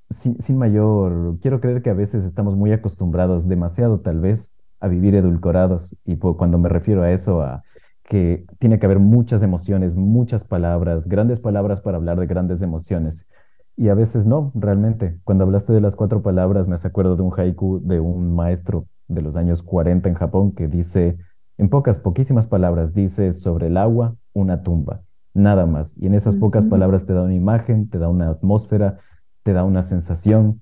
sin, 0.09 0.41
sin 0.41 0.57
mayor, 0.57 1.37
quiero 1.41 1.59
creer 1.59 1.81
que 1.81 1.89
a 1.89 1.93
veces 1.93 2.23
estamos 2.25 2.55
muy 2.55 2.71
acostumbrados, 2.71 3.47
demasiado 3.47 3.99
tal 3.99 4.19
vez, 4.19 4.49
a 4.79 4.87
vivir 4.87 5.15
edulcorados. 5.15 5.95
Y 6.05 6.17
cuando 6.17 6.57
me 6.57 6.69
refiero 6.69 7.03
a 7.03 7.11
eso, 7.11 7.41
a 7.41 7.63
que 8.03 8.45
tiene 8.59 8.79
que 8.79 8.85
haber 8.85 8.99
muchas 8.99 9.43
emociones, 9.43 9.95
muchas 9.95 10.45
palabras, 10.45 11.07
grandes 11.07 11.39
palabras 11.39 11.81
para 11.81 11.97
hablar 11.97 12.19
de 12.19 12.27
grandes 12.27 12.61
emociones. 12.61 13.27
Y 13.75 13.89
a 13.89 13.93
veces 13.93 14.25
no, 14.25 14.51
realmente. 14.55 15.19
Cuando 15.23 15.43
hablaste 15.43 15.73
de 15.73 15.81
las 15.81 15.95
cuatro 15.95 16.21
palabras, 16.21 16.67
me 16.67 16.75
acuerdo 16.75 17.15
de 17.15 17.21
un 17.23 17.33
haiku 17.37 17.79
de 17.83 17.99
un 17.99 18.33
maestro 18.33 18.87
de 19.07 19.21
los 19.21 19.35
años 19.35 19.61
40 19.61 20.09
en 20.09 20.15
Japón 20.15 20.53
que 20.53 20.67
dice, 20.67 21.17
en 21.57 21.69
pocas, 21.69 21.99
poquísimas 21.99 22.47
palabras, 22.47 22.93
dice 22.93 23.33
sobre 23.33 23.67
el 23.67 23.77
agua, 23.77 24.15
una 24.33 24.63
tumba, 24.63 25.01
nada 25.33 25.65
más. 25.65 25.93
Y 25.97 26.07
en 26.07 26.15
esas 26.15 26.35
pocas 26.37 26.65
palabras 26.65 27.05
te 27.05 27.13
da 27.13 27.23
una 27.23 27.35
imagen, 27.35 27.89
te 27.89 27.99
da 27.99 28.09
una 28.09 28.29
atmósfera, 28.29 28.99
te 29.47 29.53
da 29.53 29.63
una 29.63 29.83
sensación. 29.83 30.61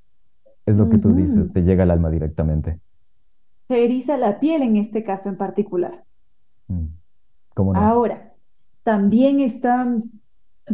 Es 0.68 0.76
lo 0.76 0.88
que 0.92 1.00
tú 1.00 1.16
dices, 1.16 1.52
te 1.52 1.64
llega 1.64 1.82
al 1.82 1.90
alma 1.90 2.12
directamente. 2.12 2.80
Se 3.68 3.84
eriza 3.84 4.16
la 4.16 4.40
piel 4.40 4.62
en 4.62 4.76
este 4.78 5.04
caso 5.04 5.28
en 5.28 5.38
particular. 5.38 6.04
Mm, 6.68 6.86
¿Cómo 7.56 7.74
no? 7.74 7.80
Ahora, 7.80 8.34
también 8.84 9.40
está 9.40 9.88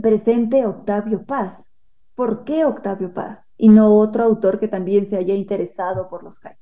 presente 0.02 0.66
Octavio 0.66 1.24
Paz. 1.24 1.64
¿Por 2.14 2.44
qué 2.44 2.66
Octavio 2.66 3.14
Paz? 3.14 3.46
Y 3.58 3.70
no 3.70 3.96
otro 3.96 4.26
autor 4.26 4.60
que 4.60 4.68
también 4.68 5.06
se 5.10 5.16
haya 5.16 5.34
interesado 5.34 6.10
por 6.10 6.22
los 6.24 6.38
haikus. 6.44 6.60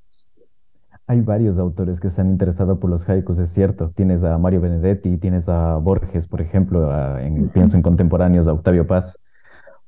Hay 1.07 1.21
varios 1.21 1.57
autores 1.57 1.99
que 1.99 2.11
se 2.11 2.21
han 2.21 2.30
interesado 2.30 2.80
por 2.80 2.91
los 2.91 3.09
haikus, 3.09 3.39
es 3.39 3.49
cierto. 3.49 3.89
Tienes 3.95 4.23
a 4.23 4.38
Mario 4.38 4.61
Benedetti, 4.61 5.17
tienes 5.17 5.49
a 5.49 5.77
Borges, 5.77 6.27
por 6.27 6.41
ejemplo, 6.41 6.91
a- 6.91 7.23
en- 7.23 7.49
pienso 7.49 7.76
en 7.76 7.81
contemporáneos, 7.81 8.45
a 8.47 8.53
Octavio 8.53 8.85
Paz. 8.85 9.17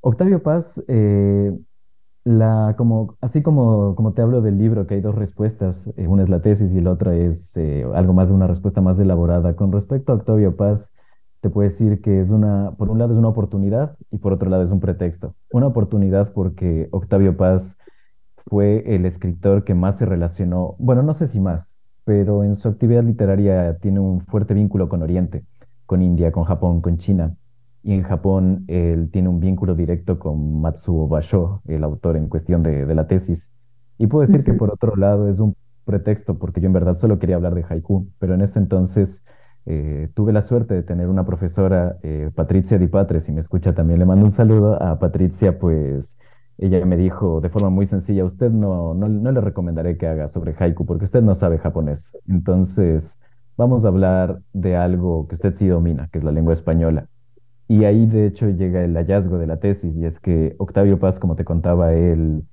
Octavio 0.01 0.41
Paz, 0.43 0.81
eh, 0.87 1.51
la, 2.23 2.75
como, 2.77 3.17
así 3.21 3.41
como, 3.43 3.95
como 3.95 4.13
te 4.13 4.21
hablo 4.21 4.41
del 4.41 4.57
libro, 4.57 4.87
que 4.87 4.95
hay 4.95 5.01
dos 5.01 5.15
respuestas, 5.15 5.85
eh, 5.97 6.07
una 6.07 6.23
es 6.23 6.29
la 6.29 6.41
tesis 6.41 6.73
y 6.73 6.81
la 6.81 6.91
otra 6.91 7.15
es 7.15 7.55
eh, 7.57 7.85
algo 7.93 8.13
más 8.13 8.29
de 8.29 8.35
una 8.35 8.47
respuesta 8.47 8.81
más 8.81 8.99
elaborada. 8.99 9.55
Con 9.55 9.71
respecto 9.71 10.11
a 10.11 10.15
Octavio 10.15 10.55
Paz, 10.55 10.91
te 11.41 11.49
puedo 11.49 11.69
decir 11.69 12.01
que 12.01 12.21
es 12.21 12.29
una, 12.31 12.71
por 12.77 12.89
un 12.91 12.99
lado 12.99 13.13
es 13.13 13.19
una 13.19 13.29
oportunidad 13.29 13.97
y 14.11 14.17
por 14.19 14.33
otro 14.33 14.49
lado 14.49 14.63
es 14.63 14.71
un 14.71 14.79
pretexto. 14.79 15.35
Una 15.51 15.67
oportunidad 15.67 16.33
porque 16.33 16.87
Octavio 16.91 17.37
Paz 17.37 17.77
fue 18.47 18.83
el 18.95 19.05
escritor 19.05 19.63
que 19.63 19.75
más 19.75 19.97
se 19.97 20.05
relacionó, 20.05 20.75
bueno, 20.79 21.03
no 21.03 21.13
sé 21.13 21.27
si 21.27 21.39
más, 21.39 21.75
pero 22.05 22.43
en 22.43 22.55
su 22.55 22.67
actividad 22.69 23.03
literaria 23.03 23.77
tiene 23.79 23.99
un 23.99 24.21
fuerte 24.21 24.53
vínculo 24.53 24.89
con 24.89 25.03
Oriente, 25.03 25.45
con 25.85 26.01
India, 26.01 26.31
con 26.31 26.45
Japón, 26.45 26.81
con 26.81 26.97
China. 26.97 27.35
Y 27.83 27.93
en 27.93 28.03
Japón 28.03 28.63
él 28.67 29.09
tiene 29.11 29.29
un 29.29 29.39
vínculo 29.39 29.75
directo 29.75 30.19
con 30.19 30.61
Matsuo 30.61 31.07
Basho, 31.07 31.61
el 31.65 31.83
autor 31.83 32.15
en 32.17 32.27
cuestión 32.29 32.61
de, 32.63 32.85
de 32.85 32.95
la 32.95 33.07
tesis. 33.07 33.51
Y 33.97 34.07
puedo 34.07 34.21
decir 34.21 34.43
que 34.43 34.53
Ujú. 34.53 34.57
por 34.57 34.71
otro 34.71 34.95
lado 34.95 35.27
es 35.29 35.39
un 35.39 35.55
pretexto, 35.85 36.37
porque 36.37 36.61
yo 36.61 36.67
en 36.67 36.73
verdad 36.73 36.97
solo 36.97 37.17
quería 37.19 37.35
hablar 37.35 37.55
de 37.55 37.65
haiku, 37.67 38.07
pero 38.19 38.33
en 38.35 38.41
ese 38.41 38.59
entonces 38.59 39.23
eh, 39.65 40.09
tuve 40.13 40.33
la 40.33 40.41
suerte 40.41 40.73
de 40.75 40.83
tener 40.83 41.07
una 41.07 41.25
profesora, 41.25 41.97
eh, 42.03 42.29
Patricia 42.35 42.77
Di 42.77 42.87
Patre, 42.87 43.19
si 43.21 43.31
me 43.31 43.41
escucha 43.41 43.73
también 43.73 43.99
le 43.99 44.05
mando 44.05 44.25
un 44.25 44.31
saludo 44.31 44.81
a 44.81 44.99
Patricia, 44.99 45.57
pues 45.59 46.17
ella 46.57 46.85
me 46.85 46.97
dijo 46.97 47.41
de 47.41 47.49
forma 47.49 47.69
muy 47.69 47.85
sencilla, 47.87 48.25
usted 48.25 48.51
no, 48.51 48.93
no, 48.93 49.07
no 49.09 49.31
le 49.31 49.41
recomendaré 49.41 49.97
que 49.97 50.07
haga 50.07 50.27
sobre 50.29 50.55
haiku 50.57 50.85
porque 50.85 51.05
usted 51.05 51.21
no 51.23 51.35
sabe 51.35 51.57
japonés. 51.59 52.15
Entonces, 52.27 53.17
vamos 53.57 53.85
a 53.85 53.89
hablar 53.89 54.41
de 54.53 54.75
algo 54.77 55.27
que 55.27 55.35
usted 55.35 55.55
sí 55.55 55.67
domina, 55.67 56.09
que 56.11 56.19
es 56.19 56.23
la 56.23 56.31
lengua 56.31 56.53
española. 56.53 57.07
Y 57.71 57.85
ahí 57.85 58.05
de 58.05 58.25
hecho 58.25 58.49
llega 58.49 58.83
el 58.83 58.93
hallazgo 58.97 59.37
de 59.37 59.47
la 59.47 59.55
tesis, 59.55 59.95
y 59.95 60.03
es 60.03 60.19
que 60.19 60.55
Octavio 60.57 60.99
Paz, 60.99 61.19
como 61.19 61.37
te 61.37 61.45
contaba, 61.45 61.93
él 61.93 62.43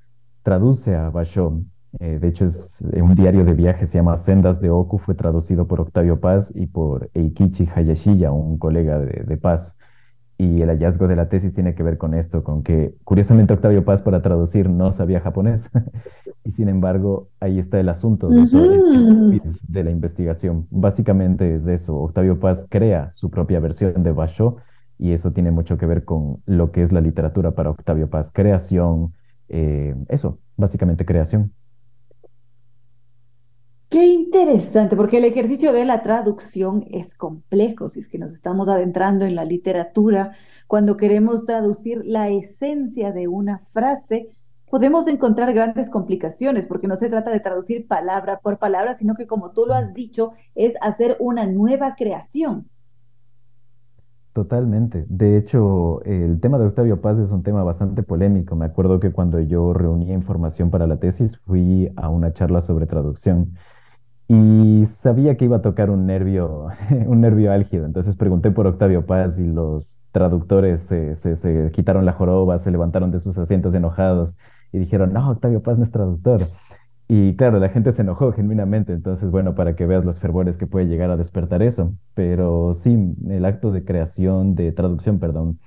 traduce 0.44 0.94
a 0.94 1.10
Basho. 1.10 1.60
Eh, 1.98 2.20
de 2.20 2.28
hecho, 2.28 2.44
es 2.44 2.80
eh, 2.92 3.02
un 3.02 3.16
diario 3.16 3.44
de 3.44 3.54
viajes, 3.54 3.90
se 3.90 3.98
llama 3.98 4.16
Sendas 4.16 4.60
de 4.60 4.70
Oku, 4.70 4.98
fue 4.98 5.16
traducido 5.16 5.66
por 5.66 5.80
Octavio 5.80 6.20
Paz 6.20 6.52
y 6.54 6.68
por 6.68 7.10
Eikichi 7.14 7.68
Hayashiya, 7.74 8.30
un 8.30 8.58
colega 8.58 9.00
de, 9.00 9.24
de 9.24 9.36
Paz. 9.36 9.74
Y 10.36 10.62
el 10.62 10.68
hallazgo 10.68 11.08
de 11.08 11.16
la 11.16 11.28
tesis 11.28 11.52
tiene 11.52 11.74
que 11.74 11.82
ver 11.82 11.98
con 11.98 12.14
esto, 12.14 12.44
con 12.44 12.62
que 12.62 12.94
curiosamente 13.02 13.54
Octavio 13.54 13.84
Paz 13.84 14.02
para 14.02 14.22
traducir 14.22 14.70
no 14.70 14.92
sabía 14.92 15.18
japonés. 15.18 15.68
Y 16.44 16.52
sin 16.52 16.70
embargo, 16.70 17.28
ahí 17.40 17.58
está 17.58 17.78
el 17.78 17.90
asunto 17.90 18.28
de 18.28 18.40
el 18.40 19.42
de 19.68 19.84
la 19.84 19.90
investigación. 19.90 20.66
Básicamente 20.70 21.56
es 21.56 21.66
eso. 21.66 21.94
Octavio 21.96 22.40
Paz 22.40 22.66
crea 22.70 23.10
su 23.12 23.28
propia 23.28 23.60
versión 23.60 24.02
de 24.02 24.12
Basho 24.12 24.56
y 24.98 25.12
eso 25.12 25.32
tiene 25.32 25.50
mucho 25.50 25.78
que 25.78 25.86
ver 25.86 26.04
con 26.04 26.42
lo 26.44 26.72
que 26.72 26.82
es 26.82 26.92
la 26.92 27.00
literatura 27.00 27.52
para 27.52 27.70
Octavio 27.70 28.10
Paz. 28.10 28.30
Creación, 28.32 29.14
eh, 29.48 29.94
eso, 30.08 30.38
básicamente 30.56 31.06
creación. 31.06 31.52
Qué 33.88 34.04
interesante, 34.04 34.96
porque 34.96 35.16
el 35.16 35.24
ejercicio 35.24 35.72
de 35.72 35.86
la 35.86 36.02
traducción 36.02 36.84
es 36.90 37.14
complejo, 37.14 37.88
si 37.88 38.00
es 38.00 38.08
que 38.08 38.18
nos 38.18 38.32
estamos 38.32 38.68
adentrando 38.68 39.24
en 39.24 39.34
la 39.34 39.46
literatura, 39.46 40.32
cuando 40.66 40.98
queremos 40.98 41.46
traducir 41.46 42.02
la 42.04 42.28
esencia 42.28 43.12
de 43.12 43.28
una 43.28 43.60
frase, 43.72 44.28
podemos 44.68 45.08
encontrar 45.08 45.54
grandes 45.54 45.88
complicaciones, 45.88 46.66
porque 46.66 46.86
no 46.86 46.96
se 46.96 47.08
trata 47.08 47.30
de 47.30 47.40
traducir 47.40 47.86
palabra 47.86 48.40
por 48.40 48.58
palabra, 48.58 48.94
sino 48.94 49.14
que 49.14 49.26
como 49.26 49.52
tú 49.52 49.64
lo 49.64 49.72
has 49.72 49.94
dicho, 49.94 50.32
es 50.54 50.74
hacer 50.82 51.16
una 51.18 51.46
nueva 51.46 51.94
creación. 51.96 52.68
Totalmente. 54.32 55.04
De 55.08 55.36
hecho, 55.36 56.00
el 56.04 56.40
tema 56.40 56.58
de 56.58 56.66
Octavio 56.66 57.00
Paz 57.00 57.18
es 57.18 57.32
un 57.32 57.42
tema 57.42 57.64
bastante 57.64 58.04
polémico. 58.04 58.54
Me 58.54 58.66
acuerdo 58.66 59.00
que 59.00 59.10
cuando 59.10 59.40
yo 59.40 59.72
reunía 59.72 60.14
información 60.14 60.70
para 60.70 60.86
la 60.86 60.98
tesis, 60.98 61.38
fui 61.38 61.90
a 61.96 62.08
una 62.08 62.32
charla 62.32 62.60
sobre 62.60 62.86
traducción 62.86 63.54
y 64.28 64.86
sabía 64.86 65.36
que 65.36 65.46
iba 65.46 65.58
a 65.58 65.62
tocar 65.62 65.90
un 65.90 66.06
nervio, 66.06 66.68
un 67.06 67.20
nervio 67.22 67.52
álgido. 67.52 67.86
Entonces 67.86 68.16
pregunté 68.16 68.50
por 68.52 68.66
Octavio 68.66 69.06
Paz 69.06 69.38
y 69.38 69.46
los 69.46 69.98
traductores 70.12 70.82
se, 70.82 71.16
se, 71.16 71.36
se 71.36 71.70
quitaron 71.72 72.04
la 72.04 72.12
joroba, 72.12 72.58
se 72.58 72.70
levantaron 72.70 73.10
de 73.10 73.20
sus 73.20 73.38
asientos 73.38 73.74
enojados 73.74 74.34
y 74.72 74.78
dijeron, 74.78 75.12
no, 75.12 75.30
Octavio 75.30 75.62
Paz 75.62 75.78
no 75.78 75.84
es 75.84 75.90
traductor. 75.90 76.52
Y 77.10 77.36
claro, 77.36 77.58
la 77.58 77.70
gente 77.70 77.92
se 77.92 78.02
enojó 78.02 78.32
genuinamente, 78.32 78.92
entonces 78.92 79.30
bueno, 79.30 79.54
para 79.54 79.74
que 79.76 79.86
veas 79.86 80.04
los 80.04 80.20
fervores 80.20 80.58
que 80.58 80.66
puede 80.66 80.86
llegar 80.86 81.10
a 81.10 81.16
despertar 81.16 81.62
eso. 81.62 81.94
Pero 82.14 82.74
sí, 82.82 83.14
el 83.28 83.44
acto 83.46 83.72
de 83.72 83.84
creación, 83.84 84.54
de 84.54 84.72
traducción, 84.72 85.18
perdón, 85.18 85.58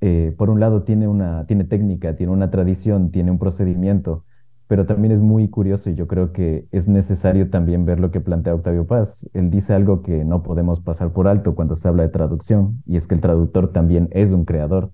eh, 0.00 0.34
por 0.38 0.50
un 0.50 0.60
lado 0.60 0.84
tiene 0.84 1.08
una, 1.08 1.46
tiene 1.46 1.64
técnica, 1.64 2.16
tiene 2.16 2.32
una 2.32 2.50
tradición, 2.50 3.10
tiene 3.12 3.30
un 3.32 3.38
procedimiento, 3.38 4.24
pero 4.68 4.86
también 4.86 5.12
es 5.12 5.20
muy 5.20 5.48
curioso 5.50 5.90
y 5.90 5.94
yo 5.96 6.06
creo 6.08 6.32
que 6.32 6.66
es 6.72 6.88
necesario 6.88 7.50
también 7.50 7.84
ver 7.86 8.00
lo 8.00 8.10
que 8.10 8.20
plantea 8.20 8.54
Octavio 8.54 8.86
Paz. 8.86 9.28
Él 9.34 9.50
dice 9.50 9.74
algo 9.74 10.02
que 10.02 10.24
no 10.24 10.42
podemos 10.42 10.80
pasar 10.80 11.12
por 11.12 11.28
alto 11.28 11.54
cuando 11.54 11.76
se 11.76 11.88
habla 11.88 12.04
de 12.04 12.10
traducción, 12.10 12.82
y 12.86 12.96
es 12.98 13.06
que 13.06 13.14
el 13.16 13.20
traductor 13.22 13.72
también 13.72 14.08
es 14.12 14.32
un 14.32 14.44
creador. 14.44 14.92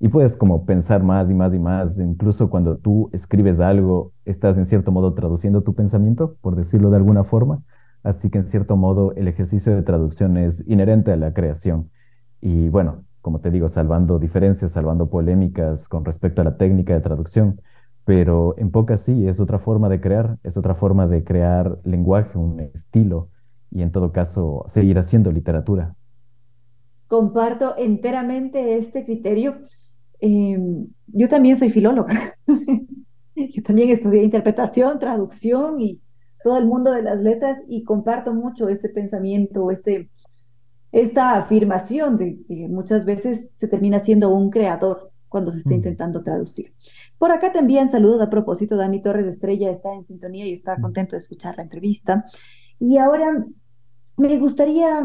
Y 0.00 0.08
puedes 0.08 0.36
como 0.36 0.64
pensar 0.64 1.02
más 1.02 1.30
y 1.30 1.34
más 1.34 1.52
y 1.54 1.58
más, 1.58 1.98
incluso 1.98 2.50
cuando 2.50 2.76
tú 2.76 3.10
escribes 3.12 3.58
algo, 3.58 4.12
estás 4.24 4.56
en 4.56 4.66
cierto 4.66 4.92
modo 4.92 5.14
traduciendo 5.14 5.62
tu 5.62 5.74
pensamiento, 5.74 6.36
por 6.40 6.54
decirlo 6.54 6.90
de 6.90 6.96
alguna 6.96 7.24
forma. 7.24 7.62
Así 8.04 8.30
que 8.30 8.38
en 8.38 8.46
cierto 8.46 8.76
modo 8.76 9.12
el 9.14 9.26
ejercicio 9.26 9.74
de 9.74 9.82
traducción 9.82 10.36
es 10.36 10.62
inherente 10.68 11.12
a 11.12 11.16
la 11.16 11.32
creación. 11.34 11.90
Y 12.40 12.68
bueno, 12.68 13.04
como 13.20 13.40
te 13.40 13.50
digo, 13.50 13.68
salvando 13.68 14.18
diferencias, 14.18 14.72
salvando 14.72 15.10
polémicas 15.10 15.88
con 15.88 16.04
respecto 16.04 16.42
a 16.42 16.44
la 16.44 16.56
técnica 16.56 16.94
de 16.94 17.00
traducción, 17.00 17.60
pero 18.04 18.54
en 18.56 18.70
pocas 18.70 19.02
sí, 19.02 19.26
es 19.28 19.40
otra 19.40 19.58
forma 19.58 19.88
de 19.88 20.00
crear, 20.00 20.38
es 20.44 20.56
otra 20.56 20.74
forma 20.74 21.06
de 21.06 21.24
crear 21.24 21.78
lenguaje, 21.84 22.38
un 22.38 22.60
estilo, 22.60 23.28
y 23.70 23.82
en 23.82 23.90
todo 23.90 24.12
caso 24.12 24.64
seguir 24.68 24.98
haciendo 24.98 25.30
literatura. 25.32 25.94
Comparto 27.06 27.74
enteramente 27.76 28.78
este 28.78 29.04
criterio 29.04 29.56
Em, 30.20 30.86
yo 31.06 31.28
también 31.28 31.58
soy 31.58 31.70
filóloga. 31.70 32.36
yo 33.36 33.62
también 33.62 33.90
estudié 33.90 34.22
interpretación, 34.22 34.98
traducción 34.98 35.80
y 35.80 36.00
todo 36.42 36.58
el 36.58 36.66
mundo 36.66 36.92
de 36.92 37.02
las 37.02 37.20
letras 37.20 37.58
y 37.68 37.84
comparto 37.84 38.34
mucho 38.34 38.68
este 38.68 38.88
pensamiento, 38.88 39.70
este, 39.70 40.10
esta 40.92 41.36
afirmación 41.36 42.16
de 42.16 42.38
que 42.46 42.68
muchas 42.68 43.04
veces 43.04 43.40
se 43.56 43.68
termina 43.68 43.98
siendo 44.00 44.30
un 44.30 44.50
creador 44.50 45.10
cuando 45.28 45.50
se 45.50 45.58
está 45.58 45.74
intentando 45.74 46.22
traducir. 46.22 46.72
Por 47.18 47.30
acá 47.30 47.52
te 47.52 47.58
envían 47.58 47.90
saludos 47.90 48.22
a 48.22 48.30
propósito, 48.30 48.76
Dani 48.76 49.02
Torres 49.02 49.26
Estrella 49.26 49.70
está 49.70 49.92
en 49.92 50.04
sintonía 50.04 50.46
y 50.46 50.54
está 50.54 50.80
contento 50.80 51.16
de 51.16 51.20
escuchar 51.20 51.56
la 51.56 51.64
entrevista. 51.64 52.24
Y 52.78 52.96
ahora 52.96 53.44
me 54.16 54.38
gustaría 54.38 55.02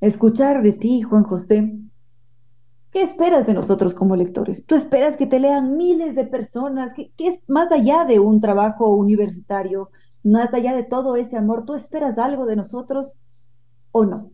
escuchar 0.00 0.62
de 0.62 0.72
ti, 0.72 1.02
Juan 1.02 1.22
José, 1.22 1.78
¿Qué 2.92 3.00
esperas 3.00 3.46
de 3.46 3.54
nosotros 3.54 3.94
como 3.94 4.16
lectores? 4.16 4.66
¿Tú 4.66 4.74
esperas 4.74 5.16
que 5.16 5.26
te 5.26 5.40
lean 5.40 5.78
miles 5.78 6.14
de 6.14 6.26
personas? 6.26 6.92
¿Qué, 6.94 7.10
es 7.16 7.38
más 7.48 7.72
allá 7.72 8.04
de 8.04 8.20
un 8.20 8.42
trabajo 8.42 8.94
universitario? 8.94 9.88
Más 10.22 10.52
allá 10.52 10.76
de 10.76 10.82
todo 10.82 11.16
ese 11.16 11.38
amor, 11.38 11.64
¿tú 11.64 11.74
esperas 11.74 12.18
algo 12.18 12.44
de 12.44 12.56
nosotros 12.56 13.14
o 13.92 14.04
no? 14.04 14.30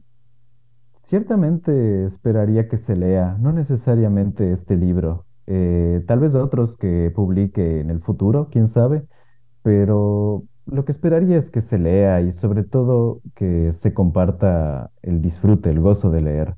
Ciertamente 0.95 2.05
esperaría 2.05 2.69
que 2.69 2.79
se 2.79 2.97
lea, 2.97 3.37
no 3.39 3.53
necesariamente 3.53 4.53
este 4.53 4.77
libro, 4.77 5.25
eh, 5.47 6.05
tal 6.09 6.19
vez 6.19 6.35
otros 6.35 6.77
que 6.77 7.13
publique 7.15 7.81
en 7.81 7.91
el 7.91 8.01
futuro, 8.01 8.49
quién 8.51 8.67
sabe, 8.67 9.07
pero 9.63 10.43
lo 10.67 10.85
que 10.85 10.93
esperaría 10.93 11.39
es 11.39 11.51
que 11.51 11.61
se 11.61 11.79
lea 11.79 12.21
y 12.23 12.33
sobre 12.33 12.65
todo 12.65 13.21
que 13.37 13.73
se 13.73 13.95
comparta 13.95 14.91
el 15.01 15.23
disfrute, 15.23 15.71
el 15.71 15.81
gozo 15.81 16.11
de 16.11 16.23
leer. 16.23 16.57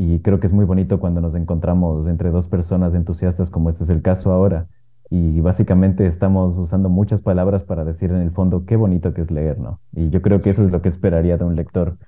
Y 0.00 0.20
creo 0.20 0.38
que 0.38 0.46
es 0.46 0.52
muy 0.52 0.64
bonito 0.64 1.00
cuando 1.00 1.20
nos 1.20 1.34
encontramos 1.34 2.06
entre 2.06 2.30
dos 2.30 2.46
personas 2.46 2.94
entusiastas 2.94 3.50
como 3.50 3.68
este 3.68 3.82
es 3.82 3.90
el 3.90 4.00
caso 4.00 4.30
ahora. 4.30 4.68
Y 5.10 5.40
básicamente 5.40 6.06
estamos 6.06 6.56
usando 6.56 6.88
muchas 6.88 7.20
palabras 7.20 7.64
para 7.64 7.84
decir 7.84 8.12
en 8.12 8.18
el 8.18 8.30
fondo 8.30 8.64
qué 8.64 8.76
bonito 8.76 9.12
que 9.12 9.22
es 9.22 9.30
leer, 9.32 9.58
¿no? 9.58 9.80
Y 9.92 10.10
yo 10.10 10.22
creo 10.22 10.40
que 10.40 10.50
eso 10.50 10.62
es 10.64 10.70
lo 10.70 10.82
que 10.82 10.88
esperaría 10.88 11.36
de 11.36 11.44
un 11.44 11.56
lector. 11.56 11.98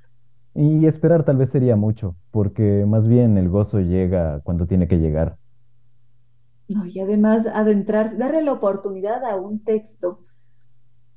Y 0.54 0.86
esperar 0.86 1.24
tal 1.24 1.38
vez 1.38 1.50
sería 1.50 1.74
mucho, 1.74 2.14
porque 2.30 2.86
más 2.86 3.08
bien 3.08 3.36
el 3.36 3.48
gozo 3.48 3.80
llega 3.80 4.38
cuando 4.44 4.68
tiene 4.68 4.86
que 4.86 4.98
llegar. 4.98 5.36
No, 6.68 6.86
y 6.86 7.00
además 7.00 7.44
adentrarse, 7.52 8.16
darle 8.16 8.42
la 8.42 8.52
oportunidad 8.52 9.24
a 9.24 9.34
un 9.34 9.64
texto 9.64 10.20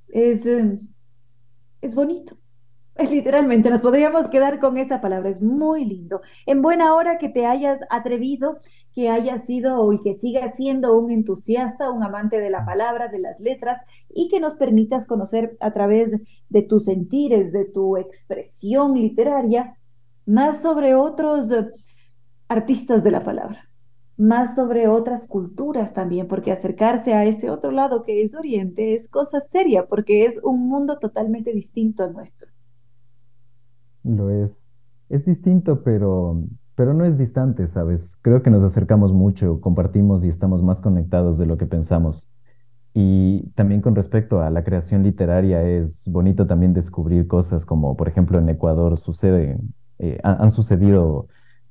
es, 0.07 0.43
eh, 0.47 0.79
es 1.81 1.93
bonito. 1.93 2.35
Literalmente, 3.09 3.69
nos 3.71 3.81
podríamos 3.81 4.27
quedar 4.29 4.59
con 4.59 4.77
esa 4.77 5.01
palabra, 5.01 5.29
es 5.29 5.41
muy 5.41 5.83
lindo. 5.85 6.21
En 6.45 6.61
buena 6.61 6.93
hora 6.93 7.17
que 7.17 7.29
te 7.29 7.45
hayas 7.45 7.79
atrevido, 7.89 8.59
que 8.93 9.09
hayas 9.09 9.45
sido 9.45 9.91
y 9.93 9.99
que 9.99 10.13
sigas 10.13 10.55
siendo 10.55 10.97
un 10.97 11.11
entusiasta, 11.11 11.89
un 11.89 12.03
amante 12.03 12.39
de 12.39 12.51
la 12.51 12.65
palabra, 12.65 13.07
de 13.07 13.19
las 13.19 13.39
letras, 13.39 13.79
y 14.09 14.29
que 14.29 14.39
nos 14.39 14.55
permitas 14.55 15.07
conocer 15.07 15.57
a 15.59 15.73
través 15.73 16.11
de 16.49 16.61
tus 16.61 16.85
sentires, 16.85 17.51
de 17.51 17.65
tu 17.65 17.97
expresión 17.97 18.93
literaria, 18.93 19.75
más 20.25 20.61
sobre 20.61 20.93
otros 20.95 21.51
eh, 21.51 21.67
artistas 22.47 23.03
de 23.03 23.11
la 23.11 23.23
palabra, 23.23 23.69
más 24.17 24.55
sobre 24.55 24.87
otras 24.87 25.25
culturas 25.25 25.93
también, 25.93 26.27
porque 26.27 26.51
acercarse 26.51 27.13
a 27.13 27.25
ese 27.25 27.49
otro 27.49 27.71
lado 27.71 28.03
que 28.03 28.21
es 28.23 28.35
Oriente 28.35 28.93
es 28.95 29.07
cosa 29.07 29.41
seria, 29.41 29.87
porque 29.87 30.25
es 30.25 30.39
un 30.43 30.67
mundo 30.69 30.99
totalmente 30.99 31.53
distinto 31.53 32.03
al 32.03 32.13
nuestro. 32.13 32.52
Lo 34.03 34.29
es. 34.29 34.59
Es 35.09 35.25
distinto, 35.25 35.83
pero, 35.83 36.43
pero 36.75 36.93
no 36.93 37.05
es 37.05 37.17
distante, 37.17 37.67
¿sabes? 37.67 38.11
Creo 38.21 38.41
que 38.41 38.49
nos 38.49 38.63
acercamos 38.63 39.13
mucho, 39.13 39.61
compartimos 39.61 40.23
y 40.25 40.29
estamos 40.29 40.63
más 40.63 40.79
conectados 40.81 41.37
de 41.37 41.45
lo 41.45 41.57
que 41.57 41.65
pensamos. 41.65 42.27
Y 42.93 43.49
también 43.55 43.81
con 43.81 43.95
respecto 43.95 44.41
a 44.41 44.49
la 44.49 44.63
creación 44.63 45.03
literaria, 45.03 45.63
es 45.63 46.07
bonito 46.07 46.47
también 46.47 46.73
descubrir 46.73 47.27
cosas 47.27 47.65
como, 47.65 47.97
por 47.97 48.07
ejemplo, 48.07 48.39
en 48.39 48.49
Ecuador 48.49 48.97
sucede, 48.99 49.59
eh, 49.99 50.19
han 50.23 50.51
sucedido 50.51 51.27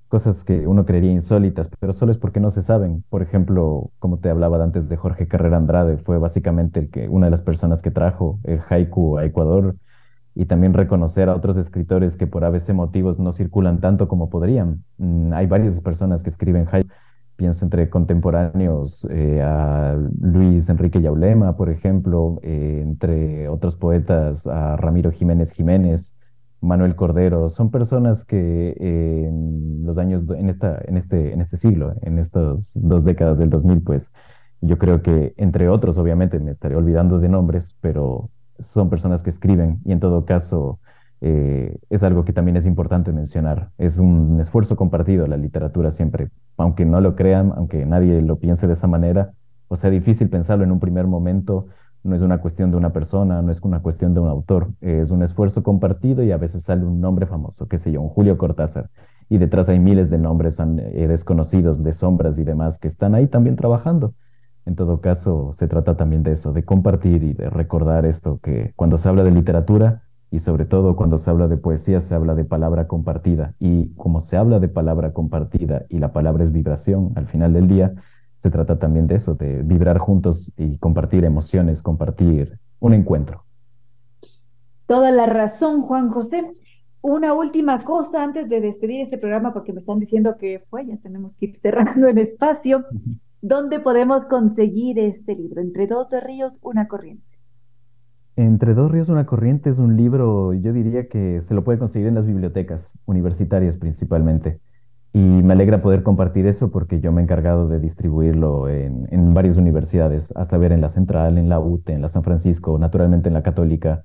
cosas 0.09 0.44
que 0.44 0.66
uno 0.66 0.84
creería 0.84 1.12
insólitas, 1.12 1.70
pero 1.80 1.92
solo 1.94 2.12
es 2.12 2.18
porque 2.18 2.40
no 2.40 2.50
se 2.50 2.62
saben. 2.62 3.04
Por 3.09 3.22
ejemplo, 3.22 3.90
como 3.98 4.18
te 4.18 4.30
hablaba 4.30 4.62
antes 4.62 4.88
de 4.88 4.96
Jorge 4.96 5.26
Carrera 5.28 5.56
Andrade, 5.56 5.96
fue 5.98 6.18
básicamente 6.18 6.80
el 6.80 6.90
que, 6.90 7.09
una 7.09 7.26
de 7.26 7.30
las 7.30 7.42
personas 7.42 7.82
que 7.82 7.90
trajo 7.90 8.38
el 8.44 8.60
haiku 8.68 9.18
a 9.18 9.24
Ecuador 9.24 9.76
y 10.34 10.46
también 10.46 10.72
reconocer 10.74 11.28
a 11.28 11.36
otros 11.36 11.56
escritores 11.59 12.16
que 12.16 12.26
por 12.26 12.44
a 12.44 12.50
veces 12.50 12.74
motivos 12.74 13.18
no 13.18 13.32
circulan 13.32 13.80
tanto 13.80 14.09
como 14.09 14.30
podrían. 14.30 14.84
Mm, 14.98 15.32
hay 15.32 15.46
varias 15.46 15.78
personas 15.80 16.22
que 16.22 16.30
escriben 16.30 16.66
haiku. 16.70 16.90
Pienso 17.36 17.64
entre 17.64 17.90
contemporáneos 17.90 19.06
eh, 19.10 19.42
a 19.42 19.96
Luis 20.20 20.68
Enrique 20.68 21.00
Yaulema, 21.00 21.56
por 21.56 21.70
ejemplo, 21.70 22.38
eh, 22.42 22.80
entre 22.82 23.48
otros 23.48 23.74
poetas 23.74 24.46
a 24.46 24.76
Ramiro 24.76 25.10
Jiménez 25.10 25.50
Jiménez, 25.52 26.14
Manuel 26.60 26.94
Cordero. 26.94 27.48
Son 27.48 27.70
personas 27.70 28.24
que 28.24 28.76
en 28.78 29.84
los 29.84 29.98
años, 29.98 30.24
en, 30.36 30.50
esta, 30.50 30.80
en, 30.84 30.96
este, 30.96 31.32
en 31.32 31.40
este 31.40 31.56
siglo, 31.56 31.94
en 32.02 32.18
estas 32.18 32.70
dos 32.74 33.04
décadas 33.04 33.38
del 33.38 33.50
2000, 33.50 33.82
pues 33.82 34.12
yo 34.60 34.78
creo 34.78 35.02
que 35.02 35.34
entre 35.36 35.68
otros, 35.68 35.98
obviamente 35.98 36.38
me 36.38 36.52
estaré 36.52 36.76
olvidando 36.76 37.18
de 37.18 37.28
nombres, 37.28 37.76
pero 37.80 38.30
son 38.62 38.90
personas 38.90 39.22
que 39.22 39.30
escriben 39.30 39.80
y 39.84 39.93
en 39.93 40.01
todo 40.01 40.24
caso 40.24 40.80
eh, 41.20 41.78
es 41.89 42.02
algo 42.02 42.24
que 42.24 42.32
también 42.32 42.56
es 42.56 42.66
importante 42.66 43.12
mencionar. 43.12 43.70
Es 43.78 43.98
un 43.98 44.40
esfuerzo 44.40 44.76
compartido 44.76 45.26
la 45.26 45.36
literatura 45.36 45.90
siempre, 45.90 46.30
aunque 46.56 46.84
no 46.84 47.01
lo 47.01 47.14
crean, 47.14 47.52
aunque 47.56 47.86
nadie 47.86 48.20
lo 48.22 48.39
piense 48.39 48.66
de 48.66 48.74
esa 48.74 48.86
manera, 48.86 49.32
o 49.68 49.76
sea, 49.76 49.89
difícil 49.89 50.28
pensarlo 50.28 50.64
en 50.64 50.72
un 50.72 50.80
primer 50.80 51.06
momento, 51.06 51.66
no 52.02 52.16
es 52.16 52.22
una 52.22 52.39
cuestión 52.39 52.70
de 52.70 52.76
una 52.76 52.93
persona, 52.93 53.40
no 53.40 53.52
es 53.52 53.60
una 53.62 53.80
cuestión 53.80 54.12
de 54.14 54.20
un 54.20 54.28
autor, 54.28 54.70
es 54.80 55.10
un 55.10 55.22
esfuerzo 55.22 55.62
compartido 55.62 56.22
y 56.22 56.32
a 56.32 56.36
veces 56.36 56.64
sale 56.64 56.84
un 56.84 57.01
nombre 57.01 57.26
famoso, 57.26 57.68
qué 57.68 57.78
sé 57.78 57.93
yo, 57.93 58.02
un 58.02 58.09
Julio 58.09 58.36
Cortázar, 58.36 58.90
y 59.28 59.39
detrás 59.39 59.68
hay 59.68 59.78
miles 59.78 60.10
de 60.10 60.18
nombres 60.18 60.59
eh, 60.60 61.06
desconocidos, 61.09 61.82
de 61.82 61.93
sombras 61.93 62.39
y 62.39 62.44
demás 62.44 62.78
que 62.78 62.89
están 62.89 63.14
ahí 63.14 63.28
también 63.28 63.56
trabajando. 63.56 64.14
En 64.64 64.76
todo 64.76 65.01
caso, 65.01 65.52
se 65.55 65.66
trata 65.66 65.97
también 65.97 66.22
de 66.22 66.32
eso, 66.32 66.52
de 66.52 66.64
compartir 66.64 67.24
y 67.24 67.32
de 67.32 67.51
recordar 67.51 68.06
esto, 68.06 68.39
que 68.43 68.72
cuando 68.76 68.98
se 68.98 69.09
habla 69.09 69.24
de 69.24 69.32
literatura 69.32 70.02
y 70.30 70.39
sobre 70.39 70.64
todo 70.64 70.97
cuando 70.97 71.18
se 71.18 71.28
habla 71.30 71.48
de 71.48 71.56
poesía, 71.56 72.01
se 72.01 72.14
habla 72.14 72.34
de 72.34 72.44
palabra 72.44 72.86
compartida. 72.86 73.55
Y 73.59 73.93
como 73.97 74.20
se 74.20 74.36
habla 74.36 74.60
de 74.60 74.68
palabra 74.68 75.12
compartida 75.12 75.84
y 75.89 75.98
la 75.98 76.12
palabra 76.12 76.44
es 76.44 76.52
vibración 76.52 77.12
al 77.16 77.26
final 77.26 77.52
del 77.52 77.68
día, 77.68 77.93
se 78.39 78.51
trata 78.51 78.78
también 78.78 79.06
de 79.06 79.16
eso, 79.16 79.34
de 79.34 79.62
vibrar 79.62 79.98
juntos 79.98 80.52
y 80.56 80.78
compartir 80.78 81.24
emociones, 81.24 81.82
compartir 81.82 82.59
un 82.80 82.94
encuentro. 82.94 83.44
Toda 84.86 85.10
la 85.10 85.26
razón, 85.26 85.82
Juan 85.82 86.10
José. 86.10 86.52
Una 87.02 87.34
última 87.34 87.82
cosa 87.84 88.22
antes 88.22 88.48
de 88.48 88.60
despedir 88.60 89.02
este 89.02 89.18
programa, 89.18 89.52
porque 89.52 89.72
me 89.72 89.80
están 89.80 89.98
diciendo 89.98 90.36
que 90.39 90.64
fue, 90.70 90.86
ya 90.86 90.97
tenemos 90.97 91.36
que 91.36 91.47
ir 91.47 91.56
cerrando 91.56 92.09
el 92.09 92.18
espacio. 92.18 92.84
¿Dónde 93.44 93.81
podemos 93.81 94.24
conseguir 94.27 95.01
este 95.01 95.35
libro? 95.35 95.60
Entre 95.60 95.89
dos 95.89 96.06
ríos, 96.24 96.60
una 96.62 96.86
corriente. 96.86 97.27
Entre 98.36 98.73
dos 98.73 98.89
ríos, 98.89 99.09
una 99.09 99.27
corriente 99.27 99.69
es 99.69 99.81
un 99.81 99.97
libro, 99.97 100.55
yo 100.55 100.73
diría 100.73 101.09
que 101.09 101.43
se 101.43 101.52
lo 101.52 101.64
puede 101.64 101.81
conseguir 101.81 102.06
en 102.06 102.14
las 102.14 102.24
bibliotecas 102.24 102.89
universitarias 103.05 103.77
principalmente. 103.77 104.60
Y 105.12 105.19
me 105.19 105.55
alegra 105.55 105.82
poder 105.82 106.05
compartir 106.05 106.47
eso 106.47 106.70
porque 106.70 107.01
yo 107.01 107.10
me 107.10 107.20
he 107.20 107.24
encargado 107.24 107.66
de 107.66 107.81
distribuirlo 107.81 108.69
en, 108.69 109.09
en 109.10 109.35
varias 109.35 109.56
universidades, 109.56 110.32
a 110.36 110.44
saber, 110.44 110.70
en 110.70 110.81
la 110.81 110.89
Central, 110.89 111.36
en 111.36 111.48
la 111.48 111.59
UTE, 111.59 111.94
en 111.94 112.02
la 112.02 112.09
San 112.09 112.23
Francisco, 112.23 112.78
naturalmente 112.78 113.28
en 113.28 113.35
la 113.35 113.43
Católica. 113.43 114.05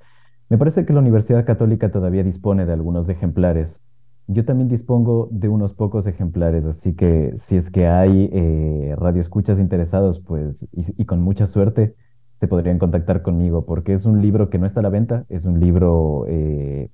Me 0.50 0.58
parece 0.58 0.84
que 0.84 0.94
la 0.94 1.00
Universidad 1.00 1.46
Católica 1.46 1.92
todavía 1.92 2.24
dispone 2.24 2.66
de 2.66 2.74
algunos 2.74 3.08
ejemplares 3.08 3.82
yo 4.28 4.44
también 4.46 4.68
dispongo 4.68 5.30
de 5.32 5.48
unos 5.48 5.74
pocos 5.74 6.06
ejemplares, 6.06 6.66
así 6.66 6.94
que 6.94 7.34
si 7.38 7.56
es 7.56 7.72
que 7.72 7.88
hay 7.88 8.30
eh, 8.34 8.96
radioescuchas 8.98 9.58
interesados, 9.60 10.20
pues, 10.20 10.68
y, 10.74 11.06
con 11.06 11.22
mucha 11.22 11.48
suerte, 11.48 11.96
se 12.40 12.48
podrían 12.48 12.78
contactar 12.78 13.22
conmigo, 13.22 13.66
porque 13.66 13.94
es 13.94 14.06
un 14.06 14.22
libro 14.22 14.50
que 14.50 14.60
no 14.60 14.66
está 14.66 14.82
a 14.82 14.84
la 14.84 14.90
venta, 14.90 15.26
es 15.30 15.46
un 15.46 15.60
libro 15.60 16.26
eh, 16.28 16.90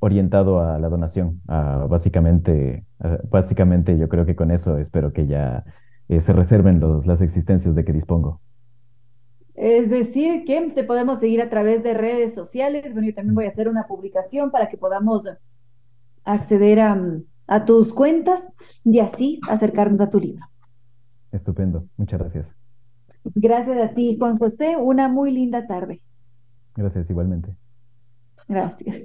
orientado 0.00 0.60
a 0.60 0.78
la 0.78 0.88
donación. 0.88 1.40
básicamente, 1.46 2.84
básicamente 3.30 3.98
yo 3.98 4.08
creo 4.08 4.26
que 4.26 4.36
con 4.36 4.50
eso 4.50 4.78
espero 4.78 5.12
que 5.12 5.26
ya 5.26 5.64
eh, 6.08 6.20
se 6.20 6.32
reserven 6.32 6.80
las 7.04 7.20
existencias 7.20 7.74
de 7.74 7.84
que 7.84 7.92
dispongo. 7.92 8.40
Es 9.54 9.88
decir, 9.88 10.44
que 10.44 10.72
te 10.74 10.84
podemos 10.84 11.18
seguir 11.18 11.40
a 11.40 11.48
través 11.48 11.82
de 11.82 11.94
redes 11.94 12.34
sociales. 12.34 12.92
Bueno, 12.92 13.08
yo 13.08 13.14
también 13.14 13.34
voy 13.34 13.46
a 13.46 13.48
hacer 13.48 13.68
una 13.68 13.86
publicación 13.86 14.50
para 14.50 14.68
que 14.68 14.76
podamos 14.76 15.24
acceder 16.26 16.80
a, 16.80 17.00
a 17.46 17.64
tus 17.64 17.92
cuentas 17.92 18.40
y 18.84 18.98
así 18.98 19.40
acercarnos 19.48 20.00
a 20.00 20.10
tu 20.10 20.20
libro. 20.20 20.44
Estupendo, 21.32 21.86
muchas 21.96 22.20
gracias. 22.20 22.46
Gracias 23.34 23.78
a 23.78 23.94
ti, 23.94 24.16
Juan 24.18 24.38
José. 24.38 24.76
Una 24.76 25.08
muy 25.08 25.32
linda 25.32 25.66
tarde. 25.66 26.00
Gracias, 26.76 27.08
igualmente. 27.10 27.56
Gracias. 28.46 28.96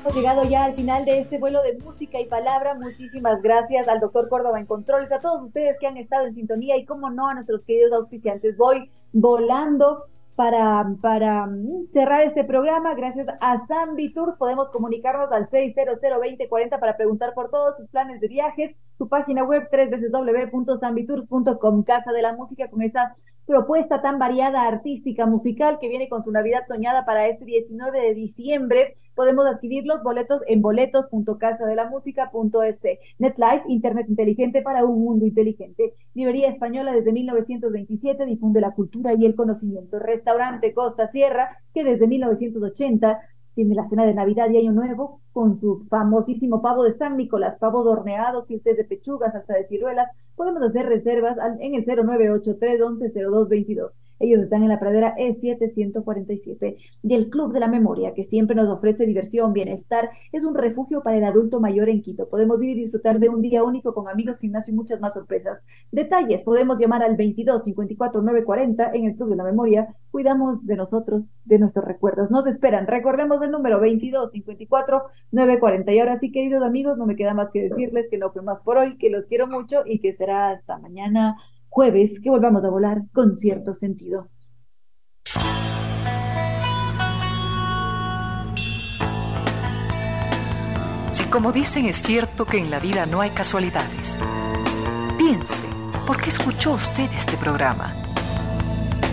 Hemos 0.00 0.14
llegado 0.14 0.44
ya 0.44 0.64
al 0.64 0.74
final 0.74 1.04
de 1.06 1.20
este 1.20 1.38
vuelo 1.38 1.62
de 1.62 1.78
música 1.78 2.20
y 2.20 2.26
palabra. 2.26 2.74
Muchísimas 2.74 3.40
gracias 3.42 3.88
al 3.88 4.00
doctor 4.00 4.28
Córdoba 4.28 4.60
en 4.60 4.66
Controles, 4.66 5.10
a 5.10 5.18
todos 5.18 5.42
ustedes 5.42 5.78
que 5.78 5.86
han 5.86 5.96
estado 5.96 6.26
en 6.26 6.34
sintonía 6.34 6.76
y, 6.76 6.84
como 6.84 7.10
no, 7.10 7.26
a 7.26 7.34
nuestros 7.34 7.62
queridos 7.62 7.92
auspiciantes. 7.92 8.56
Voy 8.56 8.90
volando 9.12 10.04
para, 10.36 10.86
para 11.00 11.46
mm, 11.46 11.88
cerrar 11.92 12.22
este 12.22 12.44
programa. 12.44 12.94
Gracias 12.94 13.26
a 13.40 13.66
Sambitur 13.66 14.36
podemos 14.38 14.68
comunicarnos 14.70 15.32
al 15.32 15.50
600-2040 15.50 16.78
para 16.78 16.96
preguntar 16.96 17.34
por 17.34 17.50
todos 17.50 17.76
sus 17.76 17.88
planes 17.88 18.20
de 18.20 18.28
viajes. 18.28 18.76
Su 18.98 19.08
página 19.08 19.42
web 19.44 19.68
www.sambitours.com, 19.70 21.82
Casa 21.82 22.12
de 22.12 22.22
la 22.22 22.32
Música, 22.32 22.68
con 22.68 22.82
esa 22.82 23.16
propuesta 23.46 24.00
tan 24.00 24.18
variada 24.18 24.66
artística 24.66 25.26
musical 25.26 25.78
que 25.80 25.88
viene 25.88 26.08
con 26.08 26.24
su 26.24 26.30
Navidad 26.30 26.64
soñada 26.66 27.04
para 27.04 27.28
este 27.28 27.44
19 27.44 28.00
de 28.00 28.14
diciembre. 28.14 28.96
Podemos 29.14 29.44
adquirir 29.46 29.84
los 29.86 30.02
boletos 30.02 30.40
en 30.48 30.62
boletos.casadelamusica.es. 30.62 32.98
NetLife, 33.18 33.64
Internet 33.68 34.06
inteligente 34.08 34.62
para 34.62 34.84
un 34.84 35.04
mundo 35.04 35.26
inteligente. 35.26 35.92
Librería 36.14 36.48
española 36.48 36.92
desde 36.92 37.12
1927 37.12 38.24
difunde 38.26 38.60
la 38.60 38.72
cultura 38.72 39.14
y 39.14 39.26
el 39.26 39.36
conocimiento. 39.36 39.98
Restaurante 39.98 40.72
Costa 40.74 41.06
Sierra, 41.08 41.58
que 41.72 41.84
desde 41.84 42.08
1980 42.08 43.20
tiene 43.54 43.74
la 43.74 43.88
cena 43.88 44.04
de 44.04 44.14
Navidad 44.14 44.50
y 44.50 44.58
Año 44.58 44.72
Nuevo 44.72 45.20
con 45.34 45.60
su 45.60 45.84
famosísimo 45.90 46.62
pavo 46.62 46.84
de 46.84 46.92
San 46.92 47.16
Nicolás, 47.16 47.56
pavos 47.56 47.86
horneados, 47.86 48.46
filetes 48.46 48.76
de 48.76 48.84
pechugas, 48.84 49.34
hasta 49.34 49.54
de 49.54 49.66
ciruelas. 49.66 50.08
Podemos 50.36 50.62
hacer 50.62 50.86
reservas 50.86 51.36
en 51.60 51.74
el 51.74 51.84
0983 51.84 52.78
110222. 52.78 53.96
Ellos 54.20 54.40
están 54.40 54.62
en 54.62 54.68
la 54.68 54.78
pradera 54.78 55.14
E747 55.16 56.76
y 57.02 57.14
el 57.14 57.30
Club 57.30 57.52
de 57.52 57.60
la 57.60 57.66
Memoria, 57.66 58.14
que 58.14 58.24
siempre 58.24 58.54
nos 58.54 58.68
ofrece 58.68 59.06
diversión, 59.06 59.52
bienestar, 59.52 60.10
es 60.30 60.44
un 60.44 60.54
refugio 60.54 61.02
para 61.02 61.16
el 61.16 61.24
adulto 61.24 61.60
mayor 61.60 61.88
en 61.88 62.00
Quito. 62.00 62.28
Podemos 62.28 62.62
ir 62.62 62.70
y 62.70 62.82
disfrutar 62.82 63.18
de 63.18 63.28
un 63.28 63.42
día 63.42 63.64
único 63.64 63.92
con 63.92 64.08
amigos, 64.08 64.38
gimnasio 64.38 64.72
y 64.72 64.76
muchas 64.76 65.00
más 65.00 65.14
sorpresas. 65.14 65.60
Detalles, 65.90 66.42
podemos 66.42 66.78
llamar 66.78 67.02
al 67.02 67.16
22 67.16 67.64
54 67.64 68.22
940 68.22 68.90
en 68.94 69.04
el 69.06 69.16
Club 69.16 69.30
de 69.30 69.36
la 69.36 69.44
Memoria. 69.44 69.94
Cuidamos 70.12 70.64
de 70.64 70.76
nosotros, 70.76 71.24
de 71.44 71.58
nuestros 71.58 71.84
recuerdos. 71.84 72.30
Nos 72.30 72.46
esperan. 72.46 72.86
Recordemos 72.86 73.42
el 73.42 73.50
número 73.50 73.80
22 73.80 74.30
54 74.30 75.02
940. 75.32 75.92
Y 75.92 75.98
ahora 75.98 76.16
sí, 76.16 76.30
queridos 76.30 76.62
amigos, 76.62 76.96
no 76.98 77.06
me 77.06 77.16
queda 77.16 77.34
más 77.34 77.50
que 77.50 77.62
decirles 77.62 78.08
que 78.10 78.18
no 78.18 78.30
fue 78.30 78.42
más 78.42 78.60
por 78.60 78.78
hoy, 78.78 78.96
que 78.98 79.10
los 79.10 79.26
quiero 79.26 79.46
mucho 79.46 79.82
y 79.84 80.00
que 80.00 80.12
será 80.12 80.50
hasta 80.50 80.78
mañana 80.78 81.36
jueves 81.68 82.20
que 82.20 82.30
volvamos 82.30 82.64
a 82.64 82.70
volar 82.70 83.02
con 83.12 83.34
cierto 83.34 83.74
sentido. 83.74 84.28
Si 91.10 91.24
como 91.30 91.50
dicen 91.52 91.86
es 91.86 91.96
cierto 91.96 92.44
que 92.44 92.58
en 92.58 92.70
la 92.70 92.78
vida 92.78 93.06
no 93.06 93.20
hay 93.20 93.30
casualidades, 93.30 94.18
piense, 95.18 95.66
¿por 96.06 96.20
qué 96.20 96.30
escuchó 96.30 96.74
usted 96.74 97.10
este 97.12 97.36
programa? 97.36 97.92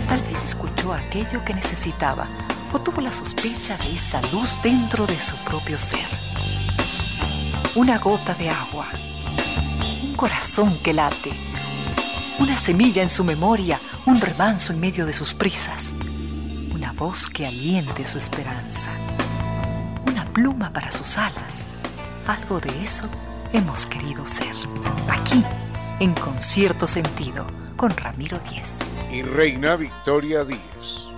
Tal 0.08 0.20
vez 0.20 0.44
escuchó 0.44 0.92
aquello 0.92 1.44
que 1.44 1.54
necesitaba 1.54 2.28
o 2.72 2.80
tuvo 2.80 3.00
la 3.00 3.12
sospecha 3.12 3.76
de 3.78 3.94
esa 3.94 4.20
luz 4.32 4.58
dentro 4.62 5.06
de 5.06 5.18
su 5.18 5.36
propio 5.38 5.78
ser. 5.78 6.06
Una 7.74 7.98
gota 7.98 8.34
de 8.34 8.50
agua, 8.50 8.86
un 10.02 10.14
corazón 10.14 10.76
que 10.82 10.92
late 10.92 11.32
una 12.42 12.56
semilla 12.56 13.02
en 13.02 13.10
su 13.10 13.22
memoria, 13.22 13.78
un 14.04 14.20
remanso 14.20 14.72
en 14.72 14.80
medio 14.80 15.06
de 15.06 15.12
sus 15.12 15.32
prisas, 15.32 15.94
una 16.74 16.92
voz 16.92 17.26
que 17.26 17.46
aliente 17.46 18.04
su 18.04 18.18
esperanza, 18.18 18.90
una 20.04 20.24
pluma 20.32 20.72
para 20.72 20.90
sus 20.90 21.18
alas. 21.18 21.68
Algo 22.26 22.58
de 22.58 22.82
eso 22.82 23.08
hemos 23.52 23.86
querido 23.86 24.26
ser. 24.26 24.54
Aquí, 25.08 25.44
en 26.00 26.14
concierto 26.14 26.88
sentido, 26.88 27.46
con 27.76 27.96
Ramiro 27.96 28.40
Díez. 28.50 28.78
Y 29.12 29.22
Reina 29.22 29.76
Victoria 29.76 30.44
Díez. 30.44 31.11